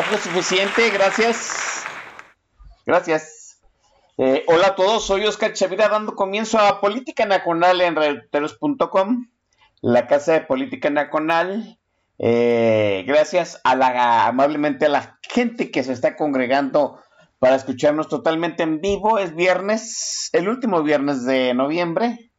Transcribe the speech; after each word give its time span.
Ya 0.00 0.06
fue 0.06 0.16
suficiente, 0.16 0.88
gracias. 0.88 1.84
Gracias. 2.86 3.60
Eh, 4.16 4.44
hola 4.46 4.68
a 4.68 4.74
todos, 4.74 5.04
soy 5.04 5.26
Oscar 5.26 5.52
Chavira 5.52 5.90
dando 5.90 6.14
comienzo 6.14 6.58
a 6.58 6.80
Política 6.80 7.26
Nacional 7.26 7.82
en 7.82 7.96
reteros.com, 7.96 9.26
la 9.82 10.06
casa 10.06 10.32
de 10.32 10.40
Política 10.40 10.88
Nacional. 10.88 11.78
Eh, 12.18 13.04
gracias 13.06 13.60
a 13.62 13.76
la 13.76 14.26
amablemente 14.26 14.86
a 14.86 14.88
la 14.88 15.18
gente 15.20 15.70
que 15.70 15.84
se 15.84 15.92
está 15.92 16.16
congregando 16.16 16.98
para 17.38 17.56
escucharnos 17.56 18.08
totalmente 18.08 18.62
en 18.62 18.80
vivo. 18.80 19.18
Es 19.18 19.34
viernes, 19.34 20.30
el 20.32 20.48
último 20.48 20.82
viernes 20.82 21.26
de 21.26 21.52
noviembre. 21.52 22.30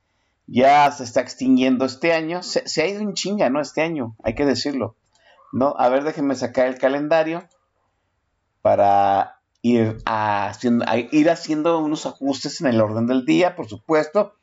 Ya 0.47 0.91
se 0.91 1.03
está 1.03 1.21
extinguiendo 1.21 1.85
este 1.85 2.11
año. 2.11 2.41
Se, 2.41 2.67
se 2.67 2.81
ha 2.81 2.87
ido 2.87 3.01
en 3.01 3.13
chinga, 3.13 3.51
¿no? 3.51 3.61
Este 3.61 3.83
año, 3.83 4.15
hay 4.23 4.33
que 4.33 4.47
decirlo. 4.47 4.95
¿No? 5.51 5.75
A 5.77 5.89
ver, 5.89 6.03
déjenme 6.03 6.35
sacar 6.35 6.67
el 6.67 6.77
calendario 6.77 7.47
para 8.61 9.41
ir, 9.61 9.97
haciendo, 10.05 10.85
a 10.87 10.97
ir 10.97 11.29
haciendo 11.29 11.79
unos 11.79 12.05
ajustes 12.05 12.61
en 12.61 12.67
el 12.67 12.81
orden 12.81 13.07
del 13.07 13.25
día, 13.25 13.55
por 13.55 13.67
supuesto. 13.67 14.35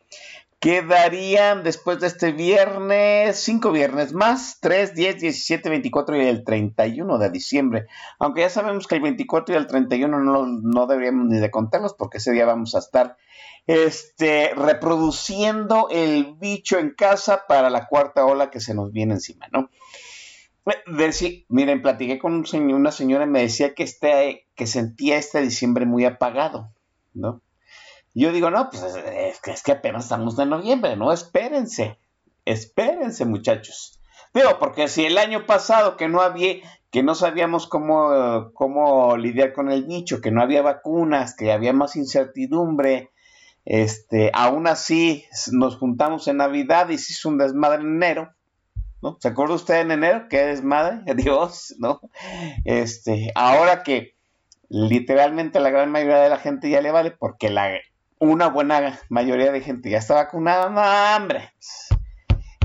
Quedarían 0.60 1.62
después 1.62 2.00
de 2.00 2.08
este 2.08 2.32
viernes, 2.32 3.38
cinco 3.38 3.70
viernes 3.70 4.12
más, 4.12 4.58
3, 4.60 4.92
10, 4.92 5.20
17, 5.20 5.68
24 5.68 6.16
y 6.16 6.26
el 6.26 6.42
31 6.42 7.18
de 7.18 7.30
diciembre. 7.30 7.86
Aunque 8.18 8.40
ya 8.40 8.50
sabemos 8.50 8.88
que 8.88 8.96
el 8.96 9.02
24 9.02 9.54
y 9.54 9.58
el 9.58 9.68
31 9.68 10.18
no, 10.18 10.46
no 10.46 10.86
deberíamos 10.88 11.26
ni 11.26 11.38
de 11.38 11.52
contarlos 11.52 11.94
porque 11.94 12.18
ese 12.18 12.32
día 12.32 12.44
vamos 12.44 12.74
a 12.74 12.80
estar 12.80 13.16
este, 13.68 14.52
reproduciendo 14.54 15.88
el 15.90 16.34
bicho 16.40 16.78
en 16.78 16.90
casa 16.90 17.44
para 17.46 17.70
la 17.70 17.86
cuarta 17.86 18.24
ola 18.24 18.50
que 18.50 18.60
se 18.60 18.74
nos 18.74 18.90
viene 18.90 19.14
encima, 19.14 19.46
¿no? 19.52 19.70
Decir, 20.86 21.46
miren, 21.48 21.82
platiqué 21.82 22.18
con 22.18 22.34
un 22.34 22.46
señor, 22.46 22.78
una 22.78 22.92
señora 22.92 23.24
y 23.24 23.28
me 23.28 23.42
decía 23.42 23.74
que, 23.74 23.82
este, 23.82 24.46
que 24.54 24.66
sentía 24.66 25.16
este 25.16 25.40
diciembre 25.40 25.86
muy 25.86 26.04
apagado, 26.04 26.70
¿no? 27.14 27.40
Yo 28.14 28.32
digo, 28.32 28.50
no, 28.50 28.68
pues 28.70 28.82
es 28.82 29.40
que, 29.40 29.52
es 29.52 29.68
apenas 29.68 30.04
estamos 30.04 30.38
en 30.38 30.50
noviembre, 30.50 30.96
¿no? 30.96 31.12
Espérense, 31.12 31.98
espérense, 32.44 33.24
muchachos. 33.24 34.00
Digo, 34.34 34.58
porque 34.58 34.88
si 34.88 35.06
el 35.06 35.18
año 35.18 35.46
pasado 35.46 35.96
que 35.96 36.08
no 36.08 36.20
había, 36.20 36.56
que 36.90 37.02
no 37.02 37.14
sabíamos 37.14 37.66
cómo, 37.66 38.50
cómo 38.54 39.16
lidiar 39.16 39.52
con 39.52 39.70
el 39.70 39.86
nicho, 39.86 40.20
que 40.20 40.30
no 40.30 40.42
había 40.42 40.62
vacunas, 40.62 41.36
que 41.36 41.52
había 41.52 41.72
más 41.72 41.96
incertidumbre, 41.96 43.10
este, 43.64 44.30
aún 44.34 44.66
así 44.66 45.24
nos 45.52 45.76
juntamos 45.76 46.26
en 46.26 46.38
Navidad 46.38 46.88
y 46.88 46.98
se 46.98 47.12
hizo 47.12 47.28
un 47.28 47.38
desmadre 47.38 47.82
en 47.82 47.96
enero, 47.96 48.34
¿Se 49.20 49.28
acuerda 49.28 49.54
usted 49.54 49.80
en 49.80 49.92
enero? 49.92 50.26
¿Qué 50.28 50.44
desmadre? 50.44 51.02
Dios, 51.14 51.74
¿no? 51.78 52.00
Este, 52.64 53.30
ahora 53.34 53.82
que 53.82 54.14
literalmente 54.68 55.60
la 55.60 55.70
gran 55.70 55.90
mayoría 55.90 56.18
de 56.18 56.28
la 56.28 56.38
gente 56.38 56.68
ya 56.68 56.80
le 56.80 56.90
vale 56.90 57.12
porque 57.12 57.48
la, 57.48 57.70
una 58.18 58.48
buena 58.48 58.98
mayoría 59.08 59.52
de 59.52 59.60
gente 59.60 59.90
ya 59.90 59.98
está 59.98 60.14
vacunada, 60.14 60.68
no, 60.68 61.16
hombre. 61.16 61.52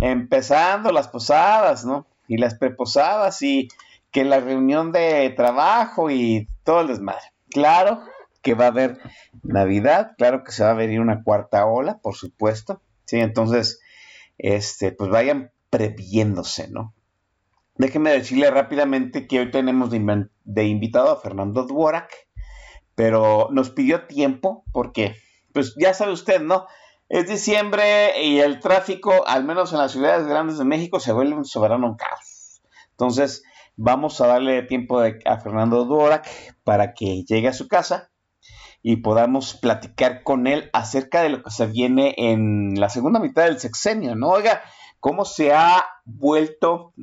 Empezando 0.01 0.91
las 0.91 1.07
posadas, 1.07 1.85
¿no? 1.85 2.07
Y 2.27 2.37
las 2.37 2.55
preposadas 2.55 3.41
y 3.41 3.69
que 4.11 4.25
la 4.25 4.39
reunión 4.39 4.91
de 4.91 5.29
trabajo 5.35 6.09
y 6.09 6.47
todo 6.63 6.81
el 6.81 6.87
desmadre. 6.87 7.23
Claro 7.49 8.01
que 8.41 8.55
va 8.55 8.65
a 8.65 8.69
haber 8.69 8.99
Navidad, 9.41 10.11
claro 10.17 10.43
que 10.43 10.51
se 10.51 10.63
va 10.63 10.71
a 10.71 10.75
venir 10.75 10.99
una 10.99 11.23
cuarta 11.23 11.65
ola, 11.65 11.99
por 11.99 12.15
supuesto. 12.15 12.81
Sí, 13.05 13.19
entonces, 13.19 13.79
este, 14.37 14.91
pues 14.91 15.09
vayan 15.09 15.52
previéndose, 15.73 16.67
¿no? 16.67 16.93
Déjeme 17.77 18.11
decirle 18.11 18.51
rápidamente 18.51 19.25
que 19.25 19.39
hoy 19.39 19.49
tenemos 19.49 19.89
de, 19.89 20.27
de 20.43 20.67
invitado 20.67 21.09
a 21.09 21.19
Fernando 21.19 21.63
Dvorak, 21.63 22.13
pero 22.93 23.47
nos 23.51 23.71
pidió 23.71 24.05
tiempo 24.05 24.65
porque, 24.71 25.15
pues 25.51 25.73
ya 25.75 25.95
sabe 25.95 26.11
usted, 26.11 26.41
¿no? 26.41 26.67
Es 27.09 27.27
diciembre 27.27 28.23
y 28.23 28.37
el 28.37 28.59
tráfico, 28.59 29.25
al 29.25 29.45
menos 29.45 29.73
en 29.73 29.79
las 29.79 29.93
ciudades 29.93 30.27
grandes 30.27 30.59
de 30.59 30.65
México, 30.65 30.99
se 30.99 31.11
vuelve 31.11 31.33
un 31.33 31.45
soberano 31.45 31.97
caos. 31.97 32.61
Entonces, 32.91 33.41
vamos 33.75 34.21
a 34.21 34.27
darle 34.27 34.61
tiempo 34.61 34.99
a 34.99 35.39
Fernando 35.39 35.85
Dvorak 35.85 36.29
para 36.63 36.93
que 36.93 37.23
llegue 37.23 37.47
a 37.47 37.53
su 37.53 37.67
casa 37.67 38.11
y 38.83 38.97
podamos 38.97 39.55
platicar 39.55 40.21
con 40.21 40.45
él 40.45 40.69
acerca 40.71 41.23
de 41.23 41.29
lo 41.29 41.41
que 41.41 41.49
se 41.49 41.65
viene 41.65 42.13
en 42.15 42.79
la 42.79 42.89
segunda 42.89 43.19
mitad 43.19 43.45
del 43.45 43.59
sexenio, 43.59 44.15
¿no? 44.15 44.29
Oiga, 44.29 44.61
cómo 45.03 45.25
se 45.25 45.51
ha 45.51 45.85
vuelto 46.05 46.93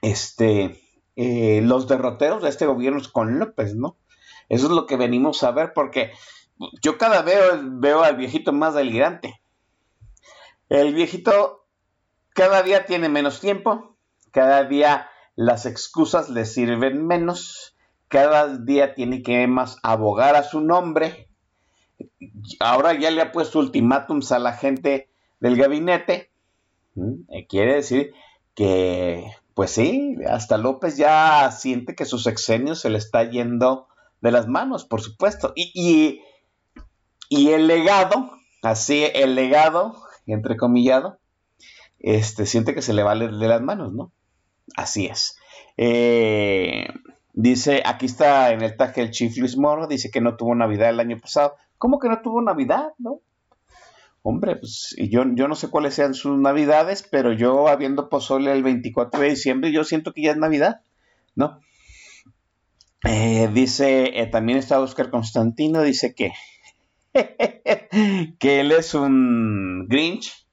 este, 0.00 0.80
eh, 1.14 1.60
los 1.62 1.88
derroteros 1.88 2.42
de 2.42 2.48
este 2.48 2.64
gobierno 2.64 3.02
con 3.12 3.38
López, 3.38 3.74
¿no? 3.74 3.98
Eso 4.48 4.64
es 4.64 4.72
lo 4.72 4.86
que 4.86 4.96
venimos 4.96 5.42
a 5.42 5.50
ver, 5.50 5.74
porque 5.74 6.12
yo 6.80 6.96
cada 6.96 7.20
vez 7.20 7.38
veo 7.64 8.02
al 8.02 8.16
viejito 8.16 8.54
más 8.54 8.72
delirante. 8.72 9.42
El 10.70 10.94
viejito 10.94 11.66
cada 12.30 12.62
día 12.62 12.86
tiene 12.86 13.10
menos 13.10 13.40
tiempo, 13.40 13.98
cada 14.30 14.64
día 14.64 15.10
las 15.34 15.66
excusas 15.66 16.30
le 16.30 16.46
sirven 16.46 17.06
menos, 17.06 17.76
cada 18.08 18.56
día 18.56 18.94
tiene 18.94 19.22
que 19.22 19.46
más 19.46 19.76
abogar 19.82 20.34
a 20.34 20.44
su 20.44 20.62
nombre. 20.62 21.28
Ahora 22.58 22.94
ya 22.94 23.10
le 23.10 23.20
ha 23.20 23.32
puesto 23.32 23.58
ultimátums 23.58 24.32
a 24.32 24.38
la 24.38 24.54
gente 24.54 25.10
del 25.40 25.58
gabinete. 25.58 26.32
Quiere 27.48 27.74
decir 27.74 28.12
que, 28.54 29.24
pues 29.54 29.70
sí, 29.70 30.16
hasta 30.28 30.56
López 30.56 30.96
ya 30.96 31.50
siente 31.50 31.94
que 31.94 32.04
su 32.04 32.18
sexenio 32.18 32.74
se 32.74 32.90
le 32.90 32.98
está 32.98 33.24
yendo 33.24 33.88
de 34.20 34.32
las 34.32 34.48
manos, 34.48 34.84
por 34.84 35.00
supuesto. 35.00 35.52
Y, 35.54 36.22
y, 37.28 37.50
el 37.50 37.66
legado, 37.66 38.30
así, 38.62 39.04
el 39.14 39.34
legado, 39.34 39.96
entrecomillado, 40.26 41.18
este, 41.98 42.46
siente 42.46 42.74
que 42.74 42.82
se 42.82 42.92
le 42.92 43.02
va 43.02 43.14
de 43.14 43.30
las 43.30 43.62
manos, 43.62 43.92
¿no? 43.92 44.12
Así 44.76 45.06
es. 45.06 45.38
Eh, 45.76 46.88
dice, 47.32 47.82
aquí 47.84 48.06
está 48.06 48.52
en 48.52 48.62
el 48.62 48.76
tag 48.76 48.98
el 48.98 49.10
Chief 49.10 49.36
Luis 49.36 49.56
Moro, 49.56 49.86
dice 49.86 50.10
que 50.10 50.20
no 50.20 50.36
tuvo 50.36 50.54
Navidad 50.54 50.90
el 50.90 51.00
año 51.00 51.20
pasado. 51.20 51.54
¿Cómo 51.78 51.98
que 51.98 52.08
no 52.08 52.20
tuvo 52.22 52.42
Navidad, 52.42 52.92
no? 52.98 53.20
Hombre, 54.28 54.56
pues 54.56 54.96
yo, 54.98 55.22
yo 55.34 55.46
no 55.46 55.54
sé 55.54 55.70
cuáles 55.70 55.94
sean 55.94 56.12
sus 56.12 56.36
navidades, 56.36 57.06
pero 57.08 57.32
yo 57.32 57.68
habiendo 57.68 58.08
pozole 58.08 58.50
el 58.50 58.64
24 58.64 59.20
de 59.20 59.28
diciembre, 59.30 59.70
yo 59.70 59.84
siento 59.84 60.12
que 60.12 60.22
ya 60.22 60.32
es 60.32 60.36
Navidad, 60.36 60.80
¿no? 61.36 61.60
Eh, 63.04 63.48
dice, 63.52 64.20
eh, 64.20 64.26
también 64.26 64.58
está 64.58 64.80
Oscar 64.80 65.10
Constantino, 65.10 65.80
dice 65.82 66.12
que, 66.12 66.32
que 68.40 68.60
él 68.60 68.72
es 68.72 68.94
un 68.94 69.86
Grinch, 69.88 70.44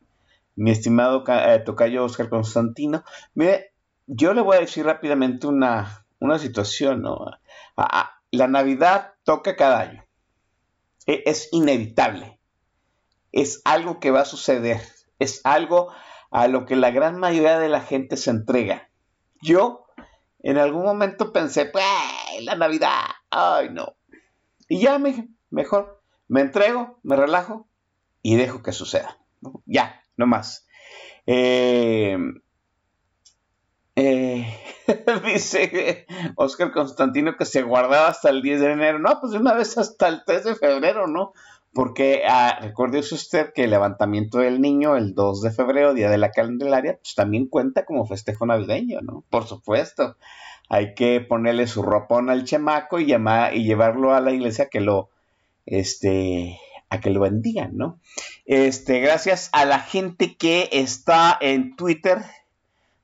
mi 0.56 0.70
estimado 0.70 1.24
eh, 1.28 1.64
tocayo 1.66 2.06
Oscar 2.06 2.30
Constantino. 2.30 3.04
Mire, 3.34 3.72
yo 4.06 4.36
le 4.36 4.42
voy 4.42 4.58
a 4.58 4.60
decir 4.60 4.86
rápidamente 4.86 5.48
una, 5.48 6.06
una 6.20 6.38
situación, 6.38 7.02
¿no? 7.02 7.26
la 8.30 8.48
Navidad 8.48 9.14
toca 9.24 9.56
cada 9.56 9.80
año. 9.80 10.06
E, 11.08 11.24
es 11.26 11.50
inevitable. 11.52 12.33
Es 13.34 13.62
algo 13.66 14.00
que 14.00 14.12
va 14.12 14.22
a 14.22 14.26
suceder. 14.26 14.82
Es 15.20 15.42
algo 15.44 15.92
a 16.32 16.48
lo 16.48 16.66
que 16.66 16.78
la 16.78 16.92
gran 16.92 17.20
mayoría 17.20 17.60
de 17.60 17.68
la 17.68 17.82
gente 17.82 18.16
se 18.16 18.30
entrega. 18.30 18.90
Yo 19.42 19.86
en 20.40 20.58
algún 20.58 20.84
momento 20.84 21.34
pensé, 21.34 21.66
pues, 21.66 21.84
la 22.42 22.56
Navidad, 22.56 23.02
ay 23.30 23.70
no. 23.70 23.96
Y 24.68 24.80
ya 24.80 25.00
me, 25.00 25.30
mejor, 25.50 26.02
me 26.28 26.42
entrego, 26.42 27.00
me 27.04 27.16
relajo 27.16 27.68
y 28.22 28.36
dejo 28.36 28.64
que 28.64 28.72
suceda. 28.72 29.18
Ya, 29.66 30.02
no 30.18 30.26
más. 30.26 30.68
Eh, 31.26 32.18
eh, 33.96 34.60
dice 35.26 36.08
Oscar 36.36 36.72
Constantino 36.72 37.38
que 37.38 37.46
se 37.46 37.62
guardaba 37.62 38.08
hasta 38.08 38.30
el 38.30 38.42
10 38.42 38.62
de 38.62 38.72
enero. 38.72 39.00
No, 39.00 39.20
pues 39.20 39.34
de 39.34 39.40
una 39.40 39.54
vez 39.54 39.78
hasta 39.78 40.08
el 40.08 40.24
3 40.26 40.44
de 40.44 40.56
febrero, 40.56 41.08
¿no? 41.08 41.34
Porque 41.74 42.24
ah, 42.28 42.60
recuerde 42.62 43.00
usted 43.00 43.52
que 43.54 43.64
el 43.64 43.72
levantamiento 43.72 44.38
del 44.38 44.62
niño 44.62 44.96
el 44.96 45.16
2 45.16 45.42
de 45.42 45.52
febrero, 45.52 45.94
día 45.94 46.10
de 46.10 46.20
la 46.20 46.32
Candelaria, 46.32 47.00
pues 47.02 47.16
también 47.16 47.48
cuenta 47.48 47.84
como 47.86 48.06
festejo 48.06 48.46
navideño, 48.46 49.02
¿no? 49.02 49.24
Por 49.30 49.48
supuesto. 49.48 50.18
Hay 50.70 50.94
que 50.94 51.20
ponerle 51.20 51.68
su 51.68 51.82
ropón 51.82 52.30
al 52.30 52.46
chamaco 52.46 53.00
y, 53.00 53.06
llevarlo 53.06 54.14
a 54.14 54.22
la 54.22 54.32
iglesia 54.32 54.70
que 54.70 54.82
lo, 54.82 55.10
este, 55.66 56.60
a 56.90 57.00
que 57.00 57.10
lo 57.10 57.22
bendigan, 57.22 57.76
¿no? 57.76 58.00
Este, 58.46 59.00
gracias 59.00 59.50
a 59.52 59.66
la 59.66 59.80
gente 59.80 60.36
que 60.36 60.70
está 60.72 61.38
en 61.42 61.76
Twitter 61.76 62.20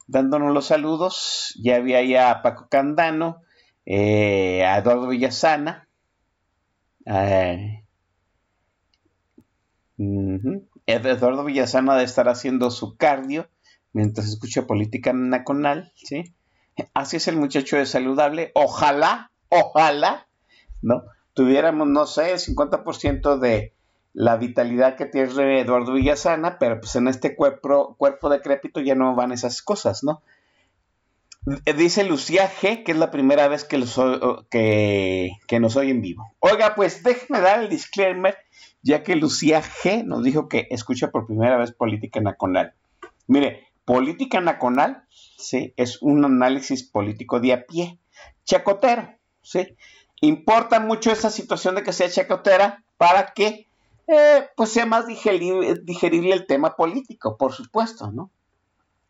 dándonos 0.09 0.53
los 0.53 0.67
saludos. 0.67 1.57
Ya 1.61 1.77
había 1.77 2.03
ya 2.03 2.31
a 2.31 2.41
Paco 2.41 2.67
Candano, 2.69 3.41
eh, 3.85 4.65
a 4.65 4.77
Eduardo 4.77 5.07
Villasana. 5.07 5.87
Eh, 7.05 7.83
Eduardo 10.85 11.43
Villasana 11.43 11.97
de 11.97 12.05
estar 12.05 12.29
haciendo 12.29 12.71
su 12.71 12.95
cardio 12.95 13.47
mientras 13.91 14.27
escucha 14.27 14.65
política 14.67 15.13
nacional, 15.13 15.91
¿sí? 15.95 16.33
Así 16.93 17.17
es 17.17 17.27
el 17.27 17.35
muchacho 17.35 17.75
de 17.77 17.85
saludable. 17.85 18.51
Ojalá, 18.55 19.31
ojalá, 19.49 20.27
¿no? 20.81 21.03
Tuviéramos, 21.33 21.87
no 21.87 22.05
sé, 22.05 22.31
el 22.31 22.39
50% 22.39 23.39
de 23.39 23.73
la 24.13 24.37
vitalidad 24.37 24.95
que 24.95 25.05
tiene 25.05 25.61
Eduardo 25.61 25.93
Villasana, 25.93 26.57
pero 26.59 26.79
pues 26.79 26.95
en 26.95 27.07
este 27.07 27.35
cuerpo, 27.35 27.95
cuerpo 27.97 28.29
decrépito 28.29 28.79
ya 28.79 28.95
no 28.95 29.15
van 29.15 29.31
esas 29.31 29.61
cosas, 29.61 30.03
¿no? 30.03 30.21
Dice 31.77 32.03
Lucía 32.03 32.49
G, 32.49 32.83
que 32.83 32.91
es 32.91 32.97
la 32.97 33.11
primera 33.11 33.47
vez 33.47 33.63
que, 33.63 33.77
los, 33.77 33.99
que, 34.49 35.31
que 35.47 35.59
nos 35.59 35.75
oye 35.75 35.91
en 35.91 36.01
vivo. 36.01 36.35
Oiga, 36.39 36.75
pues 36.75 37.03
déjeme 37.03 37.41
dar 37.41 37.61
el 37.61 37.69
disclaimer, 37.69 38.37
ya 38.81 39.03
que 39.03 39.15
Lucía 39.15 39.61
G 39.61 40.03
nos 40.03 40.23
dijo 40.23 40.47
que 40.47 40.67
escucha 40.69 41.11
por 41.11 41.25
primera 41.25 41.57
vez 41.57 41.71
Política 41.71 42.19
Nacional. 42.21 42.73
Mire, 43.27 43.67
Política 43.85 44.41
Nacional, 44.41 45.03
¿sí? 45.09 45.73
Es 45.75 46.01
un 46.01 46.23
análisis 46.23 46.83
político 46.83 47.39
de 47.39 47.53
a 47.53 47.65
pie, 47.65 47.99
chacotero, 48.45 49.15
¿sí? 49.41 49.75
Importa 50.21 50.79
mucho 50.79 51.11
esa 51.11 51.29
situación 51.29 51.75
de 51.75 51.83
que 51.83 51.93
sea 51.93 52.09
chacotera 52.09 52.83
para 52.97 53.33
que 53.33 53.67
eh, 54.07 54.47
pues 54.55 54.71
sea 54.71 54.85
más 54.85 55.05
digerible, 55.05 56.33
el 56.33 56.45
tema 56.47 56.75
político, 56.75 57.37
por 57.37 57.53
supuesto, 57.53 58.11
¿no? 58.11 58.31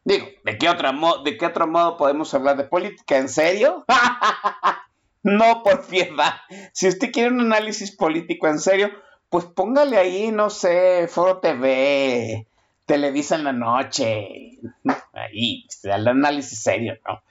Digo, 0.03 0.27
¿de 0.43 0.57
qué, 0.57 0.69
otra 0.69 0.93
¿de 1.23 1.37
qué 1.37 1.45
otro 1.45 1.67
modo 1.67 1.97
podemos 1.97 2.33
hablar 2.33 2.57
de 2.57 2.63
política? 2.63 3.17
¿En 3.17 3.29
serio? 3.29 3.85
no, 5.23 5.61
por 5.63 5.85
piedad. 5.85 6.35
Si 6.73 6.87
usted 6.87 7.11
quiere 7.11 7.31
un 7.31 7.41
análisis 7.41 7.95
político 7.95 8.47
en 8.47 8.59
serio, 8.59 8.89
pues 9.29 9.45
póngale 9.45 9.97
ahí, 9.97 10.31
no 10.31 10.49
sé, 10.49 11.07
Foro 11.07 11.39
TV, 11.39 12.47
Televisa 12.85 13.35
en 13.35 13.43
la 13.43 13.53
noche, 13.53 14.57
ahí, 15.13 15.65
el 15.83 16.07
análisis 16.07 16.59
serio, 16.59 16.97
¿no? 17.07 17.21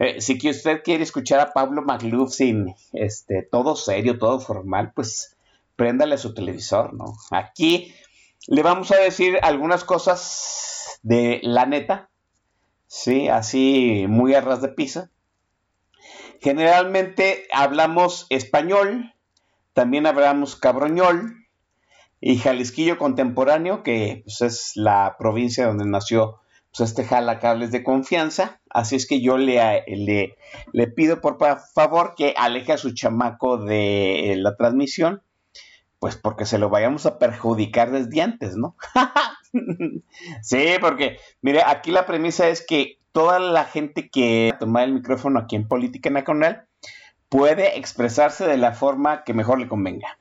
Eh, 0.00 0.20
si 0.20 0.38
que 0.38 0.50
usted 0.50 0.82
quiere 0.82 1.04
escuchar 1.04 1.38
a 1.38 1.52
Pablo 1.52 1.82
Magluf 1.82 2.32
sin 2.32 2.74
este, 2.92 3.42
todo 3.42 3.76
serio, 3.76 4.18
todo 4.18 4.40
formal, 4.40 4.92
pues 4.92 5.36
préndale 5.76 6.18
su 6.18 6.34
televisor, 6.34 6.94
¿no? 6.94 7.14
Aquí 7.30 7.94
le 8.48 8.62
vamos 8.62 8.90
a 8.90 8.96
decir 8.96 9.38
algunas 9.42 9.84
cosas 9.84 10.98
de 11.02 11.40
la 11.44 11.66
neta, 11.66 12.10
¿sí? 12.94 13.28
Así 13.28 14.06
muy 14.08 14.34
a 14.34 14.40
ras 14.40 14.62
de 14.62 14.68
pisa. 14.68 15.10
Generalmente 16.40 17.48
hablamos 17.52 18.26
español, 18.30 19.12
también 19.72 20.06
hablamos 20.06 20.54
cabroñol 20.54 21.34
y 22.20 22.38
jalisquillo 22.38 22.96
contemporáneo, 22.96 23.82
que 23.82 24.22
pues, 24.24 24.42
es 24.42 24.72
la 24.76 25.16
provincia 25.18 25.66
donde 25.66 25.86
nació 25.86 26.40
pues, 26.76 26.88
este 26.88 27.04
jalacables 27.04 27.72
de 27.72 27.82
confianza. 27.82 28.60
Así 28.70 28.94
es 28.94 29.08
que 29.08 29.20
yo 29.20 29.38
le, 29.38 29.84
le, 29.88 30.36
le 30.72 30.86
pido 30.86 31.20
por 31.20 31.38
favor 31.74 32.14
que 32.16 32.34
aleje 32.36 32.74
a 32.74 32.78
su 32.78 32.94
chamaco 32.94 33.58
de 33.58 34.36
la 34.38 34.56
transmisión 34.56 35.22
pues 35.98 36.16
porque 36.16 36.44
se 36.44 36.58
lo 36.58 36.68
vayamos 36.68 37.06
a 37.06 37.18
perjudicar 37.18 37.90
desde 37.90 38.20
antes, 38.20 38.56
¿no? 38.56 38.76
sí, 40.42 40.66
porque, 40.80 41.18
mire, 41.42 41.62
aquí 41.64 41.90
la 41.90 42.06
premisa 42.06 42.48
es 42.48 42.64
que 42.66 42.98
toda 43.12 43.38
la 43.38 43.64
gente 43.64 44.10
que 44.10 44.52
toma 44.58 44.84
el 44.84 44.92
micrófono 44.92 45.38
aquí 45.38 45.56
en 45.56 45.68
Política 45.68 46.10
Nacional 46.10 46.66
puede 47.28 47.78
expresarse 47.78 48.46
de 48.46 48.56
la 48.56 48.72
forma 48.72 49.24
que 49.24 49.34
mejor 49.34 49.58
le 49.60 49.68
convenga. 49.68 50.18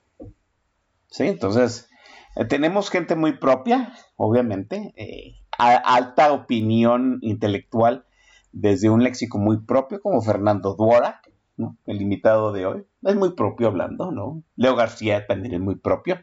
Sí, 1.07 1.27
entonces, 1.27 1.89
eh, 2.35 2.45
tenemos 2.45 2.89
gente 2.89 3.15
muy 3.15 3.37
propia, 3.37 3.93
obviamente, 4.15 4.93
eh, 4.95 5.35
alta 5.57 6.31
opinión 6.33 7.19
intelectual 7.21 8.05
desde 8.51 8.89
un 8.89 9.03
léxico 9.03 9.37
muy 9.37 9.59
propio 9.59 10.01
como 10.01 10.21
Fernando 10.21 10.75
Duora, 10.75 11.21
el 11.85 12.01
invitado 12.01 12.51
de 12.51 12.65
hoy. 12.65 12.85
Es 13.03 13.15
muy 13.15 13.33
propio 13.35 13.67
hablando, 13.67 14.11
¿no? 14.11 14.43
Leo 14.55 14.75
García 14.75 15.27
también 15.27 15.53
es 15.53 15.59
muy 15.59 15.75
propio. 15.75 16.19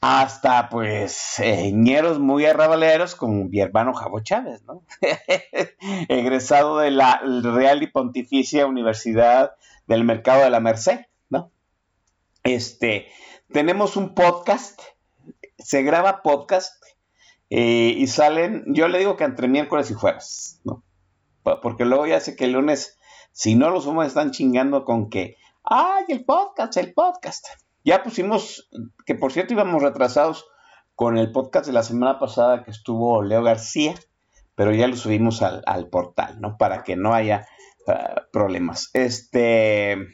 Hasta, 0.00 0.68
pues, 0.68 1.36
ñeros 1.72 2.18
muy 2.18 2.46
arrabaleros 2.46 3.14
con 3.14 3.50
mi 3.50 3.60
hermano 3.60 3.94
Javo 3.94 4.20
Chávez, 4.20 4.62
¿no? 4.64 4.82
Egresado 6.08 6.78
de 6.78 6.90
la 6.90 7.20
Real 7.42 7.82
y 7.82 7.86
Pontificia 7.86 8.66
Universidad 8.66 9.52
del 9.86 10.04
Mercado 10.04 10.42
de 10.42 10.50
la 10.50 10.60
Merced, 10.60 11.06
¿no? 11.28 11.50
Este, 12.42 13.08
tenemos 13.52 13.96
un 13.96 14.14
podcast, 14.14 14.80
se 15.58 15.82
graba 15.82 16.22
podcast 16.22 16.82
eh, 17.50 17.94
y 17.96 18.06
salen, 18.06 18.64
yo 18.66 18.88
le 18.88 18.98
digo 18.98 19.16
que 19.16 19.24
entre 19.24 19.48
miércoles 19.48 19.90
y 19.90 19.94
jueves, 19.94 20.60
¿no? 20.64 20.82
Porque 21.42 21.84
luego 21.84 22.06
ya 22.06 22.20
sé 22.20 22.36
que 22.36 22.44
el 22.44 22.52
lunes 22.52 22.98
si 23.32 23.54
no, 23.54 23.70
los 23.70 23.86
humos 23.86 24.06
están 24.06 24.30
chingando 24.30 24.84
con 24.84 25.08
que, 25.08 25.36
¡ay, 25.64 26.04
el 26.08 26.24
podcast, 26.26 26.76
el 26.76 26.92
podcast! 26.92 27.46
Ya 27.84 28.02
pusimos, 28.02 28.68
que 29.06 29.14
por 29.14 29.32
cierto 29.32 29.54
íbamos 29.54 29.82
retrasados 29.82 30.46
con 30.94 31.18
el 31.18 31.32
podcast 31.32 31.66
de 31.66 31.72
la 31.72 31.82
semana 31.82 32.18
pasada 32.18 32.64
que 32.64 32.70
estuvo 32.70 33.22
Leo 33.22 33.42
García, 33.42 33.94
pero 34.54 34.72
ya 34.72 34.86
lo 34.86 34.96
subimos 34.96 35.42
al, 35.42 35.88
portal, 35.88 36.40
¿no? 36.40 36.56
Para 36.58 36.84
que 36.84 36.96
no 36.96 37.14
haya 37.14 37.46
ah, 37.88 38.22
problemas. 38.32 38.90
Este. 38.92 40.08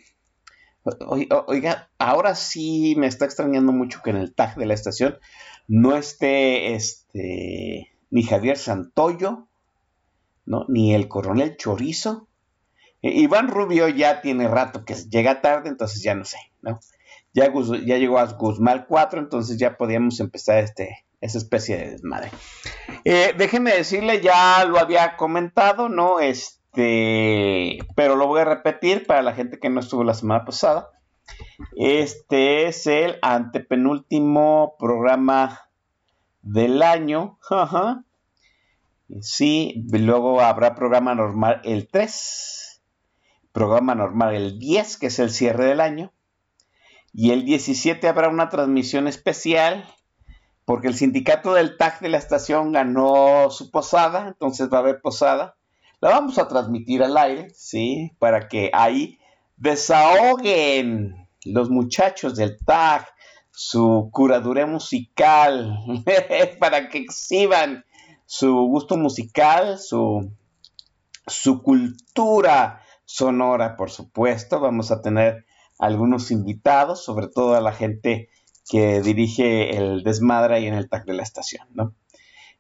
Oiga, 1.47 1.91
ahora 1.99 2.35
sí 2.35 2.95
me 2.97 3.07
está 3.07 3.27
extrañando 3.27 3.73
mucho 3.73 4.01
que 4.03 4.11
en 4.11 4.17
el 4.17 4.35
tag 4.35 4.57
de 4.57 4.65
la 4.65 4.73
estación 4.73 5.19
no 5.67 5.95
esté 5.97 6.75
este 6.75 7.93
ni 8.11 8.23
Javier 8.23 8.57
Santoyo, 8.57 9.49
¿no? 10.47 10.65
Ni 10.69 10.95
el 10.95 11.09
coronel 11.09 11.59
Chorizo, 11.59 12.27
eh, 13.03 13.11
Iván 13.11 13.49
Rubio 13.49 13.89
ya 13.89 14.23
tiene 14.23 14.49
rato 14.49 14.85
que 14.85 14.95
llega 14.95 15.43
tarde, 15.43 15.69
entonces 15.69 16.03
ya 16.03 16.15
no 16.15 16.25
sé, 16.25 16.39
¿no? 16.63 16.81
Ya, 17.39 17.97
llegó 17.97 18.19
a 18.19 18.27
Guzmán 18.27 18.87
4, 18.89 19.21
entonces 19.21 19.59
ya 19.59 19.77
podíamos 19.77 20.19
empezar 20.21 20.59
este, 20.59 21.05
esa 21.21 21.39
especie 21.39 21.77
de 21.77 21.91
desmadre. 21.93 22.31
Eh, 23.05 23.35
déjeme 23.37 23.73
decirle, 23.73 24.21
ya 24.21 24.65
lo 24.65 24.79
había 24.79 25.17
comentado, 25.17 25.89
¿no? 25.89 26.21
Este, 26.21 27.79
pero 27.95 28.17
lo 28.17 28.27
voy 28.27 28.41
a 28.41 28.45
repetir 28.45 29.07
para 29.07 29.23
la 29.23 29.35
gente 29.35 29.59
que 29.59 29.71
no 29.71 29.81
estuvo 29.81 30.05
la 30.05 30.15
semana 30.15 30.45
pasada. 30.45 30.91
Este 31.77 32.67
es 32.67 32.87
el 32.87 33.19
antepenúltimo 33.23 34.75
programa 34.79 35.69
del 36.43 36.83
año. 36.83 37.39
Sí, 39.21 39.85
luego 39.91 40.41
habrá 40.41 40.75
programa 40.75 41.15
normal 41.15 41.61
el 41.65 41.89
3 41.89 42.69
programa 43.59 43.97
normal 43.97 44.37
el 44.37 44.59
10, 44.61 44.99
que 44.99 45.07
es 45.07 45.19
el 45.19 45.31
cierre 45.31 45.65
del 45.65 45.81
año, 45.81 46.13
y 47.21 47.33
el 47.33 47.45
17 47.45 48.07
habrá 48.07 48.29
una 48.29 48.49
transmisión 48.49 49.09
especial 49.09 49.85
porque 50.65 50.87
el 50.87 50.95
sindicato 50.95 51.53
del 51.53 51.77
TAG 51.77 51.99
de 51.99 52.11
la 52.11 52.17
estación 52.17 52.71
ganó 52.71 53.51
su 53.51 53.73
posada, 53.73 54.29
entonces 54.29 54.69
va 54.73 54.77
a 54.77 54.83
haber 54.83 55.01
posada. 55.01 55.57
La 56.01 56.11
vamos 56.11 56.39
a 56.39 56.47
transmitir 56.47 57.03
al 57.03 57.17
aire, 57.17 57.51
¿sí? 57.57 58.13
Para 58.21 58.47
que 58.47 58.71
ahí 58.73 59.19
desahoguen 59.57 61.29
los 61.45 61.71
muchachos 61.71 62.37
del 62.37 62.57
TAG 62.65 63.09
su 63.51 64.11
curadura 64.13 64.65
musical, 64.67 65.77
para 66.61 66.89
que 66.89 66.99
exhiban 66.99 67.85
su 68.27 68.55
gusto 68.69 68.97
musical, 68.97 69.81
su, 69.81 70.31
su 71.27 71.65
cultura 71.65 72.81
sonora, 73.05 73.77
por 73.77 73.91
supuesto. 73.91 74.61
Vamos 74.61 74.93
a 74.93 75.03
tener 75.03 75.48
algunos 75.79 76.31
invitados, 76.31 77.05
sobre 77.05 77.29
todo 77.29 77.55
a 77.55 77.61
la 77.61 77.73
gente 77.73 78.29
que 78.69 79.01
dirige 79.01 79.77
el 79.77 80.03
desmadre 80.03 80.57
ahí 80.57 80.67
en 80.67 80.75
el 80.75 80.89
TAC 80.89 81.07
de 81.07 81.15
la 81.15 81.23
estación, 81.23 81.67
¿no? 81.73 81.95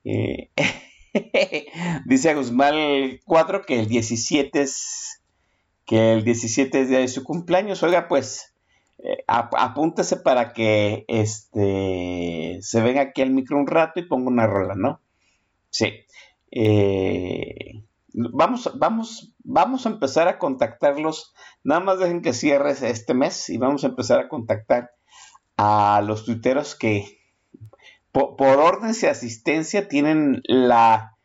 Eh, 0.04 0.50
dice 2.06 2.34
Guzmán 2.34 2.74
4 3.24 3.62
que 3.62 3.80
el 3.80 3.88
17 3.88 4.60
es 4.60 5.22
que 5.84 6.12
el 6.12 6.24
17 6.24 6.80
es 6.80 6.88
día 6.88 6.98
de 6.98 7.08
su 7.08 7.24
cumpleaños. 7.24 7.82
Oiga, 7.82 8.08
pues 8.08 8.54
eh, 8.98 9.24
apúntese 9.26 10.16
para 10.16 10.52
que 10.52 11.04
este 11.08 12.58
se 12.60 12.80
venga 12.82 13.02
aquí 13.02 13.22
al 13.22 13.30
micro 13.30 13.58
un 13.58 13.66
rato 13.66 14.00
y 14.00 14.06
ponga 14.06 14.28
una 14.28 14.46
rola, 14.46 14.74
¿no? 14.74 15.00
Sí. 15.70 15.92
Eh, 16.50 17.82
vamos, 18.32 18.70
vamos, 18.78 19.34
vamos 19.44 19.86
a 19.86 19.90
empezar 19.90 20.28
a 20.28 20.38
contactarlos. 20.38 21.34
Nada 21.62 21.80
más 21.80 21.98
dejen 21.98 22.22
que 22.22 22.32
cierre 22.32 22.72
este 22.72 23.14
mes 23.14 23.48
y 23.48 23.58
vamos 23.58 23.84
a 23.84 23.88
empezar 23.88 24.20
a 24.20 24.28
contactar 24.28 24.90
a 25.56 26.02
los 26.04 26.24
tuiteros 26.24 26.74
que 26.74 27.20
por, 28.12 28.36
por 28.36 28.58
órdenes 28.58 29.00
de 29.00 29.08
asistencia 29.08 29.88
tienen 29.88 30.42
la 30.44 31.16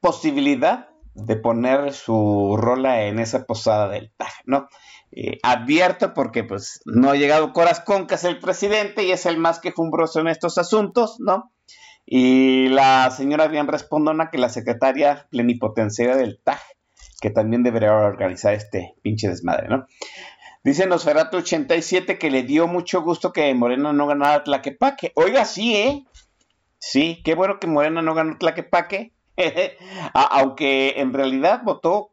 posibilidad 0.00 0.88
de 1.14 1.36
poner 1.36 1.92
su 1.92 2.56
rola 2.56 3.04
en 3.04 3.18
esa 3.18 3.44
posada 3.44 3.88
del 3.88 4.12
TAG, 4.16 4.32
¿no? 4.44 4.68
Eh, 5.10 5.38
advierto 5.42 6.12
porque 6.14 6.44
pues 6.44 6.80
no 6.84 7.10
ha 7.10 7.16
llegado 7.16 7.52
que 8.06 8.14
es 8.14 8.24
el 8.24 8.38
presidente 8.38 9.04
y 9.04 9.10
es 9.10 9.26
el 9.26 9.38
más 9.38 9.58
quejumbroso 9.58 10.20
en 10.20 10.28
estos 10.28 10.58
asuntos, 10.58 11.16
¿no? 11.18 11.50
Y 12.10 12.68
la 12.68 13.10
señora 13.10 13.48
bien 13.48 13.66
respondona 13.66 14.30
que 14.30 14.38
la 14.38 14.48
secretaria 14.48 15.26
plenipotenciaria 15.28 16.16
del 16.16 16.40
TAG, 16.42 16.58
que 17.20 17.28
también 17.28 17.62
debería 17.62 17.92
organizar 17.92 18.54
este 18.54 18.94
pinche 19.02 19.28
desmadre, 19.28 19.68
¿no? 19.68 19.86
Dice 20.64 20.86
Nosferatu 20.86 21.36
87 21.36 22.16
que 22.16 22.30
le 22.30 22.44
dio 22.44 22.66
mucho 22.66 23.02
gusto 23.02 23.30
que 23.34 23.52
Morena 23.52 23.92
no 23.92 24.06
ganara 24.06 24.42
Tlaquepaque. 24.42 25.12
Oiga, 25.16 25.44
sí, 25.44 25.76
¿eh? 25.76 26.06
Sí, 26.78 27.20
qué 27.26 27.34
bueno 27.34 27.60
que 27.60 27.66
Morena 27.66 28.00
no 28.00 28.14
ganó 28.14 28.38
Tlaquepaque. 28.38 29.12
Aunque 30.14 30.94
en 30.96 31.12
realidad 31.12 31.60
votó, 31.62 32.12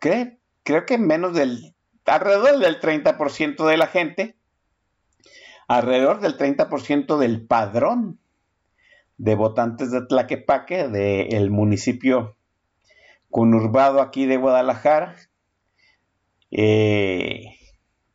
creo, 0.00 0.32
creo 0.64 0.86
que 0.86 0.98
menos 0.98 1.34
del, 1.34 1.72
alrededor 2.04 2.58
del 2.58 2.80
30% 2.80 3.64
de 3.64 3.76
la 3.76 3.86
gente, 3.86 4.34
alrededor 5.68 6.18
del 6.18 6.36
30% 6.36 7.16
del 7.16 7.46
padrón 7.46 8.18
de 9.18 9.34
votantes 9.34 9.90
de 9.90 10.02
Tlaquepaque, 10.02 10.88
del 10.88 11.50
municipio 11.50 12.36
conurbado 13.30 14.00
aquí 14.00 14.26
de 14.26 14.36
Guadalajara, 14.36 15.16
eh, 16.50 17.56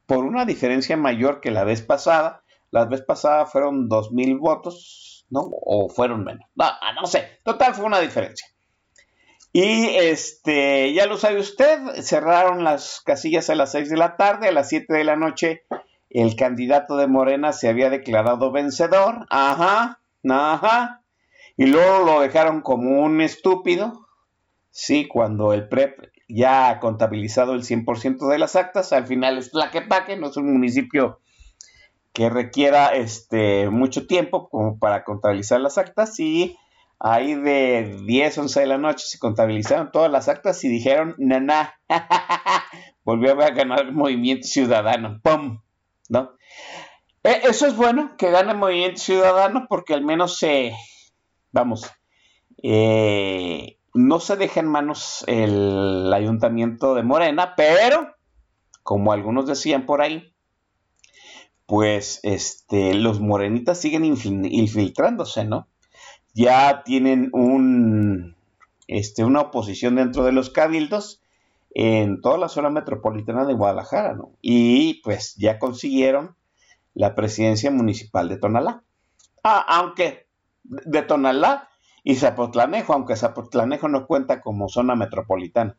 por 0.06 0.26
una 0.26 0.46
diferencia 0.46 0.98
mayor 0.98 1.42
que 1.42 1.52
la 1.52 1.64
vez 1.64 1.82
pasada. 1.82 2.44
La 2.72 2.86
vez 2.86 3.02
pasada 3.02 3.46
fueron 3.46 3.90
2.000 3.90 4.40
votos, 4.40 5.26
¿no? 5.30 5.42
O 5.52 5.90
fueron 5.90 6.24
menos. 6.24 6.48
No, 6.56 6.66
ah, 6.66 6.94
no 6.94 7.06
sé. 7.06 7.40
Total, 7.44 7.74
fue 7.74 7.86
una 7.86 8.00
diferencia. 8.00 8.48
Y 9.52 9.88
este, 9.88 10.94
ya 10.94 11.06
lo 11.06 11.18
sabe 11.18 11.42
usted, 11.42 11.78
cerraron 12.02 12.64
las 12.64 13.02
casillas 13.02 13.50
a 13.50 13.56
las 13.56 13.74
6 13.74 13.90
de 13.90 13.98
la 13.98 14.16
tarde, 14.16 14.48
a 14.48 14.54
las 14.54 14.70
7 14.70 14.94
de 14.94 15.04
la 15.04 15.18
noche 15.18 15.64
el 16.14 16.36
candidato 16.36 16.98
de 16.98 17.08
Morena 17.08 17.54
se 17.54 17.70
había 17.70 17.90
declarado 17.90 18.52
vencedor. 18.52 19.26
Ajá. 19.30 20.01
Ajá. 20.30 21.04
Y 21.58 21.66
luego 21.66 22.06
lo 22.06 22.22
dejaron 22.22 22.62
como 22.62 23.02
un 23.02 23.22
estúpido. 23.22 24.08
Sí, 24.70 25.08
cuando 25.08 25.54
el 25.54 25.68
PREP 25.68 26.12
ya 26.30 26.70
ha 26.70 26.80
contabilizado 26.80 27.54
el 27.54 27.64
100% 27.64 28.28
de 28.30 28.40
las 28.40 28.56
actas, 28.56 28.94
al 28.94 29.06
final 29.06 29.38
es 29.38 29.52
Tlaquepaque, 29.52 30.16
no 30.16 30.28
es 30.28 30.38
un 30.38 30.54
municipio 30.54 31.20
que 32.14 32.30
requiera 32.30 32.90
este, 32.90 33.70
mucho 33.70 34.08
tiempo 34.08 34.50
como 34.50 34.80
para 34.80 35.04
contabilizar 35.04 35.62
las 35.62 35.78
actas 35.78 36.20
y 36.20 36.58
ahí 37.00 37.36
de 37.36 37.98
10, 38.06 38.38
11 38.38 38.60
de 38.60 38.66
la 38.66 38.78
noche 38.78 39.06
se 39.08 39.20
contabilizaron 39.20 39.92
todas 39.92 40.12
las 40.12 40.28
actas 40.28 40.64
y 40.64 40.70
dijeron, 40.70 41.16
nana, 41.18 41.74
volvió 43.04 43.32
a 43.42 43.50
ganar 43.52 43.82
el 43.82 43.92
movimiento 43.92 44.48
ciudadano, 44.48 45.20
¡pum! 45.24 45.62
¿No? 46.10 46.32
E, 47.24 47.42
eso 47.44 47.68
es 47.68 47.76
bueno, 47.76 48.16
que 48.18 48.32
gane 48.32 48.54
Movimiento 48.54 49.00
Ciudadano, 49.00 49.68
porque 49.70 49.94
al 49.94 50.04
menos 50.04 50.38
se, 50.38 50.74
vamos, 51.52 51.90
eh, 52.64 53.78
no 53.94 54.20
se 54.20 54.38
deja 54.38 54.60
en 54.60 54.68
manos 54.68 55.24
el 55.28 56.12
ayuntamiento 56.14 56.96
de 56.96 57.04
Morena, 57.04 57.54
pero, 57.56 58.16
como 58.84 59.12
algunos 59.14 59.46
decían 59.46 59.86
por 59.86 60.02
ahí, 60.02 60.34
pues 61.68 62.20
este, 62.24 62.96
los 62.96 63.20
morenitas 63.20 63.80
siguen 63.80 64.04
infiltrándose, 64.04 65.46
¿no? 65.46 65.68
Ya 66.34 66.84
tienen 66.84 67.30
un, 67.34 68.36
este, 68.88 69.24
una 69.24 69.42
oposición 69.42 69.96
dentro 69.96 70.24
de 70.24 70.32
los 70.32 70.50
cabildos 70.50 71.22
en 71.74 72.20
toda 72.20 72.38
la 72.38 72.50
zona 72.50 72.70
metropolitana 72.70 73.46
de 73.46 73.54
Guadalajara, 73.54 74.16
¿no? 74.16 74.32
Y 74.42 75.02
pues 75.04 75.36
ya 75.38 75.60
consiguieron 75.60 76.36
la 76.94 77.16
presidencia 77.16 77.72
municipal 77.72 78.30
de 78.30 78.38
Tonalá. 78.38 78.84
Ah, 79.44 79.66
aunque 79.68 80.28
de 80.64 81.02
Tonalá 81.02 81.70
y 82.04 82.16
Zapotlanejo, 82.16 82.94
aunque 82.94 83.16
Zapotlanejo 83.16 83.88
no 83.88 84.08
cuenta 84.08 84.42
como 84.42 84.70
zona 84.70 84.96
metropolitana. 84.96 85.78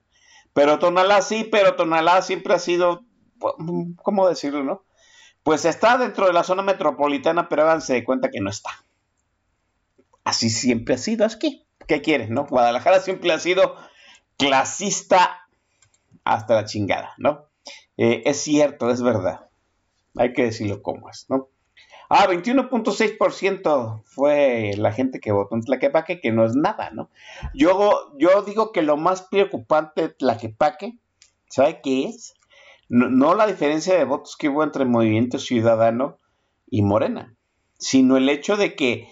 Pero 0.52 0.78
Tonalá 0.78 1.22
sí, 1.22 1.48
pero 1.50 1.76
Tonalá 1.76 2.22
siempre 2.22 2.54
ha 2.54 2.58
sido, 2.58 3.04
¿cómo 4.02 4.28
decirlo, 4.28 4.62
no? 4.64 4.84
Pues 5.42 5.64
está 5.64 5.98
dentro 5.98 6.26
de 6.26 6.32
la 6.32 6.44
zona 6.44 6.62
metropolitana, 6.62 7.48
pero 7.48 7.62
háganse 7.62 7.94
de 7.94 8.04
cuenta 8.04 8.30
que 8.30 8.40
no 8.40 8.50
está. 8.50 8.70
Así 10.24 10.50
siempre 10.50 10.94
ha 10.94 10.98
sido 10.98 11.24
aquí. 11.24 11.66
¿Qué 11.88 12.00
quieres, 12.00 12.30
no? 12.30 12.46
Guadalajara 12.46 13.00
siempre 13.00 13.32
ha 13.32 13.38
sido 13.40 13.76
clasista 14.36 15.48
hasta 16.24 16.54
la 16.54 16.64
chingada, 16.64 17.14
¿no? 17.18 17.48
Eh, 17.96 18.22
es 18.24 18.40
cierto, 18.40 18.90
es 18.90 19.02
verdad. 19.02 19.48
Hay 20.16 20.32
que 20.32 20.44
decirlo 20.44 20.82
como 20.82 21.08
es, 21.08 21.26
¿no? 21.28 21.48
Ah, 22.14 22.26
21.6% 22.28 24.02
fue 24.04 24.74
la 24.76 24.92
gente 24.92 25.18
que 25.18 25.32
votó 25.32 25.54
en 25.54 25.62
Tlaquepaque, 25.62 26.20
que 26.20 26.30
no 26.30 26.44
es 26.44 26.54
nada, 26.54 26.90
¿no? 26.90 27.08
Yo, 27.54 28.12
digo 28.44 28.70
que 28.70 28.82
lo 28.82 28.98
más 28.98 29.22
preocupante 29.22 30.02
de 30.02 30.08
Tlaquepaque, 30.10 30.98
¿sabe 31.48 31.80
qué 31.82 32.04
es? 32.04 32.34
No, 32.90 33.34
la 33.34 33.46
diferencia 33.46 33.96
de 33.96 34.04
votos 34.04 34.36
que 34.36 34.50
hubo 34.50 34.62
entre 34.62 34.84
Movimiento 34.84 35.38
Ciudadano 35.38 36.18
y 36.68 36.82
Morena, 36.82 37.34
sino 37.78 38.18
el 38.18 38.28
hecho 38.28 38.58
de 38.58 38.76
que 38.76 39.08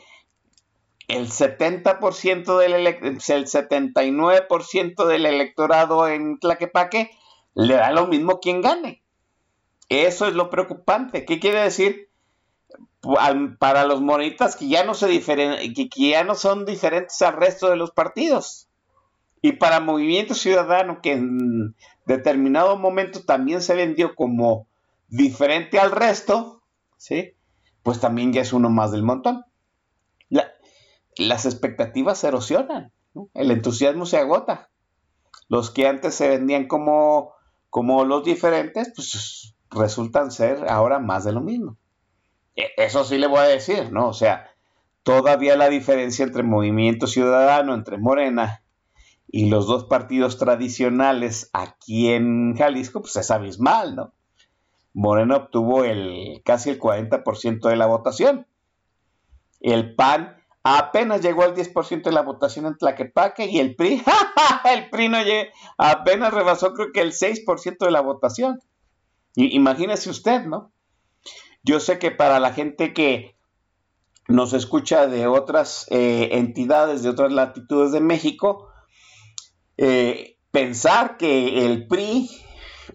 el 1.09 1.30
70% 1.30 2.59
del 2.59 2.87
el 2.87 3.19
79% 3.19 5.07
del 5.07 5.25
electorado 5.25 6.07
en 6.07 6.38
Tlaquepaque 6.38 7.12
le 7.54 7.75
da 7.76 7.92
lo 7.92 8.07
mismo 8.07 8.40
quien 8.40 8.61
gane. 8.61 9.02
Eso 9.90 10.26
es 10.26 10.35
lo 10.35 10.50
preocupante. 10.50 11.25
¿Qué 11.26 11.40
quiere 11.40 11.61
decir? 11.61 12.09
Para 13.59 13.85
los 13.85 14.00
monitas 14.00 14.54
que 14.54 14.68
ya 14.68 14.85
no 14.85 14.94
se 14.94 15.09
que, 15.09 15.88
ya 15.97 16.23
no 16.23 16.37
son 16.37 16.64
diferentes 16.64 17.20
al 17.23 17.35
resto 17.35 17.68
de 17.68 17.76
los 17.76 17.90
partidos. 17.90 18.68
Y 19.42 19.52
para 19.52 19.80
Movimiento 19.80 20.35
Ciudadano, 20.35 21.00
que 21.02 21.12
en 21.12 21.75
determinado 22.06 22.78
momento 22.78 23.25
también 23.25 23.62
se 23.62 23.75
vendió 23.75 24.14
como 24.14 24.68
diferente 25.09 25.80
al 25.80 25.90
resto, 25.90 26.62
¿sí? 26.97 27.32
Pues 27.82 28.00
también 28.00 28.32
ya 28.32 28.42
es 28.42 28.52
uno 28.52 28.70
más 28.70 28.92
del 28.92 29.02
montón. 29.02 29.44
las 31.16 31.44
expectativas 31.47 32.18
se 32.18 32.28
erosionan, 32.28 32.92
el 33.35 33.50
entusiasmo 33.50 34.06
se 34.06 34.18
agota. 34.18 34.70
Los 35.49 35.70
que 35.70 35.88
antes 35.88 36.14
se 36.14 36.28
vendían 36.28 36.68
como, 36.68 37.32
como 37.70 38.04
los 38.04 38.25
diferentes, 38.25 38.92
pues 38.94 39.56
resultan 39.71 40.31
ser 40.31 40.69
ahora 40.69 40.99
más 40.99 41.25
de 41.25 41.33
lo 41.33 41.41
mismo. 41.41 41.77
E, 42.57 42.71
eso 42.77 43.05
sí 43.05 43.19
le 43.19 43.27
voy 43.27 43.39
a 43.39 43.45
decir, 43.45 43.93
¿no? 43.93 44.09
O 44.09 44.12
sea, 44.12 44.50
todavía 45.03 45.57
la 45.57 45.69
diferencia 45.69 46.25
entre 46.25 46.43
Movimiento 46.43 47.07
Ciudadano, 47.07 47.75
entre 47.75 47.99
Morena 47.99 48.62
y 49.29 49.49
los 49.49 49.67
dos 49.67 49.85
partidos 49.85 50.39
tradicionales 50.39 51.50
aquí 51.53 52.11
en 52.12 52.57
Jalisco, 52.57 53.00
pues 53.00 53.17
es 53.17 53.31
abismal, 53.31 53.95
¿no? 53.95 54.12
Morena 54.93 55.37
obtuvo 55.37 55.85
el, 55.85 56.43
casi 56.45 56.71
el 56.71 56.81
40% 56.81 57.69
de 57.69 57.77
la 57.77 57.87
votación. 57.87 58.47
El 59.61 59.95
PAN 59.95 60.37
apenas 60.65 61.23
llegó 61.23 61.45
al 61.45 61.55
10% 61.55 62.03
de 62.03 62.12
la 62.12 62.23
votación 62.23 62.67
en 62.67 62.77
Tlaquepaque 62.77 63.47
y 63.47 63.61
el 63.61 63.77
PRI, 63.77 64.03
el 64.65 64.91
PRI 64.91 65.09
no 65.09 65.23
llegó, 65.23 65.50
apenas 65.79 66.35
rebasó 66.35 66.75
creo 66.75 66.93
que 66.93 67.00
el 67.00 67.12
6% 67.12 67.79
de 67.79 67.91
la 67.91 68.00
votación 68.00 68.61
imagínese 69.35 70.11
usted, 70.11 70.45
¿no? 70.45 70.73
Yo 71.63 71.81
sé 71.81 71.99
que 71.99 72.11
para 72.11 72.41
la 72.41 72.53
gente 72.53 72.93
que 72.95 73.37
nos 74.29 74.53
escucha 74.53 75.07
de 75.07 75.27
otras 75.27 75.87
eh, 75.91 76.31
entidades, 76.33 77.03
de 77.03 77.11
otras 77.11 77.33
latitudes 77.33 77.93
de 77.93 78.01
México, 78.01 78.69
eh, 79.77 80.39
pensar 80.51 81.17
que 81.17 81.67
el 81.67 81.87
PRI 81.87 82.31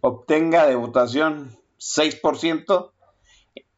obtenga 0.02 0.68
de 0.68 0.76
votación 0.76 1.58
6% 1.80 2.92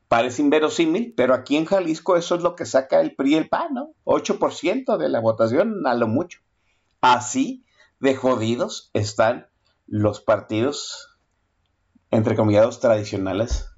parece 0.08 0.42
inverosímil, 0.42 1.14
pero 1.16 1.34
aquí 1.34 1.58
en 1.58 1.66
Jalisco 1.66 2.16
eso 2.16 2.36
es 2.36 2.42
lo 2.42 2.56
que 2.56 2.66
saca 2.66 3.02
el 3.02 3.16
PRI 3.16 3.36
el 3.36 3.50
PAN, 3.50 3.74
¿no? 3.74 3.92
8% 4.06 4.98
de 4.98 5.10
la 5.10 5.20
votación 5.20 5.86
a 5.86 5.94
lo 5.94 6.08
mucho. 6.08 6.40
Así 7.02 7.66
de 8.00 8.16
jodidos 8.16 8.90
están 8.94 9.48
los 9.86 10.22
partidos, 10.22 11.07
entre 12.12 12.36
comillados, 12.36 12.80
tradicionales 12.80 13.70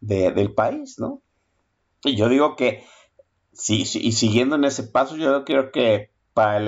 del 0.00 0.54
país, 0.54 0.98
¿no? 0.98 1.22
Y 2.04 2.16
yo 2.16 2.28
digo 2.28 2.56
que, 2.56 2.84
sí, 3.52 3.82
y 3.94 4.12
siguiendo 4.12 4.56
en 4.56 4.64
ese 4.64 4.84
paso, 4.84 5.16
yo 5.16 5.44
creo 5.44 5.72
que 5.72 6.10
para, 6.32 6.60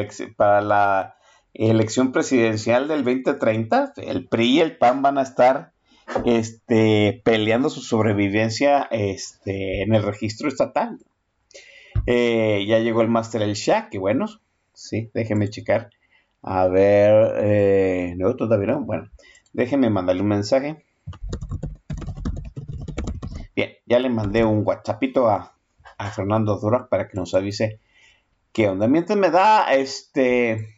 la 0.61 1.17
elección 1.55 2.13
presidencial 2.13 2.89
del 2.89 3.05
2030, 3.05 3.95
el 3.99 4.29
PRI 4.29 4.47
y 4.47 4.61
el 4.61 4.77
PAN 4.77 5.03
van 5.03 5.19
a 5.19 5.23
estar 5.23 5.73
este, 6.25 7.23
peleando 7.25 7.71
su 7.71 7.81
sobrevivencia 7.81 8.89
este, 8.91 9.83
en 9.83 9.95
el 9.95 10.03
registro 10.03 10.49
estatal. 10.49 10.99
Eh, 12.07 12.65
ya 12.67 12.79
llegó 12.79 13.03
el 13.03 13.09
Master 13.09 13.43
El 13.43 13.55
Shah, 13.55 13.89
que 13.91 13.99
bueno, 13.99 14.27
sí, 14.73 15.11
déjeme 15.15 15.51
checar. 15.51 15.91
A 16.43 16.67
ver, 16.69 17.35
eh, 17.39 18.15
no, 18.17 18.35
todavía 18.35 18.69
no. 18.69 18.81
Bueno, 18.81 19.11
déjeme 19.53 19.91
mandarle 19.91 20.23
un 20.23 20.29
mensaje. 20.29 20.85
Bien, 23.55 23.73
ya 23.87 23.99
le 23.99 24.09
mandé 24.09 24.45
un 24.45 24.63
WhatsAppito 24.67 25.29
a, 25.29 25.55
Fernando 26.15 26.59
Dura 26.59 26.89
para 26.89 27.09
que 27.09 27.17
nos 27.17 27.35
avise 27.35 27.79
qué 28.53 28.69
onda. 28.69 28.89
Mientras 28.89 29.19
me 29.19 29.31
da 29.31 29.73
este 29.75 30.77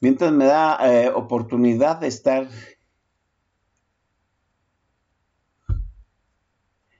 mientras 0.00 0.30
me 0.30 0.44
da 0.44 0.78
eh, 0.82 1.10
oportunidad 1.10 1.98
de 1.98 2.06
estar 2.06 2.48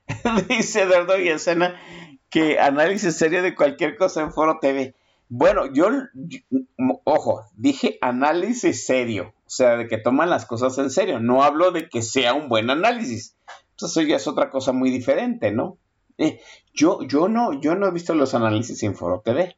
dice 0.48 0.82
Eduardo 0.82 1.18
y 1.18 1.28
escena 1.28 1.80
que 2.30 2.58
análisis 2.58 3.16
serio 3.16 3.42
de 3.42 3.54
cualquier 3.54 3.96
cosa 3.96 4.22
en 4.22 4.32
Foro 4.32 4.58
TV. 4.60 4.94
Bueno, 5.28 5.72
yo, 5.72 5.88
ojo, 7.04 7.44
dije 7.56 7.98
análisis 8.00 8.86
serio, 8.86 9.34
o 9.46 9.50
sea, 9.50 9.76
de 9.76 9.88
que 9.88 9.98
toman 9.98 10.30
las 10.30 10.46
cosas 10.46 10.78
en 10.78 10.90
serio. 10.90 11.18
No 11.18 11.42
hablo 11.42 11.72
de 11.72 11.88
que 11.88 12.02
sea 12.02 12.34
un 12.34 12.48
buen 12.48 12.70
análisis. 12.70 13.36
Eso 13.80 14.02
ya 14.02 14.16
es 14.16 14.26
otra 14.26 14.50
cosa 14.50 14.72
muy 14.72 14.90
diferente, 14.90 15.50
¿no? 15.50 15.78
Eh, 16.18 16.40
yo, 16.72 17.02
yo 17.02 17.28
no, 17.28 17.60
yo 17.60 17.74
no 17.74 17.86
he 17.86 17.90
visto 17.90 18.14
los 18.14 18.34
análisis 18.34 18.82
en 18.82 18.94
Foro 18.94 19.20
TV. 19.24 19.56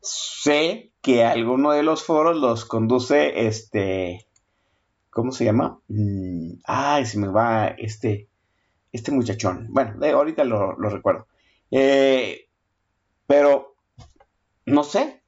Sé 0.00 0.92
que 1.00 1.24
alguno 1.24 1.72
de 1.72 1.82
los 1.82 2.02
foros 2.04 2.36
los 2.36 2.64
conduce 2.64 3.46
este. 3.46 4.26
¿Cómo 5.10 5.32
se 5.32 5.44
llama? 5.44 5.80
Mm, 5.88 6.54
ay, 6.64 7.06
se 7.06 7.18
me 7.18 7.28
va 7.28 7.68
este. 7.68 8.28
Este 8.92 9.10
muchachón. 9.10 9.68
Bueno, 9.70 9.94
ahorita 10.04 10.44
lo, 10.44 10.74
recuerdo. 10.76 11.26
Eh, 11.70 12.46
pero, 13.26 13.73
no 14.66 14.84
sé. 14.84 15.22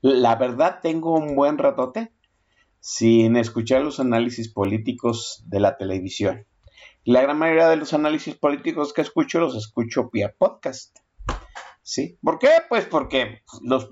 La 0.00 0.36
verdad, 0.36 0.80
tengo 0.82 1.14
un 1.14 1.36
buen 1.36 1.58
ratote 1.58 2.12
sin 2.80 3.36
escuchar 3.36 3.82
los 3.82 4.00
análisis 4.00 4.52
políticos 4.52 5.44
de 5.46 5.60
la 5.60 5.76
televisión. 5.76 6.46
La 7.04 7.22
gran 7.22 7.38
mayoría 7.38 7.68
de 7.68 7.76
los 7.76 7.94
análisis 7.94 8.34
políticos 8.34 8.92
que 8.92 9.02
escucho 9.02 9.40
los 9.40 9.56
escucho 9.56 10.10
vía 10.12 10.34
podcast. 10.36 10.98
¿Sí? 11.82 12.18
¿Por 12.22 12.38
qué? 12.38 12.48
Pues 12.68 12.86
porque 12.86 13.42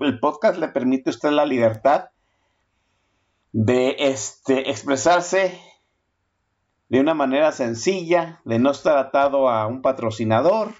el 0.01 0.19
podcast 0.19 0.57
le 0.57 0.69
permite 0.69 1.09
a 1.09 1.13
usted 1.13 1.31
la 1.31 1.45
libertad 1.45 2.09
de 3.53 3.95
este, 3.99 4.69
expresarse 4.69 5.59
de 6.89 6.99
una 6.99 7.13
manera 7.13 7.51
sencilla, 7.53 8.41
de 8.43 8.59
no 8.59 8.71
estar 8.71 8.97
atado 8.97 9.49
a 9.49 9.67
un 9.67 9.81
patrocinador, 9.81 10.73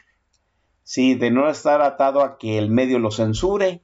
¿sí? 0.91 1.15
de 1.15 1.31
no 1.31 1.49
estar 1.49 1.81
atado 1.81 2.21
a 2.21 2.37
que 2.37 2.57
el 2.57 2.69
medio 2.69 2.99
lo 2.99 3.11
censure, 3.11 3.81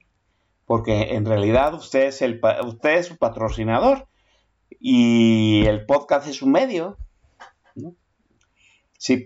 porque 0.66 1.14
en 1.14 1.24
realidad 1.24 1.72
usted 1.72 2.08
es, 2.08 2.20
el, 2.20 2.38
usted 2.66 2.98
es 2.98 3.06
su 3.06 3.16
patrocinador 3.16 4.08
y 4.78 5.64
el 5.64 5.86
podcast 5.86 6.28
es 6.28 6.36
su 6.36 6.46
medio. 6.46 6.98
Sí, 8.98 9.24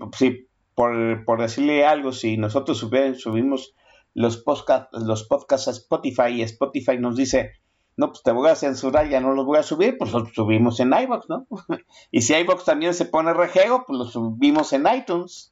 por, 0.77 1.25
por, 1.25 1.41
decirle 1.41 1.85
algo, 1.85 2.13
si 2.13 2.37
nosotros 2.37 2.79
subimos 2.79 3.75
los, 4.15 4.45
los 4.93 5.25
podcasts 5.25 5.67
a 5.67 5.73
Spotify 5.73 6.29
y 6.37 6.43
Spotify 6.43 6.99
nos 6.99 7.17
dice, 7.17 7.51
no, 7.97 8.11
pues 8.11 8.23
te 8.23 8.31
voy 8.31 8.49
a 8.49 8.55
censurar, 8.55 9.09
ya 9.09 9.21
no 9.21 9.35
los 9.35 9.45
voy 9.45 9.59
a 9.59 9.65
subir, 9.65 9.99
pues 9.99 10.13
los 10.13 10.33
subimos 10.33 10.79
en 10.79 10.93
iVoox, 10.93 11.29
¿no? 11.29 11.49
y 12.13 12.23
si 12.23 12.33
iVoox 12.35 12.65
también 12.65 12.95
se 12.95 13.07
pone 13.07 13.35
rejego, 13.35 13.83
pues 13.89 13.99
los 13.99 14.13
subimos 14.13 14.73
en 14.73 14.87
iTunes. 14.87 15.52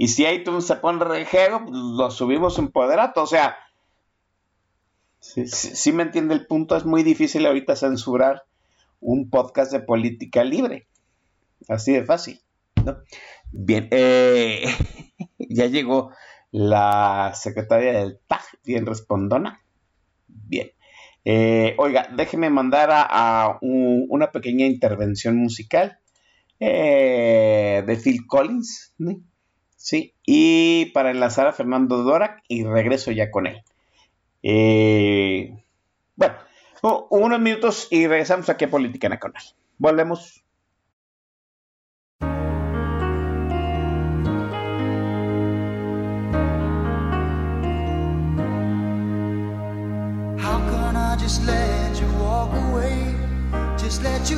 Y 0.00 0.06
si 0.08 0.24
iTunes 0.24 0.64
se 0.64 0.76
pone 0.76 1.04
rejego, 1.04 1.64
pues 1.64 1.72
los 1.74 2.14
subimos 2.14 2.56
en 2.60 2.68
Poderato. 2.68 3.20
O 3.20 3.26
sea, 3.26 3.56
si 5.18 5.92
me 5.92 6.04
entiende 6.04 6.34
el 6.34 6.46
punto, 6.46 6.76
es 6.76 6.84
muy 6.84 7.02
difícil 7.02 7.44
ahorita 7.44 7.74
censurar 7.74 8.44
un 9.00 9.28
podcast 9.28 9.72
de 9.72 9.80
política 9.80 10.44
libre. 10.44 10.86
Así 11.68 11.92
de 11.92 12.04
fácil, 12.04 12.40
¿no? 12.84 12.98
Bien, 13.50 13.88
eh, 13.90 14.66
ya 15.40 15.66
llegó 15.66 16.12
la 16.52 17.32
secretaria 17.34 17.92
del 17.94 18.20
TAG, 18.24 18.44
bien 18.64 18.86
respondona. 18.86 19.64
Bien. 20.28 20.70
Eh, 21.24 21.74
oiga, 21.76 22.08
déjeme 22.16 22.50
mandar 22.50 22.90
a, 22.92 23.58
una 23.60 24.30
pequeña 24.30 24.64
intervención 24.64 25.36
musical 25.36 25.98
eh, 26.60 27.82
de 27.84 27.96
Phil 27.96 28.28
Collins. 28.28 28.94
¿Sí? 29.78 30.12
Y 30.26 30.86
para 30.86 31.10
enlazar 31.10 31.46
a 31.46 31.52
Fernando 31.52 32.02
Dorak 32.02 32.42
y 32.48 32.64
regreso 32.64 33.10
ya 33.12 33.30
con 33.30 33.46
él. 33.46 33.62
Eh, 34.42 35.56
bueno, 36.16 36.34
unos 37.08 37.40
minutos 37.40 37.88
y 37.90 38.06
regresamos 38.06 38.50
aquí 38.50 38.66
a 38.66 38.70
Política 38.70 39.08
Nacional. 39.08 39.42
Volvemos. 39.78 40.44
just 51.18 51.44
let 51.46 52.00
you 52.00 52.06
walk 52.22 52.50
away, 52.54 53.14
just 53.76 54.02
let 54.02 54.30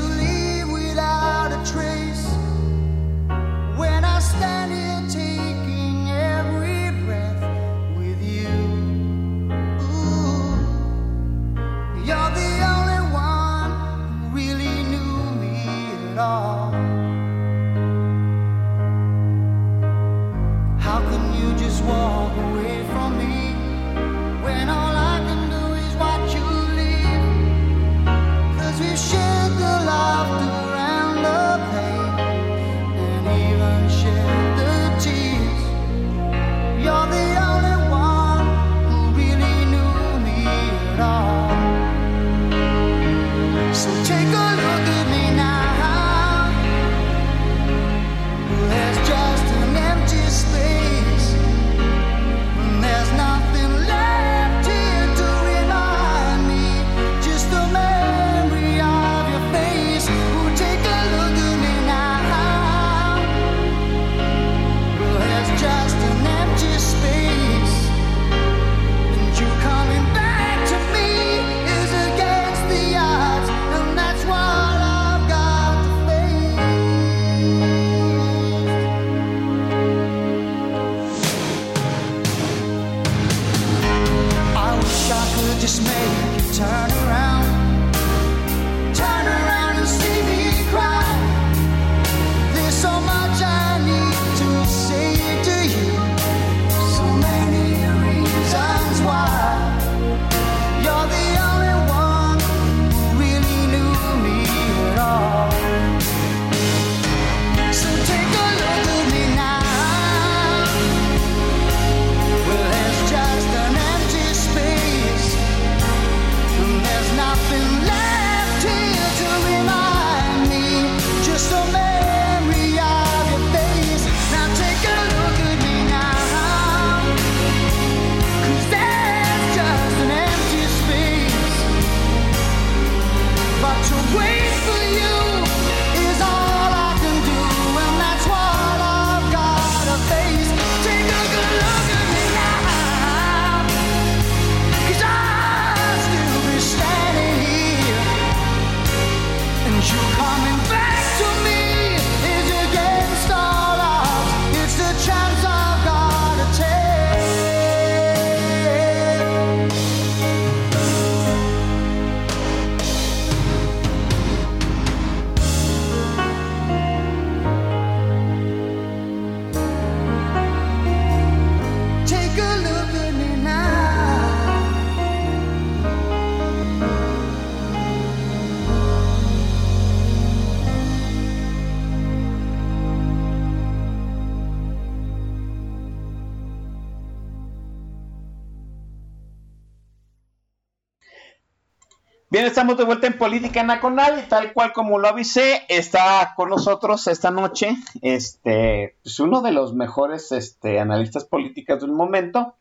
estamos 192.61 192.77
de 192.77 192.85
vuelta 192.85 193.07
en 193.07 193.17
Política 193.17 193.63
Nacional 193.63 194.23
y 194.23 194.29
tal 194.29 194.53
cual 194.53 194.75
como 194.75 194.99
lo 194.99 195.09
avisé, 195.09 195.63
está 195.71 196.35
con 196.37 196.51
nosotros 196.51 197.07
esta 197.07 197.31
noche 197.31 197.75
este, 198.03 198.99
pues 199.03 199.19
uno 199.19 199.41
de 199.41 199.51
los 199.51 199.73
mejores 199.73 200.31
este, 200.31 200.79
analistas 200.79 201.25
políticos 201.25 201.81
del 201.81 201.93
momento, 201.93 202.57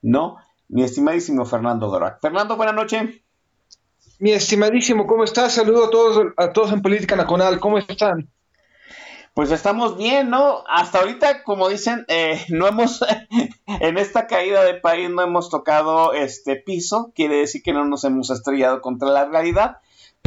¿no? 0.00 0.38
Mi 0.68 0.84
estimadísimo 0.84 1.44
Fernando 1.44 1.88
Dorac. 1.88 2.18
Fernando, 2.22 2.56
buenas 2.56 2.74
noches. 2.74 3.20
Mi 4.18 4.32
estimadísimo, 4.32 5.06
¿cómo 5.06 5.22
estás? 5.22 5.52
Saludo 5.52 5.84
a 5.84 5.90
todos, 5.90 6.32
a 6.38 6.50
todos 6.50 6.72
en 6.72 6.80
Política 6.80 7.14
Nacional, 7.14 7.60
¿cómo 7.60 7.76
están? 7.76 8.30
Pues 9.34 9.50
estamos 9.50 9.96
bien, 9.96 10.28
¿no? 10.28 10.62
Hasta 10.68 10.98
ahorita, 10.98 11.42
como 11.42 11.68
dicen, 11.68 12.04
eh, 12.08 12.44
no 12.50 12.66
hemos, 12.66 13.04
en 13.66 13.98
esta 13.98 14.26
caída 14.26 14.62
de 14.64 14.74
país 14.74 15.08
no 15.10 15.22
hemos 15.22 15.48
tocado 15.48 16.12
este 16.12 16.56
piso, 16.56 17.12
quiere 17.14 17.36
decir 17.36 17.62
que 17.62 17.72
no 17.72 17.84
nos 17.84 18.04
hemos 18.04 18.30
estrellado 18.30 18.82
contra 18.82 19.08
la 19.08 19.24
realidad, 19.24 19.78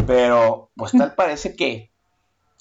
pero 0.08 0.70
pues 0.76 0.94
tal 0.94 1.14
parece 1.16 1.56
que 1.56 1.92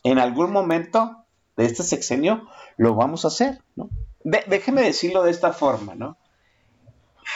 en 0.03 0.19
algún 0.19 0.53
momento 0.53 1.25
de 1.57 1.65
este 1.65 1.83
sexenio 1.83 2.47
lo 2.77 2.95
vamos 2.95 3.25
a 3.25 3.29
hacer, 3.29 3.63
¿no? 3.77 3.89
déjeme 4.25 4.81
decirlo 4.81 5.23
de 5.23 5.31
esta 5.31 5.53
forma, 5.53 5.95
¿no? 5.95 6.17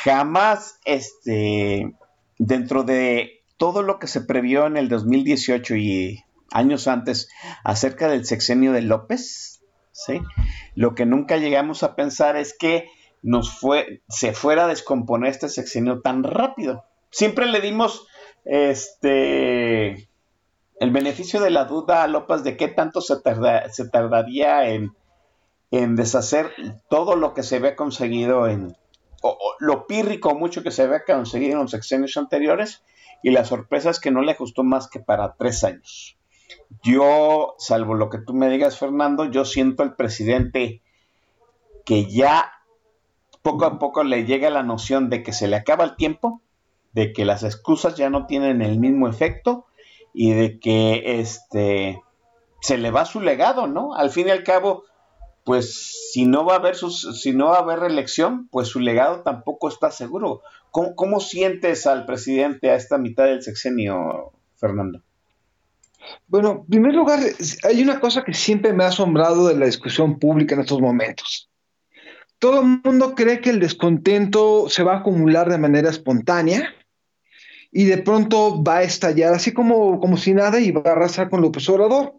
Jamás, 0.05 0.79
este, 0.87 1.95
dentro 2.39 2.83
de 2.83 3.43
todo 3.59 3.83
lo 3.83 3.99
que 3.99 4.07
se 4.07 4.23
previó 4.23 4.67
en 4.67 4.79
el 4.79 4.89
2018 4.89 5.77
y 5.77 6.25
años 6.51 6.89
antes 6.89 7.29
acerca 7.65 8.09
del 8.09 8.25
sexenio 8.25 8.73
de 8.73 8.83
López, 8.83 9.63
¿sí? 9.93 10.21
Lo 10.75 10.95
que 10.95 11.07
nunca 11.07 11.37
llegamos 11.37 11.83
a 11.83 11.95
pensar 11.97 12.37
es 12.37 12.57
que 12.57 12.89
nos 13.23 13.59
fue, 13.59 14.03
se 14.09 14.33
fuera 14.33 14.65
a 14.65 14.69
descomponer 14.69 15.31
este 15.31 15.49
sexenio 15.49 16.01
tan 16.01 16.23
rápido. 16.23 16.85
Siempre 17.11 17.47
le 17.47 17.61
dimos 17.61 18.07
este 18.45 20.09
el 20.81 20.93
beneficio 20.93 21.41
de 21.41 21.51
la 21.51 21.65
duda 21.65 22.05
a 22.05 22.07
López 22.07 22.45
de 22.45 22.57
qué 22.57 22.69
tanto 22.69 23.01
se, 23.01 23.17
se 23.71 23.89
tardaría 23.89 24.69
en, 24.71 24.93
en, 25.73 25.97
deshacer 25.97 26.53
todo 26.89 27.17
lo 27.17 27.35
que 27.35 27.43
se 27.43 27.57
había 27.57 27.75
conseguido 27.75 28.47
en 28.47 28.77
o, 29.23 29.37
lo 29.59 29.87
pírrico 29.87 30.35
mucho 30.37 30.63
que 30.63 30.71
se 30.71 30.83
había 30.83 31.05
conseguido 31.05 31.55
en 31.55 31.63
los 31.63 31.73
sexenios 31.73 32.17
anteriores 32.17 32.85
y 33.23 33.31
la 33.31 33.45
sorpresa 33.45 33.91
es 33.91 33.99
que 33.99 34.13
no 34.13 34.23
le 34.23 34.33
ajustó 34.33 34.63
más 34.63 34.89
que 34.89 35.01
para 35.01 35.35
tres 35.35 35.65
años. 35.65 36.18
Yo, 36.83 37.55
salvo 37.59 37.95
lo 37.95 38.09
que 38.11 38.19
tú 38.19 38.35
me 38.35 38.49
digas, 38.49 38.79
Fernando, 38.79 39.25
yo 39.25 39.45
siento 39.45 39.83
al 39.83 39.97
presidente 39.97 40.83
que 41.85 42.07
ya 42.07 42.53
poco 43.43 43.65
a 43.65 43.79
poco 43.79 44.05
le 44.05 44.25
llega 44.25 44.51
la 44.51 44.63
noción 44.63 45.11
de 45.11 45.23
que 45.23 45.33
se 45.33 45.49
le 45.49 45.57
acaba 45.57 45.85
el 45.85 45.97
tiempo, 45.97 46.43
de 46.93 47.13
que 47.13 47.25
las 47.25 47.43
excusas 47.43 47.97
ya 47.97 48.11
no 48.11 48.27
tienen 48.27 48.63
el 48.63 48.79
mismo 48.79 49.09
efecto 49.09 49.67
y 50.13 50.33
de 50.33 50.59
que 50.59 51.21
este 51.21 52.03
se 52.61 52.77
le 52.77 52.91
va 52.91 53.05
su 53.05 53.21
legado, 53.21 53.67
¿no? 53.67 53.95
Al 53.95 54.11
fin 54.11 54.29
y 54.29 54.31
al 54.31 54.43
cabo, 54.43 54.85
pues 55.45 56.11
si 56.13 56.27
no 56.27 56.45
va 56.45 56.55
a 56.55 56.59
haber 56.59 56.75
sus, 56.75 57.21
si 57.21 57.33
no 57.33 57.47
va 57.47 57.57
a 57.57 57.61
haber 57.61 57.81
reelección, 57.81 58.49
pues 58.49 58.69
su 58.69 58.81
legado 58.81 59.23
tampoco 59.23 59.69
está 59.69 59.91
seguro. 59.91 60.43
¿Cómo, 60.71 60.95
¿Cómo, 60.95 61.21
sientes 61.21 61.87
al 61.87 62.05
presidente 62.05 62.71
a 62.71 62.75
esta 62.75 62.99
mitad 62.99 63.25
del 63.25 63.43
sexenio, 63.43 64.33
Fernando? 64.57 65.03
Bueno, 66.27 66.63
en 66.65 66.67
primer 66.67 66.95
lugar, 66.95 67.21
hay 67.65 67.83
una 67.83 68.01
cosa 68.01 68.25
que 68.25 68.35
siempre 68.35 68.73
me 68.73 68.85
ha 68.85 68.89
asombrado 68.89 69.49
de 69.49 69.57
la 69.57 69.67
discusión 69.67 70.19
pública 70.19 70.55
en 70.55 70.63
estos 70.63 70.81
momentos. 70.81 71.49
Todo 72.39 72.61
el 72.61 72.81
mundo 72.85 73.15
cree 73.15 73.41
que 73.41 73.51
el 73.51 73.61
descontento 73.61 74.69
se 74.69 74.83
va 74.83 74.95
a 74.95 74.99
acumular 74.99 75.49
de 75.49 75.59
manera 75.59 75.91
espontánea 75.91 76.75
y 77.73 77.85
de 77.85 77.99
pronto 77.99 78.63
va 78.63 78.79
a 78.79 78.83
estallar 78.83 79.35
así 79.35 79.53
como, 79.53 79.99
como 80.01 80.17
si 80.17 80.33
nada 80.33 80.61
y 80.61 80.71
va 80.71 80.83
a 80.85 80.93
arrasar 80.93 81.31
con 81.31 81.41
López 81.41 81.69
Obrador. 81.69 82.15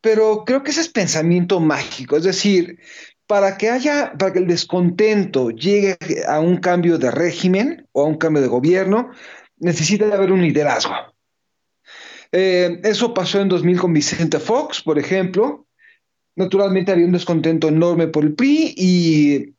Pero 0.00 0.44
creo 0.44 0.62
que 0.62 0.70
ese 0.70 0.82
es 0.82 0.88
pensamiento 0.88 1.60
mágico, 1.60 2.16
es 2.16 2.24
decir, 2.24 2.78
para 3.26 3.56
que 3.56 3.70
haya, 3.70 4.12
para 4.18 4.32
que 4.32 4.38
el 4.38 4.46
descontento 4.46 5.50
llegue 5.50 5.96
a 6.28 6.40
un 6.40 6.58
cambio 6.58 6.98
de 6.98 7.10
régimen 7.10 7.88
o 7.92 8.02
a 8.02 8.06
un 8.06 8.16
cambio 8.16 8.42
de 8.42 8.48
gobierno, 8.48 9.10
necesita 9.58 10.04
haber 10.14 10.30
un 10.30 10.42
liderazgo. 10.42 11.13
Eh, 12.36 12.80
eso 12.82 13.14
pasó 13.14 13.40
en 13.40 13.48
2000 13.48 13.78
con 13.78 13.92
Vicente 13.92 14.40
Fox, 14.40 14.82
por 14.82 14.98
ejemplo. 14.98 15.68
Naturalmente 16.34 16.90
había 16.90 17.06
un 17.06 17.12
descontento 17.12 17.68
enorme 17.68 18.08
por 18.08 18.24
el 18.24 18.34
PRI 18.34 18.74
y 18.76 19.54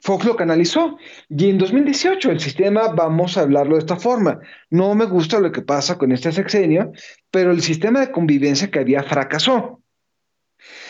Fox 0.00 0.26
lo 0.26 0.36
canalizó. 0.36 0.98
Y 1.30 1.48
en 1.48 1.56
2018 1.56 2.30
el 2.30 2.38
sistema, 2.38 2.88
vamos 2.88 3.38
a 3.38 3.40
hablarlo 3.40 3.76
de 3.76 3.80
esta 3.80 3.96
forma, 3.96 4.38
no 4.68 4.94
me 4.94 5.06
gusta 5.06 5.40
lo 5.40 5.50
que 5.50 5.62
pasa 5.62 5.96
con 5.96 6.12
este 6.12 6.30
sexenio, 6.30 6.92
pero 7.30 7.52
el 7.52 7.62
sistema 7.62 8.00
de 8.00 8.12
convivencia 8.12 8.70
que 8.70 8.80
había 8.80 9.02
fracasó. 9.02 9.80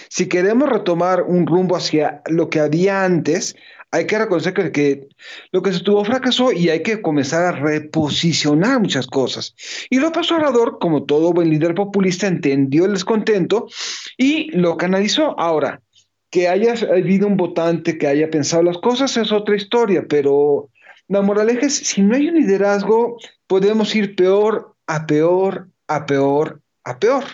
Si 0.08 0.28
queremos 0.28 0.68
retomar 0.68 1.22
un 1.22 1.46
rumbo 1.46 1.76
hacia 1.76 2.22
lo 2.26 2.50
que 2.50 2.58
había 2.58 3.04
antes, 3.04 3.54
hay 3.92 4.06
que 4.06 4.18
reconocer 4.18 4.54
que, 4.54 5.08
lo 5.50 5.62
que 5.62 5.72
se 5.72 5.80
tuvo 5.80 6.04
fracasó 6.04 6.52
y 6.52 6.68
hay 6.68 6.82
que 6.82 7.02
comenzar 7.02 7.44
a 7.44 7.52
reposicionar 7.52 8.80
muchas 8.80 9.06
cosas. 9.06 9.54
Y 9.90 9.98
López 9.98 10.30
Obrador, 10.30 10.78
como 10.78 11.04
todo 11.04 11.32
buen 11.32 11.50
líder 11.50 11.74
populista, 11.74 12.26
entendió 12.26 12.84
el 12.84 12.92
descontento 12.92 13.68
y 14.16 14.50
lo 14.56 14.76
canalizó. 14.76 15.38
Ahora, 15.38 15.82
que 16.30 16.48
haya 16.48 16.74
habido 16.88 17.26
un 17.26 17.36
votante 17.36 17.98
que 17.98 18.06
haya 18.06 18.30
pensado 18.30 18.62
las 18.62 18.78
cosas 18.78 19.16
es 19.16 19.32
otra 19.32 19.56
historia, 19.56 20.04
pero 20.08 20.70
la 21.08 21.22
moraleja 21.22 21.66
es, 21.66 21.74
si 21.74 22.02
no 22.02 22.14
hay 22.14 22.28
un 22.28 22.36
liderazgo, 22.36 23.16
podemos 23.48 23.94
ir 23.96 24.14
peor 24.14 24.76
a 24.86 25.06
peor, 25.06 25.68
a 25.88 26.06
peor, 26.06 26.62
a 26.84 26.98
peor. 27.00 27.24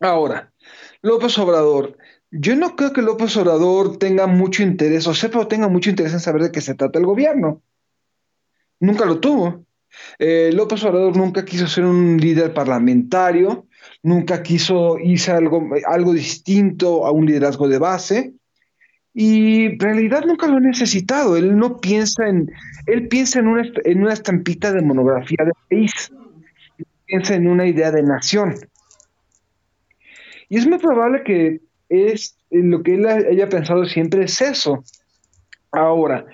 Ahora, 0.00 0.52
López 1.00 1.36
Obrador 1.38 1.96
yo 2.30 2.56
no 2.56 2.76
creo 2.76 2.92
que 2.92 3.02
López 3.02 3.36
Obrador 3.36 3.98
tenga 3.98 4.26
mucho 4.26 4.62
interés, 4.62 5.06
o 5.06 5.14
sepa 5.14 5.40
o 5.40 5.48
tenga 5.48 5.68
mucho 5.68 5.90
interés 5.90 6.12
en 6.12 6.20
saber 6.20 6.42
de 6.42 6.52
qué 6.52 6.60
se 6.60 6.74
trata 6.74 6.98
el 6.98 7.06
gobierno. 7.06 7.62
Nunca 8.78 9.04
lo 9.04 9.18
tuvo. 9.18 9.64
Eh, 10.18 10.50
López 10.54 10.82
Obrador 10.84 11.16
nunca 11.16 11.44
quiso 11.44 11.66
ser 11.66 11.84
un 11.84 12.16
líder 12.18 12.54
parlamentario, 12.54 13.66
nunca 14.02 14.42
quiso 14.42 14.98
irse 14.98 15.32
algo, 15.32 15.70
algo 15.86 16.12
distinto 16.12 17.04
a 17.04 17.10
un 17.10 17.26
liderazgo 17.26 17.68
de 17.68 17.78
base, 17.78 18.32
y 19.12 19.64
en 19.64 19.80
realidad 19.80 20.24
nunca 20.24 20.46
lo 20.46 20.58
ha 20.58 20.60
necesitado. 20.60 21.36
Él 21.36 21.56
no 21.56 21.78
piensa 21.78 22.28
en, 22.28 22.48
él 22.86 23.08
piensa 23.08 23.40
en 23.40 23.48
una, 23.48 23.68
en 23.84 24.02
una 24.02 24.12
estampita 24.12 24.72
de 24.72 24.82
monografía 24.82 25.44
de 25.44 25.52
país, 25.68 26.12
piensa 27.06 27.34
en 27.34 27.48
una 27.48 27.66
idea 27.66 27.90
de 27.90 28.04
nación. 28.04 28.54
Y 30.48 30.58
es 30.58 30.66
muy 30.66 30.78
probable 30.78 31.22
que 31.24 31.60
es 31.90 32.36
eh, 32.50 32.60
lo 32.62 32.82
que 32.82 32.94
él 32.94 33.06
haya 33.06 33.48
pensado 33.48 33.84
siempre 33.84 34.24
es 34.24 34.40
eso. 34.40 34.82
Ahora, 35.72 36.24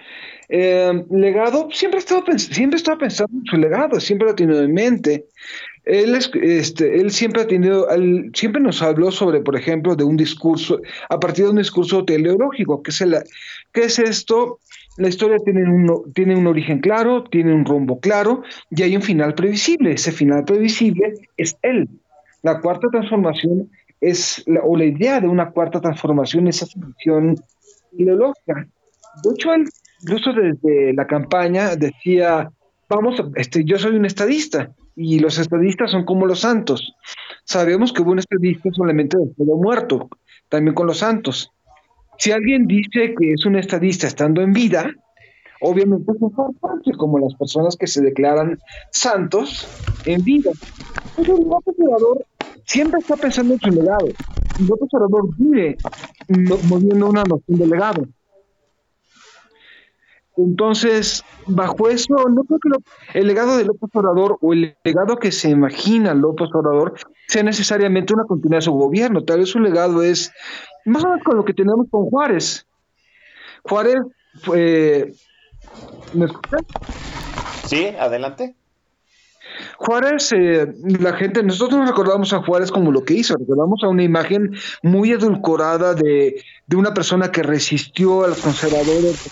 eh, 0.49 1.05
legado, 1.11 1.69
siempre 1.73 1.99
estaba, 1.99 2.23
siempre 2.39 2.77
estaba 2.77 2.99
pensando 2.99 3.37
en 3.39 3.45
su 3.45 3.57
legado, 3.57 3.99
siempre 3.99 4.27
lo 4.27 4.33
ha 4.33 4.37
tenido 4.37 4.63
en 4.63 4.73
mente. 4.73 5.27
Él, 5.85 6.17
este, 6.17 7.01
él 7.01 7.11
siempre 7.11 7.43
ha 7.43 7.47
tenido, 7.47 7.87
siempre 8.35 8.61
nos 8.61 8.83
habló 8.83 9.11
sobre, 9.11 9.41
por 9.41 9.57
ejemplo, 9.57 9.95
de 9.95 10.05
un 10.05 10.17
discurso, 10.17 10.81
a 11.09 11.19
partir 11.21 11.45
de 11.45 11.53
un 11.53 11.59
discurso 11.59 12.05
teleológico, 12.05 12.83
que 12.83 12.91
es, 12.91 13.01
el, 13.01 13.17
¿qué 13.73 13.85
es 13.85 13.99
esto? 13.99 14.59
La 14.97 15.09
historia 15.09 15.37
tiene 15.39 15.63
un, 15.63 16.13
tiene 16.13 16.35
un 16.35 16.47
origen 16.47 16.81
claro, 16.81 17.25
tiene 17.25 17.53
un 17.53 17.65
rumbo 17.65 18.01
claro 18.01 18.43
y 18.71 18.83
hay 18.83 18.97
un 18.97 19.03
final 19.03 19.35
previsible. 19.35 19.93
Ese 19.93 20.11
final 20.11 20.45
previsible 20.45 21.15
es 21.37 21.57
él. 21.63 21.89
La 22.43 22.61
cuarta 22.61 22.89
transformación 22.91 23.71
es 24.01 24.43
la, 24.47 24.61
o 24.63 24.77
la 24.77 24.85
idea 24.85 25.21
de 25.21 25.29
una 25.29 25.51
cuarta 25.51 25.81
transformación, 25.81 26.49
esa 26.49 26.67
solución 26.67 27.37
ideológica. 27.93 28.69
De 29.23 29.31
hecho, 29.31 29.55
él, 29.55 29.65
incluso 30.03 30.33
desde 30.33 30.93
la 30.93 31.07
campaña 31.07 31.77
decía, 31.77 32.51
vamos, 32.89 33.23
este, 33.37 33.65
yo 33.65 33.79
soy 33.79 33.97
un 33.97 34.05
estadista 34.05 34.71
y 34.95 35.19
los 35.19 35.39
estadistas 35.39 35.91
son 35.91 36.05
como 36.05 36.27
los 36.27 36.41
santos. 36.41 36.95
Sabemos 37.45 37.93
que 37.93 38.03
hubo 38.03 38.13
un 38.13 38.19
estadista 38.19 38.71
solamente 38.73 39.17
después 39.19 39.49
de 39.49 39.55
muerto, 39.55 40.09
también 40.49 40.75
con 40.75 40.87
los 40.87 40.99
santos. 40.99 41.53
Si 42.19 42.33
alguien 42.33 42.67
dice 42.67 43.15
que 43.19 43.33
es 43.33 43.45
un 43.45 43.57
estadista 43.57 44.07
estando 44.07 44.41
en 44.41 44.53
vida, 44.53 44.91
obviamente 45.61 46.13
es 46.13 46.23
importante, 46.23 46.93
como 46.97 47.19
las 47.19 47.35
personas 47.35 47.77
que 47.77 47.87
se 47.87 48.03
declaran 48.03 48.59
santos 48.91 49.69
en 50.07 50.25
vida. 50.25 50.51
Un 51.19 51.27
siempre 52.67 53.01
está 53.01 53.17
pensando 53.17 53.55
en 53.55 53.61
su 53.61 53.71
legado. 53.71 54.07
Y 54.59 54.67
López 54.67 54.89
Obrador 54.93 55.29
vive 55.39 55.77
moviendo 56.69 57.09
una 57.09 57.25
noción 57.25 57.59
de 57.59 57.67
legado. 57.67 58.07
Entonces, 60.37 61.25
bajo 61.47 61.89
eso, 61.89 62.15
no 62.29 62.45
creo 62.45 62.59
que 62.61 63.19
el 63.19 63.27
legado 63.27 63.57
de 63.57 63.65
López 63.65 63.89
Obrador 63.95 64.37
o 64.43 64.53
el 64.53 64.77
legado 64.85 65.17
que 65.17 65.33
se 65.33 65.49
imagina 65.49 66.13
López 66.13 66.51
Obrador 66.53 66.95
sea 67.27 67.43
necesariamente 67.43 68.13
una 68.13 68.25
continuidad 68.25 68.59
de 68.59 68.63
su 68.63 68.73
gobierno. 68.73 69.25
Tal 69.25 69.41
vez 69.41 69.49
su 69.49 69.61
legado 69.61 70.03
es 70.03 70.31
más 70.85 71.05
o 71.05 71.09
menos 71.09 71.25
con 71.25 71.39
lo 71.39 71.45
que 71.45 71.55
tenemos 71.55 71.87
con 71.91 72.05
Juárez. 72.11 72.67
Juárez 73.63 73.97
fue. 74.43 75.13
¿Me 76.13 76.27
escuchas? 76.27 76.61
Sí, 77.67 77.87
adelante. 77.99 78.55
Juárez, 79.79 80.33
eh, 80.33 80.73
la 81.01 81.13
gente, 81.15 81.43
nosotros 81.43 81.81
no 81.81 81.87
recordamos 81.87 82.33
a 82.33 82.43
Juárez 82.43 82.71
como 82.71 82.93
lo 82.93 83.05
que 83.05 83.15
hizo, 83.15 83.37
recordamos 83.37 83.83
a 83.83 83.89
una 83.89 84.03
imagen 84.03 84.53
muy 84.83 85.13
edulcorada 85.13 85.95
de, 85.95 86.43
de 86.67 86.77
una 86.77 86.95
persona 86.95 87.31
que 87.31 87.43
resistió 87.43 88.25
a 88.25 88.29
los 88.29 88.41
conservadores, 88.41 89.27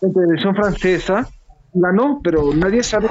la 0.00 0.12
televisión 0.12 0.54
francesa, 0.54 1.28
ganó, 1.72 2.20
pero 2.22 2.54
nadie 2.54 2.82
sabe. 2.82 3.08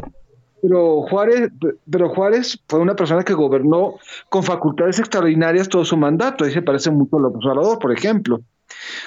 Pero 0.62 1.04
Juárez, 1.04 1.52
pero 1.90 2.10
Juárez 2.10 2.60
fue 2.68 2.80
una 2.80 2.96
persona 2.96 3.24
que 3.24 3.34
gobernó 3.34 3.96
con 4.30 4.44
facultades 4.44 5.00
extraordinarias 5.00 5.70
todo 5.70 5.86
su 5.86 5.96
mandato. 5.98 6.44
Ahí 6.44 6.52
se 6.52 6.64
parece 6.64 6.90
mucho 6.90 7.18
a 7.18 7.22
López 7.22 7.46
Obrador, 7.46 7.80
por 7.80 7.92
ejemplo. 7.92 8.42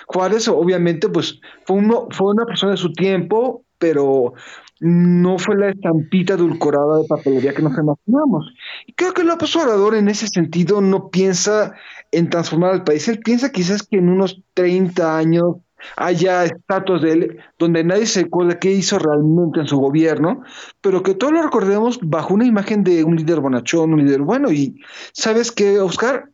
Juárez, 0.07 0.49
obviamente, 0.49 1.09
pues 1.09 1.41
fue, 1.67 1.77
uno, 1.77 2.07
fue 2.11 2.33
una 2.33 2.47
persona 2.47 2.73
de 2.73 2.79
su 2.79 2.93
tiempo, 2.93 3.65
pero 3.79 4.35
no 4.81 5.39
fue 5.39 5.57
la 5.57 5.69
estampita 5.69 6.35
edulcorada 6.35 6.99
de 6.99 7.05
papelería 7.07 7.55
que 7.55 7.63
nos 7.63 7.77
imaginamos. 7.79 8.53
Y 8.87 8.95
creo 8.95 9.13
que 9.13 9.25
López 9.25 9.55
Obrador 9.57 9.95
en 9.95 10.09
ese 10.09 10.27
sentido 10.27 10.81
no 10.81 11.11
piensa 11.11 11.75
en 12.11 12.31
transformar 12.31 12.73
al 12.73 12.85
país. 12.85 13.07
Él 13.09 13.21
piensa 13.21 13.53
quizás 13.53 13.83
que 13.83 13.99
en 13.99 14.09
unos 14.09 14.43
30 14.55 15.19
años 15.19 15.57
haya 15.97 16.45
estatuas 16.45 17.03
de 17.03 17.13
él 17.13 17.39
donde 17.59 17.85
nadie 17.85 18.07
se 18.07 18.21
acuerda 18.21 18.59
qué 18.59 18.71
hizo 18.71 18.99
realmente 18.99 19.61
en 19.61 19.67
su 19.67 19.79
gobierno, 19.79 20.43
pero 20.81 21.03
que 21.03 21.15
todos 21.15 21.33
lo 21.33 21.43
recordemos 21.43 21.99
bajo 22.03 22.35
una 22.35 22.47
imagen 22.47 22.83
de 22.83 23.05
un 23.05 23.17
líder 23.17 23.41
bonachón, 23.41 23.93
un 23.93 24.05
líder 24.05 24.23
bueno. 24.23 24.51
Y 24.51 24.81
sabes 25.13 25.53
qué, 25.53 25.79
Oscar, 25.79 26.31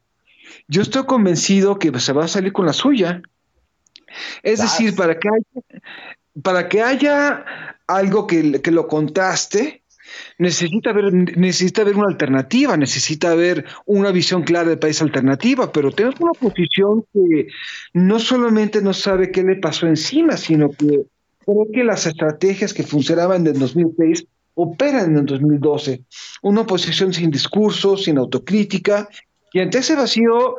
yo 0.69 0.83
estoy 0.83 1.05
convencido 1.05 1.79
que 1.79 1.99
se 1.99 2.13
va 2.13 2.25
a 2.25 2.29
salir 2.29 2.53
con 2.53 2.67
la 2.67 2.73
suya. 2.73 3.23
Es 4.43 4.61
decir, 4.61 4.95
para 4.95 5.19
que 5.19 5.29
haya, 5.29 5.83
para 6.43 6.69
que 6.69 6.83
haya 6.83 7.45
algo 7.87 8.27
que, 8.27 8.61
que 8.61 8.71
lo 8.71 8.89
contraste, 8.89 9.83
necesita 10.39 10.93
ver, 10.93 11.13
necesita 11.13 11.85
ver 11.85 11.97
una 11.97 12.09
alternativa, 12.09 12.77
necesita 12.77 13.35
ver 13.35 13.65
una 13.87 14.11
visión 14.11 14.43
clara 14.43 14.69
del 14.69 14.79
país 14.79 15.01
alternativa, 15.03 15.73
pero 15.73 15.91
tenemos 15.91 16.21
una 16.21 16.33
posición 16.33 17.05
que 17.13 17.49
no 17.93 18.19
solamente 18.19 18.83
no 18.83 18.93
sabe 18.93 19.31
qué 19.31 19.43
le 19.43 19.57
pasó 19.57 19.87
encima, 19.87 20.37
sino 20.37 20.71
que 20.71 20.87
cree 21.45 21.67
que 21.73 21.85
las 21.85 22.07
estrategias 22.07 22.75
que 22.75 22.83
funcionaban 22.83 23.47
en 23.47 23.59
2006 23.59 24.27
operan 24.55 25.13
en 25.13 25.19
el 25.19 25.27
2012. 25.27 26.03
Una 26.43 26.63
oposición 26.63 27.13
sin 27.13 27.31
discurso, 27.31 27.97
sin 27.97 28.19
autocrítica, 28.19 29.09
y 29.53 29.61
ante 29.61 29.79
ese 29.79 29.95
vacío 29.95 30.57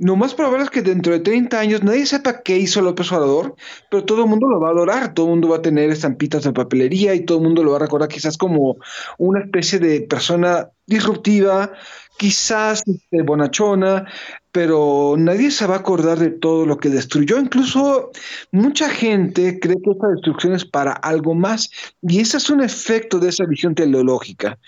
más 0.00 0.34
probable 0.34 0.64
es 0.64 0.70
que 0.70 0.80
dentro 0.80 1.12
de 1.12 1.20
30 1.20 1.60
años 1.60 1.82
nadie 1.82 2.06
sepa 2.06 2.42
qué 2.42 2.56
hizo 2.56 2.80
López 2.80 3.12
Obrador, 3.12 3.54
pero 3.90 4.04
todo 4.04 4.24
el 4.24 4.30
mundo 4.30 4.48
lo 4.48 4.58
va 4.58 4.68
a 4.68 4.70
adorar, 4.72 5.12
todo 5.12 5.26
el 5.26 5.32
mundo 5.32 5.48
va 5.48 5.56
a 5.56 5.62
tener 5.62 5.90
estampitas 5.90 6.44
de 6.44 6.52
papelería 6.52 7.14
y 7.14 7.24
todo 7.26 7.38
el 7.38 7.44
mundo 7.44 7.62
lo 7.62 7.72
va 7.72 7.76
a 7.76 7.80
recordar 7.80 8.08
quizás 8.08 8.38
como 8.38 8.76
una 9.18 9.40
especie 9.40 9.78
de 9.78 10.00
persona 10.00 10.70
disruptiva, 10.86 11.72
quizás 12.16 12.82
este, 12.86 13.22
bonachona, 13.22 14.06
pero 14.52 15.16
nadie 15.18 15.50
se 15.50 15.66
va 15.66 15.76
a 15.76 15.78
acordar 15.80 16.18
de 16.18 16.30
todo 16.30 16.66
lo 16.66 16.78
que 16.78 16.88
destruyó. 16.88 17.38
Incluso 17.38 18.10
mucha 18.52 18.88
gente 18.88 19.60
cree 19.60 19.76
que 19.82 19.90
esta 19.90 20.08
destrucción 20.08 20.54
es 20.54 20.64
para 20.64 20.92
algo 20.92 21.34
más 21.34 21.70
y 22.02 22.20
ese 22.20 22.38
es 22.38 22.48
un 22.50 22.62
efecto 22.62 23.18
de 23.18 23.28
esa 23.28 23.44
visión 23.44 23.74
teleológica. 23.74 24.58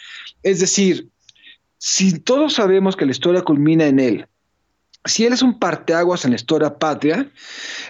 Es 0.43 0.61
decir, 0.61 1.09
si 1.79 2.21
todos 2.21 2.55
sabemos 2.55 2.97
que 2.97 3.07
la 3.07 3.13
historia 3.13 3.43
culmina 3.43 3.87
en 3.87 3.99
él, 3.99 4.27
si 5.05 5.27
él 5.27 5.33
es 5.33 5.43
un 5.43 5.59
parteaguas 5.59 6.25
en 6.25 6.31
la 6.31 6.37
historia 6.37 6.79
patria, 6.79 7.29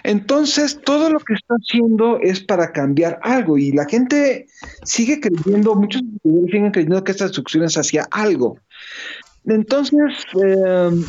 entonces 0.03 0.79
todo 0.83 1.09
lo 1.09 1.19
que 1.19 1.33
está 1.33 1.55
haciendo 1.55 2.19
es 2.19 2.43
para 2.43 2.71
cambiar 2.71 3.19
algo 3.21 3.57
y 3.57 3.71
la 3.71 3.85
gente 3.85 4.47
sigue 4.83 5.19
creyendo, 5.19 5.75
muchos 5.75 6.01
siguen 6.23 6.71
creyendo 6.71 7.03
que 7.03 7.11
esta 7.11 7.25
destrucción 7.25 7.65
es 7.65 7.77
algo. 8.11 8.57
Entonces, 9.45 10.25
em, 10.41 11.03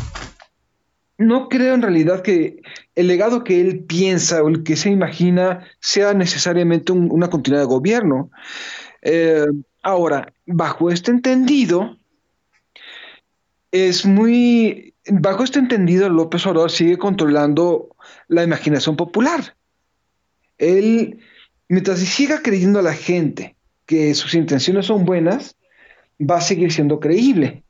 no 1.17 1.49
creo 1.49 1.75
en 1.75 1.83
realidad 1.83 2.23
que 2.23 2.61
el 2.97 3.07
legado 3.07 3.45
que 3.45 3.61
él 3.61 3.85
piensa 3.85 4.43
o 4.43 4.49
el 4.49 4.63
que 4.63 4.77
se 4.77 4.91
imagina 4.91 5.65
sea 5.81 6.13
necesariamente 6.13 6.93
una 6.93 7.31
continuidad 7.31 7.63
de 7.63 7.69
gobierno. 7.69 8.31
Em, 9.01 9.63
ahora, 9.83 10.33
bajo 10.47 10.91
este 10.91 11.13
entendido, 11.13 11.97
es 13.71 14.05
muy 14.05 14.94
bajo 15.07 15.45
este 15.45 15.59
entendido, 15.59 16.09
López 16.09 16.47
Obrador 16.47 16.71
sigue 16.71 16.99
controlando 16.99 17.95
la 18.29 18.43
imaginación 18.43 18.97
popular. 18.97 19.57
Él, 20.59 21.21
mientras 21.69 21.99
siga 22.01 22.43
creyendo 22.43 22.79
a 22.79 22.83
la 22.83 22.95
gente 22.95 23.57
que 23.87 24.15
sus 24.15 24.35
intenciones 24.35 24.87
son 24.87 25.05
buenas, 25.05 25.57
va 26.21 26.39
a 26.39 26.43
seguir 26.43 26.73
siendo 26.73 27.01
creíble. 27.01 27.65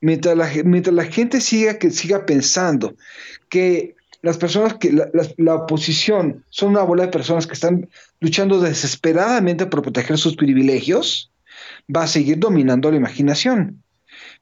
Mientras 0.00 0.36
la, 0.36 0.50
mientras 0.64 0.94
la 0.94 1.04
gente 1.04 1.40
siga, 1.40 1.78
que, 1.78 1.90
siga 1.90 2.26
pensando 2.26 2.96
que 3.48 3.94
las 4.22 4.38
personas 4.38 4.74
que 4.74 4.92
la, 4.92 5.08
la, 5.36 5.54
oposición 5.54 6.44
son 6.48 6.70
una 6.70 6.82
bola 6.82 7.04
de 7.04 7.12
personas 7.12 7.46
que 7.46 7.52
están 7.52 7.88
luchando 8.20 8.60
desesperadamente 8.60 9.66
por 9.66 9.82
proteger 9.82 10.18
sus 10.18 10.36
privilegios, 10.36 11.30
va 11.94 12.04
a 12.04 12.08
seguir 12.08 12.38
dominando 12.38 12.90
la 12.90 12.96
imaginación 12.96 13.84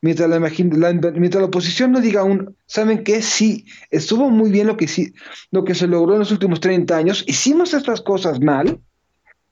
mientras 0.05 0.29
la, 0.29 0.38
mientras 0.38 1.40
la 1.40 1.47
oposición 1.47 1.90
no 1.90 1.99
diga 1.99 2.21
aún, 2.21 2.55
¿saben 2.67 3.05
qué? 3.05 3.23
Sí, 3.23 3.64
estuvo 3.90 4.29
muy 4.29 4.51
bien 4.51 4.67
lo 4.67 4.77
que, 4.77 4.87
sí, 4.87 5.14
lo 5.51 5.64
que 5.64 5.75
se 5.75 5.87
logró 5.87 6.12
en 6.12 6.19
los 6.19 6.31
últimos 6.31 6.61
30 6.61 6.95
años, 6.95 7.25
hicimos 7.27 7.73
estas 7.73 8.03
cosas 8.03 8.38
mal 8.38 8.81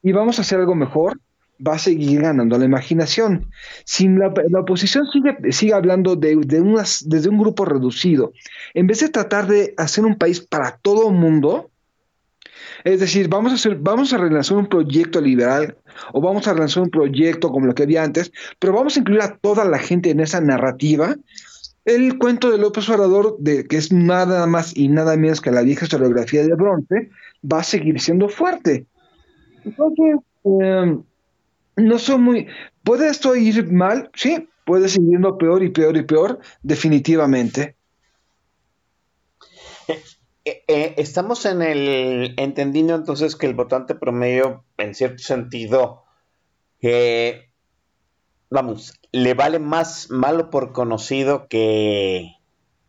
y 0.03 0.11
vamos 0.11 0.37
a 0.37 0.43
hacer 0.43 0.59
algo 0.59 0.75
mejor, 0.75 1.19
va 1.67 1.73
a 1.73 1.79
seguir 1.79 2.21
ganando 2.21 2.55
la 2.59 2.65
imaginación. 2.65 3.49
Si 3.83 4.07
la, 4.07 4.31
oposición 4.59 5.07
sigue, 5.07 5.35
sigue 5.51 5.73
hablando 5.73 6.15
de, 6.15 6.35
de 6.35 6.61
unas, 6.61 7.03
desde 7.09 7.29
un 7.29 7.39
grupo 7.39 7.65
reducido, 7.65 8.31
en 8.75 8.85
vez 8.85 8.99
de 8.99 9.09
tratar 9.09 9.47
de 9.47 9.73
hacer 9.77 10.05
un 10.05 10.19
país 10.19 10.39
para 10.39 10.77
todo 10.83 11.09
el 11.09 11.15
mundo, 11.15 11.71
es 12.83 12.99
decir, 12.99 13.27
vamos 13.27 13.51
a 13.51 13.55
hacer, 13.55 13.77
vamos 13.79 14.13
a 14.13 14.17
relanzar 14.17 14.57
un 14.57 14.67
proyecto 14.67 15.21
liberal 15.21 15.77
o 16.11 16.21
vamos 16.21 16.47
a 16.47 16.53
relanzar 16.53 16.83
un 16.83 16.89
proyecto 16.89 17.51
como 17.51 17.65
lo 17.65 17.75
que 17.75 17.83
había 17.83 18.03
antes, 18.03 18.31
pero 18.59 18.73
vamos 18.73 18.95
a 18.95 18.99
incluir 18.99 19.21
a 19.21 19.37
toda 19.37 19.65
la 19.65 19.79
gente 19.79 20.09
en 20.09 20.19
esa 20.19 20.41
narrativa. 20.41 21.15
El 21.85 22.17
cuento 22.17 22.49
de 22.49 22.57
López 22.57 22.87
Obrador, 22.89 23.35
de, 23.39 23.65
que 23.65 23.77
es 23.77 23.91
nada 23.91 24.45
más 24.47 24.75
y 24.75 24.87
nada 24.87 25.17
menos 25.17 25.41
que 25.41 25.51
la 25.51 25.61
vieja 25.61 25.85
historiografía 25.85 26.43
de 26.43 26.55
bronce, 26.55 27.09
va 27.43 27.59
a 27.59 27.63
seguir 27.63 27.99
siendo 27.99 28.29
fuerte. 28.29 28.85
Em, 30.43 31.03
no 31.75 31.99
son 31.99 32.23
muy... 32.23 32.47
¿Puede 32.83 33.09
esto 33.09 33.35
ir 33.35 33.71
mal? 33.71 34.09
Sí, 34.13 34.47
puede 34.65 34.89
seguir 34.89 35.11
yendo 35.11 35.37
peor 35.37 35.63
y 35.63 35.69
peor 35.69 35.97
y 35.97 36.03
peor, 36.03 36.39
definitivamente. 36.61 37.75
Eh, 40.45 40.63
eh, 40.67 40.95
estamos 40.97 41.45
en 41.45 41.61
el 41.61 42.33
entendiendo 42.37 42.95
entonces 42.95 43.35
que 43.35 43.45
el 43.45 43.53
votante 43.53 43.95
promedio, 43.95 44.63
en 44.77 44.93
cierto 44.93 45.23
sentido, 45.23 46.03
vamos, 48.49 48.99
le 49.11 49.33
vale 49.33 49.59
más 49.59 50.09
malo 50.09 50.49
por 50.49 50.73
conocido 50.73 51.47
que, 51.47 52.35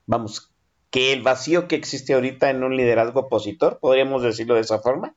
vamos, 0.06 0.52
que 0.90 1.12
el 1.12 1.22
vacío 1.22 1.66
que 1.66 1.76
existe 1.76 2.14
ahorita 2.14 2.50
en 2.50 2.62
un 2.62 2.76
liderazgo 2.76 3.20
opositor, 3.20 3.78
podríamos 3.80 4.22
decirlo 4.22 4.54
de 4.54 4.60
esa 4.60 4.78
forma. 4.78 5.14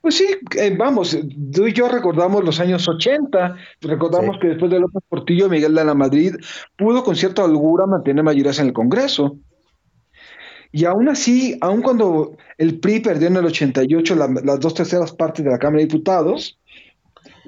Pues 0.00 0.14
sí, 0.14 0.26
eh, 0.56 0.74
vamos, 0.76 1.16
tú 1.52 1.66
y 1.66 1.72
yo 1.72 1.88
recordamos 1.88 2.42
los 2.42 2.58
años 2.58 2.88
80, 2.88 3.56
recordamos 3.82 4.38
que 4.40 4.48
después 4.48 4.70
de 4.70 4.80
López 4.80 5.02
Portillo, 5.08 5.48
Miguel 5.48 5.74
de 5.74 5.84
la 5.84 5.94
Madrid 5.94 6.34
pudo 6.76 7.04
con 7.04 7.16
cierta 7.16 7.44
holgura 7.44 7.86
mantener 7.86 8.24
mayorías 8.24 8.58
en 8.58 8.68
el 8.68 8.72
Congreso. 8.72 9.36
Y 10.72 10.84
aún 10.84 11.08
así, 11.08 11.56
aun 11.60 11.82
cuando 11.82 12.36
el 12.58 12.78
PRI 12.78 13.00
perdió 13.00 13.28
en 13.28 13.36
el 13.36 13.46
88 13.46 14.16
las 14.44 14.60
dos 14.60 14.74
terceras 14.74 15.12
partes 15.12 15.44
de 15.44 15.50
la 15.50 15.58
Cámara 15.58 15.78
de 15.78 15.86
Diputados, 15.86 16.58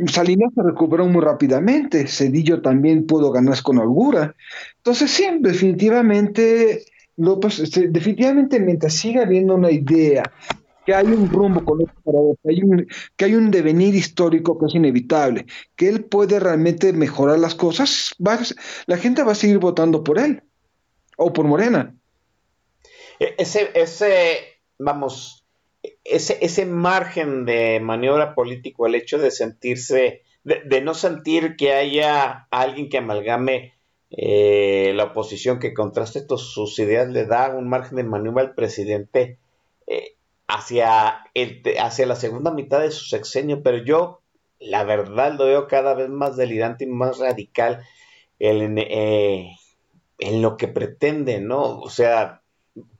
Salinas 0.07 0.53
se 0.55 0.63
recuperó 0.63 1.07
muy 1.07 1.23
rápidamente, 1.23 2.07
Cedillo 2.07 2.63
también 2.63 3.07
pudo 3.07 3.31
ganar 3.31 3.63
con 3.63 3.79
holgura. 3.79 4.35
Entonces, 4.79 5.11
sí, 5.11 5.25
definitivamente, 5.41 6.85
López, 7.17 7.61
este, 7.61 7.89
definitivamente 7.89 8.59
mientras 8.59 8.95
siga 8.95 9.23
habiendo 9.23 9.55
una 9.55 9.71
idea 9.71 10.25
que 10.85 10.95
hay 10.95 11.07
un 11.07 11.29
rumbo 11.29 11.65
con 11.65 11.79
que 11.79 12.49
hay 12.49 12.63
un, 12.63 12.87
que 13.17 13.25
hay 13.25 13.35
un 13.35 13.51
devenir 13.51 13.95
histórico 13.95 14.59
que 14.59 14.67
es 14.67 14.75
inevitable, 14.75 15.47
que 15.77 15.89
él 15.89 16.05
puede 16.05 16.41
realmente 16.41 16.93
mejorar 16.93 17.39
las 17.39 17.55
cosas, 17.55 18.15
la 18.87 18.97
gente 18.97 19.23
va 19.23 19.33
a 19.33 19.37
seguir 19.37 19.59
votando 19.59 20.03
por 20.03 20.19
él 20.19 20.43
o 21.17 21.33
por 21.33 21.47
Morena. 21.47 21.95
E, 23.23 23.37
ese, 23.39 23.71
ese, 23.75 24.59
vamos, 24.79 25.47
ese, 26.03 26.39
ese 26.41 26.67
margen 26.67 27.45
de 27.45 27.79
maniobra 27.79 28.35
político, 28.35 28.87
el 28.87 28.97
hecho 28.97 29.19
de 29.19 29.31
sentirse, 29.31 30.23
de, 30.43 30.81
no 30.81 30.93
sentir 30.95 31.55
que 31.55 31.73
haya 31.73 32.49
alguien 32.51 32.89
que 32.89 32.99
amalgame 32.99 33.75
eh, 34.11 34.93
la 34.97 35.05
oposición, 35.05 35.61
que 35.61 35.73
contraste 35.73 36.27
sus 36.37 36.77
ideas, 36.81 37.09
le 37.11 37.25
da 37.25 37.51
un 37.51 37.69
margen 37.69 37.97
de 37.97 38.03
maniobra 38.03 38.43
al 38.43 38.55
presidente 38.57 39.39
eh, 39.87 40.17
hacia, 40.49 41.23
el, 41.35 41.63
hacia 41.79 42.07
la 42.07 42.17
segunda 42.17 42.51
mitad 42.51 42.81
de 42.81 42.91
su 42.91 43.05
sexenio, 43.05 43.63
pero 43.63 43.79
yo 43.79 44.21
la 44.59 44.83
verdad 44.83 45.35
lo 45.39 45.45
veo 45.45 45.69
cada 45.69 45.95
vez 45.95 46.09
más 46.09 46.37
delirante 46.37 46.85
y 46.85 46.89
más 46.89 47.19
radical 47.19 47.85
eh, 48.41 49.57
en 50.19 50.43
lo 50.43 50.57
que 50.57 50.67
pretende, 50.67 51.41
¿no? 51.41 51.79
O 51.79 51.89
sea, 51.89 52.42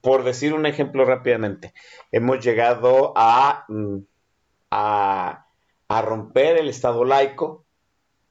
por 0.01 0.25
decir 0.25 0.55
un 0.55 0.67
ejemplo 0.67 1.05
rápidamente, 1.05 1.73
hemos 2.11 2.45
llegado 2.45 3.13
a, 3.17 3.65
mm, 3.69 3.99
a, 4.71 5.47
romper 6.03 6.57
el 6.57 6.71
Estado 6.71 7.05
laico, 7.05 7.67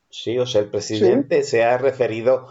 ¿sí? 0.09 0.39
O 0.39 0.47
sea, 0.47 0.61
el 0.61 0.69
presidente 0.69 1.43
se 1.43 1.63
ha 1.63 1.77
referido 1.77 2.47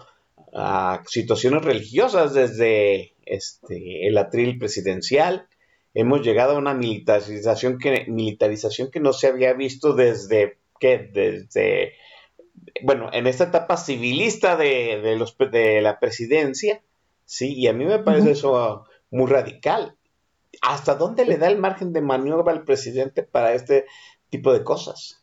a 0.55 1.03
situaciones 1.07 1.65
religiosas 1.65 2.33
desde 2.33 3.15
este, 3.27 4.07
el 4.07 4.17
atril 4.19 4.59
presidencial, 4.59 5.49
hemos 5.95 6.23
llegado 6.23 6.53
a 6.53 6.59
una 6.59 6.75
militarización 6.75 7.79
que, 7.79 8.07
militarización 8.09 8.91
que 8.91 9.01
no 9.01 9.13
se 9.13 9.27
había 9.27 9.53
visto 9.53 9.95
desde, 9.95 10.59
¿qué? 10.79 11.11
Desde, 11.13 11.95
bueno, 12.83 13.11
en 13.13 13.27
esta 13.27 13.45
etapa 13.45 13.77
civilista 13.77 14.57
de, 14.57 15.01
de, 15.01 15.17
los, 15.17 15.37
de 15.39 15.81
la 15.81 15.99
presidencia, 15.99 16.83
sí, 17.31 17.55
y 17.55 17.69
a 17.69 17.73
mí 17.73 17.85
me 17.85 18.01
parece 18.01 18.33
eso 18.33 18.85
muy 19.13 19.31
radical. 19.31 19.95
¿Hasta 20.63 20.97
dónde 20.97 21.25
le 21.25 21.39
da 21.39 21.47
el 21.47 21.59
margen 21.59 21.93
de 21.93 22.01
maniobra 22.01 22.53
al 22.53 22.65
presidente 22.65 23.23
para 23.23 23.55
este 23.55 23.87
tipo 24.31 24.53
de 24.53 24.65
cosas? 24.65 25.23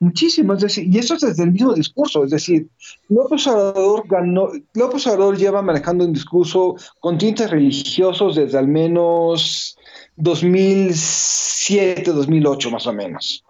Muchísimo, 0.00 0.52
es 0.52 0.60
decir, 0.60 0.94
y 0.94 0.98
eso 0.98 1.14
es 1.14 1.22
desde 1.22 1.44
el 1.44 1.52
mismo 1.52 1.72
discurso, 1.72 2.24
es 2.24 2.30
decir, 2.30 2.68
López 3.08 3.46
Obrador 3.46 4.06
ganó, 4.06 4.50
López 4.74 5.06
Obrador 5.06 5.38
lleva 5.38 5.62
manejando 5.62 6.04
un 6.04 6.12
discurso 6.12 6.76
con 7.00 7.16
tintes 7.16 7.50
religiosos 7.50 8.34
desde 8.36 8.58
al 8.58 8.68
menos 8.68 9.78
2007, 10.16 12.12
2008 12.12 12.70
más 12.70 12.86
o 12.86 12.92
menos. 12.92 13.44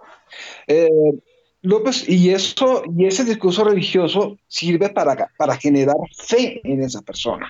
Eh, 0.69 0.89
López, 1.63 2.09
y 2.09 2.31
eso, 2.31 2.83
y 2.97 3.07
ese 3.07 3.25
discurso 3.25 3.65
religioso 3.65 4.37
sirve 4.49 4.91
para, 4.91 5.31
para 5.37 5.57
generar 5.57 5.97
fe 6.17 6.61
en 6.65 6.83
esa 6.83 7.01
persona. 7.03 7.49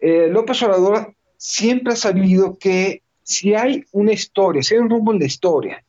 Eh, 0.00 0.28
López 0.30 0.62
Obrador 0.62 1.14
siempre 1.36 1.92
ha 1.92 1.96
sabido 1.96 2.58
que 2.58 3.02
si 3.22 3.54
hay 3.54 3.84
una 3.92 4.12
historia, 4.12 4.62
si 4.62 4.74
hay 4.74 4.80
un 4.80 4.90
rumbo 4.90 5.12
en 5.12 5.20
la 5.20 5.26
historia, 5.26 5.84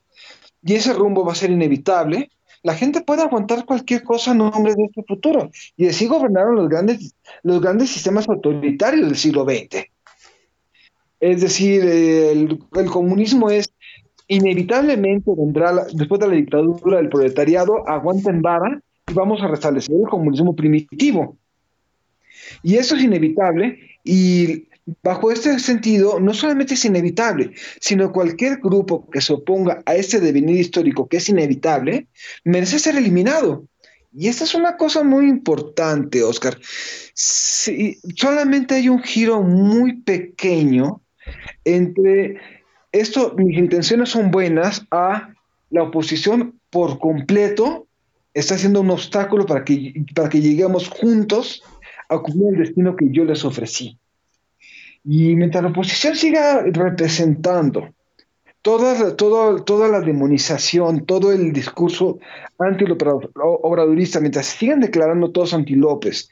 y 0.66 0.74
ese 0.74 0.94
rumbo 0.94 1.26
va 1.26 1.32
a 1.32 1.36
ser 1.36 1.50
inevitable, 1.50 2.30
la 2.64 2.76
gente 2.76 3.02
puede 3.02 3.22
aguantar 3.22 3.66
cualquier 3.66 4.04
cosa 4.04 4.32
en 4.32 4.38
nombre 4.38 4.74
de 4.74 4.86
este 4.86 5.04
futuro. 5.04 5.52
Y 5.76 5.88
así 5.88 6.08
gobernaron 6.08 6.56
los 6.56 6.70
grandes, 6.70 7.14
los 7.44 7.62
grandes 7.62 7.90
sistemas 7.90 8.28
autoritarios 8.30 9.06
del 9.06 9.18
siglo 9.18 9.44
XX. 9.44 9.86
Es 11.20 11.42
decir, 11.42 11.84
el, 11.84 12.60
comunismo 12.90 13.50
es 13.50 13.74
inevitablemente 14.28 15.32
vendrá, 15.36 15.86
después 15.94 16.20
de 16.20 16.28
la 16.28 16.36
dictadura 16.36 16.98
del 16.98 17.10
proletariado, 17.10 17.88
aguanta 17.88 18.30
en 18.30 18.42
vara 18.42 18.82
y 19.08 19.14
vamos 19.14 19.42
a 19.42 19.48
restablecer 19.48 19.96
el 19.96 20.10
comunismo 20.10 20.56
primitivo. 20.56 21.38
Y 22.62 22.76
eso 22.76 22.96
es 22.96 23.04
inevitable 23.04 23.80
y 24.04 24.68
Bajo 25.02 25.32
este 25.32 25.58
sentido, 25.60 26.20
no 26.20 26.34
solamente 26.34 26.74
es 26.74 26.84
inevitable, 26.84 27.54
sino 27.80 28.12
cualquier 28.12 28.58
grupo 28.58 29.10
que 29.10 29.22
se 29.22 29.32
oponga 29.32 29.82
a 29.86 29.96
este 29.96 30.20
devenir 30.20 30.58
histórico 30.58 31.08
que 31.08 31.18
es 31.18 31.30
inevitable, 31.30 32.08
merece 32.44 32.80
ser 32.80 32.98
eliminado. 32.98 33.66
Y 34.12 34.28
esta 34.28 34.44
es 34.44 34.54
una 34.54 34.76
cosa 34.76 35.04
muy 35.04 35.30
importante, 35.30 36.22
Oscar. 36.22 36.60
Si 37.14 37.98
solamente 38.18 38.76
hay 38.76 38.90
un 38.90 39.02
giro 39.02 39.42
muy 39.42 40.02
pequeño 40.02 41.02
entre 41.64 42.36
esto, 42.94 43.34
mis 43.36 43.58
intenciones 43.58 44.10
son 44.10 44.32
buenas, 44.32 44.86
a 44.92 45.34
la 45.70 45.84
oposición 45.84 46.60
por 46.70 47.00
completo 47.00 47.88
está 48.34 48.58
siendo 48.58 48.82
un 48.82 48.92
obstáculo 48.92 49.46
para 49.46 49.66
que, 49.66 50.06
para 50.16 50.30
que 50.30 50.42
lleguemos 50.42 50.90
juntos 50.90 51.64
a 52.10 52.20
cumplir 52.20 52.54
el 52.54 52.60
destino 52.60 52.96
que 52.96 53.10
yo 53.12 53.26
les 53.26 53.44
ofrecí. 53.44 53.98
Y 55.04 55.36
mientras 55.36 55.64
la 55.64 55.70
oposición 55.70 56.16
siga 56.16 56.62
representando 56.62 57.90
toda, 58.62 59.16
toda, 59.16 59.64
toda 59.64 59.88
la 59.90 60.00
demonización, 60.00 61.06
todo 61.06 61.34
el 61.34 61.52
discurso 61.52 62.20
anti-obradurista, 62.60 64.20
mientras 64.20 64.46
sigan 64.46 64.80
declarando 64.80 65.32
todos 65.32 65.54
anti-López, 65.54 66.30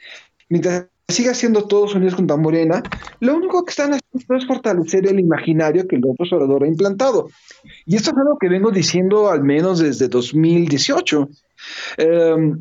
mientras 0.50 0.86
siga 1.12 1.34
siendo 1.34 1.68
todos 1.68 1.96
unidos 1.96 2.16
contra 2.16 2.38
Morena, 2.38 2.82
lo 3.20 3.36
único 3.36 3.64
que 3.64 3.72
están 3.72 3.94
haciendo 3.94 4.36
es 4.38 4.48
fortalecer 4.48 5.08
el 5.08 5.20
imaginario 5.20 5.88
que 5.88 5.98
López 5.98 6.32
Obrador 6.34 6.64
ha 6.64 6.68
implantado. 6.68 7.30
Y 7.86 7.96
esto 7.96 8.12
es 8.12 8.18
algo 8.18 8.38
que 8.40 8.50
vengo 8.50 8.72
diciendo 8.72 9.30
al 9.30 9.44
menos 9.44 9.80
desde 9.80 10.08
2018. 10.08 11.30
Eh, 11.98 12.54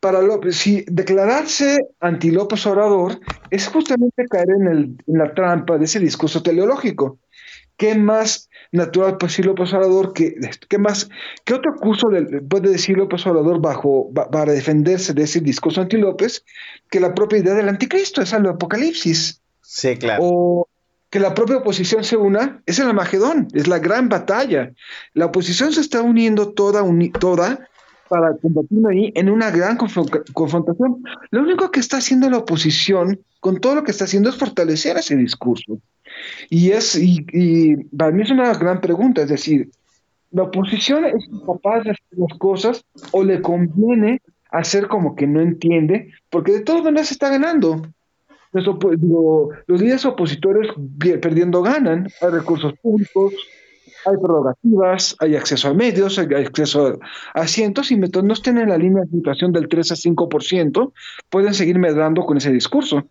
para 0.00 0.22
López, 0.22 0.56
si 0.56 0.84
declararse 0.88 1.78
anti 2.00 2.30
López 2.30 2.66
Obrador 2.66 3.20
es 3.50 3.68
justamente 3.68 4.26
caer 4.28 4.48
el, 4.50 4.66
en, 4.68 4.98
la 5.06 5.34
trampa 5.34 5.76
de 5.76 5.84
ese 5.84 6.00
discurso 6.00 6.42
teleológico. 6.42 7.18
¿Qué 7.76 7.94
más 7.94 8.49
natural 8.72 9.16
decir 9.20 9.46
López 9.46 9.72
Obrador? 9.72 10.12
¿Qué, 10.12 10.34
qué 10.68 10.78
más, 10.78 11.08
qué 11.44 11.54
otro 11.54 11.74
curso 11.74 12.08
puede 12.48 12.70
decir 12.70 12.96
López 12.96 13.26
Obrador 13.26 13.60
bajo, 13.60 14.10
para 14.12 14.52
defenderse 14.52 15.12
de 15.14 15.22
ese 15.22 15.40
discurso 15.40 15.80
anti 15.80 15.96
López 15.96 16.44
que 16.90 17.00
la 17.00 17.14
propia 17.14 17.38
idea 17.38 17.54
del 17.54 17.68
anticristo, 17.68 18.22
es 18.22 18.32
el 18.32 18.46
apocalipsis? 18.46 19.40
Sí, 19.60 19.96
claro. 19.96 20.22
O 20.24 20.68
que 21.10 21.20
la 21.20 21.34
propia 21.34 21.56
oposición 21.56 22.04
se 22.04 22.16
una, 22.16 22.62
es 22.66 22.78
el 22.78 22.88
Amagedón, 22.88 23.48
es 23.52 23.66
la 23.66 23.80
gran 23.80 24.08
batalla. 24.08 24.72
La 25.12 25.26
oposición 25.26 25.72
se 25.72 25.80
está 25.80 26.02
uniendo 26.02 26.52
toda, 26.52 26.84
toda 27.18 27.68
para 28.10 28.36
combatir 28.36 28.78
ahí 28.90 29.12
en 29.14 29.30
una 29.30 29.50
gran 29.50 29.76
confrontación. 29.76 31.02
Lo 31.30 31.42
único 31.42 31.70
que 31.70 31.78
está 31.78 31.98
haciendo 31.98 32.28
la 32.28 32.38
oposición 32.38 33.20
con 33.38 33.60
todo 33.60 33.76
lo 33.76 33.84
que 33.84 33.92
está 33.92 34.04
haciendo 34.04 34.30
es 34.30 34.36
fortalecer 34.36 34.96
ese 34.96 35.16
discurso. 35.16 35.78
Y 36.48 36.70
es 36.70 36.96
y, 36.96 37.76
para 37.96 38.10
mí 38.12 38.22
es 38.22 38.30
una 38.30 38.52
gran 38.54 38.80
pregunta, 38.80 39.22
es 39.22 39.28
decir, 39.28 39.70
la 40.30 40.44
oposición 40.44 41.04
es 41.04 41.28
capaz 41.46 41.82
de 41.82 41.90
hacer 41.90 42.06
las 42.12 42.38
cosas 42.38 42.84
o 43.12 43.24
le 43.24 43.42
conviene 43.42 44.20
hacer 44.50 44.88
como 44.88 45.14
que 45.16 45.26
no 45.26 45.40
entiende, 45.40 46.12
porque 46.28 46.52
de 46.52 46.60
todas 46.60 46.82
maneras 46.82 47.10
está 47.10 47.30
ganando. 47.30 47.82
Los, 48.52 48.66
los 48.66 49.80
líderes 49.80 50.04
opositores 50.04 50.70
perdiendo 51.20 51.62
ganan, 51.62 52.08
hay 52.20 52.30
recursos 52.30 52.74
públicos, 52.80 53.32
hay 54.06 54.16
prerrogativas, 54.16 55.16
hay 55.20 55.36
acceso 55.36 55.68
a 55.68 55.74
medios, 55.74 56.18
hay 56.18 56.34
acceso 56.34 56.98
a 57.34 57.40
asientos 57.40 57.90
y 57.90 57.96
mientras 57.96 58.24
no 58.24 58.32
estén 58.32 58.58
en 58.58 58.70
la 58.70 58.78
línea 58.78 59.02
de 59.02 59.10
situación 59.10 59.52
del 59.52 59.68
3 59.68 59.92
a 59.92 59.94
5%, 59.94 60.92
pueden 61.28 61.54
seguir 61.54 61.78
medrando 61.78 62.24
con 62.24 62.36
ese 62.36 62.52
discurso. 62.52 63.08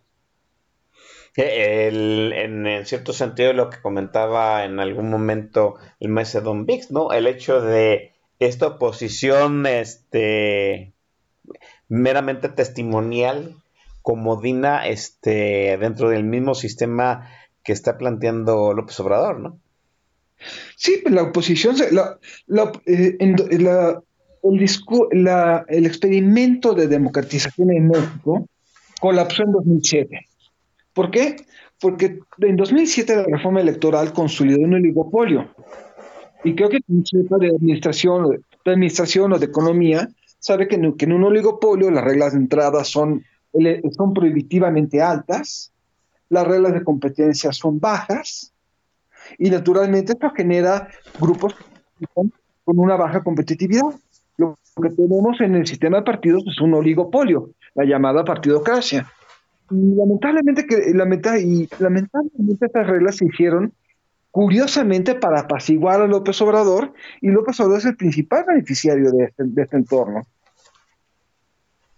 En, 1.36 2.86
cierto 2.86 3.12
sentido, 3.12 3.52
lo 3.52 3.70
que 3.70 3.80
comentaba 3.80 4.64
en 4.64 4.80
algún 4.80 5.10
momento 5.10 5.76
el 6.00 6.08
maestro 6.08 6.40
Don 6.42 6.66
Vix, 6.66 6.90
¿no? 6.90 7.12
El 7.12 7.26
hecho 7.26 7.60
de 7.60 8.12
esta 8.38 8.66
oposición 8.66 9.66
este, 9.66 10.92
meramente 11.88 12.48
testimonial, 12.48 13.56
comodina, 14.02 14.86
este, 14.86 15.76
dentro 15.78 16.10
del 16.10 16.24
mismo 16.24 16.54
sistema 16.54 17.30
que 17.62 17.72
está 17.72 17.98
planteando 17.98 18.72
López 18.72 18.98
Obrador, 19.00 19.40
¿no? 19.40 19.58
Sí, 20.74 21.00
pues 21.02 21.14
la 21.14 21.24
oposición, 21.24 21.76
la, 21.90 22.18
eh, 22.86 23.16
el, 23.20 24.02
el 24.42 25.86
experimento 25.86 26.72
de 26.72 26.88
democratización 26.88 27.70
en 27.72 27.88
México 27.88 28.46
colapsó 29.00 29.42
en 29.42 29.52
2007. 29.52 30.29
¿Por 30.92 31.10
qué? 31.10 31.36
Porque 31.80 32.20
en 32.38 32.56
2007 32.56 33.16
la 33.16 33.24
reforma 33.24 33.60
electoral 33.60 34.12
consolidó 34.12 34.60
un 34.60 34.74
oligopolio. 34.74 35.48
Y 36.44 36.54
creo 36.54 36.68
que 36.68 36.80
quien 36.80 37.04
sepa 37.04 37.36
de 37.38 37.48
administración, 37.48 38.30
de 38.64 38.70
administración 38.70 39.32
o 39.32 39.38
de 39.38 39.46
economía 39.46 40.08
sabe 40.38 40.68
que 40.68 40.76
en, 40.76 40.96
que 40.96 41.04
en 41.04 41.12
un 41.12 41.24
oligopolio 41.24 41.90
las 41.90 42.04
reglas 42.04 42.32
de 42.32 42.38
entrada 42.38 42.84
son, 42.84 43.24
son 43.96 44.14
prohibitivamente 44.14 45.02
altas, 45.02 45.72
las 46.28 46.46
reglas 46.46 46.72
de 46.74 46.84
competencia 46.84 47.52
son 47.52 47.78
bajas, 47.78 48.52
y 49.38 49.50
naturalmente 49.50 50.12
esto 50.12 50.30
genera 50.30 50.88
grupos 51.20 51.54
con 52.14 52.78
una 52.78 52.96
baja 52.96 53.22
competitividad. 53.22 53.82
Lo 54.36 54.56
que 54.82 54.90
tenemos 54.90 55.40
en 55.40 55.56
el 55.56 55.66
sistema 55.66 55.98
de 55.98 56.04
partidos 56.04 56.44
es 56.46 56.60
un 56.60 56.74
oligopolio, 56.74 57.50
la 57.74 57.84
llamada 57.84 58.24
partidocracia. 58.24 59.06
Lamentablemente, 59.70 60.66
que, 60.66 60.90
y 60.90 61.68
lamentablemente 61.78 62.66
estas 62.66 62.86
reglas 62.86 63.16
se 63.16 63.26
hicieron 63.26 63.72
curiosamente 64.30 65.14
para 65.14 65.40
apaciguar 65.40 66.00
a 66.00 66.06
López 66.06 66.40
Obrador, 66.42 66.92
y 67.20 67.28
López 67.28 67.58
Obrador 67.60 67.78
es 67.78 67.84
el 67.86 67.96
principal 67.96 68.44
beneficiario 68.46 69.10
de 69.10 69.24
este, 69.24 69.44
de 69.44 69.62
este 69.62 69.76
entorno. 69.76 70.22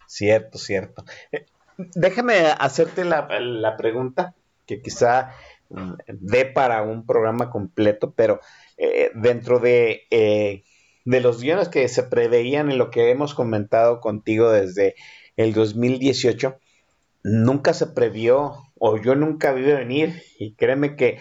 Cierto, 0.07 0.59
cierto. 0.59 1.05
Eh, 1.31 1.47
déjame 1.95 2.35
hacerte 2.59 3.05
la, 3.05 3.27
la 3.41 3.77
pregunta 3.77 4.35
que 4.67 4.81
quizá 4.81 5.31
de 6.07 6.45
para 6.45 6.83
un 6.83 7.07
programa 7.07 7.51
completo, 7.51 8.13
pero 8.15 8.41
eh, 8.77 9.11
dentro 9.15 9.59
de 9.59 10.03
eh, 10.11 10.65
de 11.05 11.21
los 11.21 11.41
guiones 11.41 11.69
que 11.69 11.89
se 11.89 12.03
preveían 12.05 12.71
en 12.71 12.79
lo 12.79 12.91
que 12.91 13.11
hemos 13.11 13.35
comentado 13.35 14.01
contigo 14.01 14.51
desde 14.51 14.95
el 15.37 15.53
2018, 15.53 16.59
nunca 17.23 17.75
se 17.75 17.87
previó 17.87 18.55
o 18.79 18.99
yo 18.99 19.15
nunca 19.15 19.53
vi 19.53 19.63
venir 19.63 20.23
y 20.39 20.55
créeme 20.55 20.97
que 20.97 21.21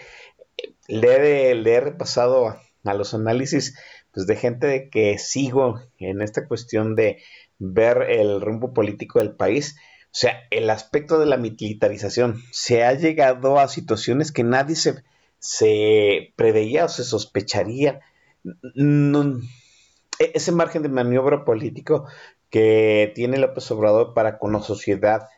le 0.88 1.50
he, 1.50 1.80
repasado 1.80 2.48
a, 2.84 2.94
los 2.94 3.14
análisis 3.14 3.78
pues, 4.12 4.26
de 4.26 4.36
gente 4.36 4.90
que 4.90 5.18
sigo 5.18 5.80
en 5.98 6.22
esta 6.22 6.46
cuestión 6.46 6.96
de 6.96 7.22
ver 7.58 8.02
el 8.10 8.40
rumbo 8.40 8.74
político 8.74 9.20
del 9.20 9.34
país. 9.34 9.76
O 10.06 10.14
sea, 10.14 10.42
el 10.50 10.68
aspecto 10.68 11.18
de 11.18 11.26
la 11.26 11.36
militarización 11.36 12.42
se 12.50 12.84
ha 12.84 12.92
llegado 12.92 13.58
a 13.58 13.68
situaciones 13.68 14.32
que 14.32 14.44
nadie 14.44 14.76
se, 14.76 15.02
se 15.38 16.34
preveía 16.36 16.84
o 16.84 16.88
se 16.88 17.04
sospecharía. 17.04 18.00
E-, 18.42 20.32
ese 20.34 20.52
margen 20.52 20.82
de 20.82 20.88
maniobra 20.88 21.44
político 21.44 22.06
que 22.50 23.12
tiene 23.14 23.38
López 23.38 23.70
Obrador 23.70 24.12
para 24.12 24.38
con 24.38 24.52
la 24.52 24.60
sociedad 24.60 25.28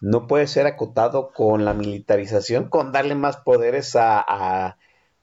no 0.00 0.26
puede 0.26 0.46
ser 0.46 0.66
acotado 0.66 1.32
con 1.32 1.64
la 1.64 1.74
militarización, 1.74 2.68
con 2.68 2.92
darle 2.92 3.14
más 3.14 3.38
poderes 3.38 3.96
a, 3.96 4.20
a, 4.20 4.78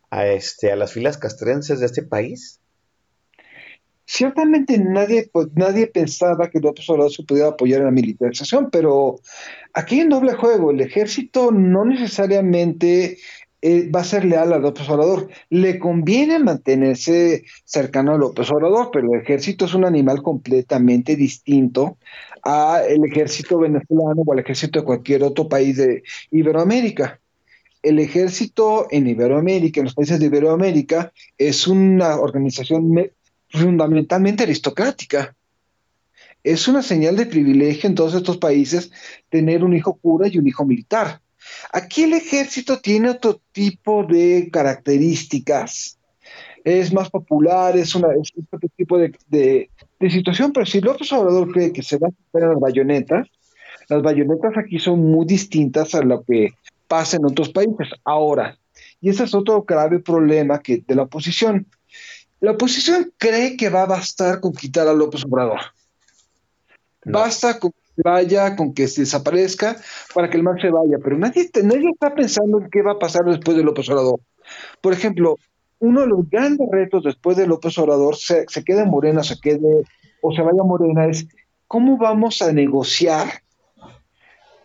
a 0.09 0.27
este, 0.27 0.71
a 0.71 0.75
las 0.75 0.93
filas 0.93 1.17
castrenses 1.17 1.79
de 1.79 1.85
este 1.85 2.03
país. 2.03 2.59
Ciertamente 4.05 4.77
nadie, 4.77 5.29
pues, 5.31 5.47
nadie 5.55 5.87
pensaba 5.87 6.49
que 6.49 6.59
López 6.59 6.89
Obrador 6.89 7.13
se 7.13 7.23
pudiera 7.23 7.49
apoyar 7.49 7.79
en 7.79 7.85
la 7.85 7.91
militarización, 7.91 8.69
pero 8.69 9.15
aquí 9.73 9.95
hay 9.95 10.01
un 10.01 10.09
doble 10.09 10.33
juego. 10.33 10.71
El 10.71 10.81
ejército 10.81 11.51
no 11.51 11.85
necesariamente 11.85 13.17
eh, 13.61 13.89
va 13.89 14.01
a 14.01 14.03
ser 14.03 14.25
leal 14.25 14.53
a 14.53 14.57
López 14.57 14.89
Obrador. 14.89 15.29
Le 15.49 15.77
conviene 15.77 16.39
mantenerse 16.39 17.43
cercano 17.63 18.13
a 18.13 18.17
López 18.17 18.49
Obrador, 18.51 18.89
pero 18.91 19.13
el 19.13 19.21
ejército 19.21 19.65
es 19.65 19.73
un 19.73 19.85
animal 19.85 20.23
completamente 20.23 21.15
distinto 21.15 21.97
al 22.43 23.05
ejército 23.05 23.59
venezolano 23.59 24.23
o 24.25 24.33
al 24.33 24.39
ejército 24.39 24.79
de 24.79 24.85
cualquier 24.85 25.23
otro 25.23 25.47
país 25.47 25.77
de 25.77 26.03
Iberoamérica. 26.31 27.19
El 27.83 27.99
ejército 27.99 28.87
en 28.89 29.07
Iberoamérica, 29.07 29.79
en 29.79 29.85
los 29.85 29.95
países 29.95 30.19
de 30.19 30.25
Iberoamérica, 30.25 31.11
es 31.37 31.67
una 31.67 32.19
organización 32.19 33.11
fundamentalmente 33.49 34.43
aristocrática. 34.43 35.35
Es 36.43 36.67
una 36.67 36.81
señal 36.81 37.15
de 37.15 37.27
privilegio 37.27 37.87
en 37.87 37.95
todos 37.95 38.15
estos 38.15 38.37
países 38.37 38.91
tener 39.29 39.63
un 39.63 39.75
hijo 39.75 39.93
cura 39.97 40.27
y 40.27 40.39
un 40.39 40.47
hijo 40.47 40.65
militar. 40.65 41.20
Aquí 41.71 42.03
el 42.03 42.13
ejército 42.13 42.79
tiene 42.79 43.09
otro 43.09 43.41
tipo 43.51 44.03
de 44.03 44.49
características. 44.51 45.97
Es 46.63 46.93
más 46.93 47.09
popular, 47.09 47.75
es, 47.75 47.95
una, 47.95 48.09
otro 48.09 48.69
tipo 48.75 48.97
de, 48.97 49.11
de, 49.27 49.69
situación, 50.09 50.53
pero 50.53 50.65
si 50.65 50.79
López 50.79 51.11
Obrador 51.13 51.51
cree 51.51 51.73
que 51.73 51.81
se 51.81 51.97
va 51.97 52.09
a 52.09 52.11
quitar 52.11 52.49
las 52.49 52.59
bayonetas, 52.59 53.27
las 53.89 54.01
bayonetas 54.01 54.57
aquí 54.57 54.79
son 54.79 54.99
muy 54.99 55.25
distintas 55.25 55.95
a 55.95 56.03
lo 56.03 56.23
que 56.23 56.53
pasa 56.87 57.17
en 57.17 57.25
otros 57.25 57.49
países. 57.49 57.89
Ahora, 58.03 58.57
y 58.99 59.09
ese 59.09 59.23
es 59.23 59.33
otro 59.33 59.63
grave 59.63 59.99
problema 59.99 60.59
que, 60.59 60.83
de 60.85 60.95
la 60.95 61.03
oposición. 61.03 61.65
La 62.39 62.51
oposición 62.51 63.11
cree 63.17 63.57
que 63.57 63.69
va 63.69 63.83
a 63.83 63.87
bastar 63.87 64.39
con 64.39 64.53
quitar 64.53 64.87
a 64.87 64.93
López 64.93 65.23
Obrador. 65.25 65.59
Basta 67.05 67.59
con 67.59 67.71
vaya, 67.97 68.55
con 68.55 68.73
que 68.73 68.87
se 68.87 69.01
desaparezca, 69.01 69.77
para 70.13 70.29
que 70.29 70.37
el 70.37 70.43
mar 70.43 70.59
se 70.61 70.69
vaya. 70.69 70.97
Pero 71.03 71.17
nadie, 71.17 71.49
nadie 71.63 71.89
está 71.89 72.13
pensando 72.13 72.59
en 72.59 72.69
qué 72.69 72.81
va 72.81 72.93
a 72.93 72.99
pasar 72.99 73.23
después 73.25 73.57
de 73.57 73.63
López 73.63 73.89
Obrador. 73.89 74.19
Por 74.81 74.93
ejemplo, 74.93 75.37
uno 75.79 76.01
de 76.01 76.07
los 76.07 76.29
grandes 76.29 76.67
retos 76.71 77.03
después 77.03 77.37
de 77.37 77.47
López 77.47 77.77
Obrador, 77.77 78.15
se, 78.15 78.45
se 78.47 78.63
quede 78.63 78.85
Morena, 78.85 79.23
se 79.23 79.39
quede 79.39 79.83
o 80.21 80.33
se 80.33 80.41
vaya 80.41 80.63
Morena, 80.63 81.07
es 81.07 81.27
cómo 81.67 81.97
vamos 81.97 82.41
a 82.41 82.51
negociar 82.51 83.27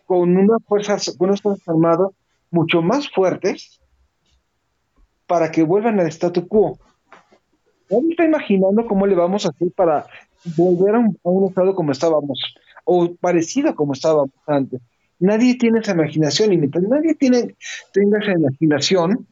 con 0.06 0.36
unas 0.36 0.62
fuerzas, 0.64 1.14
con 1.16 1.28
unas 1.28 1.40
fuerzas 1.40 1.68
armadas 1.68 2.10
mucho 2.50 2.82
más 2.82 3.08
fuertes 3.10 3.80
para 5.26 5.50
que 5.50 5.62
vuelvan 5.62 5.98
al 5.98 6.06
statu 6.08 6.46
quo. 6.46 6.78
Nadie 7.90 8.10
está 8.10 8.24
imaginando 8.24 8.86
cómo 8.86 9.06
le 9.06 9.14
vamos 9.14 9.46
a 9.46 9.50
hacer 9.50 9.72
para 9.72 10.06
volver 10.56 10.94
a 10.94 10.98
un 10.98 11.48
estado 11.48 11.74
como 11.74 11.92
estábamos 11.92 12.38
o 12.86 13.14
parecido 13.16 13.74
como 13.74 13.92
estábamos 13.92 14.30
antes. 14.46 14.80
Nadie 15.18 15.58
tiene 15.58 15.80
esa 15.80 15.92
imaginación 15.92 16.52
y 16.52 16.56
mientras 16.56 16.84
nadie 16.84 17.14
tiene, 17.14 17.56
tenga 17.92 18.18
esa 18.18 18.32
imaginación, 18.32 19.26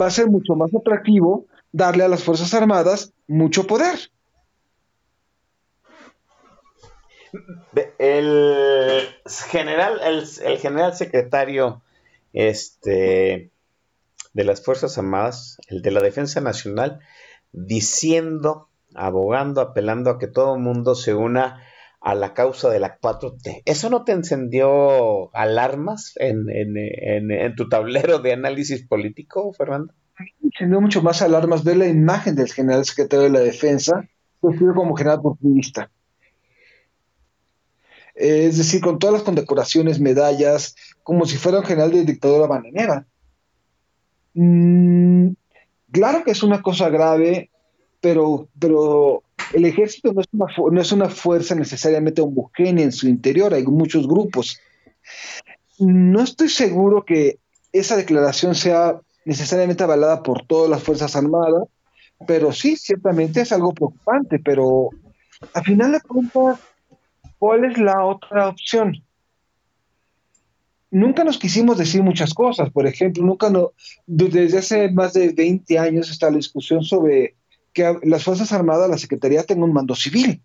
va 0.00 0.06
a 0.06 0.10
ser 0.10 0.28
mucho 0.28 0.54
más 0.54 0.70
atractivo 0.74 1.46
darle 1.72 2.04
a 2.04 2.08
las 2.08 2.22
Fuerzas 2.22 2.52
Armadas 2.54 3.12
mucho 3.26 3.66
poder. 3.66 3.96
El 7.98 9.08
general, 9.50 10.00
el, 10.04 10.24
el 10.44 10.58
general 10.58 10.94
secretario 10.94 11.82
este, 12.32 13.50
de 14.32 14.44
las 14.44 14.62
Fuerzas 14.62 14.98
Armadas, 14.98 15.58
el 15.68 15.82
de 15.82 15.90
la 15.92 16.00
Defensa 16.00 16.40
Nacional, 16.40 17.00
diciendo, 17.52 18.68
abogando, 18.94 19.60
apelando 19.60 20.10
a 20.10 20.18
que 20.18 20.26
todo 20.26 20.56
el 20.56 20.60
mundo 20.60 20.94
se 20.94 21.14
una 21.14 21.62
a 22.00 22.14
la 22.14 22.32
causa 22.34 22.70
de 22.70 22.80
la 22.80 22.98
4T. 22.98 23.62
¿Eso 23.64 23.90
no 23.90 24.04
te 24.04 24.12
encendió 24.12 25.34
alarmas 25.34 26.14
en, 26.16 26.48
en, 26.48 27.30
en, 27.30 27.54
tu 27.56 27.68
tablero 27.68 28.20
de 28.20 28.32
análisis 28.32 28.86
político, 28.86 29.52
Fernando? 29.52 29.92
Encendió 30.42 30.80
mucho 30.80 31.02
más 31.02 31.22
alarmas 31.22 31.64
ver 31.64 31.76
la 31.76 31.88
imagen 31.88 32.36
del 32.36 32.52
general 32.52 32.84
secretario 32.84 33.24
de 33.24 33.30
la 33.30 33.40
Defensa, 33.40 34.08
vestido 34.42 34.74
como 34.74 34.96
general 34.96 35.22
porfirista. 35.22 35.90
Es 38.14 38.58
decir, 38.58 38.80
con 38.80 38.98
todas 38.98 39.14
las 39.14 39.22
condecoraciones, 39.22 40.00
medallas, 40.00 40.74
como 41.04 41.24
si 41.24 41.36
fuera 41.36 41.58
un 41.58 41.64
general 41.64 41.92
de 41.92 42.04
dictadura 42.04 42.48
bananera. 42.48 43.06
Mm, 44.34 45.30
claro 45.92 46.24
que 46.24 46.32
es 46.32 46.42
una 46.42 46.60
cosa 46.60 46.88
grave, 46.88 47.50
pero, 48.00 48.48
pero 48.58 49.22
el 49.52 49.64
ejército 49.64 50.12
no 50.12 50.20
es, 50.20 50.28
una, 50.32 50.46
no 50.72 50.80
es 50.80 50.92
una 50.92 51.08
fuerza 51.08 51.54
necesariamente 51.54 52.20
homogénea 52.20 52.84
en 52.84 52.92
su 52.92 53.08
interior, 53.08 53.54
hay 53.54 53.64
muchos 53.64 54.06
grupos. 54.06 54.60
No 55.78 56.22
estoy 56.22 56.48
seguro 56.48 57.04
que 57.04 57.38
esa 57.72 57.96
declaración 57.96 58.54
sea 58.54 59.00
necesariamente 59.24 59.84
avalada 59.84 60.22
por 60.22 60.46
todas 60.46 60.70
las 60.70 60.82
Fuerzas 60.82 61.14
Armadas, 61.14 61.64
pero 62.26 62.52
sí, 62.52 62.76
ciertamente 62.76 63.42
es 63.42 63.52
algo 63.52 63.72
preocupante, 63.72 64.38
pero 64.38 64.90
al 65.54 65.64
final 65.64 65.92
de 65.92 66.00
cuentas, 66.00 66.58
¿cuál 67.38 67.64
es 67.64 67.78
la 67.78 68.04
otra 68.04 68.48
opción? 68.48 69.04
Nunca 70.90 71.22
nos 71.22 71.38
quisimos 71.38 71.76
decir 71.76 72.02
muchas 72.02 72.32
cosas, 72.32 72.70
por 72.70 72.86
ejemplo, 72.86 73.22
nunca 73.22 73.50
no, 73.50 73.72
desde 74.06 74.58
hace 74.58 74.90
más 74.90 75.12
de 75.12 75.28
20 75.32 75.78
años 75.78 76.10
está 76.10 76.30
la 76.30 76.38
discusión 76.38 76.82
sobre 76.82 77.36
que 77.72 77.98
las 78.02 78.24
Fuerzas 78.24 78.52
Armadas, 78.52 78.90
la 78.90 78.98
Secretaría 78.98 79.44
tenga 79.44 79.64
un 79.64 79.72
mando 79.72 79.94
civil 79.94 80.42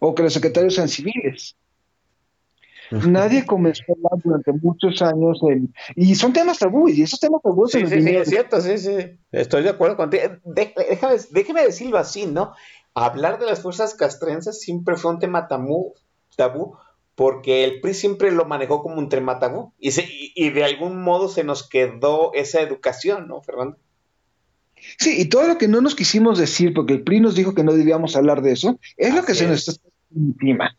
o 0.00 0.14
que 0.14 0.22
los 0.22 0.32
secretarios 0.32 0.74
sean 0.74 0.88
civiles. 0.88 1.56
Nadie 2.90 3.44
comenzó 3.44 3.82
a 3.88 3.92
hablar 3.92 4.22
durante 4.24 4.52
muchos 4.52 5.02
años 5.02 5.40
en, 5.42 5.74
y 5.94 6.14
son 6.14 6.32
temas 6.32 6.58
tabúes 6.58 6.96
y 6.96 7.02
esos 7.02 7.20
temas 7.20 7.42
tabúes 7.42 7.72
sí, 7.72 7.86
sí, 7.86 8.00
sí, 8.00 8.16
es 8.16 8.28
cierto, 8.28 8.60
sí, 8.62 8.78
sí, 8.78 8.96
estoy 9.30 9.62
de 9.62 9.68
acuerdo 9.68 9.96
contigo. 9.96 10.22
déjame, 10.44 11.16
déjame, 11.30 11.62
decirlo 11.64 11.98
así, 11.98 12.26
¿no? 12.26 12.54
Hablar 12.94 13.38
de 13.38 13.46
las 13.46 13.60
fuerzas 13.60 13.94
castrenses 13.94 14.60
siempre 14.60 14.96
fue 14.96 15.12
un 15.12 15.18
tema 15.18 15.48
tabú, 15.48 15.94
tabú 16.36 16.76
porque 17.14 17.64
el 17.64 17.80
PRI 17.80 17.94
siempre 17.94 18.30
lo 18.30 18.46
manejó 18.46 18.82
como 18.82 18.96
un 18.96 19.08
tema 19.08 19.38
tabú 19.38 19.74
y, 19.78 19.90
se, 19.90 20.04
y, 20.04 20.32
y 20.34 20.50
de 20.50 20.64
algún 20.64 21.02
modo 21.02 21.28
se 21.28 21.44
nos 21.44 21.68
quedó 21.68 22.32
esa 22.32 22.62
educación, 22.62 23.28
¿no, 23.28 23.42
Fernando? 23.42 23.76
Sí, 24.96 25.20
y 25.20 25.26
todo 25.26 25.46
lo 25.46 25.58
que 25.58 25.68
no 25.68 25.80
nos 25.80 25.94
quisimos 25.94 26.38
decir, 26.38 26.72
porque 26.72 26.94
el 26.94 27.02
PRI 27.02 27.20
nos 27.20 27.34
dijo 27.34 27.54
que 27.54 27.64
no 27.64 27.72
debíamos 27.72 28.16
hablar 28.16 28.42
de 28.42 28.52
eso, 28.52 28.78
es 28.96 29.08
Así 29.08 29.16
lo 29.16 29.24
que 29.24 29.32
es. 29.32 29.38
se 29.38 29.46
nos 29.46 29.68
está 29.68 29.88
encima. 30.14 30.76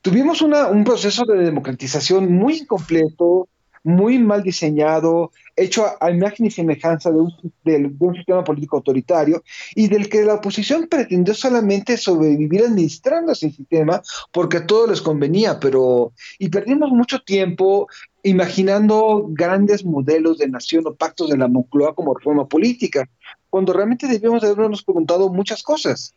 Tuvimos 0.00 0.42
una, 0.42 0.66
un 0.68 0.84
proceso 0.84 1.24
de 1.24 1.38
democratización 1.38 2.32
muy 2.32 2.58
incompleto, 2.58 3.48
muy 3.84 4.18
mal 4.18 4.42
diseñado, 4.42 5.32
hecho 5.56 5.84
a, 6.00 6.10
imagen 6.10 6.46
y 6.46 6.50
semejanza 6.50 7.10
de 7.10 7.20
un, 7.20 7.32
de, 7.64 7.78
de 7.80 7.94
un, 7.98 8.14
sistema 8.14 8.44
político 8.44 8.76
autoritario 8.76 9.42
y 9.74 9.88
del 9.88 10.08
que 10.08 10.22
la 10.22 10.34
oposición 10.34 10.86
pretendió 10.88 11.34
solamente 11.34 11.96
sobrevivir 11.96 12.62
administrando 12.62 13.32
ese 13.32 13.50
sistema 13.50 14.00
porque 14.30 14.58
a 14.58 14.66
todos 14.66 14.88
les 14.88 15.02
convenía, 15.02 15.58
pero 15.58 16.12
y 16.38 16.48
perdimos 16.48 16.90
mucho 16.90 17.20
tiempo 17.20 17.88
imaginando 18.22 19.26
grandes 19.28 19.84
modelos 19.84 20.38
de 20.38 20.48
nación 20.48 20.86
o 20.86 20.94
pactos 20.94 21.30
de 21.30 21.36
la 21.36 21.48
Moncloa 21.48 21.94
como 21.94 22.14
reforma 22.14 22.46
política, 22.46 23.08
cuando 23.50 23.72
realmente 23.72 24.06
debíamos 24.06 24.44
habernos 24.44 24.82
preguntado 24.82 25.28
muchas 25.28 25.62
cosas. 25.62 26.14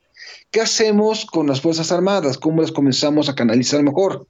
¿Qué 0.51 0.61
hacemos 0.61 1.25
con 1.25 1.47
las 1.47 1.61
Fuerzas 1.61 1.91
Armadas? 1.91 2.37
¿Cómo 2.37 2.61
las 2.61 2.71
comenzamos 2.71 3.27
a 3.27 3.35
canalizar 3.35 3.83
mejor? 3.83 4.27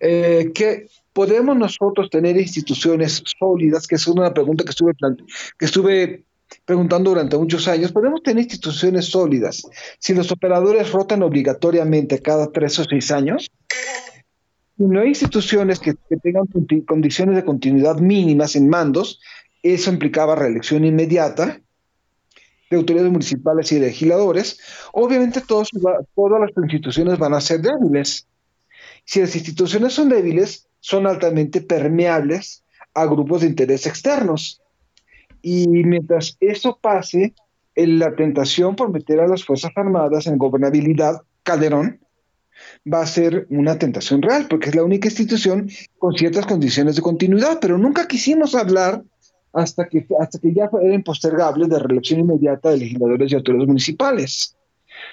Eh, 0.00 0.50
¿qué, 0.54 0.88
¿Podemos 1.18 1.56
nosotros 1.56 2.10
tener 2.10 2.36
instituciones 2.36 3.24
sólidas? 3.40 3.88
Que 3.88 3.96
es 3.96 4.06
una 4.06 4.32
pregunta 4.32 4.62
que 4.62 4.70
estuve, 4.70 4.92
que 5.58 5.64
estuve 5.64 6.24
preguntando 6.64 7.10
durante 7.10 7.36
muchos 7.36 7.66
años, 7.66 7.90
¿podemos 7.90 8.22
tener 8.22 8.44
instituciones 8.44 9.06
sólidas 9.06 9.64
si 9.98 10.14
los 10.14 10.30
operadores 10.30 10.92
rotan 10.92 11.24
obligatoriamente 11.24 12.22
cada 12.22 12.52
tres 12.52 12.78
o 12.78 12.84
seis 12.84 13.10
años? 13.10 13.50
Si 14.76 14.84
no 14.84 15.00
hay 15.00 15.08
instituciones 15.08 15.80
que, 15.80 15.94
que 16.08 16.18
tengan 16.18 16.46
condiciones 16.86 17.34
de 17.34 17.44
continuidad 17.44 17.96
mínimas 17.96 18.54
en 18.54 18.68
mandos, 18.68 19.20
eso 19.64 19.90
implicaba 19.90 20.36
reelección 20.36 20.84
inmediata 20.84 21.60
de 22.70 22.76
autoridades 22.76 23.10
municipales 23.10 23.72
y 23.72 23.80
legisladores. 23.80 24.60
Obviamente 24.92 25.40
todos, 25.40 25.70
todas 26.14 26.40
las 26.40 26.50
instituciones 26.62 27.18
van 27.18 27.34
a 27.34 27.40
ser 27.40 27.60
débiles. 27.60 28.28
Si 29.04 29.20
las 29.20 29.34
instituciones 29.34 29.94
son 29.94 30.10
débiles, 30.10 30.67
son 30.80 31.06
altamente 31.06 31.60
permeables 31.60 32.64
a 32.94 33.06
grupos 33.06 33.42
de 33.42 33.48
interés 33.48 33.86
externos. 33.86 34.60
Y 35.42 35.68
mientras 35.68 36.36
eso 36.40 36.78
pase, 36.80 37.34
la 37.74 38.14
tentación 38.16 38.74
por 38.74 38.90
meter 38.90 39.20
a 39.20 39.28
las 39.28 39.44
Fuerzas 39.44 39.70
Armadas 39.76 40.26
en 40.26 40.38
gobernabilidad, 40.38 41.22
Calderón, 41.42 42.00
va 42.92 43.02
a 43.02 43.06
ser 43.06 43.46
una 43.50 43.78
tentación 43.78 44.20
real, 44.20 44.46
porque 44.48 44.70
es 44.70 44.74
la 44.74 44.82
única 44.82 45.08
institución 45.08 45.70
con 45.98 46.14
ciertas 46.14 46.46
condiciones 46.46 46.96
de 46.96 47.02
continuidad, 47.02 47.58
pero 47.60 47.78
nunca 47.78 48.08
quisimos 48.08 48.54
hablar 48.56 49.04
hasta 49.52 49.88
que, 49.88 50.06
hasta 50.20 50.38
que 50.38 50.52
ya 50.52 50.68
era 50.82 50.94
impostergable 50.94 51.66
de 51.66 51.78
reelección 51.78 52.20
inmediata 52.20 52.70
de 52.70 52.78
legisladores 52.78 53.30
y 53.30 53.34
autoridades 53.36 53.68
municipales. 53.68 54.57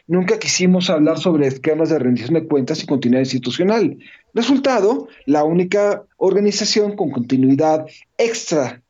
Nunca 0.07 0.37
quisimos 0.37 0.89
hablar 0.89 1.17
sobre 1.17 1.47
esquemas 1.47 1.89
de 1.89 1.99
rendición 1.99 2.35
de 2.35 2.47
cuentas 2.47 2.83
y 2.83 2.85
continuidad 2.85 3.23
institucional. 3.23 3.97
Resultado, 4.33 5.07
la 5.25 5.43
única 5.43 6.03
organización 6.17 6.95
con 6.95 7.09
continuidad 7.09 7.85
extra 8.17 8.81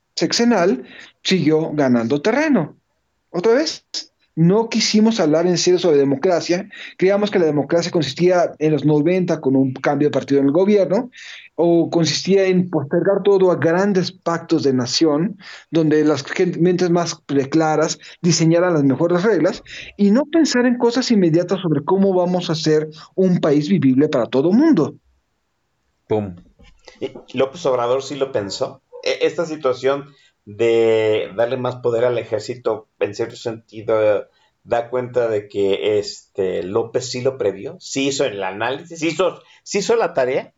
siguió 1.24 1.72
ganando 1.74 2.22
terreno. 2.22 2.76
Otra 3.30 3.53
vez, 3.53 3.86
no 4.36 4.68
quisimos 4.70 5.20
hablar 5.20 5.48
en 5.48 5.58
serio 5.58 5.80
sobre 5.80 5.98
democracia. 5.98 6.70
Creíamos 6.98 7.32
que 7.32 7.40
la 7.40 7.46
democracia 7.46 7.92
consistía 7.92 8.52
en 8.60 8.74
los 8.74 8.86
90 8.86 9.40
con 9.40 9.56
un 9.56 9.74
cambio 9.74 10.10
de 10.10 10.12
partido 10.12 10.42
en 10.42 10.48
el 10.48 10.52
gobierno, 10.52 11.10
o 11.56 11.90
consistía 11.90 12.46
en 12.46 12.70
postergar 12.70 13.24
todo 13.24 13.50
a 13.50 13.56
grandes 13.56 14.12
pactos 14.12 14.64
de 14.64 14.74
nación, 14.74 15.38
donde 15.72 16.04
las 16.04 16.26
mentes 16.60 16.90
más 16.90 17.16
claras 17.50 17.98
diseñaran 18.22 18.74
las 18.74 18.84
mejores 18.84 19.24
reglas, 19.24 19.64
y 19.98 20.12
no 20.12 20.24
pensar 20.26 20.66
en 20.66 20.78
cosas 20.78 21.10
inmediatas 21.12 21.62
sobre 21.62 21.84
cómo 21.84 22.14
vamos 22.14 22.50
a 22.50 22.54
hacer 22.54 22.90
un 23.16 23.40
país 23.40 23.70
vivible 23.70 24.10
para 24.10 24.26
todo 24.26 24.52
el 24.52 24.58
mundo. 24.58 24.96
Pum. 26.08 26.36
López 27.34 27.66
Obrador 27.66 28.04
sí 28.04 28.16
lo 28.16 28.32
pensó. 28.32 28.82
E, 29.04 29.26
esta 29.26 29.46
situación 29.46 30.06
de 30.46 31.32
darle 31.36 31.58
más 31.58 31.78
poder 31.78 32.06
al 32.06 32.18
ejército, 32.18 32.88
en 33.00 33.16
cierto 33.16 33.36
sentido, 33.36 34.28
da 34.64 34.89
cuenta 34.89 35.28
de 35.28 35.48
que 35.48 36.00
este 36.00 36.64
López 36.64 37.10
sí 37.10 37.22
lo 37.22 37.38
previó, 37.38 37.78
sí 37.80 38.08
hizo 38.08 38.26
el 38.26 38.43
análisis, 38.43 39.00
sí 39.00 39.10
hizo, 39.10 39.41
sí 39.64 39.80
hizo 39.80 39.96
la 39.96 40.14
tarea. 40.14 40.54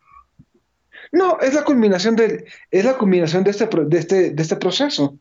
No, 1.12 1.40
es 1.40 1.54
la 1.54 1.64
culminación 1.64 2.16
de, 2.16 2.46
es 2.70 2.86
la 2.86 2.98
culminación 2.98 3.44
de 3.44 3.52
este, 3.52 3.68
de 3.68 3.98
este, 3.98 4.32
de 4.32 4.42
este 4.42 4.56
proceso. 4.58 5.18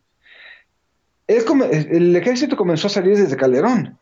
Es 1.27 1.43
como, 1.43 1.65
el 1.65 2.15
ejército 2.15 2.55
comenzó 2.55 2.87
a 2.87 2.91
salir 2.91 3.17
desde 3.17 3.37
Calderón. 3.37 3.97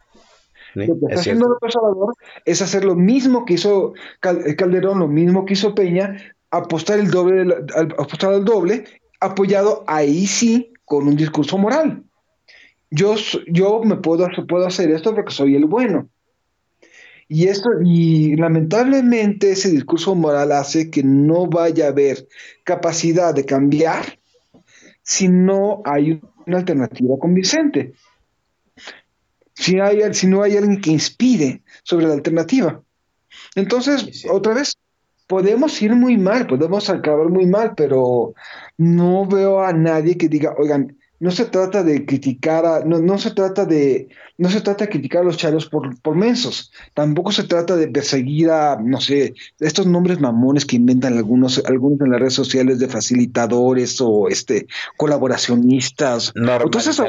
lo 0.74 0.86
que 0.86 1.06
está 1.10 1.22
haciendo 1.22 1.48
López 1.48 1.76
Obrador 1.76 2.16
es 2.44 2.62
hacer 2.62 2.86
lo 2.86 2.96
mismo 2.96 3.46
que 3.46 3.56
hizo 3.56 3.94
Calderón, 4.20 5.00
lo 5.00 5.08
mismo 5.08 5.46
que 5.46 5.54
hizo 5.54 5.76
Peña, 5.76 6.18
apostar 6.50 7.00
el 7.00 7.10
doble, 7.10 7.56
apostar 7.98 8.34
al 8.34 8.46
doble 8.46 8.86
apoyado 9.20 9.84
ahí 9.88 10.28
sí 10.28 10.74
con 10.86 11.08
un 11.08 11.16
discurso 11.16 11.58
moral. 11.58 12.04
Yo, 12.92 13.16
yo 13.48 13.82
me 13.84 13.98
puedo, 13.98 14.28
puedo 14.48 14.66
hacer 14.66 14.92
esto 14.92 15.14
porque 15.14 15.34
soy 15.34 15.56
el 15.56 15.66
bueno. 15.66 16.10
Y, 17.28 17.48
esto, 17.48 17.70
y 17.84 18.36
lamentablemente 18.36 19.52
ese 19.52 19.70
discurso 19.72 20.14
moral 20.14 20.52
hace 20.52 20.92
que 20.92 21.04
no 21.04 21.48
vaya 21.48 21.86
a 21.86 21.90
haber 21.90 22.28
capacidad 22.64 23.34
de 23.34 23.46
cambiar 23.46 24.20
si 25.02 25.28
no 25.28 25.82
hay 25.86 26.22
una 26.46 26.58
alternativa 26.60 27.16
convincente. 27.20 27.94
Si, 29.56 29.80
hay, 29.80 30.14
si 30.14 30.28
no 30.28 30.44
hay 30.44 30.58
alguien 30.58 30.82
que 30.82 30.92
inspire 30.92 31.64
sobre 31.84 32.08
la 32.08 32.14
alternativa. 32.14 32.82
Entonces, 33.56 34.26
otra 34.30 34.54
vez, 34.54 34.78
podemos 35.28 35.82
ir 35.82 35.96
muy 35.96 36.18
mal, 36.18 36.48
podemos 36.48 36.90
acabar 36.90 37.30
muy 37.30 37.46
mal, 37.46 37.74
pero 37.76 38.34
no 38.78 39.26
veo 39.26 39.62
a 39.62 39.74
nadie 39.74 40.18
que 40.18 40.30
diga, 40.30 40.54
oigan, 40.58 40.96
no 41.20 41.32
se 41.32 41.46
trata 41.46 41.84
de 41.84 42.06
criticar 42.06 42.66
a, 42.66 42.84
no, 42.84 43.00
no 43.00 43.18
se 43.18 43.32
trata 43.32 43.66
de, 43.66 44.10
no 44.38 44.50
se 44.50 44.62
trata 44.62 44.86
de 44.86 44.92
criticar 44.92 45.22
a 45.22 45.26
los 45.26 45.38
chalos 45.38 45.66
por, 45.68 46.00
por 46.02 46.16
mensos, 46.16 46.72
tampoco 46.94 47.32
se 47.32 47.44
trata 47.44 47.76
de 47.76 47.88
perseguir 47.88 48.52
a, 48.52 48.78
no 48.82 49.00
sé, 49.00 49.34
estos 49.60 49.88
nombres 49.88 50.20
mamones 50.20 50.66
que 50.66 50.76
inventan 50.76 51.18
algunos, 51.18 51.64
algunos 51.66 52.02
en 52.02 52.12
las 52.12 52.20
redes 52.20 52.34
sociales 52.34 52.80
de 52.80 52.90
facilitadores 52.90 54.00
o 54.02 54.28
este 54.28 54.68
colaboracionistas. 54.98 56.34
Entonces, 56.36 57.02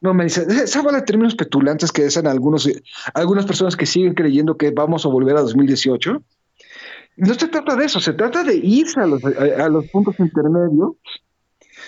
no, 0.00 0.14
me 0.14 0.24
dice, 0.24 0.46
esa 0.48 0.82
de 0.82 1.02
términos 1.02 1.34
petulantes 1.34 1.92
que 1.92 2.04
dicen 2.04 2.26
algunos, 2.26 2.66
algunas 3.12 3.44
personas 3.44 3.76
que 3.76 3.84
siguen 3.84 4.14
creyendo 4.14 4.56
que 4.56 4.70
vamos 4.70 5.04
a 5.04 5.10
volver 5.10 5.36
a 5.36 5.42
2018 5.42 6.22
no 7.20 7.34
se 7.34 7.48
trata 7.48 7.76
de 7.76 7.84
eso, 7.84 8.00
se 8.00 8.14
trata 8.14 8.42
de 8.42 8.56
irse 8.56 9.00
a 9.00 9.06
los, 9.06 9.86
puntos 9.86 10.18
intermedios 10.18 10.96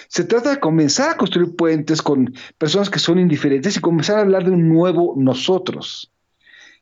se 0.08 0.24
trata 0.24 0.50
de 0.50 0.60
comenzar 0.60 1.10
a 1.10 1.16
construir 1.16 1.56
puentes 1.56 2.02
con 2.02 2.34
personas 2.58 2.90
que 2.90 2.98
son 2.98 3.18
indiferentes 3.18 3.76
y 3.76 3.80
comenzar 3.80 4.18
a 4.18 4.20
hablar 4.20 4.44
de 4.44 4.50
un 4.50 4.68
nuevo 4.68 5.14
nosotros. 5.16 6.12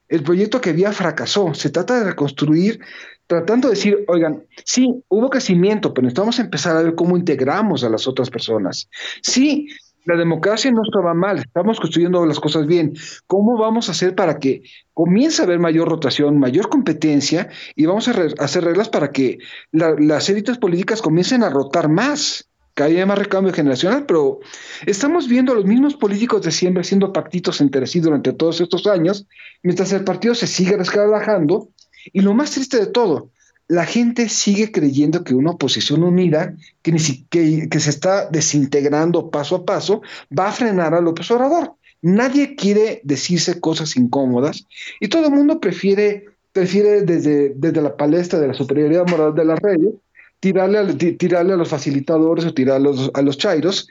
El 0.08 0.24
proyecto 0.24 0.60
que 0.60 0.70
había 0.70 0.90
fracasó. 0.90 1.54
Se 1.54 1.70
trata 1.70 1.98
de 1.98 2.04
reconstruir, 2.10 2.80
tratando 3.28 3.68
de 3.68 3.74
decir, 3.74 4.04
oigan, 4.08 4.44
sí, 4.64 5.04
hubo 5.08 5.30
crecimiento, 5.30 5.94
pero 5.94 6.06
necesitamos 6.06 6.40
empezar 6.40 6.76
a 6.76 6.82
ver 6.82 6.96
cómo 6.96 7.16
integramos 7.16 7.84
a 7.84 7.88
las 7.88 8.08
otras 8.08 8.30
personas. 8.30 8.88
Sí, 9.22 9.68
la 10.04 10.16
democracia 10.16 10.70
no 10.70 10.82
estaba 10.82 11.14
mal, 11.14 11.38
estamos 11.38 11.78
construyendo 11.78 12.24
las 12.24 12.40
cosas 12.40 12.66
bien. 12.66 12.94
¿Cómo 13.26 13.58
vamos 13.58 13.88
a 13.88 13.92
hacer 13.92 14.14
para 14.14 14.38
que 14.38 14.62
comience 14.94 15.42
a 15.42 15.44
haber 15.44 15.58
mayor 15.58 15.88
rotación, 15.88 16.38
mayor 16.38 16.68
competencia 16.68 17.48
y 17.74 17.86
vamos 17.86 18.08
a 18.08 18.12
hacer 18.38 18.64
reglas 18.64 18.88
para 18.88 19.10
que 19.10 19.38
las 19.72 20.28
élites 20.28 20.58
políticas 20.58 21.02
comiencen 21.02 21.42
a 21.42 21.50
rotar 21.50 21.88
más? 21.88 22.46
Que 22.74 22.84
haya 22.84 23.04
más 23.04 23.18
recambio 23.18 23.52
generacional, 23.52 24.06
pero 24.06 24.38
estamos 24.86 25.28
viendo 25.28 25.52
a 25.52 25.56
los 25.56 25.64
mismos 25.64 25.96
políticos 25.96 26.42
de 26.42 26.52
siempre 26.52 26.82
haciendo 26.82 27.12
pactitos 27.12 27.60
entre 27.60 27.86
sí 27.86 28.00
durante 28.00 28.32
todos 28.32 28.60
estos 28.60 28.86
años, 28.86 29.26
mientras 29.62 29.92
el 29.92 30.04
partido 30.04 30.34
se 30.34 30.46
sigue 30.46 30.76
resquebrajando. 30.76 31.68
Y 32.12 32.20
lo 32.20 32.32
más 32.32 32.52
triste 32.52 32.78
de 32.78 32.86
todo, 32.86 33.30
la 33.70 33.86
gente 33.86 34.28
sigue 34.28 34.72
creyendo 34.72 35.22
que 35.22 35.32
una 35.32 35.52
oposición 35.52 36.02
unida, 36.02 36.56
que, 36.82 36.92
que, 37.30 37.68
que, 37.68 37.80
se 37.80 37.90
está 37.90 38.28
desintegrando 38.28 39.30
paso 39.30 39.54
a 39.54 39.64
paso, 39.64 40.02
va 40.36 40.48
a 40.48 40.52
frenar 40.52 40.92
a 40.92 41.00
López 41.00 41.30
Obrador. 41.30 41.74
Nadie 42.02 42.56
quiere 42.56 43.00
decirse 43.04 43.60
cosas 43.60 43.96
incómodas 43.96 44.66
y 44.98 45.06
todo 45.06 45.26
el 45.26 45.34
mundo 45.34 45.60
prefiere, 45.60 46.24
prefiere 46.50 47.02
desde, 47.02 47.52
desde 47.54 47.80
la 47.80 47.96
palestra 47.96 48.40
de 48.40 48.48
la 48.48 48.54
superioridad 48.54 49.06
moral 49.06 49.36
de 49.36 49.44
las 49.44 49.60
redes 49.60 49.94
tirarle 50.40 50.78
a, 50.78 50.86
tirarle 50.96 51.52
a 51.52 51.56
los 51.56 51.68
facilitadores 51.68 52.44
o 52.46 52.52
tirarle 52.52 52.88
a 52.88 52.92
los, 52.92 53.10
a 53.14 53.22
los 53.22 53.38
chairos, 53.38 53.88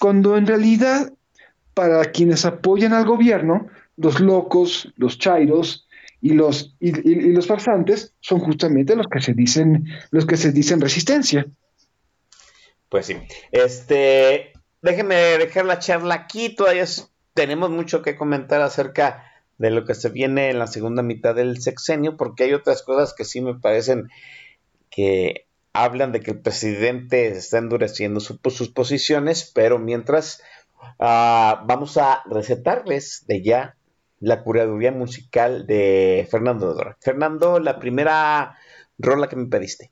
cuando 0.00 0.38
en 0.38 0.46
realidad 0.46 1.12
para 1.74 2.06
quienes 2.06 2.46
apoyan 2.46 2.94
al 2.94 3.04
gobierno, 3.04 3.66
los 3.98 4.18
locos, 4.18 4.90
los 4.96 5.18
chairos, 5.18 5.86
y 6.20 6.34
los, 6.34 6.76
y, 6.80 6.92
los 7.32 7.46
farsantes 7.46 8.14
son 8.20 8.40
justamente 8.40 8.94
los 8.96 9.06
que 9.06 9.20
se 9.20 9.32
dicen, 9.32 9.86
los 10.10 10.26
que 10.26 10.36
se 10.36 10.52
dicen 10.52 10.80
resistencia. 10.80 11.46
Pues 12.88 13.06
sí. 13.06 13.16
Este, 13.52 14.52
déjenme 14.82 15.14
dejar 15.14 15.64
la 15.64 15.78
charla 15.78 16.14
aquí, 16.14 16.54
todavía 16.54 16.84
tenemos 17.34 17.70
mucho 17.70 18.02
que 18.02 18.16
comentar 18.16 18.60
acerca 18.60 19.24
de 19.58 19.70
lo 19.70 19.84
que 19.84 19.94
se 19.94 20.08
viene 20.08 20.50
en 20.50 20.58
la 20.58 20.66
segunda 20.66 21.02
mitad 21.02 21.34
del 21.34 21.60
sexenio, 21.60 22.16
porque 22.16 22.44
hay 22.44 22.54
otras 22.54 22.82
cosas 22.82 23.14
que 23.14 23.24
sí 23.24 23.40
me 23.40 23.54
parecen 23.54 24.08
que 24.90 25.46
hablan 25.72 26.12
de 26.12 26.20
que 26.20 26.32
el 26.32 26.40
presidente 26.40 27.28
está 27.28 27.58
endureciendo 27.58 28.20
sus 28.20 28.68
posiciones, 28.70 29.50
pero 29.54 29.78
mientras 29.78 30.42
ah, 30.98 31.62
vamos 31.66 31.96
a 31.96 32.22
recetarles 32.28 33.24
de 33.26 33.42
ya 33.42 33.76
la 34.20 34.42
curaduría 34.42 34.92
musical 34.92 35.66
de 35.66 36.28
Fernando 36.30 36.74
Dora. 36.74 36.96
Fernando, 37.00 37.58
la 37.58 37.78
primera 37.78 38.56
rola 38.98 39.28
que 39.28 39.36
me 39.36 39.46
pediste. 39.46 39.90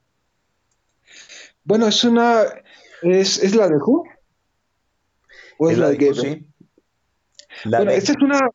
Bueno, 1.64 1.88
es 1.88 2.04
una. 2.04 2.42
¿Es, 3.02 3.42
¿es 3.42 3.54
la 3.54 3.68
de 3.68 3.76
Who? 3.76 4.04
¿O 5.58 5.70
es, 5.70 5.78
la, 5.78 5.90
de, 5.90 5.96
de 5.96 6.14
Sí. 6.14 6.46
Bueno, 7.64 7.90
esta 7.90 8.12
es 8.12 8.18
una. 8.18 8.50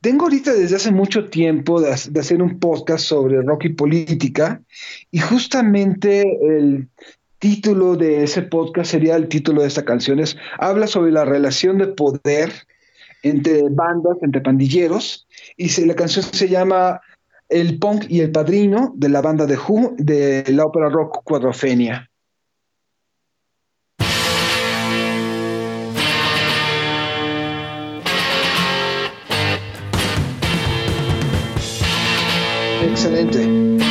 Tengo 0.00 0.24
ahorita 0.24 0.52
desde 0.52 0.76
hace 0.76 0.90
mucho 0.90 1.28
tiempo 1.28 1.80
de, 1.80 1.94
de, 2.10 2.20
hacer 2.20 2.42
un 2.42 2.58
podcast 2.58 3.04
sobre 3.04 3.40
rock 3.42 3.66
y 3.66 3.68
política, 3.70 4.62
y 5.10 5.18
justamente 5.18 6.22
el 6.42 6.88
título 7.38 7.96
de 7.96 8.24
ese 8.24 8.42
podcast 8.42 8.90
sería 8.90 9.16
el 9.16 9.28
título 9.28 9.62
de 9.62 9.68
esta 9.68 9.84
canción: 9.84 10.18
es, 10.18 10.36
habla 10.58 10.86
sobre 10.86 11.12
la 11.12 11.24
relación 11.24 11.78
de 11.78 11.88
poder 11.88 12.52
entre 13.28 13.62
bandas, 13.70 14.16
entre 14.22 14.40
pandilleros, 14.40 15.26
y 15.56 15.84
la 15.84 15.94
canción 15.94 16.24
se 16.24 16.48
llama 16.48 17.00
El 17.48 17.78
Punk 17.78 18.06
y 18.08 18.20
el 18.20 18.32
Padrino 18.32 18.92
de 18.96 19.08
la 19.08 19.22
banda 19.22 19.46
de 19.46 19.56
Who 19.56 19.94
de 19.98 20.44
la 20.48 20.64
ópera 20.64 20.88
rock 20.88 21.22
Cuadrofenia. 21.24 22.10
Excelente. 32.82 33.85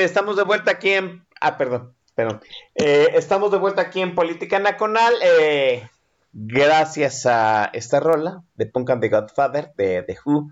Estamos 0.00 0.36
de 0.36 0.44
vuelta 0.44 0.72
aquí 0.72 0.90
en... 0.90 1.26
Ah, 1.40 1.56
perdón, 1.58 1.94
perdón. 2.14 2.40
Eh, 2.74 3.08
estamos 3.14 3.50
de 3.50 3.58
vuelta 3.58 3.82
aquí 3.82 4.00
en 4.00 4.14
Política 4.14 4.58
Nacional. 4.58 5.14
Eh, 5.22 5.88
gracias 6.32 7.26
a 7.26 7.70
esta 7.72 8.00
rola 8.00 8.42
de 8.54 8.66
Punk 8.66 8.90
and 8.90 9.02
the 9.02 9.08
Godfather 9.08 9.72
de 9.76 10.02
The 10.02 10.16
Who. 10.24 10.50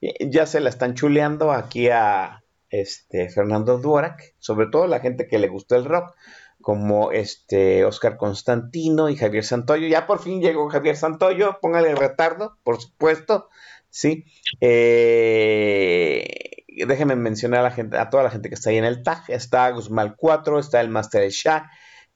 Eh, 0.00 0.28
Ya 0.30 0.46
se 0.46 0.60
la 0.60 0.68
están 0.68 0.94
chuleando 0.94 1.52
aquí 1.52 1.88
a 1.88 2.42
este 2.70 3.28
Fernando 3.28 3.78
Duarac, 3.78 4.34
sobre 4.38 4.66
todo 4.66 4.86
la 4.86 5.00
gente 5.00 5.26
que 5.28 5.38
le 5.38 5.48
gustó 5.48 5.76
el 5.76 5.84
rock, 5.84 6.14
como 6.60 7.12
este 7.12 7.84
Oscar 7.84 8.16
Constantino 8.16 9.08
y 9.08 9.16
Javier 9.16 9.44
Santoyo. 9.44 9.86
Ya 9.88 10.06
por 10.06 10.20
fin 10.20 10.40
llegó 10.40 10.68
Javier 10.70 10.96
Santoyo, 10.96 11.58
póngale 11.60 11.94
retardo, 11.94 12.56
por 12.62 12.80
supuesto. 12.80 13.48
Sí. 13.90 14.24
Eh, 14.60 16.51
déjenme 16.76 17.16
mencionar 17.16 17.60
a, 17.60 17.64
la 17.64 17.70
gente, 17.70 17.98
a 17.98 18.10
toda 18.10 18.22
la 18.22 18.30
gente 18.30 18.48
que 18.48 18.54
está 18.54 18.70
ahí 18.70 18.76
en 18.76 18.84
el 18.84 19.02
tag. 19.02 19.22
Está 19.28 19.70
Guzmán 19.70 20.14
4, 20.16 20.58
está 20.58 20.80
el 20.80 20.88
Master 20.88 21.28
Shah. 21.30 21.70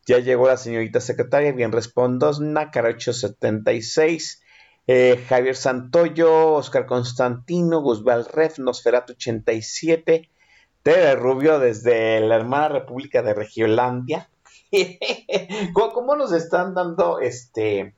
Ya 0.06 0.18
llegó 0.18 0.46
la 0.46 0.56
señorita 0.56 1.00
secretaria, 1.00 1.52
bien 1.52 1.72
respondosna, 1.72 2.70
Caracho 2.70 3.12
76. 3.12 4.42
eh, 4.86 5.24
Javier 5.28 5.56
Santoyo, 5.56 6.52
Oscar 6.52 6.86
Constantino, 6.86 7.80
Guzmán 7.80 8.24
Ref, 8.32 8.58
Nosferatu 8.58 9.14
87. 9.14 10.30
Tere 10.82 11.16
Rubio 11.16 11.58
desde 11.58 12.20
la 12.20 12.36
hermana 12.36 12.68
República 12.68 13.22
de 13.22 13.34
Regiolandia. 13.34 14.30
¿Cómo, 15.72 15.92
cómo 15.92 16.16
nos 16.16 16.32
están 16.32 16.74
dando 16.74 17.18
este 17.18 17.94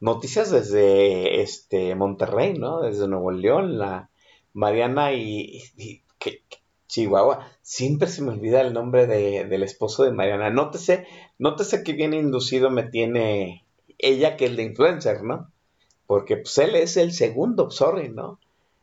noticias 0.00 0.50
desde 0.50 1.42
este 1.42 1.94
Monterrey, 1.94 2.54
¿no? 2.58 2.80
Desde 2.80 3.08
Nuevo 3.08 3.30
León, 3.30 3.78
la 3.78 4.10
Mariana 4.56 5.12
y, 5.12 5.62
que- 6.18 6.42
Chihuahua. 6.88 7.46
Siempre 7.62 8.08
se 8.08 8.22
me 8.22 8.30
olvida 8.30 8.60
el 8.60 8.72
nombre 8.72 9.06
de- 9.06 9.44
del 9.44 9.62
esposo 9.62 10.04
de 10.04 10.12
Mariana. 10.12 10.50
Nótese, 10.50 11.06
nótese 11.38 11.82
que 11.84 11.92
bien 11.92 12.14
inducido 12.14 12.70
me 12.70 12.84
tiene 12.84 13.64
ella 13.98 14.36
que 14.36 14.46
el 14.46 14.56
de 14.56 14.62
influencer, 14.64 15.22
¿no? 15.22 15.50
Porque 16.06 16.36
pues 16.38 16.56
él 16.58 16.74
es 16.76 16.96
el 16.96 17.12
segundo, 17.12 17.70
sorry, 17.70 18.08
¿no? 18.08 18.38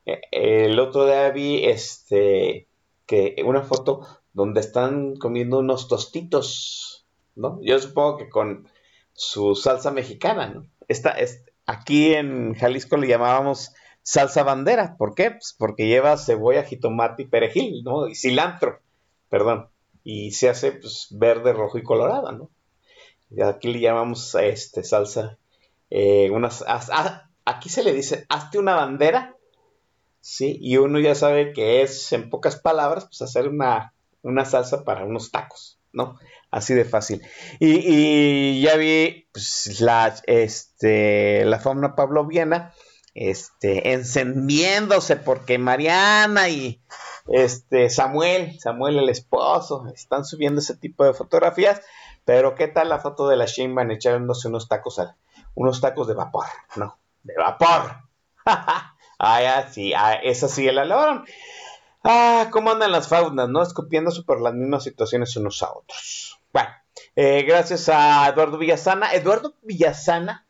Eh, 0.05 0.21
El 0.31 0.79
otro 0.79 1.05
día 1.05 1.29
vi 1.31 1.63
este 1.65 2.67
que 3.07 3.35
una 3.45 3.63
foto 3.63 4.05
donde 4.33 4.59
están 4.59 5.15
comiendo 5.15 5.59
unos 5.59 5.87
tostitos, 5.87 7.05
¿no? 7.35 7.59
Yo 7.61 7.79
supongo 7.79 8.17
que 8.17 8.29
con 8.29 8.67
su 9.13 9.55
salsa 9.55 9.91
mexicana, 9.91 10.47
¿no? 10.49 10.65
Esta, 10.87 11.11
es, 11.11 11.43
aquí 11.65 12.13
en 12.13 12.53
Jalisco 12.55 12.97
le 12.97 13.07
llamábamos 13.07 13.71
salsa 14.03 14.43
bandera. 14.43 14.95
¿Por 14.97 15.15
qué? 15.15 15.31
Pues 15.31 15.55
porque 15.57 15.87
lleva 15.87 16.17
cebolla, 16.17 16.63
jitomate 16.63 17.23
y 17.23 17.27
perejil, 17.27 17.83
¿no? 17.83 18.07
Y 18.07 18.15
cilantro, 18.15 18.79
perdón. 19.29 19.69
Y 20.03 20.31
se 20.31 20.49
hace 20.49 20.73
pues, 20.73 21.07
verde, 21.11 21.53
rojo 21.53 21.77
y 21.77 21.83
colorada, 21.83 22.31
¿no? 22.33 22.49
Y 23.31 23.41
aquí 23.41 23.71
le 23.73 23.79
llamamos 23.79 24.35
a 24.35 24.45
este 24.45 24.83
salsa. 24.83 25.37
eh, 25.89 26.29
unas, 26.31 26.63
aquí 27.45 27.69
se 27.69 27.83
le 27.83 27.93
dice, 27.93 28.25
hazte 28.29 28.59
una 28.59 28.75
bandera, 28.75 29.35
¿sí? 30.19 30.57
Y 30.61 30.77
uno 30.77 30.99
ya 30.99 31.15
sabe 31.15 31.53
que 31.53 31.81
es, 31.81 32.11
en 32.13 32.29
pocas 32.29 32.57
palabras, 32.57 33.05
pues 33.05 33.21
hacer 33.21 33.47
una, 33.47 33.93
una 34.21 34.45
salsa 34.45 34.83
para 34.83 35.05
unos 35.05 35.31
tacos, 35.31 35.79
¿no? 35.91 36.17
Así 36.51 36.73
de 36.73 36.85
fácil. 36.85 37.21
Y, 37.59 37.79
y 38.59 38.61
ya 38.61 38.75
vi 38.75 39.27
pues, 39.31 39.79
la, 39.81 40.13
este, 40.27 41.45
la 41.45 41.59
fauna 41.59 41.95
pavloviana 41.95 42.73
este, 43.13 43.93
encendiéndose 43.93 45.15
porque 45.17 45.57
Mariana 45.57 46.49
y 46.49 46.81
este, 47.27 47.89
Samuel, 47.89 48.59
Samuel 48.59 48.99
el 48.99 49.09
esposo, 49.09 49.85
están 49.93 50.25
subiendo 50.25 50.59
ese 50.59 50.75
tipo 50.75 51.05
de 51.05 51.13
fotografías. 51.13 51.81
Pero 52.25 52.55
¿qué 52.55 52.67
tal 52.67 52.89
la 52.89 52.99
foto 52.99 53.27
de 53.27 53.35
la 53.35 53.45
Sheinbaum 53.45 53.91
echándose 53.91 54.47
unos 54.47 54.69
tacos 54.69 54.99
al, 54.99 55.15
unos 55.55 55.81
tacos 55.81 56.07
de 56.07 56.13
vapor? 56.13 56.45
No, 56.75 56.97
de 57.23 57.33
vapor. 57.37 57.97
ah, 58.45 59.65
sí, 59.71 59.93
ah, 59.93 60.13
esa 60.13 60.47
sí 60.47 60.69
la 60.71 60.85
lograron. 60.85 61.25
Ah, 62.03 62.49
¿cómo 62.51 62.71
andan 62.71 62.91
las 62.91 63.07
faunas, 63.07 63.49
no? 63.49 63.61
Escupiéndose 63.61 64.23
por 64.23 64.41
las 64.41 64.53
mismas 64.53 64.83
situaciones 64.83 65.35
unos 65.37 65.61
a 65.63 65.71
otros. 65.71 66.39
Bueno, 66.51 66.69
eh, 67.15 67.43
gracias 67.43 67.89
a 67.89 68.27
Eduardo 68.27 68.57
Villasana. 68.57 69.13
Eduardo 69.13 69.55
Villasana 69.61 70.45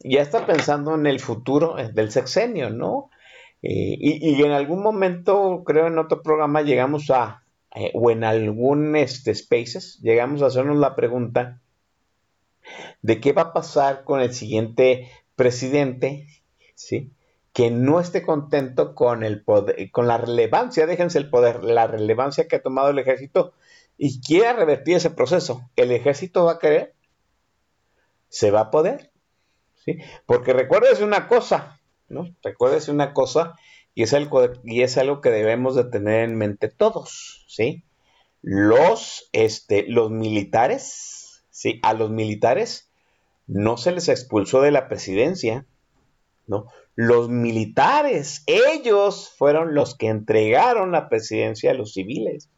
ya 0.00 0.22
está 0.22 0.46
pensando 0.46 0.94
en 0.94 1.06
el 1.06 1.20
futuro 1.20 1.76
del 1.76 2.10
sexenio, 2.10 2.70
¿no? 2.70 3.10
Eh, 3.62 3.96
y, 3.98 4.34
y 4.34 4.42
en 4.42 4.52
algún 4.52 4.82
momento, 4.82 5.62
creo 5.64 5.88
en 5.88 5.98
otro 5.98 6.22
programa, 6.22 6.62
llegamos 6.62 7.10
a, 7.10 7.42
eh, 7.74 7.90
o 7.94 8.10
en 8.10 8.24
algún 8.24 8.96
este, 8.96 9.34
Spaces, 9.34 9.98
llegamos 10.00 10.42
a 10.42 10.46
hacernos 10.46 10.78
la 10.78 10.96
pregunta 10.96 11.60
de 13.02 13.20
qué 13.20 13.32
va 13.32 13.42
a 13.42 13.52
pasar 13.52 14.04
con 14.04 14.20
el 14.20 14.32
siguiente 14.32 15.10
presidente, 15.36 16.26
¿sí? 16.74 17.12
Que 17.52 17.70
no 17.70 18.00
esté 18.00 18.22
contento 18.22 18.94
con 18.94 19.22
el 19.24 19.42
poder, 19.42 19.90
con 19.90 20.06
la 20.06 20.18
relevancia, 20.18 20.86
déjense 20.86 21.18
el 21.18 21.30
poder, 21.30 21.64
la 21.64 21.86
relevancia 21.86 22.46
que 22.46 22.56
ha 22.56 22.62
tomado 22.62 22.90
el 22.90 22.98
ejército 22.98 23.52
y 23.96 24.20
quiera 24.20 24.52
revertir 24.52 24.96
ese 24.96 25.10
proceso. 25.10 25.68
¿El 25.76 25.90
ejército 25.90 26.44
va 26.44 26.52
a 26.52 26.58
querer? 26.58 26.94
¿Se 28.28 28.50
va 28.50 28.60
a 28.60 28.70
poder? 28.70 29.10
Porque 30.26 30.52
recuérdese 30.52 31.04
una 31.04 31.28
cosa, 31.28 31.80
¿no? 32.08 32.34
Recuérdese 32.42 32.90
una 32.90 33.12
cosa 33.12 33.54
y 33.94 34.02
es, 34.02 34.14
algo, 34.14 34.42
y 34.64 34.82
es 34.82 34.96
algo 34.98 35.20
que 35.20 35.30
debemos 35.30 35.74
de 35.74 35.84
tener 35.84 36.28
en 36.28 36.36
mente 36.36 36.68
todos, 36.68 37.44
¿sí? 37.48 37.84
Los, 38.42 39.28
este, 39.32 39.84
los 39.88 40.10
militares, 40.10 41.44
¿sí? 41.50 41.80
A 41.82 41.94
los 41.94 42.10
militares 42.10 42.90
no 43.46 43.76
se 43.76 43.92
les 43.92 44.08
expulsó 44.08 44.60
de 44.60 44.70
la 44.70 44.88
presidencia, 44.88 45.66
¿no? 46.46 46.66
Los 46.94 47.28
militares, 47.28 48.42
ellos 48.46 49.32
fueron 49.36 49.74
los 49.74 49.96
que 49.96 50.08
entregaron 50.08 50.92
la 50.92 51.08
presidencia 51.08 51.70
a 51.70 51.74
los 51.74 51.92
civiles. 51.92 52.50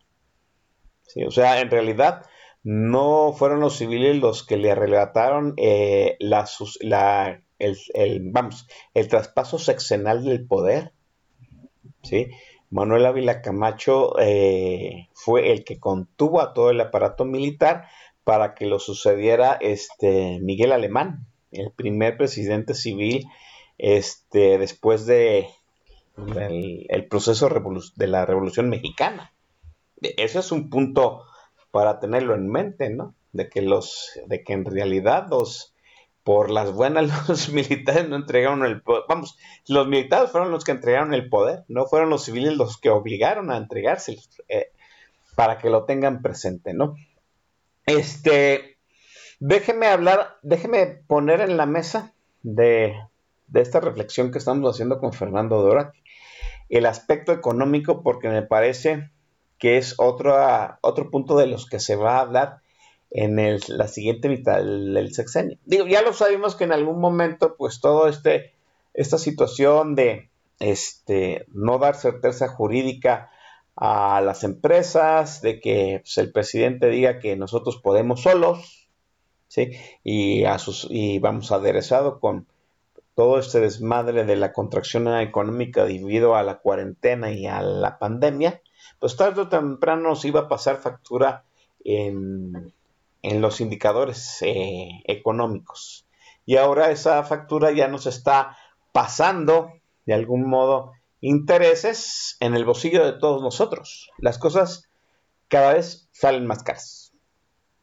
¿sí? 1.07 1.25
O 1.25 1.31
sea, 1.31 1.61
en 1.61 1.71
realidad 1.71 2.25
no 2.63 3.33
fueron 3.33 3.61
los 3.61 3.77
civiles 3.77 4.17
los 4.17 4.45
que 4.45 4.57
le 4.57 4.71
arrebataron 4.71 5.55
eh, 5.57 6.17
la, 6.21 6.47
el, 7.59 8.21
vamos, 8.25 8.69
el 8.95 9.09
traspaso 9.09 9.59
sexenal 9.59 10.25
del 10.25 10.47
poder. 10.47 10.93
¿sí? 12.03 12.29
Manuel 12.71 13.07
Ávila 13.07 13.43
Camacho 13.43 14.19
eh, 14.19 15.09
fue 15.13 15.53
el 15.53 15.65
que 15.65 15.79
contuvo 15.79 16.41
a 16.41 16.53
todo 16.53 16.71
el 16.71 16.81
aparato 16.81 17.25
militar 17.25 17.89
para 18.25 18.55
que 18.55 18.67
lo 18.67 18.79
sucediera 18.79 19.57
este 19.61 20.39
Miguel 20.41 20.73
Alemán, 20.73 21.27
el 21.51 21.73
primer 21.73 22.17
presidente 22.17 22.75
civil 22.75 23.27
este, 23.79 24.59
después 24.59 25.07
de 25.07 25.49
el, 26.17 27.07
proceso 27.09 27.49
de 27.97 28.07
la 28.07 28.27
Revolución 28.27 28.69
Mexicana. 28.69 29.33
Eso 30.03 30.39
es 30.39 30.53
un 30.53 30.71
punto 30.71 31.25
para 31.71 32.01
tenerlo 32.01 32.35
en 32.35 32.49
mente, 32.49 32.91
¿no? 32.91 33.15
De 33.33 33.49
que 33.49 33.63
los, 33.63 34.19
de 34.27 34.43
que 34.43 34.53
en 34.53 34.65
realidad 34.65 35.27
los, 35.31 35.75
por 36.25 36.51
las 36.51 36.73
buenas 36.73 37.11
los 37.29 37.51
militares 37.51 38.09
no 38.09 38.17
entregaron 38.17 38.65
el 38.65 38.83
poder. 38.83 39.05
Vamos, 39.09 39.39
los 39.69 39.87
militares 39.87 40.31
fueron 40.31 40.51
los 40.51 40.65
que 40.65 40.73
entregaron 40.73 41.15
el 41.15 41.29
poder, 41.29 41.65
no 41.69 41.87
fueron 41.87 42.11
los 42.11 42.25
civiles 42.25 42.57
los 42.57 42.79
que 42.79 42.91
obligaron 42.91 43.51
a 43.51 43.57
entregárselo, 43.57 44.21
eh, 44.49 44.73
para 45.37 45.59
que 45.59 45.71
lo 45.71 45.85
tengan 45.85 46.23
presente, 46.23 46.75
¿no? 46.75 46.97
Este, 47.87 48.77
déjeme 49.39 49.87
hablar, 49.87 50.39
déjeme 50.43 50.87
poner 50.87 51.41
en 51.41 51.57
la 51.57 51.67
mesa 51.67 52.13
de, 52.43 52.95
de 53.47 53.61
esta 53.61 53.81
reflexión 53.81 54.31
que 54.31 54.39
estamos 54.39 54.75
haciendo 54.75 54.99
con 54.99 55.13
Fernando 55.13 55.63
Dora 55.63 55.93
el 56.71 56.87
aspecto 56.87 57.33
económico, 57.33 58.03
porque 58.03 58.29
me 58.29 58.43
parece 58.43 59.11
que 59.61 59.77
es 59.77 59.95
otro, 59.99 60.35
otro 60.81 61.11
punto 61.11 61.37
de 61.37 61.47
los 61.47 61.67
que 61.67 61.79
se 61.79 61.95
va 61.95 62.17
a 62.17 62.23
hablar 62.23 62.57
en 63.11 63.61
la 63.69 63.89
siguiente 63.89 64.29
mitad 64.29 64.57
del, 64.57 65.15
sexenio. 65.15 65.59
Digo, 65.65 65.87
ya 65.87 66.03
lo 66.03 66.13
sabemos 66.15 66.57
que 66.57 66.65
en 66.65 66.73
algún 66.73 66.99
momento, 66.99 67.57
pues 67.57 67.81
todo 67.81 68.09
este, 68.09 68.55
esta 68.95 69.19
situación 69.19 69.95
de 69.95 70.31
este, 70.61 71.45
no 71.53 71.79
dar 71.79 71.95
certeza 71.95 72.49
jurídica 72.49 73.31
a 73.77 74.23
las 74.23 74.45
empresas, 74.45 75.43
de 75.43 75.61
que 75.61 76.01
pues, 76.03 76.17
el 76.19 76.33
presidente 76.33 76.89
diga 76.89 77.19
que 77.19 77.37
nosotros 77.37 77.79
podemos 77.83 78.23
solos, 78.23 78.89
¿sí? 79.49 79.73
Y, 80.03 80.45
y 80.89 81.19
vamos 81.19 81.53
aderezado 81.53 82.19
con 82.19 82.47
todo 83.15 83.39
este 83.39 83.61
desmadre 83.61 84.25
de 84.25 84.37
la 84.37 84.53
contracción 84.55 85.09
económica 85.19 85.85
debido 85.85 86.37
a 86.37 86.43
la 86.43 86.61
cuarentena 86.61 87.31
y 87.33 87.47
a 87.47 87.61
la 87.61 87.99
pandemia, 87.99 88.63
pues 88.99 89.17
tarde 89.17 89.43
o 89.43 89.49
temprano 89.49 90.11
nos 90.11 90.25
iba 90.25 90.41
a 90.41 90.49
pasar 90.49 90.77
factura 90.77 91.45
en, 91.85 92.73
en 93.23 93.41
los 93.41 93.61
indicadores 93.61 94.43
eh, 94.43 95.03
económicos. 95.05 96.07
Y 96.47 96.57
ahora 96.57 96.91
esa 96.91 97.23
factura 97.25 97.71
ya 97.71 97.89
nos 97.89 98.07
está 98.07 98.57
pasando 98.93 99.73
de 100.07 100.15
algún 100.15 100.49
modo 100.49 100.93
intereses 101.21 102.37
en 102.41 102.55
el 102.55 102.65
bolsillo 102.65 103.05
de 103.05 103.19
todos 103.19 103.43
nosotros. 103.43 104.11
Las 104.19 104.39
cosas 104.39 104.89
cada 105.49 105.75
vez 105.75 106.09
salen 106.13 106.47
más 106.47 106.63
caras. 106.63 107.13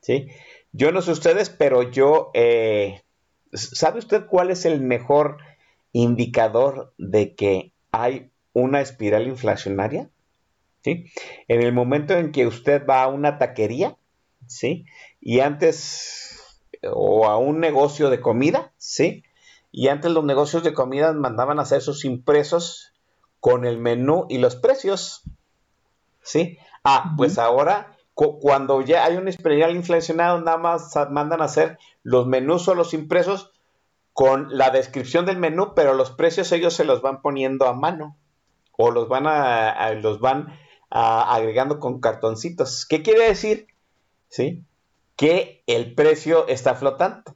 ¿sí? 0.01 0.27
Yo 0.71 0.91
no 0.91 1.01
sé 1.01 1.11
ustedes, 1.11 1.49
pero 1.49 1.83
yo, 1.83 2.31
eh, 2.33 3.03
¿sabe 3.53 3.99
usted 3.99 4.25
cuál 4.25 4.51
es 4.51 4.65
el 4.65 4.81
mejor 4.81 5.37
indicador 5.91 6.93
de 6.97 7.35
que 7.35 7.71
hay 7.91 8.31
una 8.53 8.81
espiral 8.81 9.27
inflacionaria? 9.27 10.09
¿Sí? 10.83 11.05
En 11.47 11.61
el 11.61 11.73
momento 11.73 12.13
en 12.13 12.31
que 12.31 12.47
usted 12.47 12.85
va 12.87 13.03
a 13.03 13.07
una 13.07 13.37
taquería, 13.37 13.97
¿sí? 14.47 14.85
Y 15.19 15.39
antes, 15.41 16.39
o 16.91 17.27
a 17.27 17.37
un 17.37 17.59
negocio 17.59 18.09
de 18.09 18.21
comida, 18.21 18.71
¿sí? 18.77 19.23
Y 19.71 19.89
antes 19.89 20.11
los 20.11 20.23
negocios 20.23 20.63
de 20.63 20.73
comida 20.73 21.11
mandaban 21.13 21.59
a 21.59 21.63
hacer 21.63 21.81
sus 21.81 22.05
impresos 22.05 22.93
con 23.39 23.65
el 23.65 23.77
menú 23.79 24.25
y 24.29 24.37
los 24.37 24.55
precios, 24.55 25.23
¿sí? 26.21 26.57
Ah, 26.83 27.13
pues 27.17 27.37
ahora, 27.37 27.97
cu- 28.13 28.39
cuando 28.39 28.81
ya 28.81 29.05
hay 29.05 29.17
un 29.17 29.27
espiral 29.27 29.75
inflacionado, 29.75 30.39
nada 30.41 30.57
más 30.57 30.93
mandan 31.11 31.41
a 31.41 31.45
hacer 31.45 31.77
los 32.03 32.27
menús 32.27 32.67
o 32.67 32.75
los 32.75 32.93
impresos 32.93 33.51
con 34.13 34.57
la 34.57 34.71
descripción 34.71 35.25
del 35.25 35.37
menú, 35.37 35.73
pero 35.75 35.93
los 35.93 36.11
precios 36.11 36.51
ellos 36.51 36.73
se 36.73 36.85
los 36.85 37.01
van 37.01 37.21
poniendo 37.21 37.67
a 37.67 37.73
mano 37.73 38.17
o 38.77 38.91
los 38.91 39.07
van 39.09 39.27
a, 39.27 39.69
a- 39.71 39.93
los 39.93 40.19
van 40.19 40.57
agregando 40.89 41.79
con 41.79 41.99
cartoncitos. 41.99 42.85
¿Qué 42.85 43.01
quiere 43.01 43.27
decir? 43.27 43.67
¿Sí? 44.29 44.63
Que 45.15 45.63
el 45.67 45.95
precio 45.95 46.47
está 46.47 46.75
flotando, 46.75 47.35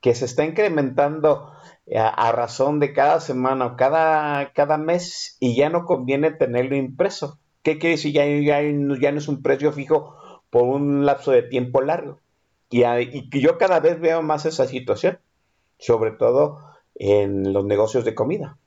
que 0.00 0.14
se 0.14 0.24
está 0.24 0.44
incrementando 0.44 1.52
a, 1.96 2.08
a 2.08 2.32
razón 2.32 2.80
de 2.80 2.92
cada 2.92 3.20
semana 3.20 3.66
o 3.66 3.76
cada, 3.76 4.52
cada 4.52 4.78
mes 4.78 5.36
y 5.40 5.56
ya 5.56 5.70
no 5.70 5.84
conviene 5.84 6.30
tenerlo 6.30 6.76
impreso. 6.76 7.38
¿Qué 7.62 7.78
quiere 7.78 7.96
decir? 7.96 8.12
Ya, 8.12 8.26
ya, 8.26 8.62
ya 8.62 9.12
no 9.12 9.18
es 9.18 9.28
un 9.28 9.42
precio 9.42 9.72
fijo 9.72 10.16
por 10.50 10.62
un 10.62 11.04
lapso 11.04 11.32
de 11.32 11.42
tiempo 11.42 11.82
largo. 11.82 12.20
Y, 12.70 12.84
y 12.84 13.40
yo 13.40 13.58
cada 13.58 13.80
vez 13.80 14.00
veo 14.00 14.22
más 14.22 14.46
esa 14.46 14.66
situación, 14.66 15.18
sobre 15.78 16.12
todo 16.12 16.60
en 16.94 17.52
los 17.52 17.64
negocios 17.64 18.04
de 18.04 18.14
comida. 18.14 18.58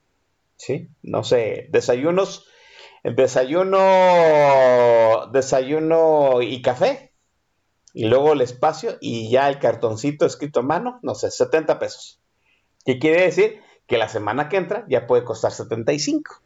¿Sí? 0.57 0.89
No 1.01 1.23
sé, 1.23 1.67
desayunos, 1.71 2.47
desayuno, 3.03 3.77
desayuno 5.31 6.41
y 6.41 6.61
café. 6.61 7.11
Y 7.93 8.05
luego 8.05 8.33
el 8.33 8.41
espacio 8.41 8.97
y 9.01 9.29
ya 9.29 9.49
el 9.49 9.59
cartoncito 9.59 10.25
escrito 10.25 10.61
a 10.61 10.63
mano, 10.63 10.99
no 11.01 11.13
sé, 11.15 11.29
70 11.29 11.77
pesos. 11.79 12.21
¿Qué 12.85 12.99
quiere 12.99 13.23
decir? 13.23 13.59
Que 13.85 13.97
la 13.97 14.07
semana 14.07 14.47
que 14.47 14.57
entra 14.57 14.85
ya 14.87 15.07
puede 15.07 15.25
costar 15.25 15.51
75. 15.51 16.41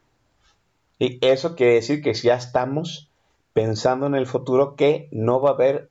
Y 0.97 1.19
eso 1.25 1.55
quiere 1.55 1.73
decir 1.75 2.01
que 2.01 2.13
ya 2.13 2.35
estamos 2.35 3.09
pensando 3.53 4.07
en 4.07 4.15
el 4.15 4.25
futuro 4.25 4.75
que 4.75 5.07
no 5.11 5.39
va 5.39 5.51
a 5.51 5.53
haber 5.53 5.89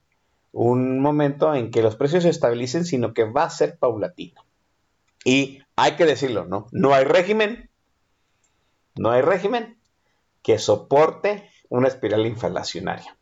un 0.52 1.00
momento 1.00 1.54
en 1.54 1.70
que 1.70 1.82
los 1.82 1.96
precios 1.96 2.24
se 2.24 2.30
estabilicen, 2.30 2.84
sino 2.84 3.14
que 3.14 3.24
va 3.24 3.44
a 3.44 3.50
ser 3.50 3.78
paulatino. 3.78 4.44
Y 5.24 5.62
hay 5.76 5.92
que 5.92 6.04
decirlo, 6.04 6.44
¿no? 6.44 6.66
No 6.72 6.94
hay 6.94 7.04
régimen, 7.04 7.70
no 8.96 9.10
hay 9.10 9.22
régimen 9.22 9.78
que 10.44 10.58
soporte 10.58 11.50
una 11.70 11.88
espiral 11.88 12.26
inflacionaria. 12.26 13.16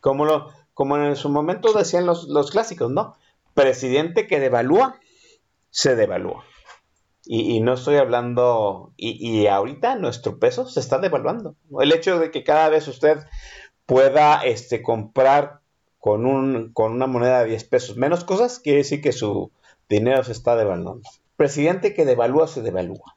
Como, 0.00 0.26
lo, 0.26 0.52
como 0.74 0.98
en 0.98 1.16
su 1.16 1.30
momento 1.30 1.72
decían 1.72 2.06
los, 2.06 2.28
los 2.28 2.52
clásicos, 2.52 2.92
¿no? 2.92 3.16
Presidente 3.54 4.28
que 4.28 4.38
devalúa, 4.38 5.00
se 5.70 5.96
devalúa. 5.96 6.44
Y, 7.24 7.56
y 7.56 7.60
no 7.60 7.72
estoy 7.72 7.96
hablando, 7.96 8.92
y, 8.96 9.16
y 9.28 9.46
ahorita 9.46 9.96
nuestro 9.96 10.38
peso 10.38 10.66
se 10.66 10.80
está 10.80 10.98
devaluando. 10.98 11.56
El 11.80 11.90
hecho 11.90 12.18
de 12.18 12.30
que 12.30 12.44
cada 12.44 12.68
vez 12.68 12.86
usted 12.86 13.18
pueda 13.86 14.42
este, 14.42 14.82
comprar 14.82 15.60
con, 15.98 16.26
un, 16.26 16.72
con 16.74 16.92
una 16.92 17.06
moneda 17.06 17.40
de 17.40 17.48
10 17.48 17.64
pesos 17.64 17.96
menos 17.96 18.24
cosas, 18.24 18.60
quiere 18.60 18.78
decir 18.78 19.00
que 19.00 19.12
su 19.12 19.50
dinero 19.88 20.22
se 20.22 20.32
está 20.32 20.54
devaluando. 20.54 21.08
Presidente 21.36 21.94
que 21.94 22.04
devalúa, 22.04 22.46
se 22.46 22.60
devalúa. 22.60 23.16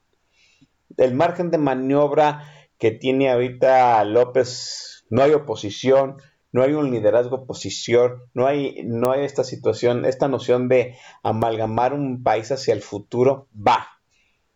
El 0.96 1.14
margen 1.16 1.52
de 1.52 1.58
maniobra 1.58 2.46
que 2.82 2.90
tiene 2.90 3.30
ahorita 3.30 4.04
López, 4.06 5.06
no 5.12 5.22
hay 5.22 5.34
oposición, 5.34 6.18
no 6.52 6.64
hay 6.64 6.74
un 6.74 6.90
liderazgo 6.90 7.36
oposición, 7.36 8.24
no 8.34 8.48
hay, 8.48 8.82
no 8.86 9.12
hay 9.12 9.24
esta 9.24 9.44
situación, 9.44 10.04
esta 10.04 10.28
noción 10.28 10.68
de 10.68 10.98
amalgamar 11.22 11.94
un 11.94 12.24
país 12.24 12.52
hacia 12.52 12.74
el 12.74 12.82
futuro, 12.82 13.48
va. 13.56 13.88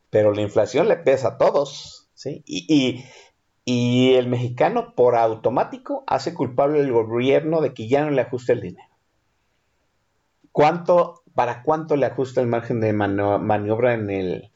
Pero 0.10 0.34
la 0.34 0.42
inflación 0.42 0.88
le 0.88 0.98
pesa 0.98 1.28
a 1.28 1.38
todos, 1.38 2.10
¿sí? 2.16 2.44
Y, 2.48 3.06
y, 3.64 4.16
el 4.16 4.28
mexicano 4.28 4.96
por 4.96 5.16
automático 5.16 6.04
hace 6.08 6.34
culpable 6.34 6.80
al 6.80 6.92
gobierno 6.92 7.62
de 7.62 7.76
que 7.76 7.88
ya 7.88 8.04
no 8.04 8.10
le 8.10 8.22
ajuste 8.22 8.54
el 8.54 8.62
dinero. 8.62 8.90
¿Cuánto, 10.52 11.22
¿Para 11.36 11.62
cuánto 11.62 11.96
le 11.96 12.08
ajusta 12.08 12.42
el 12.42 12.48
margen 12.48 12.82
de 12.82 12.92
maniobra 12.92 13.94
en 13.94 14.10
el, 14.10 14.52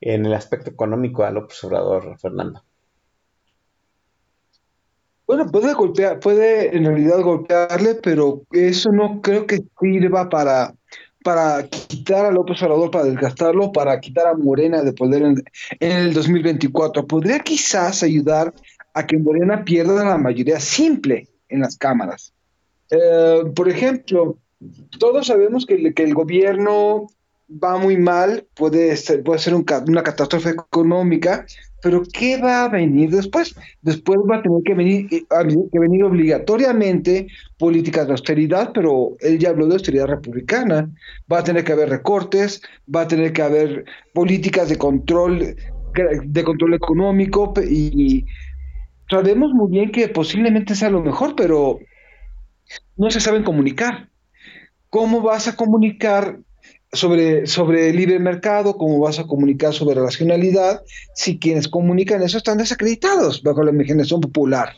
en 0.00 0.26
el 0.26 0.34
aspecto 0.34 0.70
económico 0.70 1.24
a 1.24 1.32
López 1.32 1.64
Obrador, 1.64 2.16
Fernando? 2.16 2.62
Bueno, 5.30 5.46
puede 5.46 5.72
golpear, 5.74 6.18
puede 6.18 6.76
en 6.76 6.86
realidad 6.86 7.20
golpearle, 7.20 7.94
pero 8.02 8.42
eso 8.50 8.90
no 8.90 9.20
creo 9.20 9.46
que 9.46 9.62
sirva 9.80 10.28
para, 10.28 10.74
para 11.22 11.68
quitar 11.68 12.26
a 12.26 12.32
López 12.32 12.60
Obrador, 12.64 12.90
para 12.90 13.04
desgastarlo, 13.04 13.70
para 13.70 14.00
quitar 14.00 14.26
a 14.26 14.34
Morena 14.34 14.82
de 14.82 14.92
poder 14.92 15.22
en, 15.22 15.44
en 15.78 15.92
el 15.92 16.14
2024. 16.14 17.06
Podría 17.06 17.38
quizás 17.38 18.02
ayudar 18.02 18.52
a 18.92 19.06
que 19.06 19.18
Morena 19.18 19.64
pierda 19.64 20.04
la 20.04 20.18
mayoría 20.18 20.58
simple 20.58 21.28
en 21.48 21.60
las 21.60 21.76
cámaras. 21.76 22.32
Eh, 22.90 23.44
por 23.54 23.68
ejemplo, 23.68 24.36
todos 24.98 25.28
sabemos 25.28 25.64
que, 25.64 25.94
que 25.94 26.02
el 26.02 26.12
gobierno 26.12 27.06
va 27.50 27.76
muy 27.76 27.96
mal, 27.96 28.48
puede 28.54 28.96
ser, 28.96 29.22
puede 29.22 29.38
ser 29.38 29.54
un 29.54 29.64
una 29.86 30.02
catástrofe 30.02 30.50
económica, 30.50 31.46
pero 31.82 32.02
¿qué 32.12 32.40
va 32.40 32.64
a 32.64 32.68
venir 32.68 33.10
después? 33.10 33.54
Después 33.82 34.18
va 34.30 34.36
a 34.36 34.42
tener 34.42 34.62
que 34.64 34.74
venir, 34.74 35.08
eh, 35.10 35.24
que 35.72 35.78
venir 35.78 36.04
obligatoriamente 36.04 37.26
políticas 37.58 38.06
de 38.06 38.12
austeridad, 38.12 38.72
pero 38.74 39.16
él 39.20 39.38
ya 39.38 39.50
habló 39.50 39.66
de 39.66 39.74
austeridad 39.74 40.06
republicana. 40.06 40.90
Va 41.30 41.38
a 41.38 41.44
tener 41.44 41.64
que 41.64 41.72
haber 41.72 41.88
recortes, 41.88 42.62
va 42.94 43.02
a 43.02 43.08
tener 43.08 43.32
que 43.32 43.42
haber 43.42 43.84
políticas 44.12 44.68
de 44.68 44.76
control, 44.76 45.56
de 46.24 46.44
control 46.44 46.74
económico, 46.74 47.52
y 47.68 48.24
sabemos 49.08 49.52
muy 49.52 49.70
bien 49.70 49.90
que 49.90 50.08
posiblemente 50.08 50.74
sea 50.74 50.90
lo 50.90 51.02
mejor, 51.02 51.34
pero 51.36 51.78
no 52.96 53.10
se 53.10 53.20
saben 53.20 53.42
comunicar. 53.42 54.08
¿Cómo 54.88 55.20
vas 55.20 55.48
a 55.48 55.56
comunicar 55.56 56.40
sobre, 56.92 57.46
sobre 57.46 57.92
libre 57.92 58.18
mercado? 58.18 58.76
¿Cómo 58.76 58.98
vas 58.98 59.18
a 59.18 59.26
comunicar 59.26 59.72
sobre 59.72 60.00
racionalidad 60.00 60.82
si 61.14 61.38
quienes 61.38 61.68
comunican 61.68 62.22
eso 62.22 62.38
están 62.38 62.58
desacreditados 62.58 63.42
bajo 63.42 63.62
la 63.62 63.70
imaginación 63.70 64.20
popular? 64.20 64.74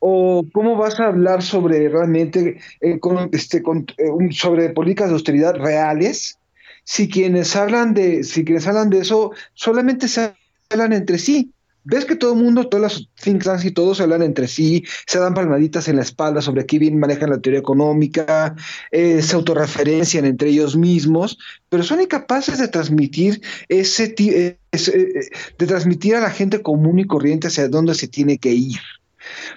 ¿O 0.00 0.44
cómo 0.52 0.76
vas 0.76 0.98
a 0.98 1.06
hablar 1.06 1.42
sobre 1.42 1.88
realmente 1.88 2.58
eh, 2.80 2.98
con- 2.98 3.30
este, 3.32 3.62
con- 3.62 3.86
eh, 3.98 4.32
sobre 4.32 4.70
políticas 4.70 5.08
de 5.08 5.14
austeridad 5.14 5.54
reales 5.54 6.38
si 6.84 7.08
quienes 7.08 7.54
hablan 7.54 7.94
de 7.94 8.24
si 8.24 8.44
quienes 8.44 8.66
hablan 8.66 8.90
de 8.90 8.98
eso 8.98 9.32
solamente 9.54 10.08
se 10.08 10.34
hablan 10.70 10.92
entre 10.92 11.18
sí? 11.18 11.52
Ves 11.84 12.04
que 12.04 12.16
todo 12.16 12.34
el 12.34 12.42
mundo, 12.42 12.68
todas 12.68 12.92
las 12.92 13.08
think 13.22 13.42
tanks 13.42 13.64
y 13.64 13.70
todos 13.70 14.00
hablan 14.00 14.22
entre 14.22 14.48
sí, 14.48 14.84
se 15.06 15.18
dan 15.18 15.34
palmaditas 15.34 15.88
en 15.88 15.96
la 15.96 16.02
espalda 16.02 16.42
sobre 16.42 16.66
qué 16.66 16.78
bien 16.78 16.98
manejan 16.98 17.30
la 17.30 17.40
teoría 17.40 17.60
económica, 17.60 18.54
eh, 18.90 19.22
se 19.22 19.36
autorreferencian 19.36 20.24
entre 20.24 20.50
ellos 20.50 20.76
mismos, 20.76 21.38
pero 21.68 21.82
son 21.82 22.00
incapaces 22.00 22.58
de 22.58 22.68
transmitir 22.68 23.40
ese 23.68 24.14
eh, 24.18 24.58
eh, 24.72 25.30
de 25.58 25.66
transmitir 25.66 26.16
a 26.16 26.20
la 26.20 26.30
gente 26.30 26.62
común 26.62 26.98
y 26.98 27.06
corriente 27.06 27.48
hacia 27.48 27.68
dónde 27.68 27.94
se 27.94 28.08
tiene 28.08 28.38
que 28.38 28.52
ir. 28.52 28.80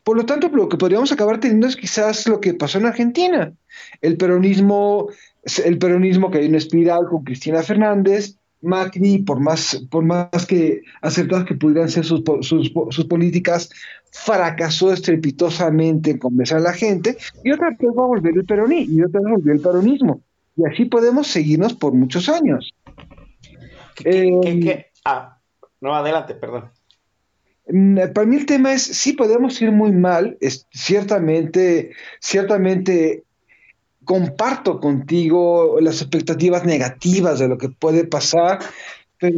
Por 0.03 0.17
lo 0.17 0.25
tanto, 0.25 0.49
lo 0.49 0.69
que 0.69 0.77
podríamos 0.77 1.11
acabar 1.11 1.39
teniendo 1.39 1.67
es 1.67 1.75
quizás 1.75 2.27
lo 2.27 2.39
que 2.39 2.53
pasó 2.53 2.79
en 2.79 2.85
Argentina. 2.85 3.53
El 4.01 4.17
peronismo, 4.17 5.07
el 5.63 5.77
peronismo 5.77 6.31
que 6.31 6.39
hay 6.39 6.47
una 6.47 6.57
espiral 6.57 7.05
con 7.09 7.23
Cristina 7.23 7.63
Fernández, 7.63 8.35
Macri, 8.63 9.19
por 9.19 9.39
más, 9.39 9.85
por 9.91 10.03
más 10.03 10.45
que 10.47 10.81
aceptadas 11.01 11.45
que 11.45 11.55
pudieran 11.55 11.89
ser 11.89 12.05
sus, 12.05 12.23
sus, 12.41 12.69
po- 12.71 12.91
sus 12.91 13.05
políticas, 13.05 13.69
fracasó 14.11 14.91
estrepitosamente 14.93 16.11
en 16.11 16.17
convencer 16.17 16.57
a 16.57 16.61
la 16.61 16.73
gente, 16.73 17.17
y 17.43 17.51
otra 17.51 17.69
vez 17.69 17.79
va 17.97 18.03
a 18.03 18.07
volver 18.07 18.33
el 18.35 18.45
peronismo, 18.45 18.95
y 18.97 19.03
otra 19.03 19.21
vez 19.21 19.31
volvió 19.31 19.53
el 19.53 19.59
peronismo. 19.61 20.21
Y 20.55 20.65
así 20.65 20.85
podemos 20.85 21.27
seguirnos 21.27 21.73
por 21.73 21.93
muchos 21.93 22.29
años. 22.29 22.73
¿Qué- 23.95 24.03
qué- 24.03 24.27
Eh, 24.27 24.39
qué- 24.43 24.59
qué? 24.59 24.85
Ah, 25.05 25.37
no, 25.81 25.93
adelante, 25.95 26.33
perdón. 26.35 26.69
Mm, 27.67 27.97
Para 28.13 28.27
mí 28.27 28.35
el 28.35 28.45
tema 28.45 28.73
es, 28.73 28.83
sí 28.83 29.13
podemos 29.13 29.61
ir 29.61 29.71
muy 29.71 29.91
mal, 29.91 30.37
es, 30.41 30.67
ciertamente, 30.71 31.91
ciertamente 32.19 33.23
comparto 34.03 34.79
contigo 34.79 35.77
las 35.79 36.01
expectativas 36.01 36.65
negativas 36.65 37.39
de 37.39 37.47
lo 37.47 37.57
que 37.57 37.69
puede 37.69 38.05
pasar, 38.05 38.59
pero 39.19 39.37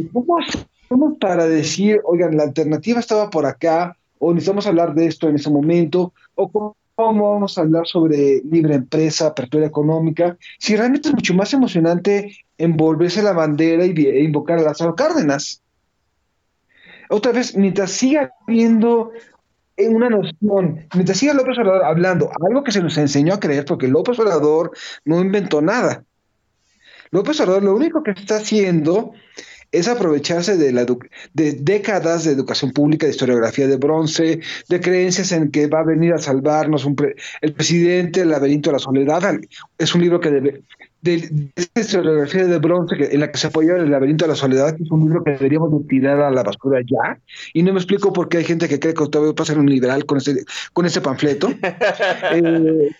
¿cómo 0.88 1.18
para 1.18 1.46
decir, 1.46 2.00
oigan, 2.04 2.36
la 2.36 2.44
alternativa 2.44 3.00
estaba 3.00 3.30
por 3.30 3.46
acá, 3.46 3.96
o 4.18 4.32
necesitamos 4.32 4.66
hablar 4.66 4.94
de 4.94 5.06
esto 5.06 5.28
en 5.28 5.36
ese 5.36 5.50
momento, 5.50 6.12
o 6.34 6.50
cómo 6.50 6.76
vamos 6.96 7.58
a 7.58 7.60
hablar 7.62 7.86
sobre 7.86 8.40
libre 8.50 8.74
empresa, 8.74 9.26
apertura 9.26 9.66
económica, 9.66 10.36
si 10.58 10.76
realmente 10.76 11.08
es 11.08 11.14
mucho 11.14 11.34
más 11.34 11.52
emocionante 11.52 12.36
envolverse 12.58 13.22
la 13.22 13.32
bandera 13.32 13.84
y 13.84 13.90
e 13.90 14.22
invocar 14.22 14.58
a 14.58 14.62
Lázaro 14.62 14.94
Cárdenas. 14.94 15.62
Otra 17.08 17.32
vez, 17.32 17.56
mientras 17.56 17.92
siga 17.92 18.32
habiendo 18.46 19.12
una 19.78 20.08
noción, 20.08 20.86
mientras 20.94 21.18
siga 21.18 21.34
López 21.34 21.58
Obrador 21.58 21.84
hablando, 21.84 22.30
algo 22.48 22.64
que 22.64 22.72
se 22.72 22.82
nos 22.82 22.96
enseñó 22.96 23.34
a 23.34 23.40
creer, 23.40 23.64
porque 23.64 23.88
López 23.88 24.18
Obrador 24.18 24.72
no 25.04 25.20
inventó 25.20 25.60
nada. 25.60 26.04
López 27.10 27.40
Obrador 27.40 27.62
lo 27.62 27.76
único 27.76 28.02
que 28.02 28.12
está 28.12 28.36
haciendo 28.36 29.12
es 29.72 29.88
aprovecharse 29.88 30.56
de, 30.56 30.72
la 30.72 30.86
de 31.34 31.52
décadas 31.52 32.24
de 32.24 32.32
educación 32.32 32.72
pública, 32.72 33.06
de 33.06 33.12
historiografía 33.12 33.66
de 33.66 33.76
bronce, 33.76 34.40
de 34.68 34.80
creencias 34.80 35.32
en 35.32 35.50
que 35.50 35.66
va 35.66 35.80
a 35.80 35.84
venir 35.84 36.14
a 36.14 36.18
salvarnos 36.18 36.86
el 37.40 37.52
presidente, 37.52 38.22
el 38.22 38.30
laberinto 38.30 38.70
de 38.70 38.74
la 38.74 38.78
soledad. 38.78 39.38
Es 39.76 39.94
un 39.94 40.00
libro 40.00 40.20
que 40.20 40.30
debe, 40.30 40.62
de, 41.06 41.50
esta 41.56 41.80
historiografía 41.80 42.44
de 42.44 42.58
bronce 42.58 42.96
en 42.98 43.20
la 43.20 43.30
que 43.30 43.38
se 43.38 43.46
apoya 43.46 43.76
el 43.76 43.90
laberinto 43.90 44.24
de 44.24 44.30
la 44.30 44.36
soledad, 44.36 44.76
que 44.76 44.82
es 44.82 44.90
un 44.90 45.00
libro 45.00 45.24
que 45.24 45.32
deberíamos 45.32 45.70
de 45.72 45.88
tirar 45.88 46.20
a 46.20 46.30
la 46.30 46.42
basura 46.42 46.80
ya. 46.80 47.18
Y 47.54 47.62
no 47.62 47.72
me 47.72 47.78
explico 47.78 48.12
por 48.12 48.28
qué 48.28 48.38
hay 48.38 48.44
gente 48.44 48.68
que 48.68 48.78
cree 48.78 48.94
que 48.94 49.06
todavía 49.06 49.32
va 49.32 49.42
a 49.42 49.46
ser 49.46 49.58
un 49.58 49.70
liberal 49.70 50.04
con 50.04 50.18
ese, 50.18 50.44
con 50.72 50.84
ese 50.84 51.00
panfleto. 51.00 51.48
eh, 52.32 52.90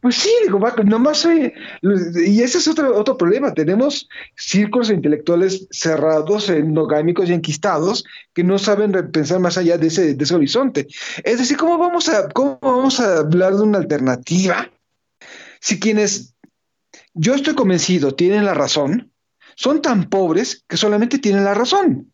pues 0.00 0.14
sí, 0.14 0.30
digo, 0.44 0.58
nomás 0.84 1.26
y 1.26 2.42
ese 2.42 2.58
es 2.58 2.68
otro, 2.68 2.96
otro 2.96 3.18
problema. 3.18 3.52
Tenemos 3.52 4.08
círculos 4.34 4.90
intelectuales 4.90 5.66
cerrados, 5.70 6.48
endogámicos 6.48 7.28
y 7.28 7.34
enquistados 7.34 8.04
que 8.32 8.42
no 8.42 8.58
saben 8.58 8.92
pensar 9.10 9.40
más 9.40 9.58
allá 9.58 9.76
de 9.76 9.88
ese, 9.88 10.14
de 10.14 10.24
ese 10.24 10.34
horizonte. 10.34 10.86
Es 11.22 11.38
decir, 11.38 11.58
¿cómo 11.58 11.76
vamos, 11.76 12.08
a, 12.08 12.28
¿cómo 12.30 12.58
vamos 12.62 12.98
a 12.98 13.18
hablar 13.18 13.54
de 13.56 13.62
una 13.62 13.78
alternativa 13.78 14.70
si 15.60 15.78
quienes, 15.78 16.34
yo 17.14 17.34
estoy 17.34 17.54
convencido, 17.54 18.14
tienen 18.14 18.44
la 18.44 18.54
razón, 18.54 19.12
son 19.56 19.82
tan 19.82 20.08
pobres 20.08 20.64
que 20.68 20.76
solamente 20.76 21.18
tienen 21.18 21.44
la 21.44 21.54
razón? 21.54 22.12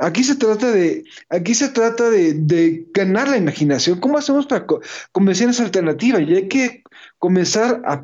Aquí 0.00 0.24
se 0.24 0.34
trata 0.34 0.70
de, 0.70 1.04
aquí 1.28 1.54
se 1.54 1.68
trata 1.68 2.08
de, 2.08 2.86
ganar 2.94 3.28
la 3.28 3.36
imaginación. 3.36 4.00
¿Cómo 4.00 4.16
hacemos 4.16 4.46
para 4.46 4.66
convencer 5.12 5.50
esa 5.50 5.62
alternativa? 5.62 6.20
Y 6.20 6.34
hay 6.34 6.48
que 6.48 6.82
comenzar 7.18 7.82
a, 7.84 8.02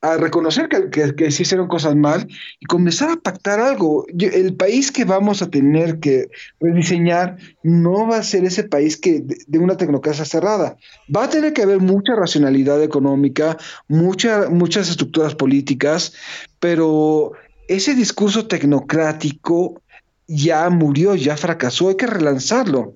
a 0.00 0.16
reconocer 0.16 0.68
que, 0.68 0.90
que, 0.90 1.30
se 1.30 1.42
hicieron 1.42 1.68
cosas 1.68 1.94
mal 1.94 2.26
y 2.58 2.66
comenzar 2.66 3.10
a 3.10 3.16
pactar 3.16 3.60
algo. 3.60 4.04
el 4.08 4.56
país 4.56 4.90
que 4.90 5.04
vamos 5.04 5.40
a 5.40 5.48
tener 5.48 6.00
que 6.00 6.28
rediseñar 6.58 7.36
no 7.62 8.08
va 8.08 8.16
a 8.16 8.24
ser 8.24 8.44
ese 8.44 8.64
país 8.64 8.96
que 8.96 9.20
de, 9.20 9.58
una 9.60 9.76
tecnocracia 9.76 10.24
cerrada. 10.24 10.76
Va 11.14 11.24
a 11.24 11.30
tener 11.30 11.52
que 11.52 11.62
haber 11.62 11.78
mucha 11.78 12.16
racionalidad 12.16 12.82
económica, 12.82 13.56
mucha, 13.86 14.50
muchas 14.50 14.90
estructuras 14.90 15.36
políticas, 15.36 16.14
pero 16.58 17.32
ese 17.68 17.94
discurso 17.94 18.48
tecnocrático 18.48 19.80
ya 20.28 20.68
murió, 20.70 21.14
ya 21.14 21.36
fracasó, 21.36 21.88
hay 21.88 21.96
que 21.96 22.06
relanzarlo. 22.06 22.94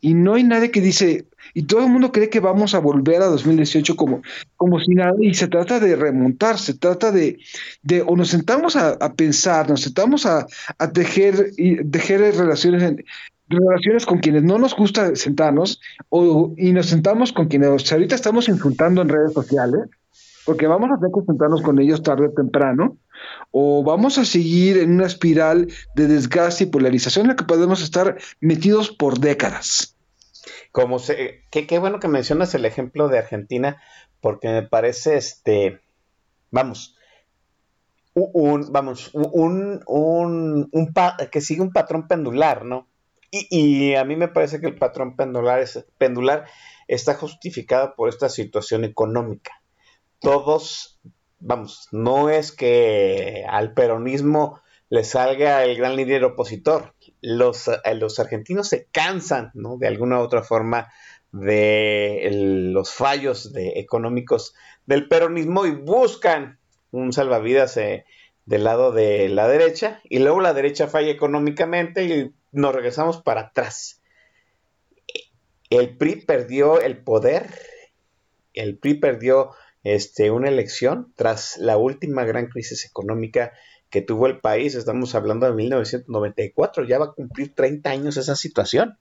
Y 0.00 0.14
no 0.14 0.34
hay 0.34 0.44
nadie 0.44 0.70
que 0.70 0.80
dice, 0.80 1.26
y 1.54 1.62
todo 1.62 1.80
el 1.80 1.90
mundo 1.90 2.12
cree 2.12 2.28
que 2.28 2.40
vamos 2.40 2.74
a 2.74 2.80
volver 2.80 3.22
a 3.22 3.26
2018 3.26 3.96
como, 3.96 4.20
como 4.56 4.78
si 4.78 4.92
nada, 4.92 5.14
y 5.18 5.32
se 5.32 5.48
trata 5.48 5.80
de 5.80 5.96
remontar, 5.96 6.58
se 6.58 6.74
trata 6.74 7.10
de, 7.10 7.38
de 7.82 8.02
o 8.02 8.14
nos 8.14 8.28
sentamos 8.28 8.76
a, 8.76 8.98
pensar, 9.14 9.70
nos 9.70 9.80
sentamos 9.80 10.26
a, 10.26 10.46
tejer, 10.92 11.52
tejer 11.90 12.20
relaciones, 12.36 12.96
relaciones 13.48 14.04
con 14.04 14.18
quienes 14.18 14.42
no 14.42 14.58
nos 14.58 14.76
gusta 14.76 15.16
sentarnos, 15.16 15.80
o, 16.10 16.52
y 16.58 16.72
nos 16.72 16.86
sentamos 16.86 17.32
con 17.32 17.46
quienes 17.46 17.90
ahorita 17.90 18.14
estamos 18.14 18.50
insultando 18.50 19.00
en 19.00 19.08
redes 19.08 19.32
sociales, 19.32 19.88
porque 20.44 20.66
vamos 20.66 20.90
a 20.90 20.96
tener 20.96 21.12
que 21.14 21.24
sentarnos 21.24 21.62
con 21.62 21.78
ellos 21.78 22.02
tarde 22.02 22.26
o 22.26 22.32
temprano, 22.32 22.98
o 23.50 23.82
vamos 23.82 24.18
a 24.18 24.24
seguir 24.24 24.78
en 24.78 24.92
una 24.92 25.06
espiral 25.06 25.68
de 25.94 26.06
desgaste 26.06 26.64
y 26.64 26.66
polarización 26.68 27.26
en 27.26 27.30
la 27.30 27.36
que 27.36 27.44
podemos 27.44 27.82
estar 27.82 28.18
metidos 28.40 28.90
por 28.90 29.18
décadas. 29.18 29.96
Como 30.72 30.98
se, 30.98 31.42
qué, 31.50 31.78
bueno 31.78 32.00
que 32.00 32.08
mencionas 32.08 32.54
el 32.54 32.64
ejemplo 32.64 33.08
de 33.08 33.18
Argentina, 33.18 33.82
porque 34.20 34.48
me 34.48 34.62
parece 34.62 35.16
este, 35.16 35.80
vamos, 36.50 36.96
un, 38.14 38.72
vamos, 38.72 39.10
un, 39.14 39.82
un, 39.86 40.68
un 40.70 40.94
que 41.30 41.40
sigue 41.40 41.62
un 41.62 41.72
patrón 41.72 42.08
pendular, 42.08 42.64
¿no? 42.64 42.88
Y, 43.30 43.94
a 43.94 44.04
mí 44.04 44.16
me 44.16 44.28
parece 44.28 44.60
que 44.60 44.66
el 44.66 44.78
patrón 44.78 45.16
pendular 45.16 46.46
está 46.88 47.14
justificado 47.14 47.94
por 47.94 48.08
esta 48.08 48.28
situación 48.28 48.84
económica. 48.84 49.62
Todos 50.20 51.00
vamos, 51.38 51.88
no 51.92 52.30
es 52.30 52.52
que 52.52 53.44
al 53.48 53.74
peronismo 53.74 54.60
le 54.88 55.04
salga 55.04 55.64
el 55.64 55.76
gran 55.76 55.96
líder 55.96 56.24
opositor. 56.24 56.94
Los, 57.20 57.68
eh, 57.68 57.94
los 57.94 58.18
argentinos 58.18 58.68
se 58.68 58.86
cansan, 58.92 59.50
¿no? 59.54 59.76
De 59.78 59.88
alguna 59.88 60.20
u 60.20 60.22
otra 60.22 60.42
forma 60.42 60.88
de 61.32 62.30
los 62.72 62.92
fallos 62.92 63.52
de, 63.52 63.80
económicos 63.80 64.54
del 64.86 65.08
peronismo 65.08 65.66
y 65.66 65.72
buscan 65.72 66.58
un 66.92 67.12
salvavidas 67.12 67.76
eh, 67.76 68.06
del 68.46 68.64
lado 68.64 68.92
de 68.92 69.28
la 69.28 69.48
derecha 69.48 70.00
y 70.08 70.20
luego 70.20 70.40
la 70.40 70.54
derecha 70.54 70.86
falla 70.86 71.10
económicamente 71.10 72.04
y 72.04 72.32
nos 72.52 72.74
regresamos 72.74 73.20
para 73.20 73.42
atrás. 73.42 74.00
El 75.68 75.96
PRI 75.96 76.24
perdió 76.24 76.80
el 76.80 77.02
poder, 77.02 77.50
el 78.54 78.78
PRI 78.78 78.94
perdió 78.94 79.50
este, 79.94 80.32
una 80.32 80.48
elección 80.48 81.12
tras 81.14 81.58
la 81.58 81.76
última 81.76 82.24
gran 82.24 82.48
crisis 82.48 82.84
económica 82.84 83.52
que 83.88 84.02
tuvo 84.02 84.26
el 84.26 84.40
país. 84.40 84.74
Estamos 84.74 85.14
hablando 85.14 85.46
de 85.46 85.52
1994, 85.52 86.84
ya 86.84 86.98
va 86.98 87.04
a 87.06 87.12
cumplir 87.12 87.54
30 87.54 87.88
años 87.88 88.16
esa 88.16 88.34
situación. 88.34 88.98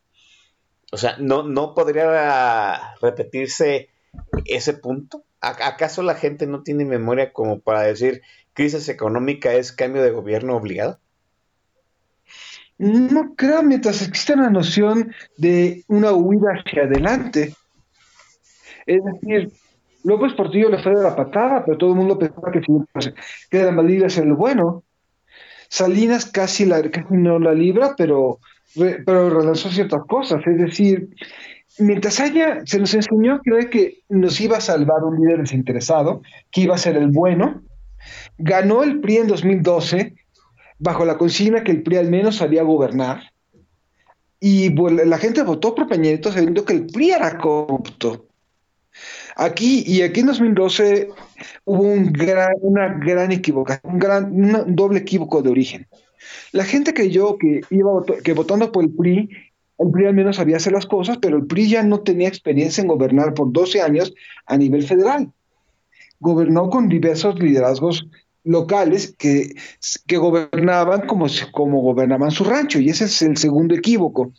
O 0.92 0.98
sea, 0.98 1.18
¿no, 1.18 1.42
no 1.42 1.74
podría 1.74 2.94
repetirse 3.02 3.90
ese 4.46 4.74
punto? 4.74 5.26
¿Acaso 5.42 6.04
la 6.04 6.14
gente 6.14 6.46
no 6.46 6.62
tiene 6.62 6.86
memoria 6.86 7.34
como 7.34 7.62
para 7.62 7.82
decir 7.82 8.22
crisis 8.54 8.88
económica 8.88 9.56
es 9.56 9.72
cambio 9.72 10.04
de 10.04 10.12
gobierno 10.12 10.56
obligado? 10.56 11.00
No 12.78 13.34
creo, 13.36 13.64
mientras 13.64 14.04
exista 14.04 14.36
la 14.36 14.52
noción 14.52 15.16
de 15.36 15.84
una 15.88 16.12
huida 16.12 16.52
hacia 16.52 16.84
adelante. 16.84 17.56
Es 18.86 19.02
decir, 19.04 19.52
López 20.06 20.34
Portillo 20.34 20.70
le 20.70 20.78
fue 20.78 20.96
de 20.96 21.02
la 21.02 21.16
patada, 21.16 21.66
pero 21.66 21.78
todo 21.78 21.90
el 21.90 21.96
mundo 21.96 22.18
pensaba 22.18 22.52
que, 22.52 22.62
que 23.50 23.58
era 23.58 23.72
Madrid 23.72 24.08
ser 24.08 24.26
el 24.26 24.34
bueno. 24.34 24.84
Salinas 25.68 26.28
casi, 26.28 26.66
la, 26.66 26.82
no 27.10 27.40
la 27.40 27.54
libra, 27.54 27.96
pero, 27.98 28.40
pero 28.76 29.32
relanzó 29.32 29.70
ciertas 29.70 30.02
cosas. 30.08 30.46
Es 30.46 30.58
decir, 30.60 31.10
mientras 31.80 32.20
haya, 32.20 32.62
se 32.66 32.80
nos 32.80 32.94
enseñó 32.94 33.42
que 33.42 34.04
nos 34.10 34.40
iba 34.40 34.58
a 34.58 34.62
salvar 34.62 35.04
un 35.04 35.20
líder 35.20 35.40
desinteresado, 35.40 36.22
que 36.52 36.62
iba 36.62 36.76
a 36.76 36.80
ser 36.80 36.98
el 36.98 37.08
bueno. 37.08 37.64
Ganó 38.38 38.84
el 38.84 39.02
PRI 39.02 39.18
en 39.18 39.28
2012 39.28 40.14
bajo 40.78 41.04
la 41.06 41.18
consigna 41.18 41.64
que 41.64 41.72
el 41.72 41.82
PRI 41.82 41.98
al 41.98 42.12
menos 42.12 42.36
sabía 42.36 42.62
gobernar. 42.62 43.32
Y 44.40 44.70
la 44.76 45.18
gente 45.18 45.42
votó 45.42 45.74
por 45.74 45.88
Peña 45.88 46.12
sabiendo 46.22 46.64
que 46.64 46.74
el 46.74 46.86
PRI 46.86 47.12
era 47.12 47.40
corrupto. 47.40 48.28
Aquí 49.36 49.84
y 49.86 50.02
aquí 50.02 50.22
en 50.22 50.28
2012 50.28 51.10
hubo 51.66 51.84
un 51.84 52.14
gran, 52.14 52.54
una 52.62 52.88
gran 52.88 53.32
equivocación, 53.32 53.94
un, 53.94 54.00
gran, 54.00 54.32
un 54.32 54.76
doble 54.76 55.00
equívoco 55.00 55.42
de 55.42 55.50
origen. 55.50 55.88
La 56.52 56.64
gente 56.64 56.94
creyó 56.94 57.38
que, 57.38 57.62
iba 57.70 57.92
que 58.24 58.34
votando 58.34 58.72
por 58.72 58.84
el 58.84 58.92
PRI, 58.92 59.30
el 59.78 59.92
PRI 59.92 60.06
al 60.06 60.14
menos 60.14 60.38
sabía 60.38 60.58
hacer 60.58 60.74
las 60.74 60.86
cosas, 60.86 61.18
pero 61.18 61.38
el 61.38 61.46
PRI 61.46 61.70
ya 61.70 61.84
no 61.84 62.00
tenía 62.00 62.30
experiencia 62.30 62.82
en 62.82 62.88
gobernar 62.88 63.34
por 63.34 63.52
12 63.52 63.82
años 63.82 64.14
a 64.46 64.58
nivel 64.58 64.84
federal. 64.84 65.32
Gobernó 66.20 66.70
con 66.70 66.88
diversos 66.88 67.38
liderazgos 67.38 68.08
locales 68.46 69.16
que, 69.18 69.54
que 70.08 70.18
gobernaban 70.18 71.08
como, 71.08 71.26
como 71.52 71.82
gobernaban 71.82 72.32
su 72.32 72.46
rancho, 72.46 72.80
y 72.80 72.90
ese 72.90 73.06
es 73.06 73.22
el 73.22 73.36
segundo 73.36 73.76
equívoco. 73.76 74.32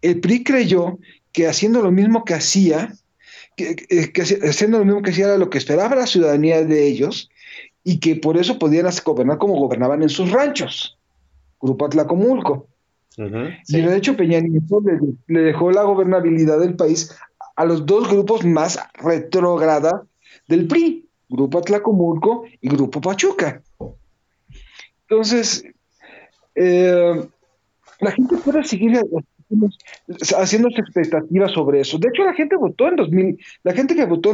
El 0.00 0.20
PRI 0.20 0.44
creyó 0.44 0.98
que 1.32 1.48
haciendo 1.48 1.82
lo 1.82 1.90
mismo 1.90 2.24
que 2.24 2.34
hacía, 2.34 2.94
que, 3.56 4.12
haciendo 4.42 4.78
lo 4.78 4.84
mismo 4.84 5.02
que 5.02 5.10
hacía 5.10 5.36
lo 5.36 5.50
que 5.50 5.58
esperaba 5.58 5.94
la 5.94 6.06
ciudadanía 6.06 6.64
de 6.64 6.86
ellos 6.86 7.30
y 7.82 8.00
que 8.00 8.16
por 8.16 8.36
eso 8.36 8.58
podían 8.58 8.86
gobernar 9.04 9.38
como 9.38 9.54
gobernaban 9.54 10.02
en 10.02 10.08
sus 10.08 10.30
ranchos. 10.30 10.98
Grupo 11.60 11.86
Atlacomulco. 11.86 12.68
Y 13.16 13.80
de 13.80 13.96
hecho 13.96 14.16
Peña 14.16 14.40
Nieto 14.40 14.82
le, 15.28 15.40
dejó 15.40 15.70
la 15.70 15.84
gobernabilidad 15.84 16.58
del 16.58 16.74
país 16.74 17.14
a 17.56 17.64
los 17.64 17.86
dos 17.86 18.08
grupos 18.08 18.44
más 18.44 18.78
retrógrada 18.94 20.04
del 20.48 20.66
PRI, 20.66 21.08
Grupo 21.28 21.58
Atlacomulco 21.58 22.44
y 22.60 22.68
Grupo 22.68 23.00
Pachuca. 23.00 23.62
Entonces, 25.08 25.64
eh, 26.56 27.28
la 28.00 28.10
gente 28.10 28.36
puede 28.38 28.64
seguir 28.64 29.00
haciendo 30.36 30.68
expectativas 30.68 31.52
sobre 31.52 31.80
eso. 31.80 31.98
De 31.98 32.08
hecho, 32.08 32.24
la 32.24 32.34
gente 32.34 32.56
votó 32.56 32.88
en 32.88 32.96
2000, 32.96 33.38
la 33.62 33.72
gente 33.72 33.94
que 33.94 34.04
votó 34.04 34.32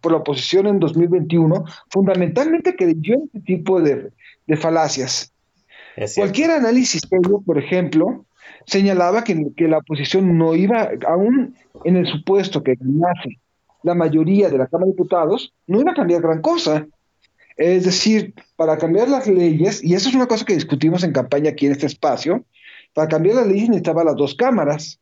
por 0.00 0.12
la 0.12 0.18
oposición 0.18 0.66
en 0.66 0.78
2021 0.78 1.64
fundamentalmente 1.90 2.74
creyó 2.76 3.14
en 3.14 3.22
este 3.24 3.40
tipo 3.40 3.80
de, 3.80 4.10
de 4.46 4.56
falacias. 4.56 5.32
Cualquier 6.16 6.50
análisis 6.50 7.02
serio, 7.08 7.42
por 7.44 7.58
ejemplo, 7.58 8.24
señalaba 8.66 9.22
que, 9.22 9.46
que, 9.56 9.68
la 9.68 9.78
oposición 9.78 10.36
no 10.36 10.54
iba, 10.54 10.90
aún 11.06 11.54
en 11.84 11.96
el 11.96 12.06
supuesto 12.06 12.62
que 12.62 12.74
ganase 12.78 13.38
la 13.82 13.94
mayoría 13.94 14.48
de 14.48 14.58
la 14.58 14.66
Cámara 14.66 14.86
de 14.86 14.92
Diputados, 14.92 15.52
no 15.66 15.80
iba 15.80 15.92
a 15.92 15.94
cambiar 15.94 16.22
gran 16.22 16.40
cosa. 16.40 16.86
Es 17.56 17.84
decir, 17.84 18.34
para 18.56 18.78
cambiar 18.78 19.08
las 19.08 19.28
leyes, 19.28 19.84
y 19.84 19.94
eso 19.94 20.08
es 20.08 20.14
una 20.14 20.26
cosa 20.26 20.44
que 20.44 20.54
discutimos 20.54 21.04
en 21.04 21.12
campaña 21.12 21.50
aquí 21.50 21.66
en 21.66 21.72
este 21.72 21.86
espacio, 21.86 22.44
para 22.94 23.08
cambiar 23.08 23.36
las 23.36 23.46
leyes 23.46 23.68
necesitaba 23.68 24.04
las 24.04 24.16
dos 24.16 24.34
cámaras. 24.34 25.00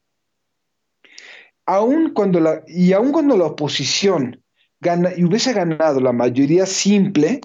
Aún 1.66 2.12
cuando 2.12 2.40
la, 2.40 2.62
y 2.66 2.92
aun 2.92 3.12
cuando 3.12 3.36
la 3.36 3.44
oposición 3.44 4.42
gana, 4.80 5.10
y 5.16 5.24
hubiese 5.24 5.52
ganado 5.52 6.00
la 6.00 6.12
mayoría 6.12 6.66
simple 6.66 7.40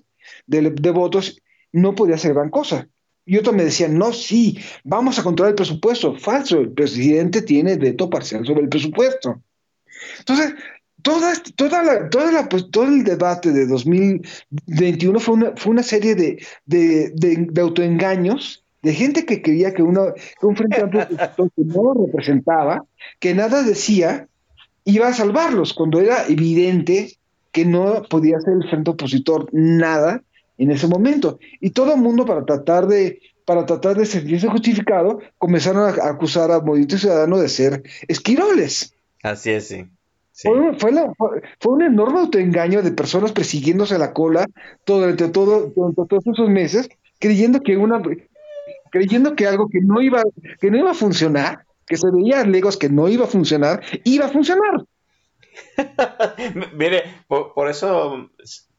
de, 0.47 0.91
votos, 0.91 1.39
no 1.71 1.93
podía 1.93 2.15
hacer 2.15 2.33
gran 2.33 2.49
cosa. 2.49 2.87
Y 3.25 3.37
otros 3.37 3.55
me 3.55 3.65
decían, 3.65 3.97
no, 3.97 4.13
sí, 4.13 4.57
vamos 4.83 5.19
a 5.19 5.23
controlar 5.23 5.51
el 5.51 5.55
presupuesto. 5.55 6.15
Falso, 6.15 6.59
el 6.59 6.71
presidente 6.71 7.41
tiene 7.41 7.75
veto 7.75 8.09
parcial 8.09 8.45
sobre 8.45 8.61
el 8.61 8.69
presupuesto. 8.69 9.41
Entonces, 10.19 10.55
toda, 11.01 11.33
toda 11.55 11.83
la, 11.83 12.09
toda 12.09 12.31
la, 12.31 12.49
pues, 12.49 12.71
todo 12.71 12.85
el 12.85 13.03
debate 13.03 13.51
de 13.51 13.67
2021 13.67 15.19
fue 15.19 15.35
una, 15.35 15.53
fue 15.57 15.71
una 15.71 15.83
serie 15.83 16.15
de, 16.15 16.43
de, 16.65 17.11
de, 17.13 17.61
autoengaños 17.61 18.63
de 18.87 18.93
gente 18.93 19.25
que 19.25 19.41
creía 19.41 19.73
que, 19.73 19.83
uno, 19.83 20.13
que 20.39 20.45
un 20.45 20.55
frente 20.55 20.81
amplio 20.81 21.05
que 21.35 21.63
no 21.65 21.93
representaba, 21.93 22.85
que 23.19 23.33
nada 23.33 23.61
decía, 23.61 24.29
iba 24.85 25.09
a 25.09 25.13
salvarlos, 25.13 25.73
cuando 25.73 25.99
era 25.99 26.25
evidente 26.27 27.17
que 27.51 27.65
no 27.65 28.01
podía 28.09 28.39
ser 28.39 28.53
el 28.53 28.69
frente 28.69 28.91
opositor 28.91 29.49
nada 29.51 30.23
en 30.57 30.71
ese 30.71 30.87
momento. 30.87 31.37
Y 31.59 31.71
todo 31.71 31.95
el 31.95 31.99
mundo 31.99 32.25
para 32.25 32.45
tratar 32.45 32.87
de 32.87 33.19
para 33.43 33.65
tratar 33.65 33.97
de 33.97 34.05
sentirse 34.05 34.47
justificado, 34.47 35.19
comenzaron 35.37 35.83
a 35.83 36.09
acusar 36.09 36.51
a 36.51 36.59
Movimiento 36.59 36.97
Ciudadano 36.97 37.37
de 37.37 37.47
ser 37.47 37.83
esquiroles. 38.09 38.93
Así 39.23 39.51
es, 39.51 39.67
sí. 39.67 39.85
Fue, 40.33 40.51
fue, 40.77 41.73
un 41.73 41.81
enorme 41.81 42.19
autoengaño 42.19 42.81
de 42.83 42.91
personas 42.91 43.31
persiguiéndose 43.31 43.97
la 43.97 44.13
cola 44.13 44.45
durante, 44.85 45.29
todo, 45.29 45.71
todos 45.71 46.27
esos 46.27 46.49
meses, 46.49 46.89
creyendo 47.19 47.61
que 47.61 47.77
una 47.77 48.01
creyendo 48.91 49.35
que 49.35 49.47
algo 49.47 49.69
que 49.69 49.79
no 49.81 50.01
iba, 50.01 50.23
que 50.59 50.71
no 50.71 50.77
iba 50.77 50.91
a 50.91 50.95
funcionar, 50.95 51.65
que 51.85 51.97
se 51.97 52.07
veía 52.11 52.43
lejos 52.43 52.77
que 52.77 52.89
no 52.89 53.07
iba 53.07 53.25
a 53.25 53.29
funcionar, 53.29 53.81
iba 54.03 54.25
a 54.25 54.29
funcionar. 54.29 54.85
Mire, 56.73 57.03
por, 57.27 57.69
eso, 57.69 58.29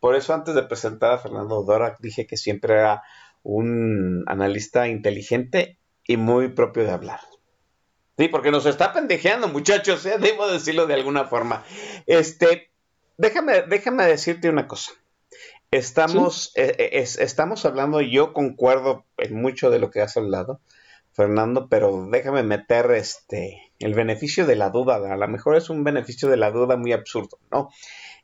por 0.01 0.15
eso 0.15 0.35
antes 0.35 0.55
de 0.55 0.63
presentar 0.63 1.13
a 1.13 1.19
Fernando 1.19 1.63
Dora 1.63 1.97
dije 2.01 2.27
que 2.27 2.37
siempre 2.37 2.75
era 2.75 3.03
un 3.43 4.25
analista 4.27 4.89
inteligente 4.89 5.79
y 6.07 6.17
muy 6.17 6.49
propio 6.49 6.85
de 6.85 6.91
hablar. 6.91 7.21
Sí, 8.19 8.29
porque 8.29 8.51
nos 8.51 8.67
está 8.67 8.93
pendejeando, 8.93 9.49
muchachos, 9.49 10.05
¿eh? 10.07 10.17
debo 10.19 10.49
decirlo 10.51 10.87
de 10.87 10.95
alguna 10.95 11.25
forma. 11.25 11.65
Este, 12.07 12.71
déjame, 13.17 13.63
déjame 13.63 14.05
decirte 14.07 14.49
una 14.49 14.67
cosa. 14.67 14.93
Estamos, 15.71 16.53
eh, 16.57 16.75
eh, 16.79 17.03
estamos 17.03 17.67
hablando, 17.67 18.01
yo 18.01 18.33
concuerdo 18.33 19.05
en 19.19 19.35
mucho 19.35 19.69
de 19.71 19.79
lo 19.79 19.91
que 19.91 20.01
has 20.01 20.17
hablado, 20.17 20.61
Fernando, 21.13 21.69
pero 21.69 22.09
déjame 22.11 22.43
meter 22.43 22.91
este 22.93 23.69
el 23.79 23.95
beneficio 23.95 24.47
de 24.47 24.57
la 24.57 24.71
duda. 24.71 24.97
A 24.97 25.17
lo 25.17 25.29
mejor 25.29 25.57
es 25.57 25.69
un 25.69 25.85
beneficio 25.85 26.29
de 26.29 26.37
la 26.37 26.51
duda 26.51 26.77
muy 26.77 26.93
absurdo, 26.93 27.39
¿no? 27.51 27.71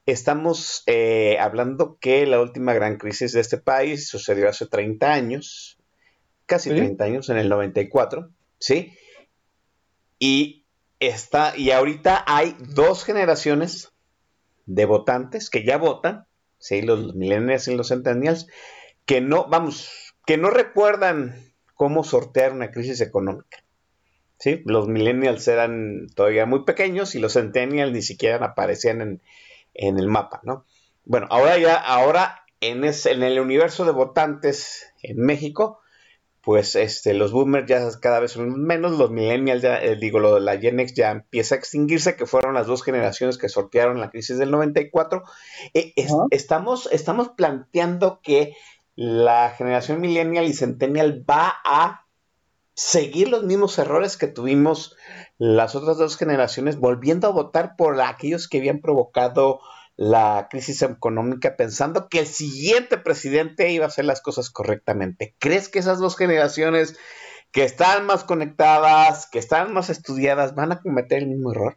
Estamos 0.07 0.83
eh, 0.87 1.39
hablando 1.39 1.99
que 2.01 2.27
la 2.27 2.41
última 2.41 2.75
gran 2.75 2.97
crisis 2.97 3.33
de 3.33 3.41
este 3.41 3.59
país 3.59 4.09
sucedió 4.09 4.49
hace 4.49 4.67
30 4.67 5.13
años, 5.13 5.79
casi 6.47 6.71
30 6.71 7.05
años, 7.05 7.29
en 7.31 7.39
el 7.39 7.49
94, 7.49 8.31
¿sí? 8.59 8.93
Y, 10.19 10.65
está, 11.01 11.57
y 11.57 11.71
ahorita 11.71 12.25
hay 12.27 12.57
dos 12.59 13.05
generaciones 13.05 13.93
de 14.67 14.85
votantes 14.85 15.51
que 15.51 15.65
ya 15.65 15.79
votan, 15.79 16.27
¿sí? 16.65 16.81
Los 16.81 17.15
millennials 17.15 17.69
y 17.69 17.77
los 17.77 17.89
centennials, 17.89 18.47
que 19.05 19.21
no, 19.21 19.47
vamos, 19.49 20.15
que 20.25 20.39
no 20.39 20.49
recuerdan 20.49 21.53
cómo 21.75 22.05
sortear 22.05 22.53
una 22.53 22.71
crisis 22.71 23.03
económica. 23.03 23.59
¿sí? 24.39 24.63
Los 24.65 24.89
millennials 24.89 25.47
eran 25.47 26.07
todavía 26.15 26.47
muy 26.47 26.65
pequeños 26.65 27.15
y 27.15 27.19
los 27.19 27.35
centennials 27.35 27.93
ni 27.93 28.01
siquiera 28.01 28.43
aparecían 28.47 29.21
en, 29.75 29.99
el 29.99 30.09
mapa, 30.09 30.41
¿no? 30.45 30.65
Bueno, 31.05 31.27
ahora 31.29 31.59
ya, 31.59 31.75
ahora 31.75 32.47
en, 32.61 32.83
en 32.85 33.23
el 33.23 33.41
universo 33.41 33.85
de 33.85 33.93
votantes 33.93 34.87
en 35.03 35.19
México, 35.19 35.81
pues 36.45 36.77
este, 36.77 37.15
los 37.15 37.33
boomers 37.33 37.67
ya 37.67 37.81
cada 38.01 38.21
vez 38.21 38.33
son 38.33 38.63
menos, 38.63 38.99
los 38.99 39.11
millennials 39.11 39.63
ya, 39.63 39.83
eh, 39.83 39.97
digo, 39.97 40.19
lo 40.19 40.35
de 40.35 40.41
la 40.43 40.59
Gen 40.59 40.79
X 40.79 40.95
ya 40.95 41.11
empieza 41.11 41.55
a 41.55 41.59
extinguirse, 41.59 42.17
que 42.17 42.27
fueron 42.27 42.55
las 42.55 42.67
dos 42.67 42.83
generaciones 42.83 43.39
que 43.39 43.49
sortearon 43.49 43.99
la 43.99 44.11
crisis 44.11 44.39
del 44.39 44.51
94. 44.51 45.23
Eh, 45.73 45.95
estamos, 46.31 46.89
estamos 46.93 47.31
planteando 47.31 48.21
que 48.23 48.55
la 48.95 49.51
generación 49.57 50.01
millennial 50.01 50.45
y 50.45 50.53
centennial 50.53 51.25
va 51.29 51.55
a 51.65 52.07
seguir 52.75 53.29
los 53.29 53.45
mismos 53.45 53.79
errores 53.79 54.17
que 54.17 54.27
tuvimos 54.27 54.97
las 55.39 55.75
otras 55.75 55.97
dos 55.97 56.17
generaciones, 56.17 56.79
volviendo 56.79 57.27
a 57.27 57.33
votar 57.33 57.75
por 57.77 58.01
aquellos 58.01 58.49
que 58.49 58.59
habían 58.59 58.81
provocado 58.81 59.61
la 59.97 60.49
crisis 60.51 60.83
económica 60.83 61.57
pensando 61.57 62.09
que 62.09 62.21
el 62.21 62.27
siguiente 62.27 62.99
presidente 62.99 63.71
iba 63.71 63.85
a 63.85 63.89
hacer 63.89 64.05
las 64.05 64.21
cosas 64.21 64.51
correctamente. 64.51 65.35
¿Crees 65.39 65.69
que 65.69 65.79
esas 65.79 65.99
dos 65.99 66.17
generaciones 66.17 66.97
que 67.53 67.65
están 67.65 68.07
más 68.07 68.25
conectadas, 68.25 69.29
que 69.31 69.39
están 69.39 69.73
más 69.73 69.91
estudiadas, 69.91 70.55
van 70.55 70.73
a 70.73 70.81
cometer 70.81 71.23
el 71.23 71.29
mismo 71.29 71.53
error? 71.53 71.77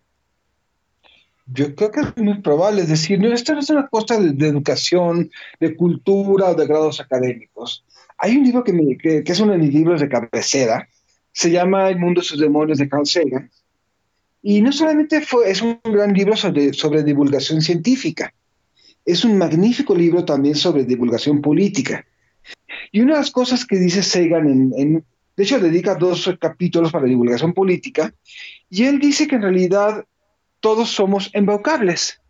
Yo 1.46 1.76
creo 1.76 1.92
que 1.92 2.02
es 2.02 2.18
muy 2.18 2.42
probable. 2.42 2.82
Es 2.82 2.90
decir, 2.90 3.24
esto 3.26 3.54
no 3.54 3.60
es 3.60 3.70
una 3.70 3.88
cosa 3.88 4.20
de, 4.20 4.48
educación, 4.48 5.30
de 5.60 5.76
cultura 5.76 6.48
o 6.48 6.56
de 6.56 6.66
grados 6.66 7.00
académicos. 7.00 7.86
Hay 8.18 8.36
un 8.36 8.44
libro 8.44 8.64
que, 8.64 8.98
que, 9.24 9.32
es 9.32 9.40
uno 9.40 9.54
de 9.54 9.60
mis 9.60 9.74
libros 9.74 10.02
de 10.02 10.10
cabecera, 10.10 10.90
se 11.32 11.52
llama 11.52 11.88
El 11.90 12.00
mundo 12.00 12.22
de 12.22 12.28
sus 12.28 12.40
demonios 12.40 12.80
de 12.80 12.90
Carl 12.90 13.06
Sagan, 13.06 13.52
y 14.50 14.62
no 14.62 14.72
solamente 14.72 15.20
fue, 15.20 15.52
es 15.52 15.62
un 15.62 15.78
gran 15.84 16.14
libro 16.14 16.38
sobre, 16.38 17.04
divulgación 17.04 17.62
científica, 17.62 18.34
es 19.04 19.26
un 19.26 19.38
magnífico 19.38 19.94
libro 19.94 20.24
también 20.24 20.56
sobre 20.56 20.86
divulgación 20.86 21.42
política. 21.42 22.06
Y 22.94 23.02
una 23.02 23.16
de 23.16 23.20
las 23.20 23.32
cosas 23.32 23.66
que 23.66 23.78
dice 23.78 24.02
Sagan, 24.02 24.72
en, 24.74 25.04
de 25.36 25.44
hecho 25.44 25.60
dedica 25.60 25.96
dos 25.96 26.34
capítulos 26.40 26.94
para 26.94 27.08
divulgación 27.08 27.54
política, 27.54 28.14
y 28.70 28.86
él 28.86 29.00
dice 29.00 29.28
que 29.28 29.36
en 29.36 29.42
realidad 29.42 30.06
todos 30.62 30.92
somos 30.92 31.30
embaucables. 31.34 32.22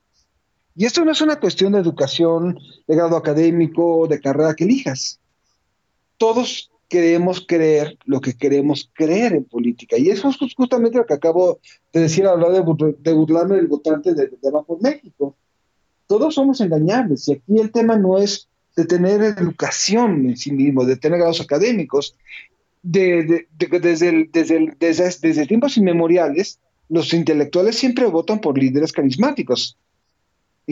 Y 0.75 0.85
esto 0.85 1.05
no 1.05 1.11
es 1.11 1.21
una 1.21 1.35
cuestión 1.35 1.73
de 1.73 1.81
educación, 1.81 2.57
de 2.87 2.95
grado 2.95 3.15
académico, 3.15 4.07
de 4.07 4.19
carrera 4.19 4.55
que 4.55 4.63
elijas. 4.63 5.19
Todos 6.17 6.71
queremos 6.87 7.45
creer 7.45 7.97
lo 8.05 8.21
que 8.21 8.33
queremos 8.33 8.89
creer 8.93 9.33
en 9.33 9.43
política. 9.43 9.97
Y 9.97 10.09
eso 10.09 10.29
es 10.29 10.37
justamente 10.55 10.97
lo 10.97 11.05
que 11.05 11.13
acabo 11.13 11.59
de 11.93 12.01
decir 12.01 12.25
al 12.25 12.43
hablar 12.43 12.51
de, 12.53 13.13
burlarme 13.13 13.55
del 13.55 13.67
votante 13.67 14.13
de, 14.13 14.27
de 14.41 14.51
Bajo 14.51 14.77
México. 14.81 15.35
Todos 16.07 16.35
somos 16.35 16.61
engañables 16.61 17.27
y 17.27 17.33
aquí 17.33 17.59
el 17.59 17.71
tema 17.71 17.97
no 17.97 18.17
es 18.17 18.47
de 18.77 18.85
tener 18.85 19.21
educación 19.21 20.29
en 20.29 20.37
sí 20.37 20.51
mismo, 20.51 20.85
de 20.85 20.95
tener 20.95 21.19
grados 21.19 21.41
académicos. 21.41 22.15
De, 22.83 23.47
desde, 23.57 24.29
desde, 24.31 24.75
desde, 24.79 25.15
desde 25.21 25.47
tiempos 25.47 25.75
inmemoriales, 25.77 26.59
los 26.87 27.13
intelectuales 27.13 27.75
siempre 27.75 28.05
votan 28.05 28.39
por 28.39 28.57
líderes 28.57 28.93
carismáticos. 28.93 29.77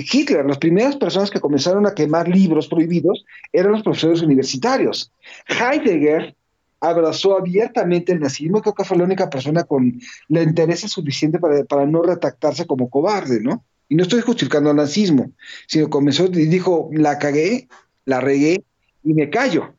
Hitler, 0.02 0.46
las 0.46 0.58
primeras 0.58 0.98
personas 0.98 1.32
que 1.32 1.40
comenzaron 1.40 1.88
a 1.88 1.94
quemar 1.94 2.28
libros 2.28 2.68
prohibidos 2.68 3.26
eran 3.54 3.72
los 3.72 3.84
profesores 3.84 4.22
universitarios. 4.22 5.12
Heidegger 5.48 6.36
abrazó 6.82 7.38
abiertamente 7.38 8.12
el 8.12 8.20
nazismo, 8.20 8.62
creo 8.62 8.76
que 8.76 8.84
fue 8.84 8.98
la 8.98 9.06
única 9.06 9.30
persona 9.30 9.64
con 9.64 10.00
la 10.28 10.44
interés 10.44 10.82
suficiente 10.82 11.40
para, 11.40 11.64
para 11.64 11.86
no 11.86 12.02
retractarse 12.04 12.68
como 12.68 12.90
cobarde, 12.90 13.40
¿no? 13.40 13.64
Y 13.88 13.96
no 13.96 14.04
estoy 14.04 14.22
justificando 14.22 14.72
el 14.72 14.76
nazismo, 14.76 15.32
sino 15.68 15.90
comenzó 15.90 16.26
y 16.26 16.46
dijo, 16.48 16.90
la 16.92 17.18
cagué, 17.18 17.70
la 18.04 18.20
regué 18.20 18.64
y 19.04 19.14
me 19.14 19.30
callo. 19.30 19.74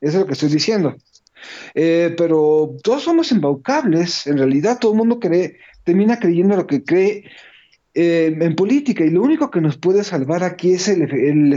Eso 0.00 0.14
es 0.14 0.20
lo 0.20 0.26
que 0.26 0.32
estoy 0.32 0.48
diciendo. 0.48 0.96
Eh, 1.74 2.14
pero 2.16 2.76
todos 2.82 3.02
somos 3.02 3.30
embaucables, 3.32 4.26
en 4.26 4.38
realidad 4.38 4.78
todo 4.80 4.92
el 4.92 4.98
mundo 4.98 5.20
cree, 5.20 5.58
termina 5.84 6.18
creyendo 6.18 6.56
lo 6.56 6.66
que 6.66 6.84
cree 6.84 7.24
en 7.94 8.56
política 8.56 9.04
y 9.04 9.10
lo 9.10 9.22
único 9.22 9.50
que 9.50 9.60
nos 9.60 9.76
puede 9.76 10.04
salvar 10.04 10.44
aquí 10.44 10.72
es 10.72 10.88
el, 10.88 11.52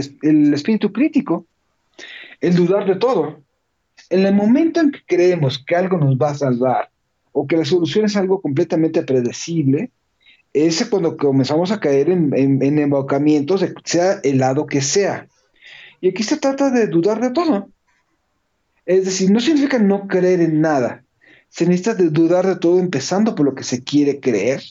espíritu 0.54 0.92
crítico, 0.92 1.46
el 2.40 2.54
dudar 2.54 2.86
de 2.86 2.96
todo. 2.96 3.40
En 4.10 4.26
el 4.26 4.34
momento 4.34 4.80
en 4.80 4.92
que 4.92 5.00
creemos 5.06 5.58
que 5.64 5.76
algo 5.76 5.96
nos 5.98 6.16
va 6.16 6.30
a 6.30 6.34
salvar 6.34 6.90
o 7.32 7.46
que 7.46 7.56
la 7.56 7.64
solución 7.64 8.04
es 8.04 8.16
algo 8.16 8.40
completamente 8.40 9.02
predecible, 9.02 9.90
es 10.52 10.84
cuando 10.86 11.16
comenzamos 11.16 11.70
a 11.70 11.80
caer 11.80 12.10
en, 12.10 12.32
en, 12.34 12.62
en 12.62 12.78
embaucamientos, 12.78 13.64
sea 13.84 14.20
el 14.22 14.38
lado 14.38 14.66
que 14.66 14.80
sea. 14.80 15.28
Y 16.00 16.08
aquí 16.08 16.22
se 16.22 16.36
trata 16.36 16.70
de 16.70 16.86
dudar 16.86 17.20
de 17.20 17.30
todo. 17.30 17.68
Es 18.86 19.04
decir, 19.04 19.30
no 19.30 19.40
significa 19.40 19.78
no 19.78 20.06
creer 20.06 20.40
en 20.40 20.60
nada. 20.60 21.04
Se 21.48 21.66
necesita 21.66 21.94
de 21.94 22.10
dudar 22.10 22.46
de 22.46 22.56
todo, 22.56 22.78
empezando 22.78 23.34
por 23.34 23.44
lo 23.44 23.54
que 23.54 23.64
se 23.64 23.82
quiere 23.82 24.20
creer, 24.20 24.62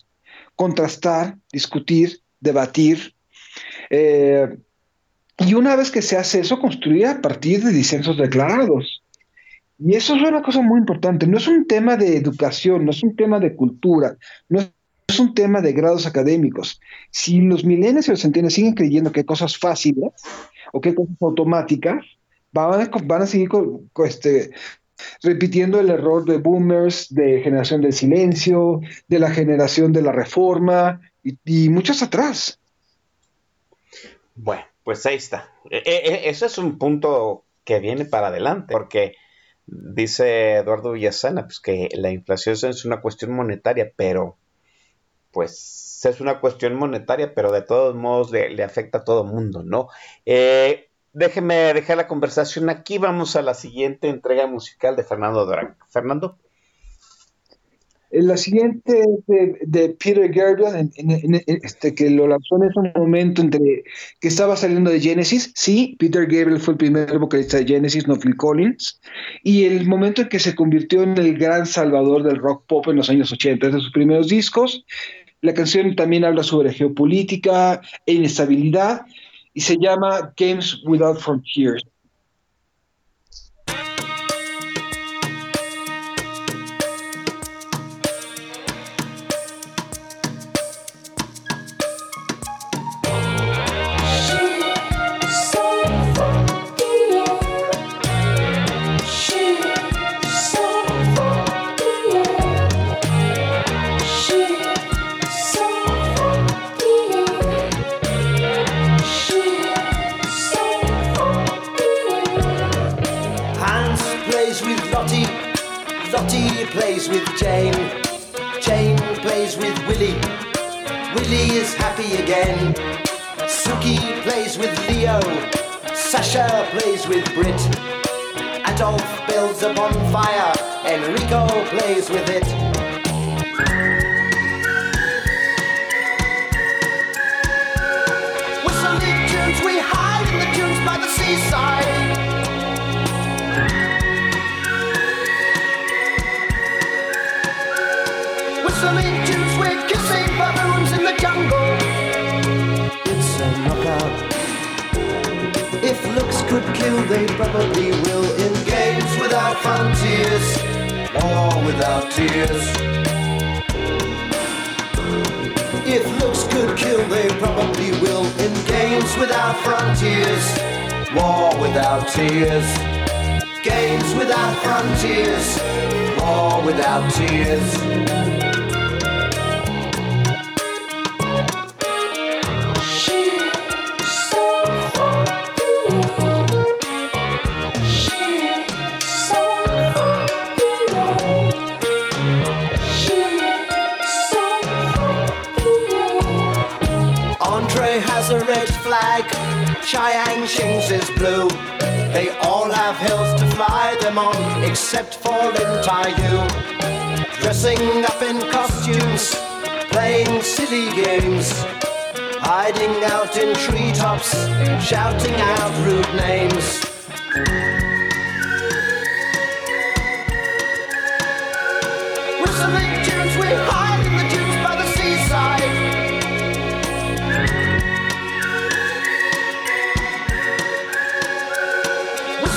contrastar, 0.56 1.38
discutir, 1.52 2.20
debatir. 2.40 3.14
Eh, 3.90 4.58
y 5.38 5.54
una 5.54 5.76
vez 5.76 5.92
que 5.92 6.02
se 6.02 6.18
hace 6.18 6.40
eso, 6.40 6.60
construir 6.60 7.08
a 7.08 7.22
partir 7.22 7.64
de 7.64 7.72
disensos 7.72 8.18
declarados. 8.18 9.04
Y 9.78 9.96
eso 9.96 10.16
es 10.16 10.22
una 10.22 10.42
cosa 10.42 10.62
muy 10.62 10.80
importante. 10.80 11.28
No 11.28 11.38
es 11.38 11.48
un 11.48 11.68
tema 11.68 11.98
de 11.98 12.16
educación, 12.16 12.86
no 12.86 12.92
es 12.92 13.04
un 13.04 13.16
tema 13.16 13.40
de 13.40 13.56
cultura, 13.56 14.16
no 14.48 14.60
es 14.60 15.20
un 15.20 15.34
tema 15.34 15.62
de 15.62 15.74
grados 15.74 16.06
académicos. 16.06 16.80
Si 17.12 17.42
los 17.42 17.66
milenios 17.66 18.08
y 18.08 18.12
los 18.12 18.22
centenios 18.22 18.54
siguen 18.54 18.74
creyendo 18.74 19.12
que 19.12 19.22
hay 19.22 19.26
cosas 19.26 19.58
fáciles 19.58 20.12
o 20.72 20.80
que 20.80 20.90
hay 20.90 20.96
cosas 20.96 21.16
automáticas, 21.22 22.06
van 22.54 22.82
a, 22.82 22.90
van 23.04 23.22
a 23.22 23.28
seguir 23.28 23.50
con, 23.50 23.90
este, 24.06 24.52
repitiendo 25.22 25.80
el 25.80 25.90
error 25.90 26.26
de 26.26 26.38
boomers, 26.38 27.14
de 27.14 27.42
generación 27.42 27.82
del 27.82 27.94
silencio, 27.94 28.82
de 29.08 29.20
la 29.20 29.32
generación 29.32 29.94
de 29.94 30.02
la 30.02 30.12
reforma 30.12 31.02
y, 31.24 31.70
muchos 31.70 32.02
atrás. 32.04 32.60
Bueno, 34.36 34.64
pues 34.84 35.06
ahí 35.06 35.16
está. 35.16 35.52
E 35.70 35.82
e 35.86 36.30
ese 36.30 36.46
es 36.46 36.58
un 36.58 36.78
punto 36.78 37.46
que 37.64 37.80
viene 37.80 38.06
para 38.06 38.28
adelante, 38.28 38.74
porque 38.74 39.16
dice 39.66 40.58
Eduardo 40.58 40.92
Villasana 40.92 41.46
pues 41.46 41.60
que 41.60 41.90
la 41.94 42.12
inflación 42.12 42.56
es 42.70 42.86
una 42.86 43.02
cuestión 43.02 43.32
monetaria, 43.32 43.92
pero 43.96 44.38
pues 45.32 46.02
es 46.04 46.22
una 46.22 46.40
cuestión 46.40 46.76
monetaria, 46.76 47.34
pero 47.34 47.52
de 47.52 47.62
todos 47.62 47.96
modos 47.96 48.32
le, 48.32 48.64
afecta 48.64 49.00
a 49.00 49.04
todo 49.04 49.24
mundo, 49.24 49.64
¿no? 49.64 49.90
Eh, 50.26 50.90
déjeme 51.16 51.74
dejar 51.74 51.98
la 51.98 52.08
conversación 52.08 52.70
aquí. 52.70 52.98
Vamos 52.98 53.36
a 53.36 53.42
la 53.42 53.54
siguiente 53.54 54.10
entrega 54.10 54.46
musical 54.48 54.96
de 54.96 55.04
Fernando 55.04 55.46
Durán. 55.46 55.76
Fernando. 55.90 56.38
La 58.12 58.38
siguiente 58.38 59.04
de, 59.28 59.90
Peter 59.90 60.32
Gabriel, 60.32 60.90
este, 61.48 61.96
que 61.96 62.10
lo 62.10 62.28
lanzó 62.28 62.58
en 62.58 62.70
ese 62.70 63.00
momento 63.00 63.42
entre 63.42 63.84
que 64.22 64.28
estaba 64.28 64.56
saliendo 64.56 64.92
de 64.92 65.02
Genesis. 65.02 65.52
Sí, 65.56 65.98
Peter 66.00 66.22
Gabriel 66.22 66.60
fue 66.60 66.74
el 66.74 66.78
primer 66.78 67.18
vocalista 67.18 67.58
de 67.58 67.66
Genesis, 67.66 68.08
no 68.08 68.16
Phil 68.18 68.38
Collins. 68.38 69.02
Y 69.44 69.66
el 69.66 69.86
momento 69.88 70.22
en 70.22 70.30
que 70.30 70.40
se 70.40 70.56
convirtió 70.56 71.04
en 71.04 71.18
el 71.18 71.38
gran 71.38 71.66
salvador 71.66 72.24
del 72.24 72.38
rock 72.38 72.66
pop 72.68 72.88
en 72.88 72.98
los 72.98 73.10
años 73.10 73.34
80, 73.34 73.68
es 73.68 73.74
de 73.74 73.80
sus 73.80 73.92
primeros 73.92 74.30
discos. 74.30 74.86
La 75.42 75.54
canción 75.54 75.96
también 75.96 76.24
habla 76.24 76.44
sobre 76.44 76.74
geopolítica 76.74 77.82
e 78.06 78.14
inestabilidad 78.14 79.06
y 79.56 79.62
se 79.62 79.78
llama 79.80 80.34
Games 80.38 80.84
Without 80.86 81.18
Frontiers. 81.18 81.82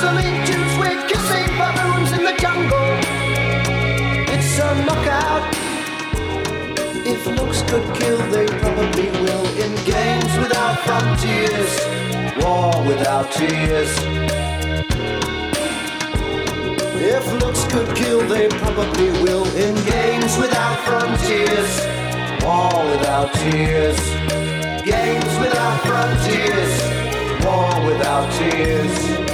We're 0.01 1.09
kissing 1.09 1.49
baboons 1.59 2.13
in 2.13 2.23
the 2.23 2.33
jungle. 2.39 2.91
It's 4.33 4.57
a 4.61 4.73
knockout. 4.87 5.53
If 7.05 7.27
looks 7.27 7.63
could 7.63 7.83
kill, 7.97 8.19
they 8.31 8.47
probably 8.47 9.11
will. 9.11 9.47
In 9.59 9.75
games 9.85 10.39
without 10.39 10.79
frontiers, 10.87 11.73
war 12.39 12.71
without 12.87 13.33
tears. 13.33 13.91
If 16.95 17.27
looks 17.43 17.65
could 17.65 17.97
kill, 17.97 18.21
they 18.29 18.47
probably 18.47 19.11
will. 19.25 19.47
In 19.57 19.75
games 19.85 20.39
without 20.39 20.79
frontiers, 20.87 21.73
war 22.45 22.87
without 22.93 23.35
tears. 23.35 23.99
Games 24.85 25.39
without 25.43 25.81
frontiers, 25.81 27.45
war 27.45 27.85
without 27.85 28.33
tears. 28.39 29.28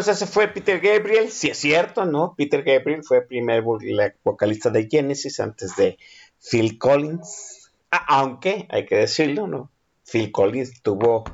Pues 0.00 0.16
ese 0.16 0.26
fue 0.26 0.48
Peter 0.48 0.80
Gabriel, 0.80 1.30
si 1.30 1.50
es 1.50 1.58
cierto, 1.58 2.06
¿no? 2.06 2.34
Peter 2.34 2.62
Gabriel 2.62 3.04
fue 3.04 3.18
el 3.18 3.26
primer 3.26 3.62
vocalista 3.62 4.70
de 4.70 4.88
Genesis 4.90 5.40
antes 5.40 5.76
de 5.76 5.98
Phil 6.38 6.78
Collins. 6.78 7.70
Ah, 7.90 8.06
aunque, 8.08 8.66
hay 8.70 8.86
que 8.86 8.96
decirlo, 8.96 9.46
¿no? 9.46 9.70
Phil 10.10 10.32
Collins 10.32 10.80
tuvo 10.80 11.24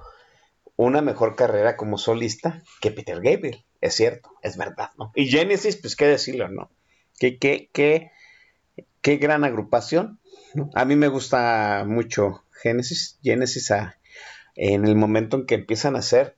una 0.75 1.01
mejor 1.01 1.37
carrera 1.37 1.77
como 1.77 1.97
solista 1.97 2.61
que 2.81 2.91
Peter 2.91 3.21
Gabriel, 3.23 3.65
es 3.81 3.95
cierto, 3.95 4.31
es 4.43 4.57
verdad, 4.57 4.91
¿no? 4.99 5.13
Y 5.15 5.29
Genesis, 5.29 5.77
pues 5.77 5.95
qué 5.95 6.07
decirlo, 6.07 6.49
¿no? 6.49 6.69
Qué, 7.21 7.39
qué, 7.39 7.71
qué, 7.73 8.11
qué 9.01 9.17
gran 9.19 9.45
agrupación. 9.45 10.19
A 10.75 10.85
mí 10.85 10.97
me 10.97 11.07
gusta 11.07 11.85
mucho 11.87 12.43
Genesis. 12.51 13.21
Genesis 13.23 13.71
en 14.57 14.89
el 14.89 14.97
momento 14.97 15.37
en 15.37 15.47
que 15.47 15.55
empiezan 15.55 15.95
a 15.95 16.01
hacer 16.01 16.36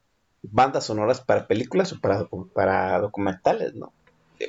bandas 0.51 0.85
sonoras 0.85 1.21
para 1.21 1.47
películas 1.47 1.93
o 1.93 2.01
para, 2.01 2.99
documentales, 2.99 3.75
¿no? 3.75 3.93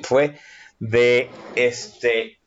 Fue 0.02 0.38
de 0.78 1.30
este 1.56 2.38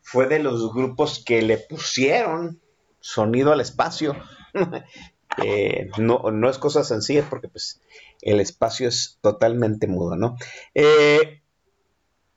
fue 0.00 0.26
de 0.26 0.38
los 0.38 0.72
grupos 0.72 1.22
que 1.24 1.42
le 1.42 1.58
pusieron 1.58 2.60
sonido 3.00 3.52
al 3.52 3.60
espacio. 3.60 4.16
Eh, 5.42 5.88
no, 5.96 6.30
no, 6.30 6.50
es 6.50 6.58
cosa 6.58 6.84
sencilla 6.84 7.24
porque 7.30 7.48
pues 7.48 7.80
el 8.20 8.38
espacio 8.38 8.86
es 8.86 9.16
totalmente 9.22 9.86
mudo, 9.86 10.14
¿no? 10.14 10.36
Eh, 10.74 11.40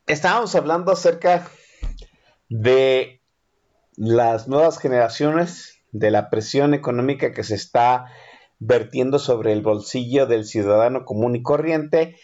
estábamos 0.08 0.56
hablando 0.56 0.94
acerca 0.94 1.46
de 2.48 3.22
las 3.98 4.48
nuevas 4.48 4.80
generaciones, 4.80 5.82
de 5.92 6.12
la 6.12 6.30
presión 6.30 6.74
económica 6.74 7.32
que 7.32 7.44
se 7.44 7.56
está 7.56 8.06
vertiendo 8.60 9.20
sobre 9.20 9.54
el 9.54 9.62
bolsillo 9.62 10.28
del 10.28 10.46
ciudadano 10.46 11.06
común 11.06 11.36
y 11.36 11.42
corriente 11.42 12.18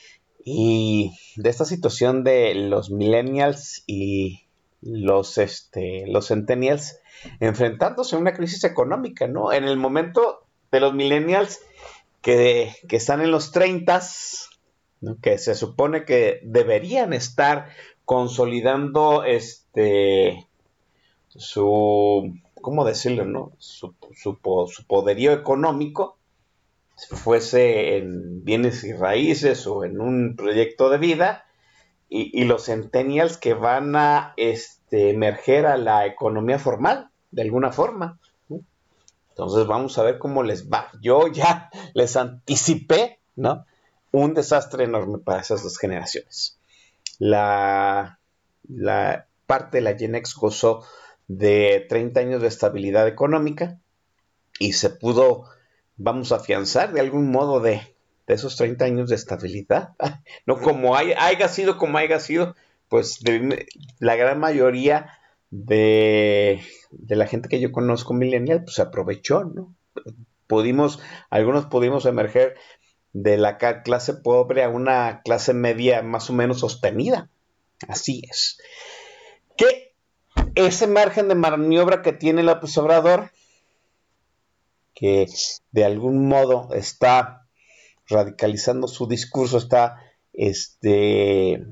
y 0.43 1.11
de 1.35 1.49
esta 1.49 1.65
situación 1.65 2.23
de 2.23 2.55
los 2.55 2.89
millennials 2.89 3.83
y 3.85 4.45
los, 4.81 5.37
este, 5.37 6.05
los 6.07 6.29
centennials 6.29 6.99
enfrentándose 7.39 8.15
a 8.15 8.19
una 8.19 8.33
crisis 8.33 8.63
económica, 8.63 9.27
¿no? 9.27 9.53
En 9.53 9.65
el 9.65 9.77
momento 9.77 10.45
de 10.71 10.79
los 10.79 10.93
millennials 10.93 11.59
que, 12.21 12.71
están 12.89 13.21
en 13.21 13.31
los 13.31 13.51
30, 13.51 14.01
que 15.21 15.37
se 15.37 15.55
supone 15.55 16.05
que 16.05 16.39
deberían 16.43 17.13
estar 17.13 17.69
consolidando 18.05 19.23
este 19.23 20.47
su 21.29 22.33
¿cómo 22.61 22.85
decirlo? 22.85 23.25
no? 23.25 23.51
Su, 23.57 23.95
su, 24.15 24.37
poderío 24.87 25.33
económico, 25.33 26.17
fuese 27.09 27.97
en 27.97 28.43
bienes 28.43 28.83
y 28.83 28.93
raíces 28.93 29.65
o 29.67 29.83
en 29.83 29.99
un 29.99 30.35
proyecto 30.35 30.89
de 30.89 30.97
vida, 30.97 31.45
y, 32.13 32.43
los 32.43 32.65
centennials 32.65 33.37
que 33.37 33.53
van 33.53 33.95
a 33.95 34.33
este, 34.35 35.11
emerger 35.11 35.65
a 35.65 35.77
la 35.77 36.05
economía 36.05 36.59
formal, 36.59 37.09
de 37.31 37.43
alguna 37.43 37.71
forma. 37.71 38.19
Entonces 39.29 39.65
vamos 39.65 39.97
a 39.97 40.03
ver 40.03 40.19
cómo 40.19 40.43
les 40.43 40.69
va. 40.69 40.91
Yo 41.01 41.27
ya 41.27 41.69
les 41.93 42.17
anticipé, 42.17 43.19
¿no? 43.37 43.65
Un 44.11 44.33
desastre 44.33 44.83
enorme 44.83 45.19
para 45.19 45.39
esas 45.39 45.63
dos 45.63 45.77
generaciones. 45.77 46.59
La, 47.17 48.19
la 48.67 49.27
parte 49.45 49.77
de 49.77 49.81
la 49.81 49.97
Genex 49.97 50.35
gozó 50.35 50.83
de 51.27 51.85
30 51.87 52.19
años 52.19 52.41
de 52.41 52.49
estabilidad 52.49 53.07
económica 53.07 53.79
y 54.59 54.73
se 54.73 54.89
pudo, 54.89 55.45
vamos 56.03 56.31
a 56.31 56.37
afianzar 56.37 56.93
de 56.93 56.99
algún 56.99 57.31
modo 57.31 57.59
de, 57.59 57.95
esos 58.27 58.55
30 58.55 58.85
años 58.85 59.09
de 59.09 59.15
estabilidad. 59.15 59.89
no 60.45 60.59
como 60.59 60.95
haya, 60.95 61.47
sido 61.49 61.77
como 61.77 61.97
haya 61.97 62.19
sido, 62.19 62.55
pues 62.89 63.19
la 63.99 64.15
gran 64.15 64.39
mayoría 64.39 65.19
de, 65.49 66.61
de, 66.91 67.15
la 67.15 67.27
gente 67.27 67.49
que 67.49 67.59
yo 67.59 67.71
conozco 67.71 68.13
millennial, 68.13 68.63
pues 68.63 68.79
aprovechó, 68.79 69.43
¿no? 69.43 69.73
Pudimos, 70.47 70.99
algunos 71.29 71.65
pudimos 71.65 72.05
emerger 72.05 72.55
de 73.13 73.37
la 73.37 73.57
clase 73.57 74.13
pobre 74.13 74.63
a 74.63 74.69
una 74.69 75.21
clase 75.23 75.53
media 75.53 76.01
más 76.01 76.29
o 76.29 76.33
menos 76.33 76.59
sostenida. 76.59 77.29
Así 77.87 78.23
es. 78.29 78.59
¿Qué 79.57 79.93
ese 80.55 80.87
margen 80.87 81.27
de 81.27 81.35
maniobra 81.35 82.01
que 82.01 82.13
tiene 82.13 82.43
López 82.43 82.77
Obrador, 82.77 83.31
que 84.93 85.27
de 85.71 85.85
algún 85.85 86.27
modo 86.27 86.69
está 86.73 87.47
radicalizando 88.07 88.87
su 88.87 89.07
discurso, 89.07 89.57
está 89.57 89.97
este, 90.33 91.65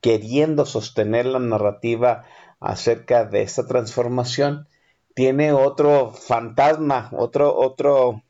queriendo 0.00 0.66
sostener 0.66 1.26
la 1.26 1.38
narrativa 1.38 2.24
acerca 2.60 3.24
de 3.24 3.42
esta 3.42 3.66
transformación, 3.66 4.66
tiene 5.14 5.52
otro 5.52 6.10
fantasma, 6.10 7.10
otro, 7.12 7.56
otro, 7.56 8.22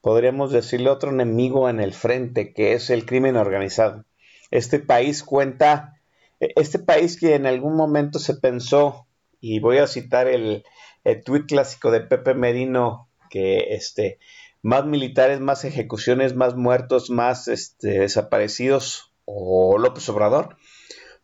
podríamos 0.00 0.52
decirle 0.52 0.90
otro 0.90 1.10
enemigo 1.10 1.68
en 1.68 1.80
el 1.80 1.92
frente, 1.92 2.52
que 2.52 2.74
es 2.74 2.90
el 2.90 3.06
crimen 3.06 3.36
organizado. 3.36 4.04
Este 4.50 4.78
país 4.78 5.22
cuenta 5.22 6.00
e, 6.40 6.52
este 6.56 6.78
país 6.78 7.18
que 7.18 7.34
en 7.34 7.46
algún 7.46 7.76
momento 7.76 8.18
se 8.18 8.34
pensó, 8.34 9.06
y 9.40 9.60
voy 9.60 9.78
a 9.78 9.86
citar 9.86 10.28
el, 10.28 10.64
el 11.04 11.22
tuit 11.22 11.46
clásico 11.46 11.90
de 11.90 12.00
Pepe 12.00 12.34
Merino, 12.34 13.08
que 13.30 13.74
este, 13.74 14.18
más 14.62 14.86
militares, 14.86 15.40
más 15.40 15.64
ejecuciones, 15.64 16.34
más 16.34 16.56
muertos, 16.56 17.10
más 17.10 17.48
este, 17.48 18.00
desaparecidos, 18.00 19.12
o 19.24 19.78
López 19.78 20.08
Obrador. 20.08 20.56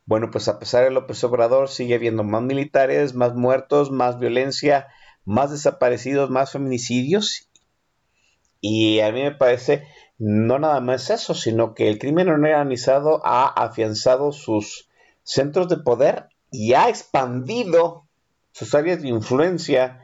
Bueno, 0.06 0.30
pues 0.30 0.48
a 0.48 0.58
pesar 0.58 0.84
de 0.84 0.90
López 0.90 1.22
Obrador, 1.24 1.68
sigue 1.68 1.94
habiendo 1.94 2.24
más 2.24 2.42
militares, 2.42 3.14
más 3.14 3.34
muertos, 3.34 3.90
más 3.90 4.18
violencia, 4.18 4.88
más 5.24 5.50
desaparecidos, 5.50 6.30
más 6.30 6.52
feminicidios. 6.52 7.48
Y 8.60 9.00
a 9.00 9.12
mí 9.12 9.22
me 9.22 9.32
parece 9.32 9.84
no 10.18 10.58
nada 10.58 10.80
más 10.80 11.08
eso, 11.08 11.34
sino 11.34 11.74
que 11.74 11.88
el 11.88 11.98
crimen 11.98 12.28
organizado 12.28 13.22
ha 13.24 13.46
afianzado 13.46 14.32
sus 14.32 14.90
centros 15.22 15.68
de 15.68 15.78
poder 15.78 16.28
y 16.50 16.74
ha 16.74 16.88
expandido 16.88 18.06
sus 18.52 18.74
áreas 18.74 19.02
de 19.02 19.08
influencia, 19.08 20.00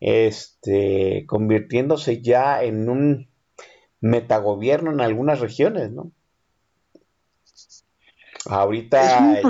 este, 0.00 1.24
convirtiéndose 1.26 2.22
ya 2.22 2.62
en 2.62 2.88
un 2.88 3.28
metagobierno 4.00 4.92
en 4.92 5.00
algunas 5.00 5.40
regiones, 5.40 5.90
¿no? 5.90 6.12
Ahorita, 8.46 9.40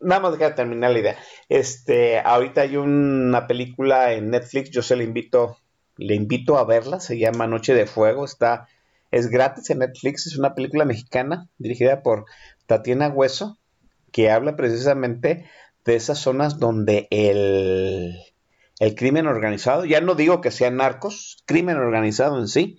nada 0.00 0.20
más 0.20 0.32
dejar 0.32 0.54
terminar 0.54 0.90
la 0.90 0.98
idea. 0.98 1.16
Este, 1.48 2.18
ahorita 2.18 2.62
hay 2.62 2.76
una 2.76 3.46
película 3.46 4.12
en 4.12 4.30
Netflix, 4.30 4.70
yo 4.70 4.82
se 4.82 4.96
le 4.96 5.04
invito, 5.04 5.58
le 5.96 6.14
invito 6.14 6.58
a 6.58 6.64
verla, 6.64 7.00
se 7.00 7.18
llama 7.18 7.46
Noche 7.46 7.74
de 7.74 7.86
Fuego, 7.86 8.24
está, 8.24 8.68
es 9.10 9.28
gratis 9.28 9.70
en 9.70 9.78
Netflix, 9.78 10.26
es 10.26 10.36
una 10.36 10.54
película 10.54 10.84
mexicana 10.84 11.48
dirigida 11.58 12.02
por 12.02 12.26
Tatiana 12.66 13.08
Hueso, 13.08 13.58
que 14.12 14.30
habla 14.30 14.56
precisamente 14.56 15.48
de 15.86 15.96
esas 15.96 16.18
zonas 16.18 16.58
donde 16.58 17.08
el, 17.10 18.16
el 18.80 18.94
crimen 18.94 19.26
organizado, 19.26 19.84
ya 19.84 20.00
no 20.00 20.14
digo 20.14 20.40
que 20.40 20.50
sean 20.50 20.76
narcos, 20.76 21.42
crimen 21.46 21.76
organizado 21.76 22.38
en 22.38 22.48
sí, 22.48 22.78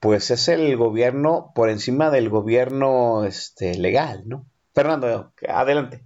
pues 0.00 0.30
es 0.30 0.48
el 0.48 0.76
gobierno 0.76 1.52
por 1.54 1.70
encima 1.70 2.10
del 2.10 2.28
gobierno 2.28 3.24
este, 3.24 3.78
legal, 3.78 4.24
¿no? 4.26 4.46
Fernando, 4.74 5.32
adelante. 5.48 6.02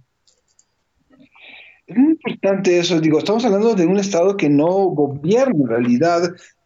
Es 1.87 1.97
muy 1.97 2.11
importante 2.11 2.77
eso, 2.77 2.99
digo, 2.99 3.17
estamos 3.17 3.43
hablando 3.45 3.73
de 3.73 3.87
un 3.87 3.97
Estado 3.97 4.37
que 4.37 4.49
no 4.49 4.67
gobierna 4.67 5.55
en 5.55 5.67
realidad, 5.67 6.21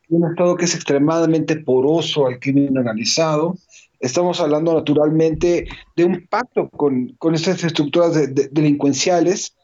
un 0.10 0.30
Estado 0.30 0.56
que 0.58 0.66
es 0.66 0.76
extremadamente 0.76 1.56
poroso 1.56 2.28
al 2.28 2.40
crimen 2.40 2.78
organizado, 2.78 3.56
Estamos 4.04 4.42
hablando 4.42 4.74
naturalmente 4.74 5.66
de 5.96 6.04
un 6.04 6.28
pacto 6.28 6.70
con, 6.70 7.16
estas 7.34 7.64
estructuras 7.64 8.14
delincuenciales. 8.52 9.56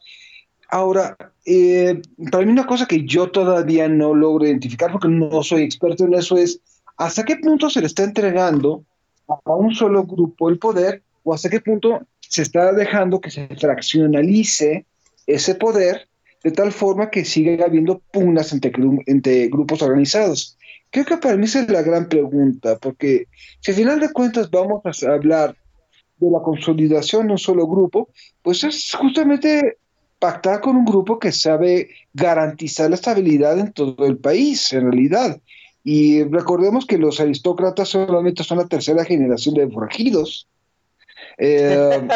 Ahora, 0.70 1.14
eh, 1.44 2.00
para 2.30 2.46
mí 2.46 2.50
una 2.50 2.66
cosa 2.66 2.86
que 2.86 3.04
yo 3.04 3.30
todavía 3.30 3.86
no 3.86 4.14
logro 4.14 4.46
identificar, 4.46 4.92
porque 4.92 5.08
no 5.08 5.42
soy 5.42 5.62
experto 5.64 6.06
en 6.06 6.14
eso, 6.14 6.38
es 6.38 6.58
hasta 6.96 7.26
qué 7.26 7.36
punto 7.36 7.68
se 7.68 7.82
le 7.82 7.86
está 7.86 8.02
entregando 8.02 8.82
a 9.28 9.54
un 9.54 9.74
solo 9.74 10.04
grupo 10.04 10.48
el 10.48 10.58
poder 10.58 11.02
o 11.22 11.34
hasta 11.34 11.50
qué 11.50 11.60
punto 11.60 12.00
se 12.20 12.40
está 12.40 12.72
dejando 12.72 13.20
que 13.20 13.30
se 13.30 13.46
fraccionalice 13.56 14.86
ese 15.26 15.54
poder 15.54 16.08
de 16.42 16.50
tal 16.52 16.72
forma 16.72 17.10
que 17.10 17.26
siga 17.26 17.66
habiendo 17.66 17.98
pugnas 18.10 18.54
entre 18.54 19.48
grupos 19.48 19.82
organizados. 19.82 20.56
Creo 20.90 21.04
que 21.04 21.16
para 21.16 21.36
mí 21.36 21.44
esa 21.44 21.60
es 21.60 21.70
la 21.70 21.82
gran 21.82 22.08
pregunta, 22.08 22.76
porque 22.78 23.26
si 23.60 23.70
al 23.70 23.76
final 23.76 24.00
de 24.00 24.12
cuentas 24.12 24.50
vamos 24.50 24.82
a 25.02 25.12
hablar 25.12 25.56
de 26.18 26.30
la 26.30 26.40
consolidación 26.40 27.26
de 27.28 27.32
un 27.32 27.38
solo 27.38 27.66
grupo, 27.66 28.08
pues 28.42 28.64
es 28.64 28.92
justamente 28.94 29.78
pactar 30.18 30.60
con 30.60 30.76
un 30.76 30.84
grupo 30.84 31.18
que 31.18 31.32
sabe 31.32 31.90
garantizar 32.12 32.90
la 32.90 32.96
estabilidad 32.96 33.58
en 33.58 33.72
todo 33.72 34.06
el 34.06 34.18
país, 34.18 34.72
en 34.72 34.90
realidad. 34.90 35.40
Y 35.82 36.24
recordemos 36.24 36.84
que 36.86 36.98
los 36.98 37.20
aristócratas 37.20 37.88
solamente 37.88 38.44
son 38.44 38.58
la 38.58 38.66
tercera 38.66 39.04
generación 39.04 39.54
de 39.54 39.70
forajidos. 39.70 40.46
Eh, 41.38 42.08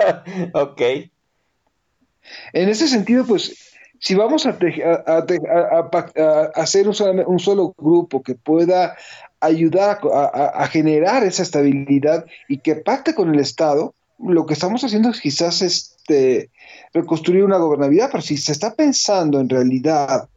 ok. 0.54 0.80
En 2.52 2.68
ese 2.68 2.88
sentido, 2.88 3.24
pues, 3.24 3.71
si 4.02 4.16
vamos 4.16 4.46
a, 4.46 4.58
hacer 6.56 6.88
un 6.88 7.38
solo, 7.38 7.74
grupo 7.78 8.22
que 8.22 8.34
pueda 8.34 8.96
ayudar 9.40 10.00
a, 10.12 10.66
generar 10.66 11.22
esa 11.22 11.44
estabilidad 11.44 12.26
y 12.48 12.58
que 12.58 12.74
pacte 12.74 13.14
con 13.14 13.32
el 13.32 13.38
Estado, 13.38 13.94
lo 14.18 14.44
que 14.44 14.54
estamos 14.54 14.82
haciendo 14.82 15.08
es 15.10 15.20
quizás 15.20 15.62
este, 15.62 16.50
reconstruir 16.92 17.44
una 17.44 17.58
gobernabilidad, 17.58 18.08
pero 18.10 18.22
si 18.22 18.36
se 18.36 18.50
está 18.50 18.74
pensando 18.74 19.38
en 19.38 19.48
realidad 19.48 20.28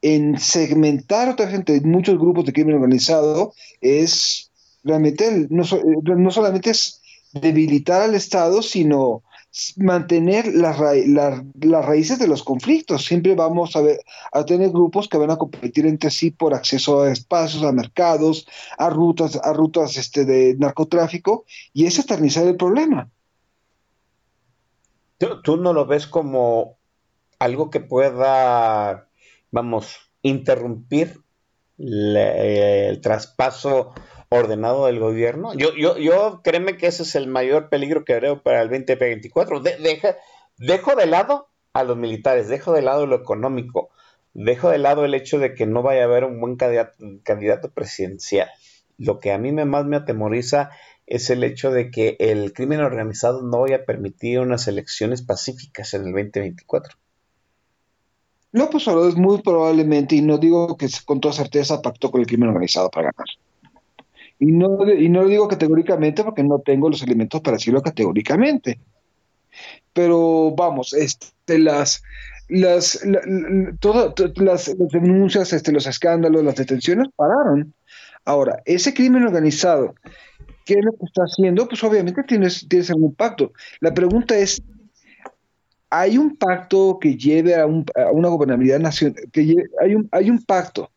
en 0.00 0.40
segmentar 0.40 1.28
otra 1.28 1.46
gente, 1.48 1.78
muchos 1.82 2.18
grupos 2.18 2.46
de 2.46 2.54
crimen 2.54 2.76
organizado, 2.76 3.52
es 3.82 4.50
realmente, 4.82 5.26
eh, 5.28 5.46
no 5.50 6.30
solamente 6.30 6.70
es 6.70 7.02
debilitar 7.34 8.00
al 8.00 8.14
Estado, 8.14 8.62
sino 8.62 9.22
mantener 9.76 10.54
las, 10.54 10.78
ra- 10.78 10.94
la- 10.94 11.44
las 11.60 11.84
raíces 11.84 12.18
de 12.18 12.28
los 12.28 12.42
conflictos. 12.42 13.04
Siempre 13.04 13.34
vamos 13.34 13.74
a, 13.76 13.80
ver, 13.80 14.00
a 14.32 14.44
tener 14.44 14.70
grupos 14.70 15.08
que 15.08 15.18
van 15.18 15.30
a 15.30 15.36
competir 15.36 15.86
entre 15.86 16.10
sí 16.10 16.30
por 16.30 16.54
acceso 16.54 17.02
a 17.02 17.10
espacios, 17.10 17.62
a 17.64 17.72
mercados, 17.72 18.46
a 18.78 18.90
rutas, 18.90 19.36
a 19.42 19.52
rutas 19.52 19.96
este, 19.96 20.24
de 20.24 20.56
narcotráfico, 20.58 21.44
y 21.72 21.86
es 21.86 21.98
eternizar 21.98 22.46
el 22.46 22.56
problema. 22.56 23.10
¿Tú, 25.18 25.42
tú 25.42 25.56
no 25.56 25.72
lo 25.72 25.84
ves 25.84 26.06
como 26.06 26.78
algo 27.38 27.70
que 27.70 27.80
pueda, 27.80 29.08
vamos, 29.50 29.96
interrumpir 30.22 31.20
el 31.78 33.00
traspaso 33.02 33.92
ordenado 34.32 34.86
del 34.86 35.00
gobierno? 35.00 35.54
Yo, 35.54 35.74
yo, 35.74 35.98
yo 35.98 36.40
créeme 36.44 36.76
que 36.76 36.86
ese 36.86 37.02
es 37.02 37.14
el 37.16 37.26
mayor 37.26 37.68
peligro 37.68 38.04
que 38.04 38.18
veo 38.20 38.42
para 38.42 38.62
el 38.62 38.68
2024. 38.68 39.60
De- 39.60 39.76
deja, 39.76 40.16
dejo 40.56 40.94
de 40.94 41.06
lado 41.06 41.48
a 41.72 41.82
los 41.82 41.96
militares, 41.96 42.48
dejo 42.48 42.72
de 42.72 42.82
lado 42.82 43.06
lo 43.06 43.16
económico, 43.16 43.90
dejo 44.32 44.70
de 44.70 44.78
lado 44.78 45.04
el 45.04 45.14
hecho 45.14 45.38
de 45.40 45.54
que 45.54 45.66
no 45.66 45.82
vaya 45.82 46.02
a 46.02 46.04
haber 46.04 46.24
un 46.24 46.40
buen 46.40 46.56
candidato, 46.56 47.70
presidencial. 47.70 48.48
Lo 48.98 49.18
que 49.18 49.32
a 49.32 49.38
mí 49.38 49.50
me, 49.50 49.64
más 49.64 49.84
me 49.84 49.96
atemoriza 49.96 50.70
es 51.06 51.28
el 51.30 51.42
hecho 51.42 51.72
de 51.72 51.90
que 51.90 52.16
el 52.20 52.52
crimen 52.52 52.80
organizado 52.80 53.42
no 53.42 53.62
vaya 53.62 53.76
a 53.76 53.84
permitir 53.84 54.38
unas 54.38 54.68
elecciones 54.68 55.22
pacíficas 55.22 55.92
en 55.94 56.02
el 56.06 56.12
2024. 56.12 56.96
López 58.52 58.86
Obrador 58.86 59.16
muy 59.16 59.42
probablemente, 59.42 60.14
y 60.14 60.22
no 60.22 60.38
digo 60.38 60.76
que 60.76 60.88
con 61.04 61.20
toda 61.20 61.34
certeza 61.34 61.82
pactó 61.82 62.12
con 62.12 62.20
el 62.20 62.26
crimen 62.28 62.50
organizado 62.50 62.90
para 62.90 63.10
ganar. 63.10 63.26
Y 64.40 64.46
no, 64.46 64.90
y 64.90 65.08
no 65.10 65.22
lo 65.22 65.28
digo 65.28 65.46
categóricamente 65.48 66.24
porque 66.24 66.42
no 66.42 66.58
tengo 66.60 66.88
los 66.88 67.02
elementos 67.02 67.40
para 67.42 67.58
decirlo 67.58 67.82
categóricamente. 67.82 68.80
Pero 69.92 70.52
vamos, 70.56 70.92
este, 70.94 71.58
las, 71.58 72.02
las, 72.48 73.04
la- 73.04 73.20
la- 73.26 73.72
toda- 73.80 74.14
to- 74.14 74.32
las, 74.36 74.74
denuncias, 74.92 75.52
este, 75.52 75.72
los 75.72 75.86
escándalos, 75.86 76.42
las 76.44 76.54
detenciones 76.56 77.08
pararon. 77.14 77.74
Ahora, 78.24 78.62
ese 78.64 78.94
crimen 78.94 79.24
organizado, 79.24 79.94
¿qué 80.64 80.74
es 80.74 80.84
lo 80.84 80.92
que 80.92 81.04
está 81.04 81.22
haciendo? 81.22 81.68
Pues 81.68 81.82
obviamente 81.84 82.22
tienes, 82.22 82.66
tienes 82.68 82.90
algún 82.90 83.14
pacto. 83.14 83.52
La 83.80 83.92
pregunta 83.92 84.38
es, 84.38 84.62
¿hay 85.90 86.16
un 86.16 86.36
pacto 86.36 86.98
que 87.00 87.16
lleve 87.16 87.56
a, 87.56 87.66
un- 87.66 87.84
a 87.96 88.10
una 88.10 88.28
gobernabilidad 88.28 88.78
nacional? 88.80 89.22
Que 89.32 89.42
lle- 89.42 89.68
hay, 89.82 89.94
un, 89.96 90.08
¿Hay 90.12 90.30
un 90.30 90.42
pacto 90.44 90.90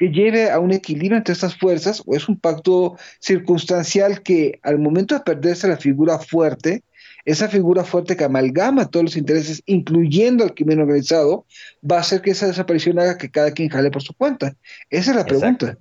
que 0.00 0.08
lleve 0.08 0.50
a 0.50 0.58
un 0.60 0.72
equilibrio 0.72 1.18
entre 1.18 1.34
estas 1.34 1.58
fuerzas 1.58 2.02
o 2.06 2.16
es 2.16 2.26
un 2.26 2.40
pacto 2.40 2.96
circunstancial 3.18 4.22
que 4.22 4.58
al 4.62 4.78
momento 4.78 5.14
de 5.14 5.20
perderse 5.20 5.68
la 5.68 5.76
figura 5.76 6.18
fuerte, 6.18 6.84
esa 7.26 7.50
figura 7.50 7.84
fuerte 7.84 8.16
que 8.16 8.24
amalgama 8.24 8.90
todos 8.90 9.04
los 9.04 9.16
intereses, 9.18 9.62
incluyendo 9.66 10.42
al 10.42 10.54
crimen 10.54 10.80
organizado, 10.80 11.44
va 11.88 11.98
a 11.98 12.00
hacer 12.00 12.22
que 12.22 12.30
esa 12.30 12.46
desaparición 12.46 12.98
haga 12.98 13.18
que 13.18 13.30
cada 13.30 13.52
quien 13.52 13.68
jale 13.68 13.90
por 13.90 14.00
su 14.00 14.14
cuenta? 14.14 14.56
Esa 14.88 15.10
es 15.10 15.16
la 15.18 15.26
pregunta. 15.26 15.76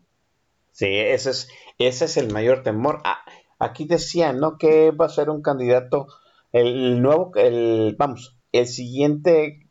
Sí, 0.74 0.88
ese 0.88 1.30
es, 1.30 1.48
ese 1.78 2.04
es 2.04 2.18
el 2.18 2.30
mayor 2.34 2.62
temor. 2.62 3.02
Ah, 3.06 3.20
aquí 3.58 3.86
decían, 3.86 4.41
¿no? 4.41 4.58
Que 4.58 4.91
va 4.91 5.06
a 5.06 5.10
ser 5.10 5.30
un 5.30 5.41
candidato, 5.41 6.08
el 6.52 7.02
nuevo, 7.02 7.32
el, 7.36 7.96
vamos, 7.98 8.36
el 8.52 8.68
siguiente 8.68 9.66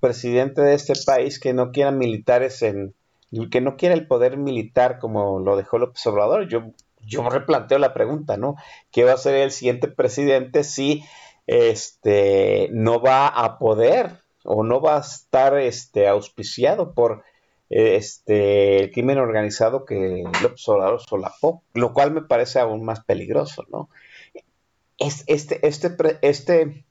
presidente 0.00 0.62
de 0.62 0.72
este 0.72 0.94
país 1.04 1.38
que 1.38 1.52
no 1.52 1.72
quiera 1.72 1.90
militares 1.90 2.62
en, 2.62 2.94
que 3.50 3.60
no 3.60 3.76
quiera 3.76 3.94
el 3.94 4.06
poder 4.06 4.36
militar 4.36 4.98
como 4.98 5.40
lo 5.40 5.56
dejó 5.56 5.78
López 5.78 6.06
Obrador. 6.06 6.48
Yo, 6.48 6.72
yo 7.00 7.28
replanteo 7.28 7.78
la 7.78 7.94
pregunta, 7.94 8.36
¿no? 8.36 8.56
¿Qué 8.90 9.04
va 9.04 9.12
a 9.12 9.18
ser 9.18 9.34
el 9.36 9.50
siguiente 9.50 9.88
presidente 9.88 10.64
si 10.64 11.04
este 11.46 12.68
no 12.72 13.00
va 13.00 13.28
a 13.28 13.58
poder 13.58 14.18
o 14.44 14.64
no 14.64 14.80
va 14.80 14.96
a 14.96 15.00
estar 15.00 15.58
este 15.58 16.08
auspiciado 16.08 16.92
por 16.94 17.24
este 17.68 18.78
el 18.78 18.92
crimen 18.92 19.18
organizado 19.18 19.84
que 19.84 20.24
López 20.42 20.68
Obrador 20.68 21.00
solapó, 21.00 21.62
lo 21.74 21.92
cual 21.92 22.12
me 22.12 22.22
parece 22.22 22.60
aún 22.60 22.84
más 22.84 23.00
peligroso, 23.04 23.64
¿no? 23.70 23.88
Es, 24.98 25.24
este, 25.26 25.66
este, 25.66 25.94
este, 26.22 26.86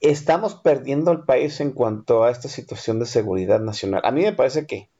estamos 0.00 0.54
perdiendo 0.56 1.12
el 1.12 1.24
país 1.24 1.60
en 1.60 1.72
cuanto 1.72 2.24
a 2.24 2.30
esta 2.30 2.48
situación 2.48 2.98
de 3.00 3.06
seguridad 3.06 3.60
nacional. 3.60 4.02
A 4.04 4.10
mí 4.12 4.22
me 4.22 4.32
parece 4.32 4.66
que 4.66 4.90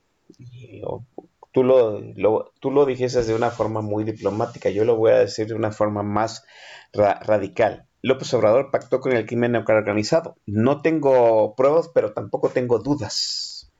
tú 1.52 1.64
lo, 1.64 2.52
tú 2.60 2.70
lo 2.70 2.86
dijiste 2.86 3.22
de 3.24 3.34
una 3.34 3.50
forma 3.50 3.80
muy 3.80 4.04
diplomática, 4.04 4.70
yo 4.70 4.84
lo 4.84 4.96
voy 4.96 5.12
a 5.12 5.18
decir 5.18 5.46
de 5.48 5.54
una 5.54 5.72
forma 5.72 6.02
más 6.02 6.44
ra- 6.92 7.20
radical. 7.20 7.86
López 8.02 8.32
Obrador 8.34 8.70
pactó 8.70 9.00
con 9.00 9.12
el 9.12 9.26
crimen 9.26 9.56
organizado. 9.56 10.36
No 10.46 10.80
tengo 10.80 11.54
pruebas, 11.54 11.90
pero 11.92 12.12
tampoco 12.14 12.48
tengo 12.48 12.78
dudas. 12.78 13.70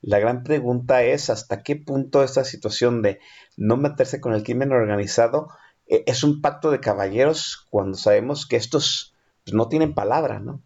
La 0.00 0.18
gran 0.18 0.42
pregunta 0.42 1.02
es 1.04 1.30
hasta 1.30 1.62
qué 1.62 1.76
punto 1.76 2.22
esta 2.22 2.44
situación 2.44 3.02
de 3.02 3.20
no 3.56 3.76
meterse 3.76 4.20
con 4.20 4.32
el 4.32 4.42
crimen 4.42 4.72
organizado 4.72 5.48
eh, 5.86 6.04
es 6.06 6.24
un 6.24 6.40
pacto 6.40 6.70
de 6.70 6.80
caballeros 6.80 7.66
cuando 7.70 7.96
sabemos 7.96 8.46
que 8.46 8.56
estos 8.56 9.14
pues, 9.44 9.54
no 9.54 9.68
tienen 9.68 9.94
palabra, 9.94 10.40
¿no? 10.40 10.62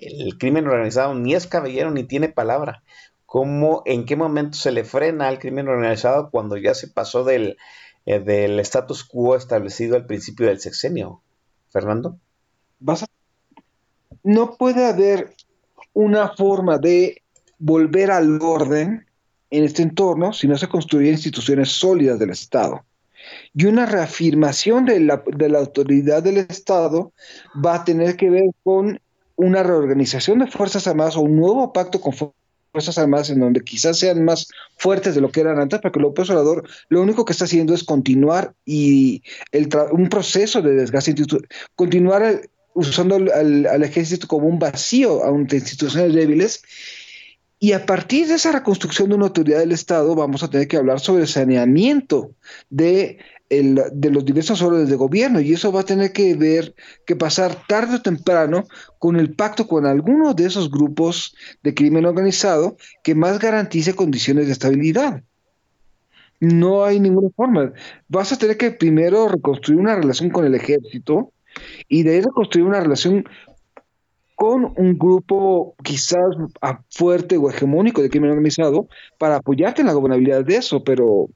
El 0.00 0.38
crimen 0.38 0.66
organizado 0.66 1.14
ni 1.14 1.34
es 1.34 1.46
caballero 1.46 1.90
ni 1.90 2.04
tiene 2.04 2.28
palabra. 2.28 2.82
¿Cómo, 3.26 3.82
en 3.86 4.04
qué 4.04 4.16
momento 4.16 4.58
se 4.58 4.72
le 4.72 4.84
frena 4.84 5.28
al 5.28 5.38
crimen 5.38 5.68
organizado 5.68 6.30
cuando 6.30 6.56
ya 6.56 6.74
se 6.74 6.88
pasó 6.88 7.24
del, 7.24 7.56
eh, 8.06 8.20
del 8.20 8.58
status 8.60 9.04
quo 9.04 9.36
establecido 9.36 9.96
al 9.96 10.06
principio 10.06 10.46
del 10.46 10.60
sexenio? 10.60 11.22
Fernando. 11.70 12.18
No 14.22 14.56
puede 14.56 14.84
haber 14.84 15.34
una 15.94 16.28
forma 16.34 16.78
de 16.78 17.22
volver 17.58 18.10
al 18.10 18.40
orden 18.42 19.06
en 19.50 19.64
este 19.64 19.82
entorno 19.82 20.32
si 20.32 20.48
no 20.48 20.56
se 20.58 20.68
construyen 20.68 21.12
instituciones 21.12 21.70
sólidas 21.70 22.18
del 22.18 22.30
Estado. 22.30 22.84
Y 23.54 23.66
una 23.66 23.86
reafirmación 23.86 24.84
de 24.84 25.00
la, 25.00 25.22
de 25.26 25.48
la 25.48 25.58
autoridad 25.58 26.22
del 26.22 26.38
Estado 26.38 27.12
va 27.64 27.76
a 27.76 27.84
tener 27.84 28.16
que 28.16 28.30
ver 28.30 28.50
con 28.64 29.00
una 29.36 29.62
reorganización 29.62 30.38
de 30.40 30.46
Fuerzas 30.46 30.86
Armadas 30.86 31.16
o 31.16 31.20
un 31.20 31.36
nuevo 31.36 31.72
pacto 31.72 32.00
con 32.00 32.12
fu- 32.12 32.32
Fuerzas 32.72 32.96
Armadas 32.96 33.28
en 33.28 33.38
donde 33.40 33.60
quizás 33.62 33.98
sean 33.98 34.24
más 34.24 34.48
fuertes 34.78 35.14
de 35.14 35.20
lo 35.20 35.30
que 35.30 35.40
eran 35.40 35.58
antes, 35.58 35.78
porque 35.80 36.00
López 36.00 36.30
Obrador 36.30 36.66
lo 36.88 37.02
único 37.02 37.24
que 37.26 37.32
está 37.32 37.44
haciendo 37.44 37.74
es 37.74 37.84
continuar 37.84 38.54
y 38.64 39.22
el 39.50 39.68
un 39.92 40.08
proceso 40.08 40.62
de 40.62 40.72
desgaste 40.74 41.12
institu- 41.14 41.46
continuar 41.74 42.40
usando 42.74 43.16
al- 43.16 43.66
al 43.66 43.82
ejército 43.82 44.26
como 44.26 44.46
un 44.46 44.58
vacío 44.58 45.22
ante 45.22 45.56
instituciones 45.56 46.14
débiles. 46.14 46.62
Y 47.58 47.72
a 47.74 47.84
partir 47.86 48.26
de 48.26 48.34
esa 48.34 48.50
reconstrucción 48.52 49.10
de 49.10 49.14
una 49.16 49.26
autoridad 49.26 49.58
del 49.60 49.72
Estado, 49.72 50.14
vamos 50.14 50.42
a 50.42 50.48
tener 50.48 50.66
que 50.66 50.78
hablar 50.78 50.98
sobre 50.98 51.22
el 51.22 51.28
saneamiento 51.28 52.32
de, 52.70 53.18
el- 53.52 53.82
de 53.92 54.10
los 54.10 54.24
diversos 54.24 54.62
órdenes 54.62 54.88
de 54.88 54.96
gobierno. 54.96 55.40
Y 55.40 55.52
eso 55.52 55.70
va 55.70 55.80
a 55.80 55.84
tener 55.84 56.12
que 56.12 56.34
ver, 56.34 56.74
que 57.06 57.16
pasar 57.16 57.66
tarde 57.68 57.96
o 57.96 58.02
temprano 58.02 58.64
con 58.98 59.16
el 59.16 59.34
pacto 59.34 59.66
con 59.66 59.84
algunos 59.86 60.34
de 60.34 60.46
esos 60.46 60.70
grupos 60.70 61.34
de 61.62 61.74
crimen 61.74 62.06
organizado 62.06 62.76
que 63.04 63.14
más 63.14 63.38
garantice 63.38 63.94
condiciones 63.94 64.46
de 64.46 64.52
estabilidad. 64.52 65.22
No 66.40 66.84
hay 66.84 66.98
ninguna 66.98 67.28
forma. 67.36 67.72
Vas 68.08 68.32
a 68.32 68.38
tener 68.38 68.56
que 68.56 68.72
primero 68.72 69.28
reconstruir 69.28 69.78
una 69.78 69.94
relación 69.94 70.30
con 70.30 70.44
el 70.44 70.54
ejército 70.54 71.32
y 71.88 72.02
de 72.02 72.14
ahí 72.14 72.20
reconstruir 72.22 72.66
una 72.66 72.80
relación 72.80 73.24
con 74.34 74.72
un 74.76 74.98
grupo 74.98 75.76
quizás 75.84 76.34
fuerte 76.90 77.36
o 77.36 77.48
hegemónico 77.48 78.02
de 78.02 78.10
crimen 78.10 78.30
organizado 78.30 78.88
para 79.18 79.36
apoyarte 79.36 79.82
en 79.82 79.86
la 79.86 79.92
gobernabilidad 79.92 80.44
de 80.44 80.56
eso, 80.56 80.82
pero 80.82 81.28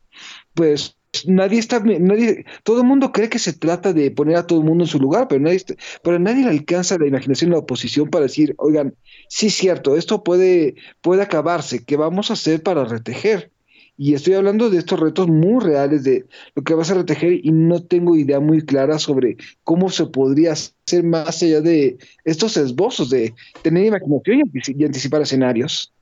pues 0.55 0.97
nadie 1.27 1.59
está, 1.59 1.81
nadie, 1.81 2.45
todo 2.63 2.81
el 2.83 2.87
mundo 2.87 3.13
cree 3.13 3.29
que 3.29 3.39
se 3.39 3.53
trata 3.53 3.93
de 3.93 4.11
poner 4.11 4.37
a 4.37 4.47
todo 4.47 4.59
el 4.61 4.67
mundo 4.67 4.85
en 4.85 4.89
su 4.89 4.99
lugar, 4.99 5.29
pero 5.29 5.41
nadie, 5.41 5.63
pero 6.03 6.17
a 6.17 6.19
nadie 6.19 6.45
le 6.45 6.51
alcanza 6.51 6.99
la 6.99 7.07
imaginación 7.07 7.51
y 7.51 7.53
la 7.55 7.61
oposición 7.61 8.11
para 8.11 8.25
decir, 8.25 8.55
oigan, 8.59 8.95
sí 9.29 9.47
es 9.47 9.55
cierto, 9.55 9.97
esto 9.97 10.23
puede, 10.23 10.75
puede 11.01 11.23
acabarse, 11.23 11.85
¿qué 11.85 11.97
vamos 11.97 12.31
a 12.31 12.35
hacer 12.35 12.63
para 12.63 12.85
retejer? 12.85 13.51
Y 13.99 14.13
estoy 14.13 14.35
hablando 14.35 14.69
de 14.69 14.79
estos 14.79 15.01
retos 15.01 15.27
muy 15.27 15.65
reales 15.65 16.05
de 16.05 16.27
lo 16.55 16.63
que 16.63 16.75
vas 16.75 16.91
a 16.91 16.95
retejer 16.95 17.41
y 17.43 17.51
no 17.51 17.83
tengo 17.83 18.15
idea 18.15 18.41
muy 18.41 18.61
clara 18.63 18.99
sobre 18.99 19.39
cómo 19.65 19.89
se 19.89 20.05
podría 20.05 20.53
hacer 20.53 21.03
más 21.03 21.43
allá 21.43 21.63
de 21.63 21.97
estos 22.25 22.59
esbozos 22.59 23.09
de 23.09 23.33
tener 23.63 23.87
imaginación 23.87 24.41
y, 24.41 24.43
antici- 24.43 24.77
y 24.79 24.85
anticipar 24.85 25.23
escenarios. 25.23 25.95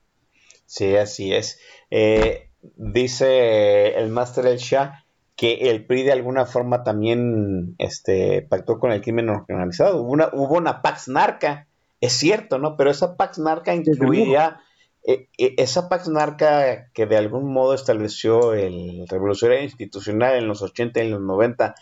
Sí, 0.65 0.95
así 0.97 1.33
es. 1.33 1.59
Eh, 1.89 2.49
dice 2.75 3.97
el 3.97 4.09
Master 4.09 4.47
El 4.47 4.57
Shah 4.57 5.04
que 5.35 5.69
el 5.69 5.85
PRI 5.85 6.03
de 6.03 6.13
alguna 6.13 6.45
forma 6.45 6.83
también 6.83 7.75
este, 7.77 8.41
pactó 8.41 8.79
con 8.79 8.91
el 8.91 9.01
crimen 9.01 9.29
organizado. 9.29 10.01
Hubo 10.01 10.11
una, 10.11 10.29
hubo 10.31 10.55
una 10.55 10.81
Pax 10.81 11.07
Narca, 11.09 11.67
es 11.99 12.13
cierto, 12.13 12.57
¿no? 12.57 12.77
Pero 12.77 12.89
esa 12.89 13.17
Pax 13.17 13.39
Narca 13.39 13.75
incluía, 13.75 14.61
eh, 15.03 15.27
eh, 15.37 15.55
esa 15.57 15.89
Pax 15.89 16.07
Narca 16.07 16.89
que 16.93 17.05
de 17.05 17.17
algún 17.17 17.51
modo 17.51 17.73
estableció 17.73 18.53
el 18.53 19.07
revolucionario 19.09 19.63
institucional 19.63 20.35
en 20.35 20.47
los 20.47 20.61
80 20.61 21.01
y 21.01 21.05
en 21.07 21.11
los 21.11 21.21
90 21.21 21.75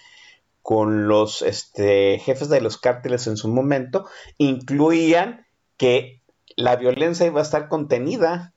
con 0.64 1.08
los 1.08 1.42
este, 1.42 2.20
jefes 2.20 2.48
de 2.50 2.62
los 2.62 2.78
cárteles 2.78 3.28
en 3.28 3.36
su 3.36 3.50
momento, 3.50 4.08
incluían 4.38 5.46
que 5.78 6.22
la 6.56 6.78
violencia 6.78 7.26
iba 7.26 7.42
a 7.42 7.44
estar 7.44 7.68
contenida. 7.68 8.53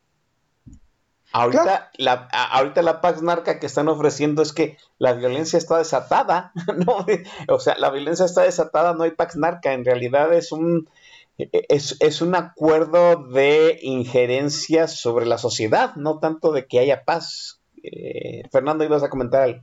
Ahorita, 1.33 1.91
la, 1.99 2.29
a- 2.33 2.59
ahorita 2.59 2.83
la 2.83 3.01
Pax 3.01 3.23
Narca 3.23 3.59
que 3.59 3.67
están 3.67 3.89
ofreciendo 3.89 4.43
es 4.43 4.53
que 4.53 4.79
la 4.99 5.13
violencia 5.13 5.59
está 5.59 5.79
desatada, 5.79 6.53
¿no? 6.87 7.05
O 7.49 7.59
sea, 7.61 7.77
la 7.79 7.91
violencia 7.91 8.25
está 8.25 8.43
desatada, 8.43 8.95
no 8.95 9.03
hay 9.05 9.11
Pax 9.11 9.37
Narca, 9.37 9.73
en 9.73 9.85
realidad 9.85 10.33
es 10.33 10.53
un, 10.53 10.89
es, 11.37 11.97
es 12.01 12.23
un 12.23 12.35
acuerdo 12.35 13.17
de 13.29 13.79
injerencia 13.83 14.89
sobre 14.89 15.27
la 15.27 15.37
sociedad, 15.39 15.95
no 15.97 16.19
tanto 16.19 16.53
de 16.53 16.67
que 16.67 16.79
haya 16.79 17.05
paz. 17.05 17.61
Eh, 17.83 18.43
Fernando, 18.51 18.85
ibas 18.85 19.03
a 19.03 19.11
comentar 19.11 19.43
algo. 19.43 19.61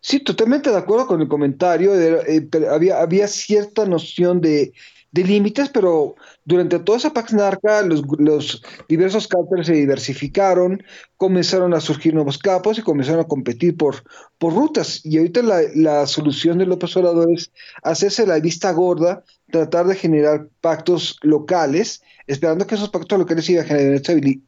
Sí, 0.00 0.20
totalmente 0.20 0.70
de 0.70 0.78
acuerdo 0.78 1.06
con 1.06 1.20
el 1.20 1.28
comentario. 1.28 1.94
Eh, 1.94 2.48
pero 2.50 2.72
había, 2.74 3.00
había 3.00 3.28
cierta 3.28 3.86
noción 3.86 4.40
de, 4.40 4.72
de 5.12 5.24
límites, 5.24 5.68
pero 5.70 6.14
durante 6.44 6.78
toda 6.78 6.98
esa 6.98 7.12
Pax 7.12 7.32
Narca, 7.32 7.82
los, 7.82 8.04
los 8.18 8.62
diversos 8.88 9.26
cárteles 9.26 9.66
se 9.66 9.72
diversificaron, 9.72 10.82
comenzaron 11.16 11.74
a 11.74 11.80
surgir 11.80 12.14
nuevos 12.14 12.38
capos 12.38 12.78
y 12.78 12.82
comenzaron 12.82 13.20
a 13.20 13.28
competir 13.28 13.76
por, 13.76 14.04
por 14.38 14.54
rutas. 14.54 15.04
Y 15.04 15.18
ahorita 15.18 15.42
la, 15.42 15.60
la 15.74 16.06
solución 16.06 16.58
de 16.58 16.66
López 16.66 16.96
Obrador 16.96 17.28
es 17.32 17.52
hacerse 17.82 18.26
la 18.26 18.38
vista 18.38 18.70
gorda, 18.72 19.24
tratar 19.50 19.86
de 19.86 19.96
generar 19.96 20.46
pactos 20.60 21.18
locales, 21.22 22.02
esperando 22.26 22.66
que 22.66 22.76
esos 22.76 22.90
pactos 22.90 23.18
locales 23.18 23.44
sigan 23.44 23.66
generando 23.66 24.00
estabili- 24.00 24.42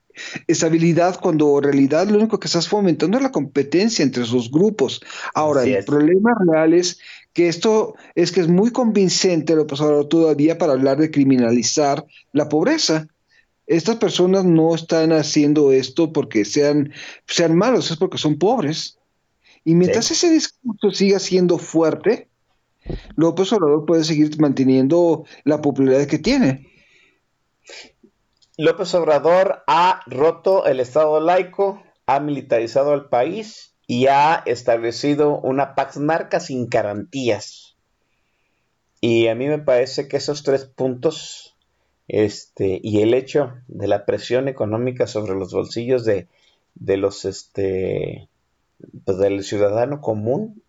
estabilidad 0.46 1.18
cuando 1.20 1.58
en 1.58 1.64
realidad 1.64 2.06
lo 2.06 2.18
único 2.18 2.38
que 2.38 2.46
estás 2.46 2.68
fomentando 2.68 3.16
es 3.16 3.22
la 3.22 3.32
competencia 3.32 4.02
entre 4.02 4.22
esos 4.22 4.50
grupos. 4.50 5.00
Ahora, 5.34 5.64
el 5.64 5.84
problema 5.84 6.36
real 6.46 6.74
es 6.74 7.00
que 7.32 7.48
esto 7.48 7.94
es 8.14 8.32
que 8.32 8.40
es 8.40 8.48
muy 8.48 8.70
convincente 8.70 9.56
lo 9.56 9.66
pasado 9.66 10.06
todavía 10.06 10.58
para 10.58 10.72
hablar 10.72 10.98
de 10.98 11.10
criminalizar 11.10 12.04
la 12.32 12.48
pobreza. 12.48 13.08
Estas 13.66 13.96
personas 13.96 14.44
no 14.44 14.74
están 14.74 15.12
haciendo 15.12 15.72
esto 15.72 16.12
porque 16.12 16.44
sean, 16.44 16.92
sean 17.26 17.56
malos, 17.56 17.90
es 17.90 17.96
porque 17.96 18.18
son 18.18 18.38
pobres. 18.38 18.98
Y 19.64 19.74
mientras 19.74 20.06
Sí. 20.06 20.14
ese 20.14 20.30
discurso 20.30 20.90
siga 20.90 21.18
siendo 21.18 21.58
fuerte, 21.58 22.28
López 23.14 23.52
Obrador 23.52 23.86
puede 23.86 24.04
seguir 24.04 24.38
manteniendo 24.40 25.24
la 25.44 25.62
popularidad 25.62 26.06
que 26.06 26.18
tiene. 26.18 26.66
López 28.58 28.92
Obrador 28.94 29.62
ha 29.66 30.02
roto 30.06 30.66
el 30.66 30.80
Estado 30.80 31.20
laico, 31.20 31.82
ha 32.06 32.20
militarizado 32.20 32.92
al 32.92 33.08
país 33.08 33.71
y 33.86 34.06
ha 34.06 34.42
establecido 34.46 35.38
una 35.40 35.74
Pax 35.74 35.98
Narca 35.98 36.40
sin 36.40 36.68
garantías. 36.68 37.76
Y 39.00 39.26
a 39.28 39.34
mí 39.34 39.48
me 39.48 39.58
parece 39.58 40.06
que 40.08 40.16
esos 40.16 40.42
tres 40.44 40.64
puntos, 40.64 41.56
este, 42.08 42.80
y 42.82 43.02
el 43.02 43.14
hecho 43.14 43.54
de 43.66 43.88
la 43.88 44.06
presión 44.06 44.48
económica 44.48 45.06
sobre 45.06 45.34
los 45.34 45.52
bolsillos 45.52 46.04
de, 46.04 46.28
de 46.74 46.96
los, 46.96 47.24
este, 47.24 48.28
pues, 49.04 49.18
del 49.18 49.42
ciudadano 49.42 50.00
común, 50.00 50.62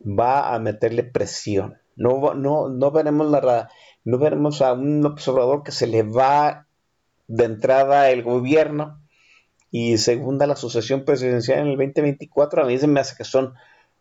va 0.00 0.54
a 0.54 0.58
meterle 0.60 1.02
presión. 1.02 1.78
No, 1.96 2.34
no, 2.34 2.68
no 2.68 2.90
veremos 2.92 3.30
la, 3.30 3.70
no 4.04 4.18
veremos 4.18 4.62
a 4.62 4.74
un 4.74 5.04
Obrador 5.04 5.64
que 5.64 5.72
se 5.72 5.86
le 5.86 6.04
va 6.04 6.66
de 7.26 7.44
entrada 7.44 8.10
el 8.10 8.22
gobierno 8.22 9.00
y 9.70 9.98
segunda 9.98 10.46
la 10.46 10.56
sucesión 10.56 11.04
presidencial 11.04 11.60
en 11.60 11.66
el 11.68 11.76
2024. 11.76 12.62
A 12.62 12.66
mí 12.66 12.78
se 12.78 12.86
me 12.86 13.00
hace 13.00 13.16
que 13.16 13.24
son 13.24 13.54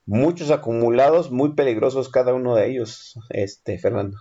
muchos 0.05 0.51
acumulados, 0.51 1.31
muy 1.31 1.53
peligrosos 1.53 2.09
cada 2.09 2.33
uno 2.33 2.55
de 2.55 2.69
ellos, 2.69 3.19
este 3.29 3.77
Fernando. 3.79 4.17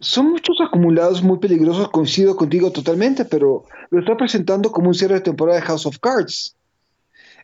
Son 0.00 0.30
muchos 0.30 0.56
acumulados 0.60 1.22
muy 1.22 1.38
peligrosos, 1.38 1.90
coincido 1.90 2.34
contigo 2.34 2.72
totalmente, 2.72 3.24
pero 3.24 3.64
lo 3.90 4.00
está 4.00 4.16
presentando 4.16 4.72
como 4.72 4.88
un 4.88 4.94
cierre 4.94 5.14
de 5.14 5.20
temporada 5.20 5.60
de 5.60 5.66
House 5.66 5.86
of 5.86 5.98
Cards. 6.00 6.56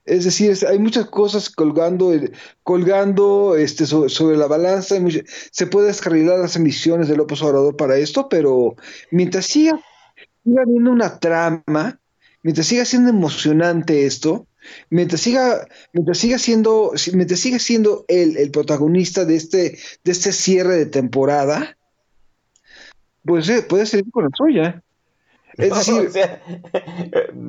Es 0.04 0.24
decir, 0.24 0.56
hay 0.66 0.78
muchas 0.78 1.06
cosas 1.06 1.50
colgando, 1.50 2.12
el- 2.12 2.32
colgando 2.62 3.54
este, 3.56 3.84
so- 3.86 4.08
sobre, 4.08 4.36
la 4.38 4.46
balanza. 4.46 4.96
se 5.52 5.66
puede 5.66 5.88
descarrilar 5.88 6.38
las 6.38 6.56
ambiciones 6.56 7.08
de 7.08 7.16
López 7.16 7.42
Obrador 7.42 7.76
para 7.76 7.96
esto, 7.96 8.28
pero 8.28 8.74
mientras 9.10 9.44
siga, 9.46 9.78
siga 10.42 10.62
habiendo 10.62 10.90
una 10.90 11.18
trama, 11.20 12.00
mientras 12.42 12.66
siga 12.66 12.84
siendo 12.84 13.10
emocionante 13.10 14.06
esto, 14.06 14.46
mientras 14.90 15.20
siga, 15.20 15.66
mientras 15.92 16.18
siga 16.18 16.38
siendo, 16.38 16.92
si- 16.96 17.14
mientras 17.16 17.40
siga 17.40 17.58
siendo 17.58 18.04
él 18.08 18.36
el 18.36 18.50
protagonista 18.50 19.24
de 19.24 19.36
este, 19.36 19.78
de 20.04 20.12
este 20.12 20.32
cierre 20.32 20.76
de 20.76 20.86
temporada, 20.86 21.76
pues 23.24 23.48
eh, 23.48 23.62
puede 23.62 23.86
seguir 23.86 24.10
con 24.10 24.24
la 24.24 24.30
suya. 24.36 24.82
Es 25.58 25.70
decir, 25.74 26.06
O 26.06 26.10
sea, 26.10 26.40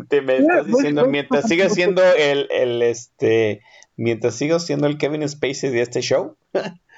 te 0.08 0.22
me 0.22 0.38
estás 0.38 0.66
diciendo 0.66 1.06
mientras 1.06 1.48
siga 1.48 1.70
siendo 1.70 2.02
el, 2.04 2.48
el 2.50 2.82
este 2.82 3.62
mientras 3.98 4.34
siga 4.36 4.58
siendo 4.60 4.88
el 4.88 4.98
Kevin 4.98 5.28
Spacey 5.30 5.70
de 5.70 5.82
este 5.82 6.02
show. 6.02 6.36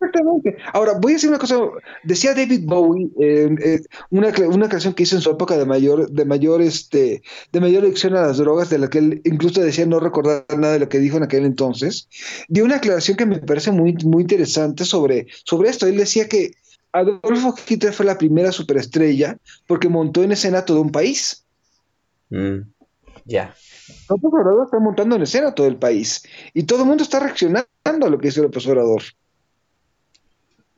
Exactamente. 0.00 0.56
Ahora, 0.72 0.94
voy 0.98 1.12
a 1.12 1.14
decir 1.16 1.28
una 1.28 1.38
cosa. 1.38 1.58
Decía 2.04 2.34
David 2.34 2.62
Bowie, 2.64 3.10
eh, 3.20 3.50
eh, 3.62 3.80
una, 4.08 4.32
una 4.48 4.68
canción 4.68 4.94
que 4.94 5.02
hizo 5.02 5.16
en 5.16 5.20
su 5.20 5.30
época 5.30 5.58
de 5.58 5.66
mayor, 5.66 6.10
de 6.10 6.24
mayor, 6.24 6.62
este, 6.62 7.22
de 7.52 7.60
mayor 7.60 7.84
adicción 7.84 8.16
a 8.16 8.22
las 8.22 8.38
drogas, 8.38 8.70
de 8.70 8.78
la 8.78 8.88
que 8.88 8.98
él 8.98 9.20
incluso 9.24 9.60
decía 9.60 9.84
no 9.84 10.00
recordar 10.00 10.46
nada 10.56 10.72
de 10.72 10.78
lo 10.78 10.88
que 10.88 10.98
dijo 10.98 11.18
en 11.18 11.24
aquel 11.24 11.44
entonces, 11.44 12.08
dio 12.48 12.64
una 12.64 12.76
aclaración 12.76 13.18
que 13.18 13.26
me 13.26 13.40
parece 13.40 13.72
muy, 13.72 13.94
muy 14.04 14.22
interesante 14.22 14.86
sobre, 14.86 15.26
sobre 15.44 15.68
esto. 15.68 15.86
Él 15.86 15.98
decía 15.98 16.28
que 16.28 16.52
Adolfo 16.92 17.54
Hitler 17.68 17.92
fue 17.92 18.06
la 18.06 18.16
primera 18.16 18.52
superestrella 18.52 19.36
porque 19.66 19.90
montó 19.90 20.22
en 20.22 20.32
escena 20.32 20.64
todo 20.64 20.80
un 20.80 20.92
país. 20.92 21.44
Mm, 22.30 22.60
ya. 23.26 23.54
López 24.08 24.30
Obrador 24.32 24.64
está 24.64 24.78
montando 24.78 25.16
en 25.16 25.22
escena 25.22 25.54
todo 25.54 25.66
el 25.66 25.76
país 25.76 26.22
y 26.54 26.62
todo 26.62 26.82
el 26.82 26.88
mundo 26.88 27.02
está 27.02 27.20
reaccionando 27.20 27.66
a 27.84 28.08
lo 28.08 28.18
que 28.18 28.28
dice 28.28 28.40
López 28.40 28.66
Obrador. 28.66 29.02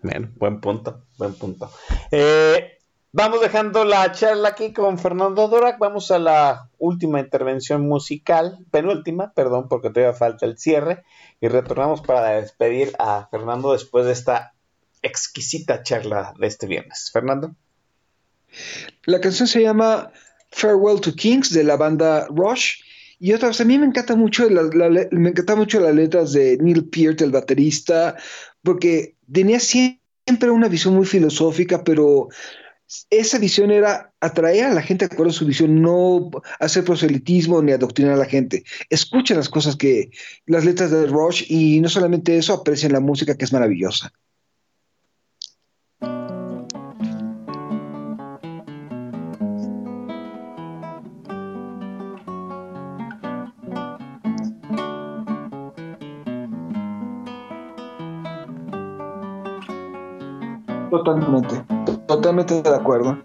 Bueno, 0.02 0.30
buen 0.36 0.60
punto, 0.60 1.04
buen 1.16 1.34
punto. 1.34 1.70
Eh, 2.10 2.78
vamos 3.12 3.40
dejando 3.40 3.84
la 3.84 4.10
charla 4.12 4.48
aquí 4.50 4.72
con 4.72 4.98
Fernando 4.98 5.46
Dorak. 5.48 5.78
Vamos 5.78 6.10
a 6.10 6.18
la 6.18 6.68
última 6.78 7.20
intervención 7.20 7.82
musical, 7.88 8.58
penúltima, 8.70 9.32
perdón, 9.32 9.68
porque 9.68 9.90
todavía 9.90 10.12
falta 10.16 10.44
el 10.46 10.58
cierre. 10.58 11.04
Y 11.40 11.48
retornamos 11.48 12.00
para 12.02 12.30
despedir 12.40 12.92
a 12.98 13.28
Fernando 13.30 13.72
después 13.72 14.06
de 14.06 14.12
esta 14.12 14.54
exquisita 15.02 15.82
charla 15.82 16.34
de 16.38 16.46
este 16.46 16.66
viernes. 16.66 17.10
Fernando. 17.12 17.54
La 19.04 19.20
canción 19.20 19.48
se 19.48 19.62
llama 19.62 20.10
Farewell 20.50 21.00
to 21.00 21.12
Kings 21.14 21.52
de 21.52 21.64
la 21.64 21.76
banda 21.76 22.26
Rush. 22.28 22.82
Y 23.18 23.32
otra 23.32 23.48
vez, 23.48 23.60
a 23.60 23.64
mí 23.64 23.78
me 23.78 23.86
encanta 23.86 24.16
mucho, 24.16 24.48
la- 24.50 24.64
me 25.12 25.30
encanta 25.30 25.54
mucho 25.54 25.78
las 25.80 25.94
letras 25.94 26.32
de 26.32 26.58
Neil 26.58 26.88
Peart, 26.88 27.20
el 27.20 27.30
baterista, 27.30 28.16
porque 28.64 29.14
tenía 29.32 29.60
siempre 29.60 30.50
una 30.50 30.68
visión 30.68 30.94
muy 30.94 31.06
filosófica, 31.06 31.82
pero 31.84 32.28
esa 33.10 33.38
visión 33.38 33.70
era 33.70 34.12
atraer 34.20 34.66
a 34.66 34.74
la 34.74 34.82
gente 34.82 35.06
de 35.06 35.14
acuerdo 35.14 35.30
a 35.30 35.34
su 35.34 35.46
visión, 35.46 35.80
no 35.80 36.30
hacer 36.60 36.84
proselitismo 36.84 37.62
ni 37.62 37.72
adoctrinar 37.72 38.14
a 38.14 38.18
la 38.18 38.26
gente. 38.26 38.64
Escuchen 38.90 39.38
las 39.38 39.48
cosas 39.48 39.76
que, 39.76 40.10
las 40.46 40.64
letras 40.64 40.90
de 40.90 41.06
Rush 41.06 41.44
y 41.48 41.80
no 41.80 41.88
solamente 41.88 42.36
eso, 42.36 42.52
aprecien 42.52 42.92
la 42.92 43.00
música 43.00 43.36
que 43.36 43.44
es 43.44 43.52
maravillosa. 43.52 44.12
Totalmente, 61.04 61.64
totalmente 62.06 62.62
de 62.62 62.76
acuerdo. 62.76 63.18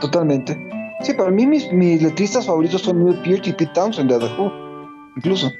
Totalmente. 0.00 0.56
Sí, 1.00 1.12
para 1.14 1.32
mí 1.32 1.44
mis, 1.44 1.72
letristas 1.72 2.46
favoritos 2.46 2.82
son 2.82 3.04
Neil 3.04 3.20
Peart 3.22 3.48
y 3.48 3.52
Pete 3.52 3.72
Townsend 3.74 4.08
de 4.08 4.18
The 4.20 4.26
Who, 4.36 4.52
incluso. 5.16 5.50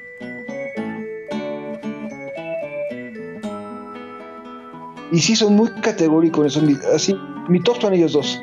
Y 5.19 5.21
sí, 5.21 5.35
son 5.35 5.53
muy 5.53 5.69
categóricos, 5.81 6.57
así, 6.95 7.13
mi 7.49 7.61
top 7.61 7.81
son 7.81 7.93
ellos 7.93 8.13
dos. 8.13 8.41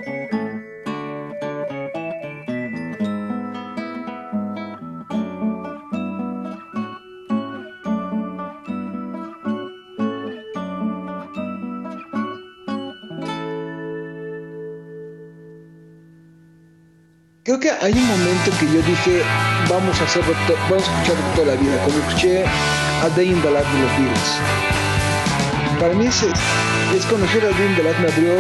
Creo 17.43 17.59
que 17.59 17.71
hay 17.71 17.95
un 17.95 18.07
momento 18.07 18.51
que 18.61 18.67
yo 18.67 18.83
dije, 18.83 19.23
vamos 19.71 19.99
a 19.99 20.05
hacerlo, 20.05 20.35
vamos 20.69 20.87
a 20.87 20.93
escucharlo 20.93 21.35
toda 21.37 21.55
la 21.55 21.55
vida, 21.59 21.79
cuando 21.87 22.07
escuché 22.07 22.45
A 22.45 23.09
Day 23.17 23.29
in 23.29 23.41
de 23.41 23.51
los 23.51 23.63
Beatles. 23.63 24.86
Para 25.81 25.95
mí 25.95 26.07
es, 26.07 26.23
es 26.23 27.05
conocer 27.07 27.45
a 27.45 27.49
the 27.51 27.83
Life 27.83 28.01
me 28.01 28.09
abrió 28.09 28.33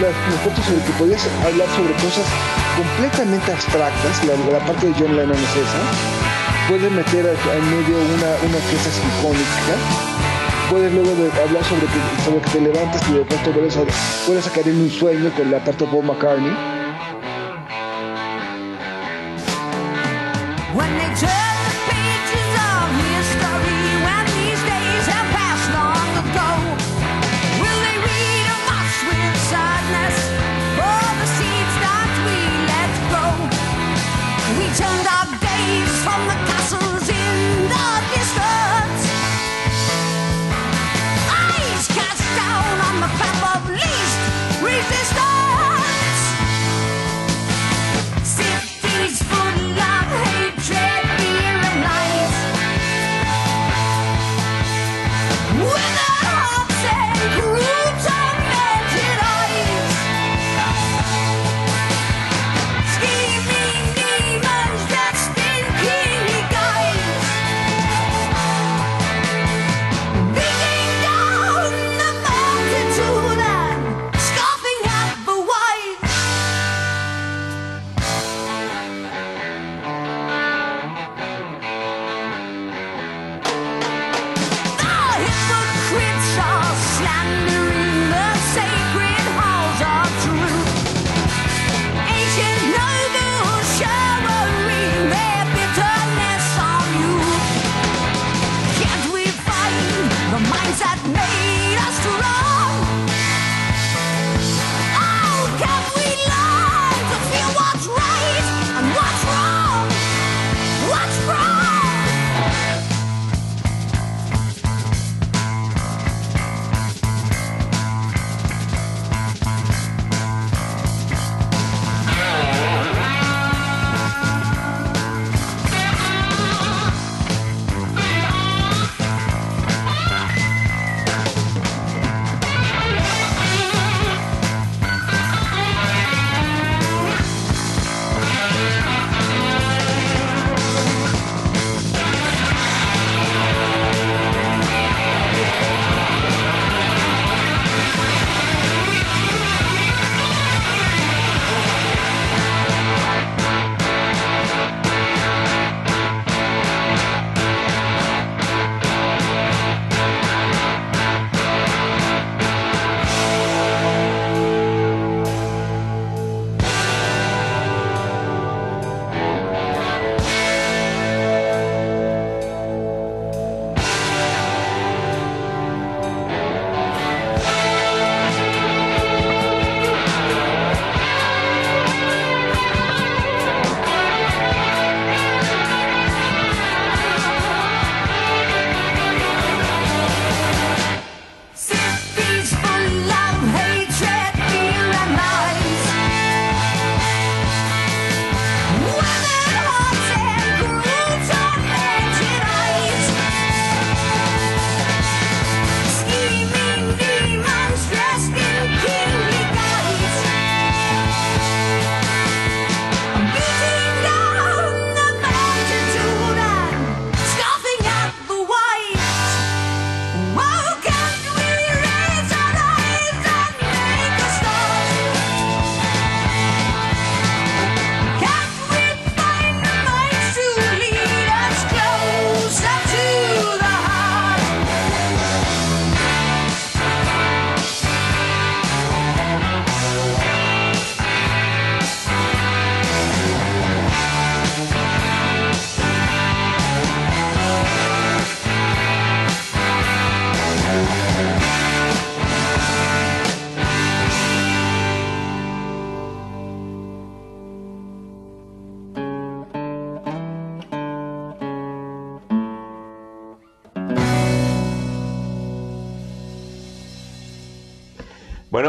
las, 0.00 0.14
puertas 0.44 0.64
sobre 0.64 0.84
que 0.84 0.92
podías 0.92 1.28
hablar 1.44 1.66
sobre 1.74 1.92
cosas 1.94 2.24
completamente 2.76 3.50
abstractas, 3.50 4.24
la, 4.24 4.58
parte 4.60 4.86
de 4.86 4.94
John 4.94 5.16
Lennon 5.16 5.34
es 5.34 5.56
esa. 5.56 5.82
Puedes 6.68 6.90
meter 6.92 7.26
en 7.26 7.64
medio 7.70 7.96
una, 7.98 8.30
una 8.46 8.56
orquesta 8.56 8.90
sinfónica, 8.90 9.74
puedes 10.70 10.92
luego 10.92 11.10
hablar 11.42 11.64
sobre 11.64 11.86
que, 11.86 12.24
sobre 12.24 12.40
que 12.42 12.50
te 12.50 12.60
levantas 12.60 13.08
y 13.08 13.12
de 13.14 13.24
pronto 13.24 13.52
vuelves 13.52 13.76
a, 13.76 14.60
en 14.60 14.80
un 14.80 14.90
sueño 14.90 15.30
con 15.36 15.50
la 15.50 15.58
parte 15.64 15.84
de 15.84 15.90
Paul 15.90 16.04
McCartney. 16.04 16.75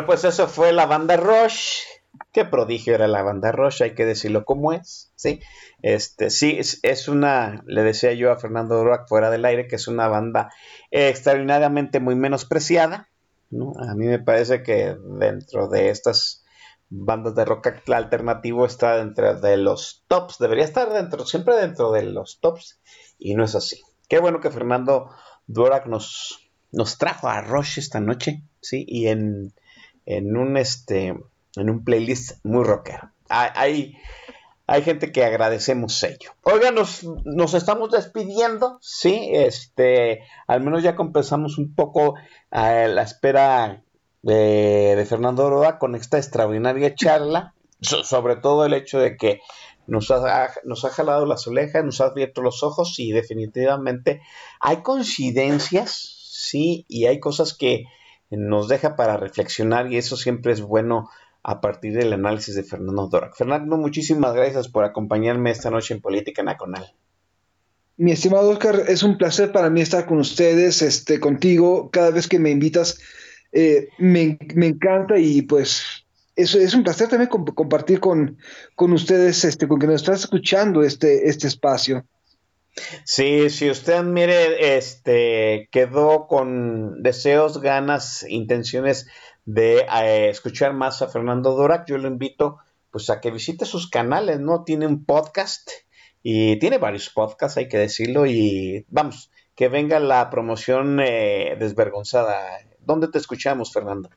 Pues 0.08 0.24
eso 0.24 0.48
fue 0.48 0.72
la 0.74 0.88
banda 0.88 1.18
Rush. 1.18 1.82
Qué 2.32 2.46
prodigio 2.46 2.96
era 2.96 3.08
la 3.08 3.22
banda 3.22 3.52
Rush, 3.52 3.84
hay 3.84 3.94
que 3.94 4.06
decirlo 4.06 4.44
como 4.46 4.74
es, 4.74 5.12
¿sí? 5.16 5.42
Este, 5.84 6.32
sí, 6.32 6.58
es, 6.60 7.08
una, 7.08 7.62
le 7.68 7.84
decía 7.84 8.14
yo 8.14 8.32
a 8.32 8.40
Fernando 8.40 8.78
Durak 8.78 9.08
fuera 9.08 9.30
del 9.30 9.46
aire, 9.46 9.68
que 9.68 9.76
es 9.76 9.88
una 9.88 10.08
banda 10.08 10.52
extraordinariamente 10.90 12.00
muy 12.00 12.16
menospreciada, 12.16 13.10
¿no? 13.52 13.74
A 13.78 13.94
mí 13.94 14.06
me 14.06 14.18
parece 14.18 14.64
que 14.64 14.96
dentro 15.20 15.68
de 15.68 15.90
estas 15.90 16.44
bandas 16.90 17.36
de 17.36 17.46
rock 17.46 17.68
alternativo 17.94 18.66
está 18.66 18.98
dentro 18.98 19.40
de 19.40 19.58
los 19.58 20.04
tops, 20.08 20.40
debería 20.40 20.64
estar 20.64 20.92
dentro, 20.92 21.26
siempre 21.26 21.56
dentro 21.56 21.92
de 21.92 22.04
los 22.04 22.40
tops, 22.40 22.80
y 23.20 23.36
no 23.36 23.44
es 23.44 23.54
así. 23.54 23.82
Qué 24.10 24.20
bueno 24.20 24.40
que 24.40 24.50
Fernando 24.50 25.12
Durak 25.46 25.86
nos, 25.86 26.50
nos 26.72 26.98
trajo 26.98 27.28
a 27.28 27.42
Rush 27.42 27.78
esta 27.78 28.00
noche, 28.00 28.42
¿sí? 28.62 28.86
Y 28.88 29.08
en, 29.08 29.54
en 30.08 30.36
un 30.36 30.58
este 30.58 31.16
en 31.56 31.70
un 31.70 31.84
playlist 31.84 32.44
muy 32.44 32.64
rockero. 32.64 33.12
Hay, 33.30 33.98
hay, 34.68 34.82
gente 34.84 35.12
que 35.12 35.26
agradecemos 35.26 36.02
ello. 36.04 36.32
Oiga, 36.44 36.72
nos, 36.72 37.04
nos, 37.26 37.54
estamos 37.56 37.92
despidiendo, 37.92 38.78
sí, 38.82 39.30
este, 39.34 40.24
al 40.46 40.62
menos 40.62 40.84
ya 40.84 40.96
compensamos 40.96 41.58
un 41.58 41.74
poco 41.74 42.16
a 42.52 42.72
la 42.88 43.02
espera 43.02 43.82
de, 44.22 44.96
de 44.96 45.06
Fernando 45.06 45.46
Oroa 45.46 45.80
con 45.80 45.96
esta 45.96 46.18
extraordinaria 46.18 46.96
charla, 46.96 47.54
so, 47.82 48.04
sobre 48.04 48.38
todo 48.38 48.66
el 48.66 48.74
hecho 48.74 49.00
de 49.00 49.18
que 49.18 49.42
nos 49.88 50.12
ha, 50.12 50.52
nos 50.64 50.86
ha 50.86 50.90
jalado 50.90 51.26
las 51.26 51.48
orejas, 51.48 51.84
nos 51.84 52.00
ha 52.02 52.06
abierto 52.06 52.42
los 52.42 52.64
ojos 52.64 53.00
y 53.00 53.12
definitivamente 53.12 54.22
hay 54.60 54.84
coincidencias, 54.84 55.92
sí, 56.30 56.86
y 56.88 57.08
hay 57.08 57.20
cosas 57.20 57.54
que 57.54 57.86
nos 58.30 58.68
deja 58.68 58.96
para 58.96 59.18
reflexionar 59.18 59.92
y 59.92 59.98
eso 59.98 60.18
siempre 60.18 60.52
es 60.52 60.62
bueno 60.62 61.10
a 61.44 61.62
partir 61.62 61.94
del 61.94 62.12
análisis 62.14 62.56
de 62.56 62.64
Fernando 62.64 63.08
Dorak. 63.08 63.36
Fernando, 63.36 63.78
muchísimas 63.78 64.34
gracias 64.34 64.68
por 64.68 64.84
acompañarme 64.84 65.52
esta 65.52 65.70
noche 65.70 65.94
en 65.94 66.02
Política 66.02 66.44
Nacional. 66.44 66.94
Mi 67.96 68.12
estimado 68.12 68.50
Oscar, 68.50 68.84
es 68.88 69.02
un 69.02 69.18
placer 69.18 69.52
para 69.52 69.70
mí 69.70 69.82
estar 69.82 70.06
con 70.06 70.20
ustedes, 70.20 70.82
este, 70.82 71.20
contigo. 71.20 71.90
Cada 71.90 72.12
vez 72.12 72.28
que 72.28 72.38
me 72.38 72.52
invitas, 72.52 73.00
eh, 73.54 73.88
me, 73.98 74.38
me, 74.56 74.68
encanta 74.68 75.18
y 75.18 75.42
pues 75.42 76.06
es, 76.36 76.54
es 76.54 76.74
un 76.76 76.84
placer 76.84 77.08
también 77.08 77.30
comp 77.30 77.54
compartir 77.56 78.00
con, 78.00 78.38
con 78.76 78.94
ustedes, 78.94 79.44
este, 79.46 79.68
con 79.68 79.80
que 79.80 79.88
nos 79.88 80.02
estás 80.02 80.20
escuchando 80.22 80.84
este, 80.84 81.28
este 81.28 81.48
espacio. 81.48 82.06
Sí, 83.04 83.50
si 83.50 83.70
usted 83.70 84.04
mire, 84.04 84.78
este 84.78 85.70
quedó 85.72 86.28
con 86.28 87.02
deseos, 87.02 87.62
ganas, 87.62 88.26
intenciones 88.28 89.08
de 89.46 89.80
eh, 89.80 90.30
escuchar 90.30 90.74
más 90.74 91.02
a 91.02 91.08
Fernando 91.08 91.56
Dorak, 91.56 91.88
yo 91.88 91.98
lo 91.98 92.08
invito 92.08 92.58
pues 92.92 93.10
a 93.10 93.20
que 93.20 93.32
visite 93.32 93.66
sus 93.66 93.90
canales, 93.90 94.40
¿no? 94.40 94.64
Tiene 94.64 94.88
un 94.88 95.06
podcast 95.06 95.70
y 96.24 96.58
tiene 96.60 96.78
varios 96.78 97.10
podcasts, 97.10 97.58
hay 97.58 97.68
que 97.68 97.78
decirlo, 97.78 98.26
y 98.26 98.86
vamos, 98.90 99.32
que 99.56 99.70
venga 99.70 100.00
la 100.00 100.30
promoción 100.30 101.00
eh, 101.00 101.56
desvergonzada. 101.60 102.60
¿Dónde 102.80 103.08
te 103.08 103.18
escuchamos, 103.18 103.72
Fernando? 103.72 104.10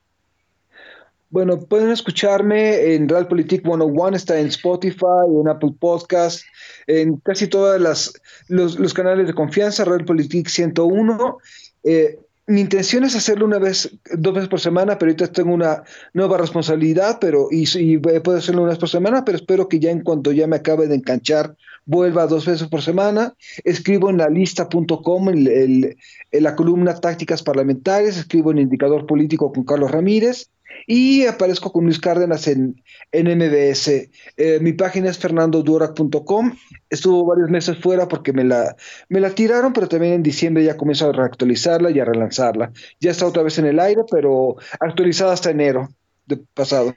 Bueno, 1.30 1.60
pueden 1.60 1.90
escucharme 1.90 2.94
en 2.94 3.08
Realpolitik 3.08 3.62
101, 3.62 4.16
está 4.16 4.40
en 4.40 4.48
Spotify, 4.48 5.28
en 5.40 5.48
Apple 5.48 5.74
Podcast, 5.78 6.42
en 6.88 7.18
casi 7.18 7.46
todos 7.46 7.80
los, 7.80 8.12
los, 8.48 8.94
canales 8.94 9.28
de 9.28 9.34
confianza, 9.34 9.84
Realpolitik 9.84 10.48
101. 10.48 11.38
Eh, 11.84 12.18
mi 12.48 12.62
intención 12.62 13.04
es 13.04 13.14
hacerlo 13.14 13.44
una 13.44 13.60
vez, 13.60 13.96
dos 14.12 14.34
veces 14.34 14.48
por 14.48 14.58
semana, 14.58 14.98
pero 14.98 15.10
ahorita 15.10 15.28
tengo 15.28 15.54
una 15.54 15.84
nueva 16.14 16.36
responsabilidad, 16.36 17.18
pero 17.20 17.46
y, 17.48 17.64
y 17.78 17.98
puedo 17.98 18.36
hacerlo 18.36 18.62
una 18.62 18.70
vez 18.70 18.80
por 18.80 18.88
semana, 18.88 19.24
pero 19.24 19.38
espero 19.38 19.68
que 19.68 19.78
ya 19.78 19.92
en 19.92 20.02
cuanto 20.02 20.32
ya 20.32 20.48
me 20.48 20.56
acabe 20.56 20.88
de 20.88 20.96
enganchar, 20.96 21.54
vuelva 21.86 22.26
dos 22.26 22.44
veces 22.44 22.66
por 22.66 22.82
semana. 22.82 23.34
Escribo 23.62 24.10
en 24.10 24.18
la 24.18 24.28
lista.com, 24.28 25.28
en, 25.28 25.96
la 26.32 26.56
columna 26.56 26.96
Tácticas 26.96 27.44
Parlamentarias, 27.44 28.16
escribo 28.16 28.50
en 28.50 28.58
Indicador 28.58 29.06
Político 29.06 29.52
con 29.52 29.62
Carlos 29.62 29.92
Ramírez 29.92 30.50
y 30.86 31.26
aparezco 31.26 31.72
con 31.72 31.84
Luis 31.84 31.98
Cárdenas 31.98 32.46
en, 32.48 32.82
en 33.12 33.26
MBS. 33.38 33.88
Eh, 34.36 34.58
mi 34.60 34.72
página 34.72 35.10
es 35.10 35.18
fernandodura.com. 35.18 36.56
Estuvo 36.88 37.24
varios 37.24 37.50
meses 37.50 37.78
fuera 37.78 38.08
porque 38.08 38.32
me 38.32 38.44
la, 38.44 38.76
me 39.08 39.20
la 39.20 39.30
tiraron, 39.30 39.72
pero 39.72 39.88
también 39.88 40.14
en 40.14 40.22
diciembre 40.22 40.64
ya 40.64 40.76
comienzo 40.76 41.08
a 41.08 41.12
reactualizarla 41.12 41.90
y 41.90 42.00
a 42.00 42.04
relanzarla. 42.04 42.72
Ya 43.00 43.10
está 43.10 43.26
otra 43.26 43.42
vez 43.42 43.58
en 43.58 43.66
el 43.66 43.78
aire, 43.78 44.02
pero 44.10 44.56
actualizada 44.80 45.32
hasta 45.32 45.50
enero 45.50 45.88
de 46.26 46.38
pasado. 46.54 46.94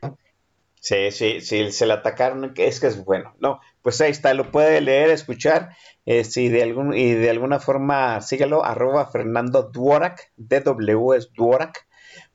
Sí, 0.79 1.11
sí, 1.11 1.39
sí, 1.39 1.71
se 1.71 1.85
la 1.85 1.93
atacaron, 1.95 2.53
es 2.57 2.79
que 2.81 2.87
es 2.87 3.05
bueno. 3.05 3.33
No, 3.39 3.61
pues 3.81 4.01
ahí 4.01 4.11
está, 4.11 4.33
lo 4.33 4.51
puede 4.51 4.81
leer, 4.81 5.11
escuchar, 5.11 5.69
eh, 6.05 6.25
si 6.25 6.49
de 6.49 6.61
algún, 6.61 6.93
y 6.93 7.13
de 7.13 7.29
alguna 7.29 7.59
forma 7.59 8.19
síguelo, 8.19 8.65
arroba 8.65 9.09
Fernando 9.09 9.63
Duorak, 9.63 10.33
DW 10.35 11.13
es 11.13 11.31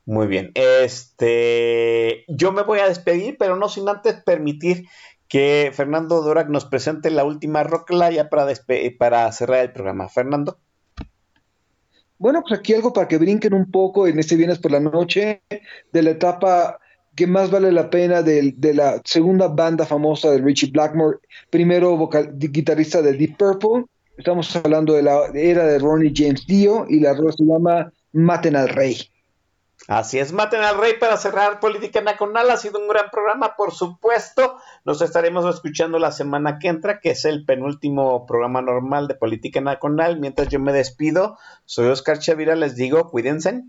muy 0.08 0.26
bien. 0.26 0.52
Este, 0.54 2.24
yo 2.28 2.50
me 2.50 2.62
voy 2.62 2.78
a 2.78 2.88
despedir, 2.88 3.36
pero 3.38 3.56
no 3.56 3.68
sin 3.68 3.86
antes 3.90 4.14
permitir 4.24 4.86
que 5.28 5.70
Fernando 5.74 6.22
Dorak 6.22 6.48
nos 6.48 6.64
presente 6.64 7.10
la 7.10 7.24
última 7.24 7.62
rocla 7.62 8.10
ya 8.10 8.30
para, 8.30 8.46
para 8.98 9.30
cerrar 9.32 9.64
el 9.64 9.72
programa. 9.72 10.08
Fernando. 10.08 10.56
Bueno, 12.16 12.40
pues 12.40 12.58
aquí 12.58 12.72
algo 12.72 12.94
para 12.94 13.06
que 13.06 13.18
brinquen 13.18 13.52
un 13.52 13.70
poco 13.70 14.06
en 14.06 14.18
este 14.18 14.36
viernes 14.36 14.58
por 14.58 14.70
la 14.70 14.80
noche 14.80 15.42
de 15.92 16.02
la 16.02 16.10
etapa 16.10 16.78
que 17.14 17.26
más 17.26 17.50
vale 17.50 17.70
la 17.70 17.90
pena 17.90 18.22
de, 18.22 18.54
de 18.56 18.72
la 18.72 19.02
segunda 19.04 19.48
banda 19.48 19.84
famosa 19.84 20.30
de 20.30 20.38
Richie 20.38 20.70
Blackmore, 20.70 21.18
primero 21.50 21.98
vocal, 21.98 22.30
guitarrista 22.34 23.02
de 23.02 23.12
Deep 23.12 23.36
Purple. 23.36 23.84
Estamos 24.16 24.56
hablando 24.56 24.94
de 24.94 25.02
la 25.02 25.26
era 25.34 25.66
de 25.66 25.78
Ronnie 25.78 26.14
James 26.16 26.46
Dio 26.46 26.86
y 26.88 27.00
la 27.00 27.12
rola 27.12 27.32
se 27.32 27.44
llama 27.44 27.92
Maten 28.12 28.56
al 28.56 28.70
Rey. 28.70 28.96
Así 29.88 30.18
es, 30.18 30.34
maten 30.34 30.60
al 30.60 30.76
rey 30.76 30.98
para 31.00 31.16
cerrar 31.16 31.60
Política 31.60 32.02
Nacional. 32.02 32.50
Ha 32.50 32.58
sido 32.58 32.78
un 32.78 32.88
gran 32.88 33.08
programa, 33.10 33.56
por 33.56 33.72
supuesto. 33.72 34.58
Nos 34.84 35.00
estaremos 35.00 35.46
escuchando 35.46 35.98
la 35.98 36.12
semana 36.12 36.58
que 36.58 36.68
entra, 36.68 37.00
que 37.00 37.12
es 37.12 37.24
el 37.24 37.46
penúltimo 37.46 38.26
programa 38.26 38.60
normal 38.60 39.08
de 39.08 39.14
Política 39.14 39.62
Nacional. 39.62 40.20
Mientras 40.20 40.48
yo 40.48 40.60
me 40.60 40.74
despido, 40.74 41.38
soy 41.64 41.86
Oscar 41.86 42.18
Chavira, 42.18 42.54
les 42.54 42.76
digo, 42.76 43.08
cuídense. 43.10 43.64